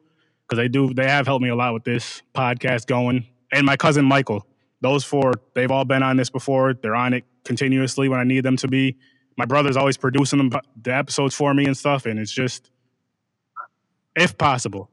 Because 0.48 0.62
they 0.62 0.68
do. 0.68 0.94
They 0.94 1.08
have 1.08 1.26
helped 1.26 1.44
me 1.44 1.50
a 1.50 1.56
lot 1.56 1.74
with 1.74 1.84
this 1.84 2.22
podcast 2.34 2.88
going. 2.88 3.26
And 3.52 3.66
my 3.66 3.78
cousin 3.78 4.06
Michael. 4.06 4.46
Those 4.82 5.04
four. 5.04 5.34
They've 5.54 5.72
all 5.72 5.86
been 5.86 6.04
on 6.04 6.18
this 6.18 6.30
before. 6.30 6.74
They're 6.74 6.96
on 6.96 7.14
it 7.14 7.24
continuously 7.44 8.10
when 8.10 8.20
I 8.20 8.24
need 8.24 8.44
them 8.44 8.58
to 8.58 8.68
be. 8.68 8.98
My 9.38 9.46
brother's 9.46 9.78
always 9.78 9.98
producing 9.98 10.38
them, 10.38 10.62
the 10.82 10.94
episodes 10.94 11.36
for 11.36 11.54
me 11.54 11.66
and 11.66 11.76
stuff, 11.76 12.06
and 12.06 12.20
it's 12.20 12.32
just, 12.32 12.72
if 14.16 14.38
possible. 14.38 14.90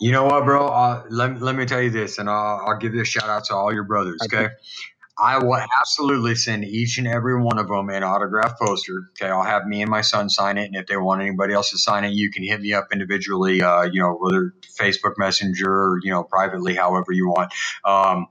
You 0.00 0.12
know 0.12 0.24
what, 0.24 0.44
bro? 0.44 0.68
Uh, 0.68 1.02
let, 1.10 1.42
let 1.42 1.56
me 1.56 1.66
tell 1.66 1.82
you 1.82 1.90
this, 1.90 2.18
and 2.18 2.30
I'll, 2.30 2.64
I'll 2.66 2.78
give 2.78 2.92
this 2.92 3.08
shout 3.08 3.28
out 3.28 3.44
to 3.46 3.54
all 3.54 3.72
your 3.72 3.82
brothers, 3.82 4.20
okay? 4.26 4.48
I 5.20 5.38
will 5.38 5.60
absolutely 5.80 6.34
send 6.34 6.64
each 6.64 6.98
and 6.98 7.06
every 7.06 7.40
one 7.42 7.58
of 7.58 7.68
them 7.68 7.88
an 7.90 8.02
autograph 8.02 8.58
poster. 8.58 9.10
Okay, 9.10 9.28
I'll 9.28 9.42
have 9.42 9.66
me 9.66 9.82
and 9.82 9.90
my 9.90 10.00
son 10.00 10.28
sign 10.28 10.58
it, 10.58 10.66
and 10.66 10.76
if 10.76 10.86
they 10.86 10.96
want 10.96 11.22
anybody 11.22 11.54
else 11.54 11.70
to 11.70 11.78
sign 11.78 12.04
it, 12.04 12.12
you 12.12 12.30
can 12.30 12.44
hit 12.44 12.60
me 12.60 12.72
up 12.72 12.88
individually. 12.92 13.60
Uh, 13.60 13.82
you 13.82 14.00
know, 14.00 14.14
whether 14.14 14.54
Facebook 14.78 15.14
Messenger, 15.18 15.70
or, 15.70 16.00
you 16.02 16.10
know, 16.10 16.22
privately, 16.22 16.74
however 16.74 17.12
you 17.12 17.28
want. 17.28 17.52
Um, 17.84 18.26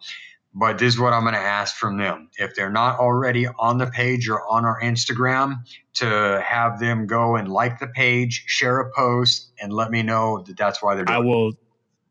but 0.54 0.80
this 0.80 0.94
is 0.94 1.00
what 1.00 1.14
I'm 1.14 1.22
going 1.22 1.36
to 1.36 1.40
ask 1.40 1.76
from 1.76 1.98
them. 1.98 2.30
If 2.38 2.56
they're 2.56 2.72
not 2.72 3.00
already 3.00 3.48
on 3.48 3.78
the 3.78 3.86
page 3.88 4.28
or 4.28 4.42
on 4.48 4.66
our 4.66 4.82
Instagram, 4.82 5.58
to 5.96 6.44
have 6.46 6.80
them 6.80 7.06
go 7.06 7.36
and 7.36 7.48
like 7.48 7.80
the 7.80 7.88
page, 7.88 8.44
share 8.48 8.80
a 8.80 8.92
post, 8.92 9.52
and 9.62 9.72
let 9.74 9.92
me 9.92 10.04
know 10.04 10.44
that 10.48 10.58
that's 10.58 10.82
why 10.82 10.96
they're 10.96 11.06
doing 11.06 11.18
I 11.18 11.22
it. 11.22 11.26
will 11.26 11.54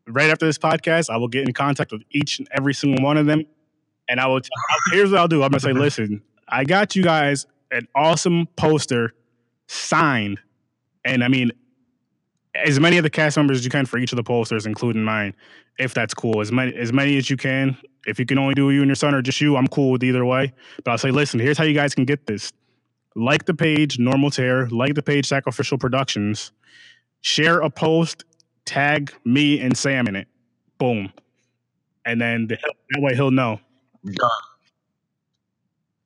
right 0.07 0.29
after 0.29 0.45
this 0.45 0.57
podcast. 0.57 1.09
I 1.09 1.17
will 1.17 1.27
get 1.27 1.47
in 1.47 1.53
contact 1.53 1.91
with 1.91 2.03
each 2.11 2.39
and 2.39 2.47
every 2.51 2.73
single 2.73 3.03
one 3.03 3.17
of 3.17 3.25
them, 3.25 3.43
and 4.09 4.19
I 4.19 4.27
will. 4.27 4.41
Here's 4.91 5.11
what 5.11 5.19
I'll 5.19 5.27
do. 5.27 5.43
I'm 5.43 5.49
gonna 5.49 5.59
say, 5.59 5.73
listen, 5.73 6.21
I 6.47 6.63
got 6.63 6.95
you 6.95 7.03
guys 7.03 7.45
an 7.71 7.87
awesome 7.95 8.47
poster 8.55 9.13
signed, 9.67 10.39
and 11.03 11.23
I 11.23 11.27
mean, 11.27 11.51
as 12.55 12.79
many 12.79 12.97
of 12.97 13.03
the 13.03 13.09
cast 13.09 13.37
members 13.37 13.59
as 13.59 13.65
you 13.65 13.71
can 13.71 13.85
for 13.85 13.97
each 13.97 14.11
of 14.11 14.17
the 14.17 14.23
posters, 14.23 14.65
including 14.65 15.03
mine, 15.03 15.35
if 15.77 15.93
that's 15.93 16.13
cool. 16.13 16.41
As 16.41 16.51
many 16.51 16.75
as 16.75 16.91
many 16.91 17.17
as 17.17 17.29
you 17.29 17.37
can. 17.37 17.77
If 18.05 18.19
you 18.19 18.25
can 18.25 18.37
only 18.37 18.53
do 18.53 18.69
you 18.71 18.79
and 18.81 18.87
your 18.87 18.95
son 18.95 19.13
or 19.13 19.21
just 19.21 19.41
you, 19.41 19.57
I'm 19.57 19.67
cool 19.67 19.91
with 19.91 20.03
either 20.03 20.25
way. 20.25 20.53
But 20.83 20.91
I'll 20.91 20.97
say, 20.97 21.11
listen, 21.11 21.41
here's 21.41 21.57
how 21.57 21.65
you 21.65 21.73
guys 21.73 21.93
can 21.93 22.05
get 22.05 22.25
this. 22.25 22.53
Like 23.15 23.45
the 23.45 23.53
page, 23.53 23.99
Normal 23.99 24.31
Terror, 24.31 24.69
like 24.69 24.93
the 24.93 25.03
page, 25.03 25.27
Sacrificial 25.27 25.77
Productions. 25.77 26.53
Share 27.21 27.59
a 27.59 27.69
post, 27.69 28.23
tag 28.63 29.11
me 29.25 29.59
and 29.59 29.77
Sam 29.77 30.07
in 30.07 30.15
it. 30.15 30.27
Boom. 30.77 31.11
And 32.05 32.21
then 32.21 32.47
the, 32.47 32.55
that 32.55 33.01
way 33.01 33.13
he'll 33.13 33.31
know. 33.31 33.59
Done. 34.05 34.29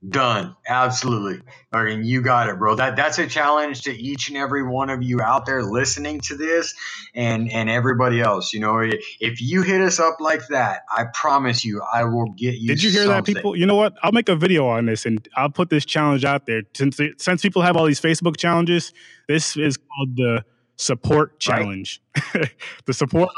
Done. 0.07 0.55
Absolutely. 0.67 1.43
I 1.71 1.83
mean, 1.83 2.03
you 2.03 2.23
got 2.23 2.49
it, 2.49 2.57
bro. 2.57 2.73
That 2.73 2.95
that's 2.95 3.19
a 3.19 3.27
challenge 3.27 3.83
to 3.83 3.95
each 3.95 4.29
and 4.29 4.37
every 4.37 4.63
one 4.63 4.89
of 4.89 5.03
you 5.03 5.21
out 5.21 5.45
there 5.45 5.61
listening 5.61 6.21
to 6.21 6.35
this, 6.35 6.73
and 7.13 7.51
and 7.51 7.69
everybody 7.69 8.19
else. 8.19 8.51
You 8.51 8.61
know, 8.61 8.79
if 8.79 9.41
you 9.41 9.61
hit 9.61 9.79
us 9.79 9.99
up 9.99 10.15
like 10.19 10.47
that, 10.47 10.81
I 10.89 11.05
promise 11.13 11.63
you, 11.63 11.83
I 11.93 12.05
will 12.05 12.31
get 12.31 12.55
you. 12.55 12.69
Did 12.69 12.81
you 12.81 12.89
hear 12.89 13.05
that, 13.09 13.25
people? 13.25 13.55
You 13.55 13.67
know 13.67 13.75
what? 13.75 13.93
I'll 14.01 14.11
make 14.11 14.27
a 14.27 14.35
video 14.35 14.65
on 14.65 14.87
this 14.87 15.05
and 15.05 15.27
I'll 15.35 15.51
put 15.51 15.69
this 15.69 15.85
challenge 15.85 16.25
out 16.25 16.47
there. 16.47 16.63
Since 16.73 16.99
since 17.17 17.43
people 17.43 17.61
have 17.61 17.77
all 17.77 17.85
these 17.85 18.01
Facebook 18.01 18.37
challenges, 18.37 18.93
this 19.27 19.55
is 19.55 19.77
called 19.77 20.15
the 20.15 20.43
support 20.77 21.39
challenge. 21.39 22.01
the 22.85 22.93
support 22.93 23.29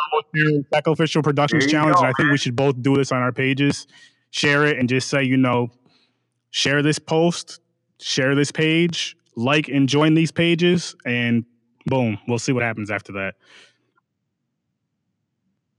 sacrificial 0.74 1.24
productions 1.24 1.68
challenge. 1.68 1.96
go, 1.96 2.04
and 2.04 2.08
I 2.08 2.14
think 2.16 2.32
we 2.32 2.38
should 2.38 2.56
both 2.56 2.82
do 2.82 2.96
this 2.96 3.12
on 3.12 3.22
our 3.22 3.34
pages. 3.34 3.86
Share 4.34 4.66
it 4.66 4.80
and 4.80 4.90
just 4.90 5.10
say, 5.10 5.22
you 5.22 5.38
know, 5.38 5.70
share 6.50 6.82
this 6.82 6.98
post, 6.98 7.62
share 8.02 8.34
this 8.34 8.52
page, 8.52 9.16
like 9.36 9.68
and 9.68 9.88
join 9.88 10.16
these 10.16 10.32
pages, 10.32 10.96
and 11.06 11.46
boom, 11.86 12.18
we'll 12.28 12.40
see 12.40 12.52
what 12.52 12.64
happens 12.64 12.90
after 12.90 13.12
that. 13.14 13.36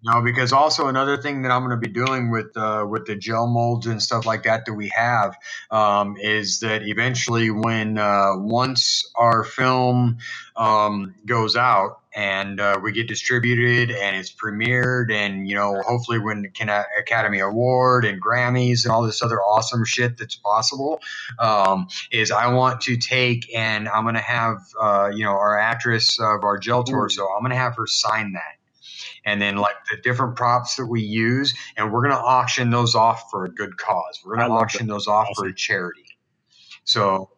No, 0.05 0.22
because 0.22 0.52
also 0.52 0.86
another 0.86 1.16
thing 1.16 1.43
that 1.43 1.51
I'm 1.51 1.66
going 1.66 1.81
to 1.81 1.85
be 1.89 1.93
doing 1.93 2.31
with 2.31 2.56
uh, 2.56 2.86
with 2.89 3.06
the 3.06 3.16
gel 3.16 3.48
molds 3.48 3.86
and 3.86 4.01
stuff 4.01 4.24
like 4.24 4.44
that 4.44 4.66
that 4.66 4.74
we 4.74 4.89
have 4.90 5.36
um, 5.72 6.16
is 6.20 6.60
that 6.60 6.86
eventually, 6.86 7.51
when 7.51 7.98
uh, 7.98 8.36
once 8.36 9.10
our 9.16 9.43
film 9.43 10.18
um, 10.55 11.16
goes 11.26 11.56
out 11.56 12.02
and 12.15 12.61
uh, 12.61 12.78
we 12.82 12.93
get 12.93 13.09
distributed 13.09 13.91
and 13.91 14.16
it's 14.16 14.32
premiered 14.32 15.12
and 15.12 15.49
you 15.49 15.55
know 15.55 15.81
hopefully 15.86 16.19
win 16.19 16.51
an 16.61 16.85
Academy 16.99 17.41
Award 17.41 18.05
and 18.05 18.23
Grammys 18.23 18.85
and 18.85 18.93
all 18.93 19.03
this 19.03 19.23
other 19.23 19.41
awesome 19.41 19.85
shit 19.85 20.16
that's 20.16 20.36
possible. 20.36 21.01
Um, 21.39 21.89
is 22.11 22.31
I 22.31 22.53
want 22.53 22.81
to 22.82 22.97
take 22.97 23.55
and 23.55 23.89
I'm 23.89 24.05
gonna 24.05 24.20
have 24.20 24.59
uh, 24.81 25.11
you 25.15 25.24
know 25.24 25.32
our 25.32 25.59
actress 25.59 26.19
of 26.20 26.45
our 26.45 26.59
gel 26.59 26.85
tour, 26.85 27.09
so 27.09 27.28
I'm 27.35 27.43
gonna 27.43 27.57
have 27.57 27.77
her 27.77 27.86
sign 27.86 28.32
that 28.32 28.59
and 29.24 29.41
then 29.41 29.57
like 29.57 29.77
the 29.91 29.97
different 29.97 30.36
props 30.36 30.77
that 30.77 30.86
we 30.86 31.03
use, 31.03 31.55
and 31.77 31.93
we're 31.93 32.03
gonna 32.03 32.15
auction 32.15 32.70
those 32.70 32.95
off 32.95 33.31
for 33.31 33.45
a 33.45 33.49
good 33.49 33.77
cause. 33.77 34.20
We're 34.24 34.36
gonna 34.36 34.55
auction 34.55 34.86
that. 34.86 34.93
those 34.93 35.07
off 35.07 35.28
awesome. 35.31 35.45
for 35.45 35.49
a 35.49 35.55
charity. 35.55 36.05
So 36.85 37.31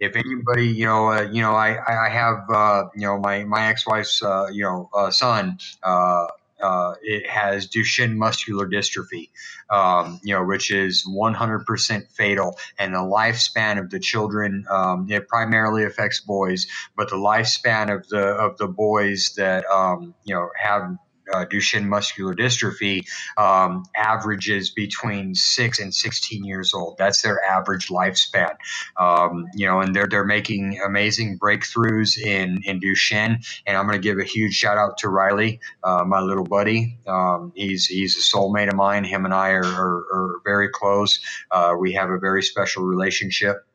if 0.00 0.16
anybody, 0.16 0.66
you 0.66 0.86
know, 0.86 1.10
uh, 1.10 1.22
you 1.22 1.42
know, 1.42 1.54
I 1.54 1.78
I 2.06 2.08
have 2.08 2.48
uh, 2.50 2.84
you 2.94 3.06
know 3.06 3.18
my 3.18 3.44
my 3.44 3.68
ex 3.68 3.86
wife's 3.86 4.22
uh, 4.22 4.46
you 4.52 4.62
know 4.62 4.88
uh, 4.94 5.10
son. 5.10 5.58
Uh, 5.82 6.26
uh, 6.60 6.94
it 7.02 7.28
has 7.28 7.68
Duchenne 7.68 8.16
muscular 8.16 8.68
dystrophy, 8.68 9.28
um, 9.70 10.20
you 10.24 10.34
know, 10.34 10.44
which 10.44 10.72
is 10.72 11.06
100% 11.08 12.10
fatal, 12.10 12.58
and 12.78 12.94
the 12.94 12.98
lifespan 12.98 13.78
of 13.78 13.90
the 13.90 14.00
children. 14.00 14.64
Um, 14.68 15.06
it 15.10 15.28
primarily 15.28 15.84
affects 15.84 16.20
boys, 16.20 16.66
but 16.96 17.10
the 17.10 17.16
lifespan 17.16 17.94
of 17.94 18.08
the 18.08 18.20
of 18.20 18.58
the 18.58 18.66
boys 18.66 19.34
that 19.36 19.66
um, 19.66 20.14
you 20.24 20.34
know 20.34 20.50
have 20.56 20.96
uh, 21.32 21.44
Duchenne 21.44 21.86
muscular 21.86 22.34
dystrophy 22.34 23.06
um, 23.36 23.84
averages 23.96 24.70
between 24.70 25.34
six 25.34 25.78
and 25.78 25.94
16 25.94 26.44
years 26.44 26.74
old. 26.74 26.96
That's 26.98 27.22
their 27.22 27.42
average 27.44 27.88
lifespan. 27.88 28.56
Um, 28.98 29.46
you 29.54 29.66
know, 29.66 29.80
and 29.80 29.94
they're 29.94 30.08
they're 30.08 30.24
making 30.24 30.80
amazing 30.84 31.38
breakthroughs 31.38 32.18
in 32.18 32.62
in 32.64 32.80
Duchenne. 32.80 33.44
And 33.66 33.76
I'm 33.76 33.86
going 33.86 34.00
to 34.00 34.02
give 34.02 34.18
a 34.18 34.24
huge 34.24 34.54
shout 34.54 34.78
out 34.78 34.98
to 34.98 35.08
Riley, 35.08 35.60
uh, 35.84 36.04
my 36.04 36.20
little 36.20 36.44
buddy. 36.44 36.98
Um, 37.06 37.52
he's 37.54 37.86
he's 37.86 38.16
a 38.16 38.36
soulmate 38.36 38.68
of 38.68 38.74
mine. 38.74 39.04
Him 39.04 39.24
and 39.24 39.34
I 39.34 39.50
are, 39.50 39.64
are, 39.64 40.06
are 40.12 40.40
very 40.44 40.68
close. 40.68 41.20
Uh, 41.50 41.74
we 41.78 41.92
have 41.92 42.10
a 42.10 42.18
very 42.18 42.42
special 42.42 42.84
relationship. 42.84 43.67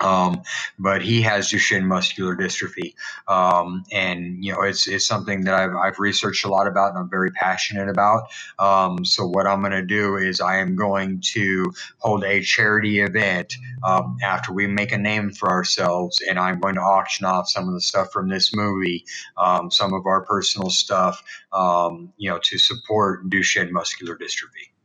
Um, 0.00 0.42
but 0.78 1.02
he 1.02 1.22
has 1.22 1.48
Duchenne 1.50 1.84
muscular 1.84 2.36
dystrophy, 2.36 2.94
um, 3.28 3.84
and 3.92 4.44
you 4.44 4.52
know 4.52 4.62
it's 4.62 4.88
it's 4.88 5.06
something 5.06 5.44
that 5.44 5.54
I've, 5.54 5.74
I've 5.74 5.98
researched 5.98 6.44
a 6.44 6.48
lot 6.48 6.66
about 6.66 6.90
and 6.90 6.98
I'm 6.98 7.10
very 7.10 7.30
passionate 7.30 7.88
about. 7.88 8.24
Um, 8.58 9.04
so 9.04 9.26
what 9.26 9.46
I'm 9.46 9.60
going 9.60 9.72
to 9.72 9.82
do 9.82 10.16
is 10.16 10.40
I 10.40 10.58
am 10.58 10.76
going 10.76 11.20
to 11.34 11.72
hold 11.98 12.24
a 12.24 12.42
charity 12.42 13.00
event 13.00 13.54
um, 13.84 14.18
after 14.22 14.52
we 14.52 14.66
make 14.66 14.92
a 14.92 14.98
name 14.98 15.30
for 15.32 15.50
ourselves, 15.50 16.20
and 16.28 16.38
I'm 16.38 16.60
going 16.60 16.74
to 16.76 16.82
auction 16.82 17.26
off 17.26 17.48
some 17.48 17.68
of 17.68 17.74
the 17.74 17.80
stuff 17.80 18.12
from 18.12 18.28
this 18.28 18.54
movie, 18.54 19.04
um, 19.38 19.70
some 19.70 19.94
of 19.94 20.06
our 20.06 20.24
personal 20.26 20.70
stuff, 20.70 21.22
um, 21.52 22.12
you 22.18 22.30
know, 22.30 22.38
to 22.44 22.58
support 22.58 23.28
Duchenne 23.30 23.70
muscular 23.70 24.16
dystrophy. 24.16 24.75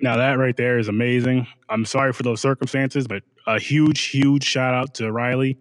Now 0.00 0.16
that 0.16 0.38
right 0.38 0.56
there 0.56 0.78
is 0.78 0.88
amazing. 0.88 1.46
I'm 1.68 1.84
sorry 1.84 2.12
for 2.12 2.22
those 2.22 2.40
circumstances, 2.40 3.06
but 3.06 3.22
a 3.46 3.58
huge, 3.58 4.06
huge 4.06 4.44
shout 4.44 4.74
out 4.74 4.94
to 4.94 5.10
Riley. 5.10 5.58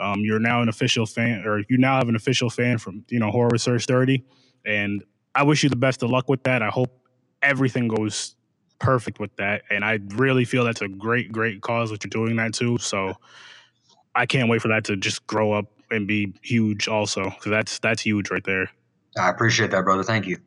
Um, 0.00 0.20
you're 0.20 0.38
now 0.38 0.62
an 0.62 0.68
official 0.68 1.06
fan, 1.06 1.44
or 1.44 1.60
you 1.68 1.76
now 1.76 1.98
have 1.98 2.08
an 2.08 2.16
official 2.16 2.50
fan 2.50 2.78
from 2.78 3.04
you 3.08 3.18
know 3.18 3.30
Horror 3.30 3.50
with 3.52 3.60
Sir 3.60 3.78
Sturdy, 3.78 4.24
and 4.64 5.02
I 5.34 5.42
wish 5.42 5.62
you 5.62 5.68
the 5.68 5.76
best 5.76 6.02
of 6.02 6.10
luck 6.10 6.28
with 6.28 6.44
that. 6.44 6.62
I 6.62 6.68
hope 6.68 7.06
everything 7.42 7.88
goes 7.88 8.36
perfect 8.78 9.18
with 9.18 9.34
that, 9.36 9.62
and 9.70 9.84
I 9.84 9.98
really 10.14 10.44
feel 10.44 10.64
that's 10.64 10.82
a 10.82 10.88
great, 10.88 11.32
great 11.32 11.60
cause 11.62 11.90
that 11.90 12.04
you're 12.04 12.10
doing 12.10 12.36
that 12.36 12.54
too. 12.54 12.78
So 12.78 13.14
I 14.14 14.26
can't 14.26 14.48
wait 14.48 14.62
for 14.62 14.68
that 14.68 14.84
to 14.84 14.96
just 14.96 15.26
grow 15.26 15.52
up 15.52 15.66
and 15.90 16.06
be 16.06 16.32
huge, 16.42 16.86
also, 16.86 17.24
because 17.24 17.50
that's 17.50 17.78
that's 17.80 18.02
huge 18.02 18.30
right 18.30 18.44
there. 18.44 18.70
I 19.18 19.30
appreciate 19.30 19.72
that, 19.72 19.84
brother. 19.84 20.04
Thank 20.04 20.26
you. 20.26 20.38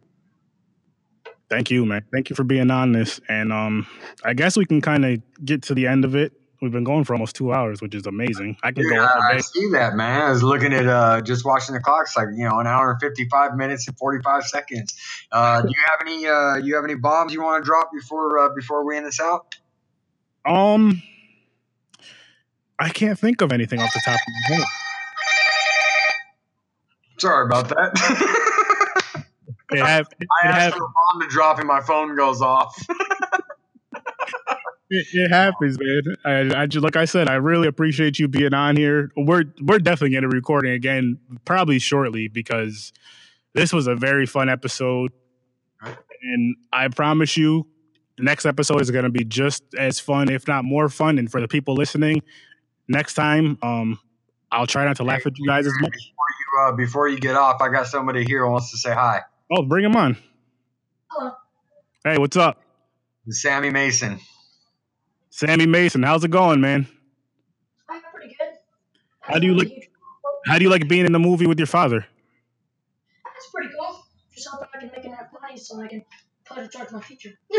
Thank 1.52 1.70
you, 1.70 1.86
man. 1.86 2.06
Thank 2.14 2.30
you 2.30 2.36
for 2.38 2.46
being 2.46 2.72
on 2.72 2.94
this, 2.94 3.20
and 3.28 3.52
um, 3.52 3.86
I 4.24 4.34
guess 4.34 4.56
we 4.56 4.66
can 4.66 4.80
kind 4.80 5.04
of 5.04 5.22
get 5.44 5.64
to 5.64 5.76
the 5.76 5.86
end 5.86 6.06
of 6.06 6.16
it. 6.16 6.32
We've 6.62 6.72
been 6.72 6.86
going 6.86 7.04
for 7.04 7.14
almost 7.14 7.36
two 7.36 7.52
hours, 7.52 7.82
which 7.82 7.94
is 7.94 8.06
amazing. 8.06 8.56
I 8.64 8.72
can 8.72 8.84
Dude, 8.84 8.94
go. 8.94 9.04
I, 9.04 9.34
I 9.34 9.40
see 9.42 9.68
that, 9.74 9.96
man. 9.96 10.22
I 10.22 10.30
was 10.30 10.44
looking 10.44 10.72
at 10.72 10.88
uh, 10.88 11.20
just 11.20 11.44
watching 11.44 11.76
the 11.76 11.82
clock. 11.82 12.04
It's 12.04 12.16
like 12.16 12.30
you 12.38 12.48
know, 12.48 12.60
an 12.62 12.68
hour 12.68 12.92
and 12.92 13.02
fifty-five 13.02 13.58
minutes 13.58 13.86
and 13.86 13.98
forty-five 13.98 14.46
seconds. 14.46 14.96
Uh, 15.30 15.64
do 15.64 15.68
you 15.68 15.76
have 15.90 16.00
any? 16.08 16.26
Uh, 16.26 16.56
you 16.56 16.76
have 16.76 16.86
any 16.86 16.96
bombs 16.96 17.34
you 17.34 17.44
want 17.44 17.62
to 17.62 17.68
drop 17.68 17.90
before 17.92 18.40
uh, 18.40 18.50
before 18.56 18.86
we 18.86 18.96
end 18.96 19.06
this 19.06 19.20
out? 19.20 19.54
Um, 20.46 21.04
I 22.80 22.88
can't 22.88 23.20
think 23.20 23.42
of 23.42 23.52
anything 23.52 23.82
off 23.82 23.92
the 23.94 24.02
top 24.06 24.16
of 24.16 24.22
my 24.50 24.56
head. 24.56 24.66
Sorry 27.18 27.46
about 27.46 27.68
that. 27.68 28.48
it 29.72 30.08
it 30.20 30.28
I 30.44 30.48
asked 30.48 30.60
have, 30.60 30.74
for 30.74 30.84
a 30.84 30.88
bomb 30.88 31.22
to 31.22 31.28
drop 31.28 31.60
and 31.60 31.68
my 31.68 31.82
phone 31.82 32.16
goes 32.16 32.42
off. 32.42 32.76
It, 34.94 35.08
it, 35.14 35.30
happens, 35.30 35.78
man. 35.80 36.16
I, 36.26 36.64
I 36.64 36.66
just, 36.66 36.84
like 36.84 36.98
I 36.98 37.06
said, 37.06 37.30
I 37.30 37.36
really 37.36 37.70
appreciate 37.70 38.20
you 38.20 38.28
being 38.28 38.54
on 38.54 38.76
here. 38.76 39.10
We're 39.16 39.46
we're 39.62 39.80
definitely 39.80 40.10
going 40.10 40.24
to 40.24 40.28
be 40.28 40.36
recording 40.36 40.74
again, 40.74 41.18
probably 41.46 41.80
shortly, 41.80 42.28
because 42.28 42.92
this 43.54 43.72
was 43.72 43.88
a 43.88 43.96
very 43.96 44.26
fun 44.26 44.50
episode, 44.50 45.14
and 45.82 46.58
I 46.74 46.90
promise 46.90 47.38
you, 47.38 47.68
the 48.18 48.24
next 48.24 48.46
episode 48.46 48.82
is 48.82 48.92
going 48.92 49.06
to 49.06 49.10
be 49.10 49.24
just 49.24 49.64
as 49.80 49.98
fun, 49.98 50.30
if 50.30 50.46
not 50.46 50.66
more 50.66 50.90
fun. 50.90 51.18
And 51.18 51.32
for 51.32 51.40
the 51.40 51.48
people 51.48 51.74
listening, 51.74 52.22
next 52.90 53.14
time, 53.14 53.58
um, 53.62 53.98
I'll 54.52 54.68
try 54.68 54.84
not 54.84 54.98
to 54.98 55.04
laugh 55.04 55.26
at 55.26 55.38
you 55.38 55.48
guys 55.48 55.66
as 55.68 55.74
much. 55.80 55.94
Before 55.94 56.26
you, 56.28 56.62
uh, 56.62 56.72
before 56.74 57.08
you 57.08 57.18
get 57.18 57.38
off, 57.38 57.62
I 57.62 57.70
got 57.70 57.88
somebody 57.88 58.26
here 58.26 58.46
who 58.46 58.52
wants 58.52 58.72
to 58.72 58.78
say 58.78 58.94
hi. 58.94 59.22
Oh, 59.54 59.64
bring 59.64 59.84
him 59.84 59.98
on. 59.98 60.16
Hello. 61.10 61.34
Hey, 62.06 62.18
what's 62.18 62.38
up? 62.38 62.62
Sammy 63.30 63.70
Mason. 63.70 64.18
Sammy 65.30 65.66
Mason, 65.66 66.04
how's 66.04 66.24
it 66.24 66.32
going, 66.32 66.62
man? 66.62 66.88
I'm 67.90 68.02
pretty 68.14 68.34
good. 68.40 68.54
How 69.20 69.40
do 69.40 69.48
you 69.48 69.54
like? 69.54 69.92
How 70.46 70.58
do 70.58 70.64
you 70.64 70.70
like 70.70 70.88
being 70.88 71.06
in 71.06 71.12
the 71.12 71.20
movie 71.20 71.48
with 71.48 71.60
your 71.60 71.68
father? 71.68 72.06
That's 73.26 73.50
pretty 73.54 73.72
cool. 73.78 74.06
Just 74.34 74.48
hoping 74.50 74.68
I 74.74 74.80
can 74.80 74.90
make 74.96 75.04
enough 75.06 75.28
money 75.42 75.58
so 75.58 75.82
I 75.82 75.88
can 75.88 76.06
put 76.46 76.60
it 76.60 76.72
towards 76.72 76.94
my 76.94 77.02
future. 77.02 77.38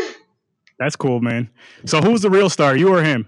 That's 0.79 0.95
cool, 0.95 1.21
man. 1.21 1.47
So 1.85 2.01
who's 2.01 2.21
the 2.21 2.31
real 2.31 2.49
star, 2.49 2.75
you 2.75 2.89
or 2.91 3.03
him? 3.03 3.27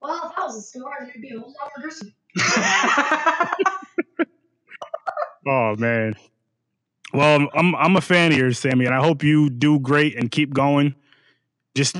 Well, 0.00 0.30
if 0.32 0.38
I 0.38 0.46
was 0.46 0.56
a 0.56 0.62
star, 0.62 0.90
then 1.00 1.10
it'd 1.10 1.20
be 1.20 1.34
a 1.36 1.38
whole 1.38 1.54
lot 1.60 1.70
more 1.76 1.82
gruesome. 1.82 2.14
oh 5.46 5.76
man. 5.76 6.14
Well, 7.12 7.48
I'm 7.54 7.74
I'm 7.76 7.96
a 7.96 8.00
fan 8.00 8.32
of 8.32 8.38
yours, 8.38 8.58
Sammy, 8.58 8.86
and 8.86 8.94
I 8.94 9.02
hope 9.02 9.22
you 9.22 9.50
do 9.50 9.78
great 9.78 10.16
and 10.16 10.30
keep 10.30 10.54
going. 10.54 10.94
Just 11.74 11.96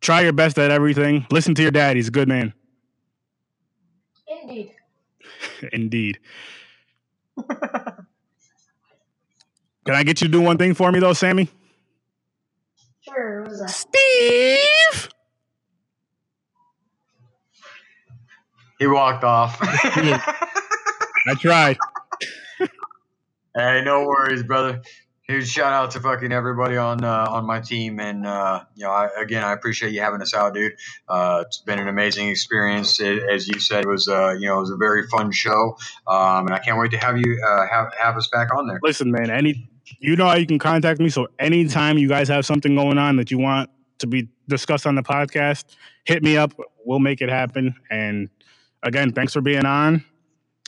Try 0.00 0.22
your 0.22 0.32
best 0.32 0.58
at 0.58 0.70
everything. 0.70 1.26
Listen 1.30 1.54
to 1.54 1.62
your 1.62 1.70
dad. 1.70 1.96
He's 1.96 2.08
a 2.08 2.10
good 2.10 2.28
man. 2.28 2.54
Indeed. 4.42 4.72
Indeed. 5.72 6.18
Can 9.84 9.94
I 9.94 10.02
get 10.02 10.20
you 10.20 10.28
to 10.28 10.32
do 10.32 10.40
one 10.40 10.56
thing 10.56 10.74
for 10.74 10.90
me, 10.90 11.00
though, 11.00 11.12
Sammy? 11.12 11.48
Sure. 13.00 13.42
What 13.42 13.50
was 13.50 13.60
that? 13.60 13.70
Steve. 13.70 15.08
He 18.78 18.86
walked 18.86 19.24
off. 19.24 19.58
I 19.62 21.34
tried. 21.38 21.76
Hey, 23.54 23.82
no 23.84 24.04
worries, 24.06 24.42
brother 24.42 24.82
huge 25.30 25.48
shout 25.48 25.72
out 25.72 25.92
to 25.92 26.00
fucking 26.00 26.32
everybody 26.32 26.76
on 26.76 27.04
uh, 27.04 27.26
on 27.30 27.46
my 27.46 27.60
team, 27.60 28.00
and 28.00 28.26
uh, 28.26 28.64
you 28.74 28.84
know, 28.84 28.90
I, 28.90 29.08
again, 29.18 29.44
I 29.44 29.52
appreciate 29.52 29.92
you 29.92 30.00
having 30.00 30.20
us 30.20 30.34
out, 30.34 30.54
dude. 30.54 30.72
Uh, 31.08 31.44
it's 31.46 31.58
been 31.58 31.78
an 31.78 31.88
amazing 31.88 32.28
experience. 32.28 33.00
It, 33.00 33.22
as 33.22 33.48
you 33.48 33.60
said, 33.60 33.84
it 33.84 33.88
was 33.88 34.08
uh, 34.08 34.32
you 34.38 34.48
know, 34.48 34.58
it 34.58 34.60
was 34.60 34.70
a 34.70 34.76
very 34.76 35.06
fun 35.08 35.30
show, 35.32 35.76
um, 36.06 36.46
and 36.46 36.54
I 36.54 36.58
can't 36.58 36.78
wait 36.78 36.90
to 36.92 36.98
have 36.98 37.16
you 37.16 37.40
uh, 37.46 37.66
have 37.68 37.92
have 37.98 38.16
us 38.16 38.28
back 38.28 38.54
on 38.54 38.66
there. 38.66 38.80
Listen, 38.82 39.10
man, 39.10 39.30
any 39.30 39.68
you 39.98 40.16
know 40.16 40.26
how 40.26 40.34
you 40.36 40.46
can 40.46 40.58
contact 40.58 41.00
me. 41.00 41.08
So 41.08 41.28
anytime 41.38 41.98
you 41.98 42.08
guys 42.08 42.28
have 42.28 42.44
something 42.44 42.74
going 42.74 42.98
on 42.98 43.16
that 43.16 43.30
you 43.30 43.38
want 43.38 43.70
to 43.98 44.06
be 44.06 44.28
discussed 44.48 44.86
on 44.86 44.94
the 44.94 45.02
podcast, 45.02 45.64
hit 46.04 46.22
me 46.22 46.36
up. 46.36 46.52
We'll 46.84 46.98
make 46.98 47.20
it 47.20 47.28
happen. 47.28 47.74
And 47.90 48.30
again, 48.82 49.12
thanks 49.12 49.32
for 49.32 49.40
being 49.40 49.66
on. 49.66 50.04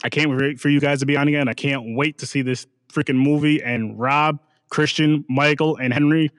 I 0.03 0.09
can't 0.09 0.29
wait 0.29 0.59
for 0.59 0.69
you 0.69 0.81
guys 0.81 0.99
to 0.99 1.05
be 1.05 1.15
on 1.15 1.27
again. 1.27 1.47
I 1.47 1.53
can't 1.53 1.95
wait 1.95 2.17
to 2.19 2.25
see 2.25 2.41
this 2.41 2.67
freaking 2.93 3.15
movie. 3.15 3.61
And 3.61 3.99
Rob, 3.99 4.39
Christian, 4.69 5.25
Michael, 5.29 5.77
and 5.77 5.93
Henry. 5.93 6.31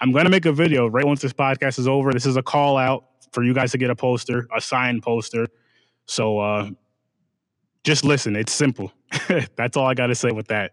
I'm 0.00 0.12
going 0.12 0.24
to 0.24 0.30
make 0.30 0.46
a 0.46 0.52
video 0.52 0.86
right 0.86 1.04
once 1.04 1.20
this 1.20 1.32
podcast 1.32 1.78
is 1.78 1.86
over. 1.86 2.12
This 2.12 2.26
is 2.26 2.36
a 2.36 2.42
call 2.42 2.76
out 2.78 3.04
for 3.32 3.44
you 3.44 3.54
guys 3.54 3.72
to 3.72 3.78
get 3.78 3.90
a 3.90 3.96
poster, 3.96 4.48
a 4.54 4.60
signed 4.60 5.02
poster. 5.02 5.46
So 6.06 6.38
uh, 6.38 6.70
just 7.84 8.04
listen. 8.04 8.34
It's 8.36 8.52
simple. 8.52 8.92
That's 9.56 9.76
all 9.76 9.86
I 9.86 9.94
got 9.94 10.08
to 10.08 10.14
say 10.14 10.30
with 10.30 10.48
that. 10.48 10.72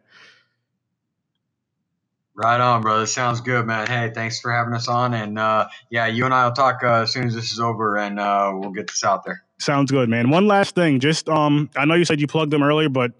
Right 2.38 2.62
on, 2.62 2.84
brother. 2.84 3.08
Sounds 3.08 3.42
good, 3.42 3.66
man. 3.66 3.88
Hey, 3.88 4.12
thanks 4.14 4.40
for 4.40 4.52
having 4.52 4.74
us 4.76 4.88
on. 4.88 5.16
And 5.16 5.40
uh, 5.40 5.68
yeah, 5.90 6.06
you 6.06 6.24
and 6.24 6.34
I 6.34 6.46
will 6.46 6.54
talk 6.54 6.84
uh, 6.84 7.02
as 7.02 7.12
soon 7.12 7.26
as 7.26 7.34
this 7.34 7.52
is 7.52 7.60
over, 7.60 7.98
and 7.98 8.20
uh, 8.20 8.52
we'll 8.54 8.70
get 8.70 8.86
this 8.86 9.04
out 9.04 9.26
there. 9.26 9.44
Sounds 9.58 9.90
good, 9.90 10.08
man. 10.08 10.30
One 10.30 10.48
last 10.48 10.76
thing, 10.76 11.00
just 11.00 11.28
um, 11.30 11.68
I 11.76 11.86
know 11.86 11.96
you 11.96 12.06
said 12.06 12.22
you 12.22 12.28
plugged 12.28 12.52
them 12.52 12.62
earlier, 12.62 12.90
but 12.90 13.14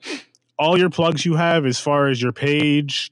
all 0.58 0.78
your 0.78 0.90
plugs 0.90 1.26
you 1.26 1.36
have 1.36 1.66
as 1.66 1.80
far 1.80 2.08
as 2.08 2.22
your 2.22 2.32
page, 2.32 3.12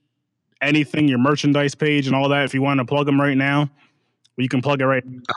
anything, 0.62 1.08
your 1.08 1.20
merchandise 1.20 1.76
page, 1.76 2.08
and 2.08 2.16
all 2.16 2.30
that. 2.30 2.46
If 2.46 2.54
you 2.54 2.62
want 2.62 2.80
to 2.80 2.86
plug 2.86 3.06
them 3.06 3.20
right 3.20 3.38
now, 3.38 3.70
you 4.38 4.50
can 4.50 4.62
plug 4.62 4.82
it 4.82 4.86
right. 4.86 5.04
Uh, 5.06 5.34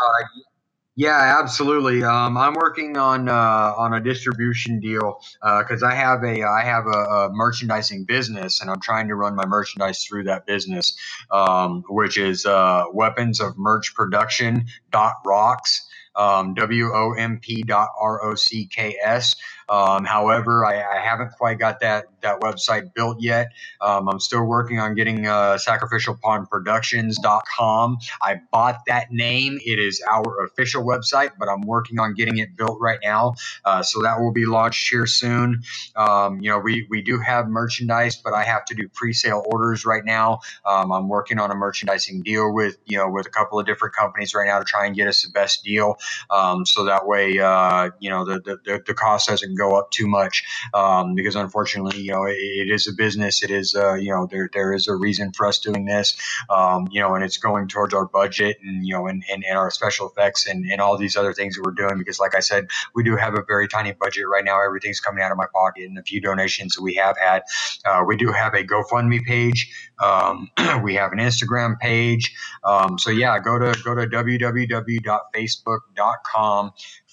yeah, 0.98 1.38
absolutely. 1.40 2.02
Um, 2.02 2.36
I'm 2.36 2.54
working 2.54 2.96
on 2.96 3.28
uh, 3.28 3.32
on 3.76 3.94
a 3.94 4.00
distribution 4.00 4.80
deal 4.80 5.20
because 5.40 5.84
uh, 5.84 5.86
I 5.86 5.94
have 5.94 6.24
a 6.24 6.42
I 6.42 6.64
have 6.64 6.86
a, 6.86 6.98
a, 6.98 7.30
merchandising 7.32 8.04
business 8.04 8.60
and 8.60 8.68
I'm 8.68 8.80
trying 8.80 9.06
to 9.06 9.14
run 9.14 9.36
my 9.36 9.46
merchandise 9.46 10.04
through 10.04 10.24
that 10.24 10.44
business, 10.44 10.98
um, 11.30 11.84
which 11.88 12.18
is 12.18 12.46
uh, 12.46 12.86
Weapons 12.92 13.40
of 13.40 13.56
Merch 13.56 13.94
Production 13.94 14.66
dot 14.90 15.12
rocks. 15.24 15.87
Um, 16.18 16.52
W 16.54 16.92
O 16.92 17.14
M 17.14 17.38
P 17.40 17.62
dot 17.62 17.90
R 17.98 18.22
O 18.24 18.34
C 18.34 18.66
K 18.66 18.96
S. 19.02 19.36
Um, 19.68 20.04
however, 20.04 20.64
I, 20.64 20.80
I, 20.80 20.98
haven't 20.98 21.32
quite 21.32 21.58
got 21.58 21.80
that 21.80 22.06
that 22.22 22.40
website 22.40 22.94
built 22.94 23.20
yet. 23.20 23.48
Um, 23.82 24.08
I'm 24.08 24.18
still 24.18 24.44
working 24.44 24.80
on 24.80 24.94
getting 24.94 25.26
uh, 25.26 25.58
sacrificialpawnproductions.com. 25.58 27.98
I 28.22 28.40
bought 28.50 28.78
that 28.86 29.12
name. 29.12 29.58
It 29.64 29.78
is 29.78 30.02
our 30.10 30.42
official 30.44 30.82
website, 30.84 31.32
but 31.38 31.50
I'm 31.50 31.60
working 31.60 32.00
on 32.00 32.14
getting 32.14 32.38
it 32.38 32.56
built 32.56 32.78
right 32.80 32.98
now. 33.02 33.34
Uh, 33.64 33.82
so 33.82 34.00
that 34.02 34.20
will 34.20 34.32
be 34.32 34.46
launched 34.46 34.88
here 34.88 35.06
soon. 35.06 35.60
Um, 35.96 36.40
you 36.40 36.48
know, 36.50 36.58
we, 36.58 36.86
we 36.90 37.02
do 37.02 37.20
have 37.20 37.48
merchandise, 37.48 38.16
but 38.16 38.32
I 38.32 38.44
have 38.44 38.64
to 38.66 38.74
do 38.74 38.88
pre-sale 38.88 39.44
orders 39.46 39.84
right 39.84 40.04
now. 40.04 40.40
Um, 40.66 40.90
I'm 40.92 41.08
working 41.08 41.38
on 41.38 41.50
a 41.50 41.54
merchandising 41.54 42.22
deal 42.22 42.54
with, 42.54 42.78
you 42.86 42.96
know, 42.98 43.08
with 43.10 43.26
a 43.26 43.30
couple 43.30 43.60
of 43.60 43.66
different 43.66 43.94
companies 43.94 44.34
right 44.34 44.46
now 44.46 44.58
to 44.58 44.64
try 44.64 44.86
and 44.86 44.96
get 44.96 45.08
us 45.08 45.22
the 45.22 45.30
best 45.30 45.62
deal. 45.62 45.98
Um, 46.30 46.66
so 46.66 46.84
that 46.84 47.06
way, 47.06 47.38
uh, 47.38 47.90
you 48.00 48.10
know, 48.10 48.24
the, 48.24 48.40
the, 48.40 48.82
the 48.86 48.94
cost 48.94 49.28
doesn't 49.28 49.56
go 49.56 49.78
up 49.78 49.90
too 49.90 50.06
much 50.06 50.44
um, 50.74 51.14
because 51.14 51.36
unfortunately, 51.36 52.00
you 52.00 52.12
know, 52.12 52.24
it, 52.24 52.36
it 52.36 52.70
is 52.70 52.88
a 52.88 52.92
business. 52.92 53.42
It 53.42 53.50
is, 53.50 53.74
uh, 53.74 53.94
you 53.94 54.10
know, 54.10 54.26
there 54.30 54.48
there 54.52 54.72
is 54.72 54.88
a 54.88 54.94
reason 54.94 55.32
for 55.32 55.46
us 55.46 55.58
doing 55.58 55.84
this, 55.86 56.16
um, 56.50 56.88
you 56.90 57.00
know, 57.00 57.14
and 57.14 57.24
it's 57.24 57.38
going 57.38 57.68
towards 57.68 57.94
our 57.94 58.06
budget 58.06 58.58
and 58.62 58.86
you 58.86 58.94
know, 58.94 59.06
and, 59.06 59.22
and, 59.30 59.44
and 59.44 59.58
our 59.58 59.70
special 59.70 60.08
effects 60.08 60.46
and, 60.46 60.64
and 60.70 60.80
all 60.80 60.96
these 60.96 61.16
other 61.16 61.32
things 61.32 61.56
that 61.56 61.62
we're 61.64 61.72
doing 61.72 61.98
because, 61.98 62.18
like 62.20 62.34
I 62.34 62.40
said, 62.40 62.68
we 62.94 63.02
do 63.02 63.16
have 63.16 63.34
a 63.34 63.42
very 63.46 63.68
tiny 63.68 63.92
budget 63.92 64.24
right 64.30 64.44
now. 64.44 64.62
Everything's 64.64 65.00
coming 65.00 65.22
out 65.22 65.30
of 65.30 65.38
my 65.38 65.46
pocket 65.52 65.84
and 65.84 65.98
a 65.98 66.02
few 66.02 66.20
donations 66.20 66.74
that 66.74 66.82
we 66.82 66.94
have 66.94 67.16
had. 67.18 67.42
Uh, 67.84 68.04
we 68.06 68.16
do 68.16 68.32
have 68.32 68.54
a 68.54 68.64
GoFundMe 68.64 69.24
page. 69.24 69.70
Um, 70.02 70.50
we 70.82 70.94
have 70.94 71.12
an 71.12 71.18
Instagram 71.18 71.78
page. 71.78 72.34
Um, 72.64 72.98
so 72.98 73.10
yeah, 73.10 73.38
go 73.38 73.58
to 73.58 73.78
go 73.84 73.94
to 73.94 74.06
www.facebook.com 74.06 75.97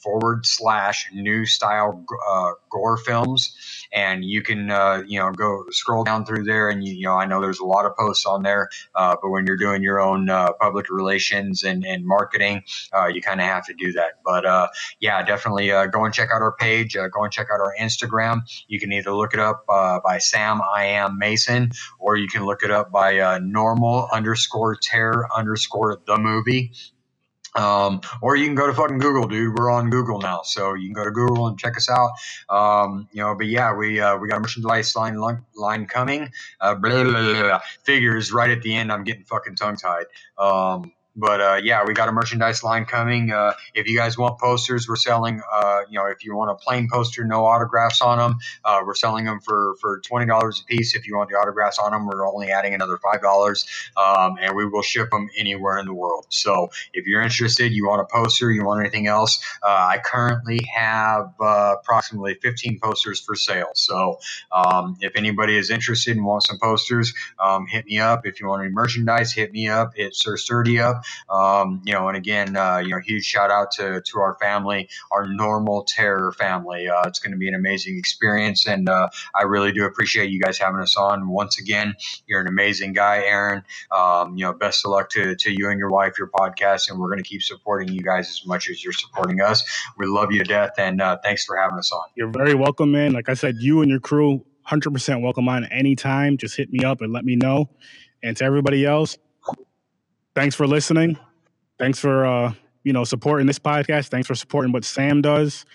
forward 0.05 0.45
slash 0.45 1.09
new 1.13 1.45
style 1.47 2.05
uh, 2.29 2.51
gore 2.69 2.97
films 2.97 3.55
and 3.91 4.23
you 4.23 4.43
can 4.43 4.69
uh, 4.69 5.01
you 5.07 5.17
know 5.17 5.31
go 5.31 5.63
scroll 5.71 6.03
down 6.03 6.23
through 6.25 6.43
there 6.43 6.69
and 6.69 6.87
you, 6.87 6.93
you, 6.93 7.05
know 7.05 7.15
i 7.15 7.25
know 7.25 7.41
there's 7.41 7.59
a 7.59 7.65
lot 7.65 7.85
of 7.85 7.95
posts 7.97 8.25
on 8.27 8.43
there 8.43 8.69
uh, 8.93 9.15
but 9.19 9.29
when 9.31 9.47
you're 9.47 9.57
doing 9.57 9.81
your 9.81 9.99
own 9.99 10.29
uh, 10.29 10.51
public 10.61 10.91
relations 10.91 11.63
and, 11.63 11.83
and 11.85 12.05
marketing 12.05 12.61
uh, 12.93 13.07
you 13.07 13.19
kind 13.19 13.41
of 13.41 13.47
have 13.47 13.65
to 13.65 13.73
do 13.73 13.91
that 13.93 14.19
but 14.23 14.45
uh, 14.45 14.67
yeah 14.99 15.23
definitely 15.23 15.69
go 15.91 16.05
and 16.05 16.13
check 16.13 16.29
out 16.31 16.41
our 16.41 16.55
page 16.55 16.93
go 16.93 17.23
and 17.23 17.33
check 17.33 17.47
out 17.51 17.59
our 17.59 17.73
instagram 17.81 18.41
you 18.67 18.79
can 18.79 18.91
either 18.93 19.11
look 19.11 19.33
it 19.33 19.39
up 19.39 19.65
by 19.67 20.19
sam 20.19 20.61
i 20.75 20.85
am 20.85 21.17
mason 21.17 21.71
or 21.99 22.15
you 22.15 22.27
can 22.27 22.45
look 22.45 22.61
it 22.61 22.69
up 22.69 22.91
by 22.91 23.39
normal 23.39 24.07
underscore 24.11 24.75
terror 24.75 25.27
underscore 25.35 25.99
the 26.05 26.17
movie 26.17 26.71
um, 27.55 28.01
or 28.21 28.35
you 28.35 28.45
can 28.45 28.55
go 28.55 28.67
to 28.67 28.73
fucking 28.73 28.99
Google, 28.99 29.27
dude. 29.27 29.57
We're 29.57 29.71
on 29.71 29.89
Google 29.89 30.19
now, 30.19 30.41
so 30.43 30.73
you 30.73 30.87
can 30.87 30.93
go 30.93 31.05
to 31.05 31.11
Google 31.11 31.47
and 31.47 31.57
check 31.57 31.77
us 31.77 31.89
out. 31.89 32.11
Um, 32.49 33.07
you 33.11 33.21
know, 33.21 33.35
but 33.35 33.47
yeah, 33.47 33.73
we 33.73 33.99
uh, 33.99 34.17
we 34.17 34.27
got 34.27 34.37
a 34.37 34.41
merchandise 34.41 34.95
line 34.95 35.17
line 35.55 35.85
coming. 35.85 36.31
Uh, 36.59 36.75
blah, 36.75 37.03
blah, 37.03 37.33
blah, 37.33 37.59
Figures 37.83 38.31
right 38.33 38.49
at 38.49 38.61
the 38.61 38.75
end. 38.75 38.91
I'm 38.91 39.03
getting 39.03 39.23
fucking 39.23 39.55
tongue 39.55 39.77
tied. 39.77 40.05
Um, 40.37 40.91
but 41.15 41.41
uh, 41.41 41.61
yeah, 41.63 41.83
we 41.85 41.93
got 41.93 42.09
a 42.09 42.11
merchandise 42.11 42.63
line 42.63 42.85
coming. 42.85 43.31
Uh, 43.31 43.53
if 43.73 43.87
you 43.87 43.97
guys 43.97 44.17
want 44.17 44.39
posters, 44.39 44.87
we're 44.87 44.95
selling. 44.95 45.41
Uh, 45.51 45.81
you 45.89 45.97
know, 45.97 46.05
if 46.07 46.25
you 46.25 46.35
want 46.35 46.51
a 46.51 46.55
plain 46.55 46.87
poster, 46.91 47.23
no 47.25 47.45
autographs 47.45 48.01
on 48.01 48.17
them, 48.17 48.39
uh, 48.63 48.81
we're 48.85 48.95
selling 48.95 49.25
them 49.25 49.39
for 49.41 49.75
for 49.81 49.99
twenty 50.01 50.25
dollars 50.25 50.61
a 50.61 50.65
piece. 50.65 50.95
If 50.95 51.07
you 51.07 51.15
want 51.15 51.29
the 51.29 51.35
autographs 51.35 51.79
on 51.79 51.91
them, 51.91 52.07
we're 52.07 52.27
only 52.27 52.51
adding 52.51 52.73
another 52.73 52.97
five 52.97 53.21
dollars, 53.21 53.65
um, 53.97 54.37
and 54.41 54.55
we 54.55 54.65
will 54.65 54.81
ship 54.81 55.09
them 55.11 55.29
anywhere 55.37 55.77
in 55.77 55.85
the 55.85 55.93
world. 55.93 56.25
So 56.29 56.69
if 56.93 57.07
you're 57.07 57.21
interested, 57.21 57.71
you 57.71 57.87
want 57.87 58.01
a 58.01 58.05
poster, 58.05 58.51
you 58.51 58.65
want 58.65 58.81
anything 58.81 59.07
else, 59.07 59.43
uh, 59.63 59.67
I 59.67 59.99
currently 60.03 60.59
have 60.75 61.33
uh, 61.39 61.75
approximately 61.79 62.35
fifteen 62.35 62.79
posters 62.79 63.21
for 63.21 63.35
sale. 63.35 63.71
So 63.75 64.19
um, 64.51 64.97
if 65.01 65.13
anybody 65.15 65.57
is 65.57 65.69
interested 65.69 66.17
and 66.17 66.25
wants 66.25 66.47
some 66.47 66.59
posters, 66.59 67.13
um, 67.39 67.67
hit 67.67 67.85
me 67.85 67.99
up. 67.99 68.25
If 68.25 68.39
you 68.39 68.47
want 68.47 68.63
any 68.63 68.71
merchandise, 68.71 69.33
hit 69.33 69.51
me 69.51 69.69
up. 69.69 69.93
Hit 69.95 70.15
Sir 70.15 70.37
Sturdy 70.37 70.79
up. 70.79 71.03
Um, 71.29 71.81
you 71.85 71.93
know, 71.93 72.07
and 72.07 72.17
again, 72.17 72.55
uh, 72.55 72.77
you 72.77 72.89
know, 72.89 72.99
huge 72.99 73.25
shout 73.25 73.51
out 73.51 73.71
to 73.73 74.01
to 74.01 74.19
our 74.19 74.37
family, 74.39 74.89
our 75.11 75.27
normal 75.27 75.83
terror 75.83 76.31
family. 76.31 76.87
Uh, 76.87 77.07
it's 77.07 77.19
going 77.19 77.31
to 77.31 77.37
be 77.37 77.47
an 77.47 77.55
amazing 77.55 77.97
experience, 77.97 78.67
and 78.67 78.89
uh, 78.89 79.09
I 79.33 79.43
really 79.43 79.71
do 79.71 79.85
appreciate 79.85 80.29
you 80.29 80.39
guys 80.39 80.57
having 80.57 80.79
us 80.79 80.97
on. 80.97 81.27
Once 81.27 81.59
again, 81.59 81.95
you're 82.27 82.41
an 82.41 82.47
amazing 82.47 82.93
guy, 82.93 83.23
Aaron. 83.23 83.63
Um, 83.91 84.37
you 84.37 84.45
know, 84.45 84.53
best 84.53 84.85
of 84.85 84.91
luck 84.91 85.09
to 85.11 85.35
to 85.35 85.51
you 85.51 85.69
and 85.69 85.79
your 85.79 85.89
wife, 85.89 86.17
your 86.17 86.29
podcast, 86.29 86.89
and 86.89 86.99
we're 86.99 87.09
going 87.09 87.23
to 87.23 87.27
keep 87.27 87.41
supporting 87.43 87.89
you 87.89 88.01
guys 88.01 88.29
as 88.29 88.45
much 88.45 88.69
as 88.69 88.83
you're 88.83 88.93
supporting 88.93 89.41
us. 89.41 89.63
We 89.97 90.07
love 90.07 90.31
you 90.31 90.39
to 90.39 90.45
death, 90.45 90.73
and 90.77 91.01
uh, 91.01 91.17
thanks 91.23 91.45
for 91.45 91.57
having 91.57 91.77
us 91.77 91.91
on. 91.91 92.03
You're 92.15 92.31
very 92.31 92.55
welcome, 92.55 92.91
man. 92.91 93.13
Like 93.13 93.29
I 93.29 93.33
said, 93.33 93.55
you 93.59 93.81
and 93.81 93.89
your 93.89 93.99
crew. 93.99 94.45
100% 94.67 95.21
welcome 95.21 95.47
on 95.47 95.65
anytime. 95.65 96.37
Just 96.37 96.57
hit 96.57 96.71
me 96.71 96.83
up 96.83 97.01
and 97.01 97.13
let 97.13 97.23
me 97.23 97.35
know. 97.35 97.69
And 98.23 98.35
to 98.37 98.43
everybody 98.43 98.85
else, 98.85 99.17
thanks 100.35 100.55
for 100.55 100.67
listening. 100.67 101.17
Thanks 101.79 101.99
for 101.99 102.25
uh, 102.25 102.53
you 102.83 102.93
know 102.93 103.03
supporting 103.03 103.47
this 103.47 103.59
podcast. 103.59 104.09
Thanks 104.09 104.27
for 104.27 104.35
supporting 104.35 104.71
what 104.71 104.85
Sam 104.85 105.21
does. 105.21 105.65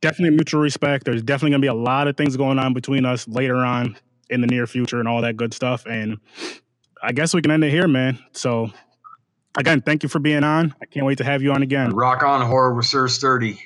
Definitely 0.00 0.36
mutual 0.36 0.60
respect. 0.60 1.04
There's 1.04 1.22
definitely 1.22 1.50
gonna 1.52 1.60
be 1.60 1.68
a 1.68 1.74
lot 1.74 2.08
of 2.08 2.16
things 2.16 2.36
going 2.36 2.58
on 2.58 2.74
between 2.74 3.04
us 3.04 3.28
later 3.28 3.56
on 3.56 3.96
in 4.28 4.40
the 4.40 4.46
near 4.46 4.66
future 4.66 4.98
and 4.98 5.06
all 5.06 5.22
that 5.22 5.36
good 5.36 5.54
stuff. 5.54 5.86
And 5.86 6.18
I 7.02 7.12
guess 7.12 7.34
we 7.34 7.42
can 7.42 7.50
end 7.50 7.62
it 7.62 7.70
here, 7.70 7.86
man. 7.86 8.18
So 8.32 8.70
again, 9.56 9.82
thank 9.82 10.02
you 10.02 10.08
for 10.08 10.18
being 10.18 10.42
on. 10.42 10.74
I 10.82 10.86
can't 10.86 11.06
wait 11.06 11.18
to 11.18 11.24
have 11.24 11.42
you 11.42 11.52
on 11.52 11.62
again. 11.62 11.94
Rock 11.94 12.22
on 12.22 12.44
horror 12.46 12.74
with 12.74 12.86
Sir 12.86 13.08
Sturdy. 13.08 13.62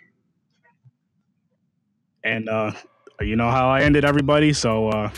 And 2.25 2.49
uh, 2.49 2.73
you 3.21 3.37
know 3.37 3.51
how 3.51 3.69
I 3.69 3.83
ended 3.83 4.05
everybody, 4.05 4.53
so 4.53 4.89
uh, 4.89 5.11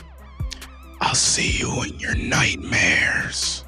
I'll 1.00 1.14
see 1.14 1.58
you 1.58 1.82
in 1.84 1.98
your 1.98 2.14
nightmares. 2.14 3.64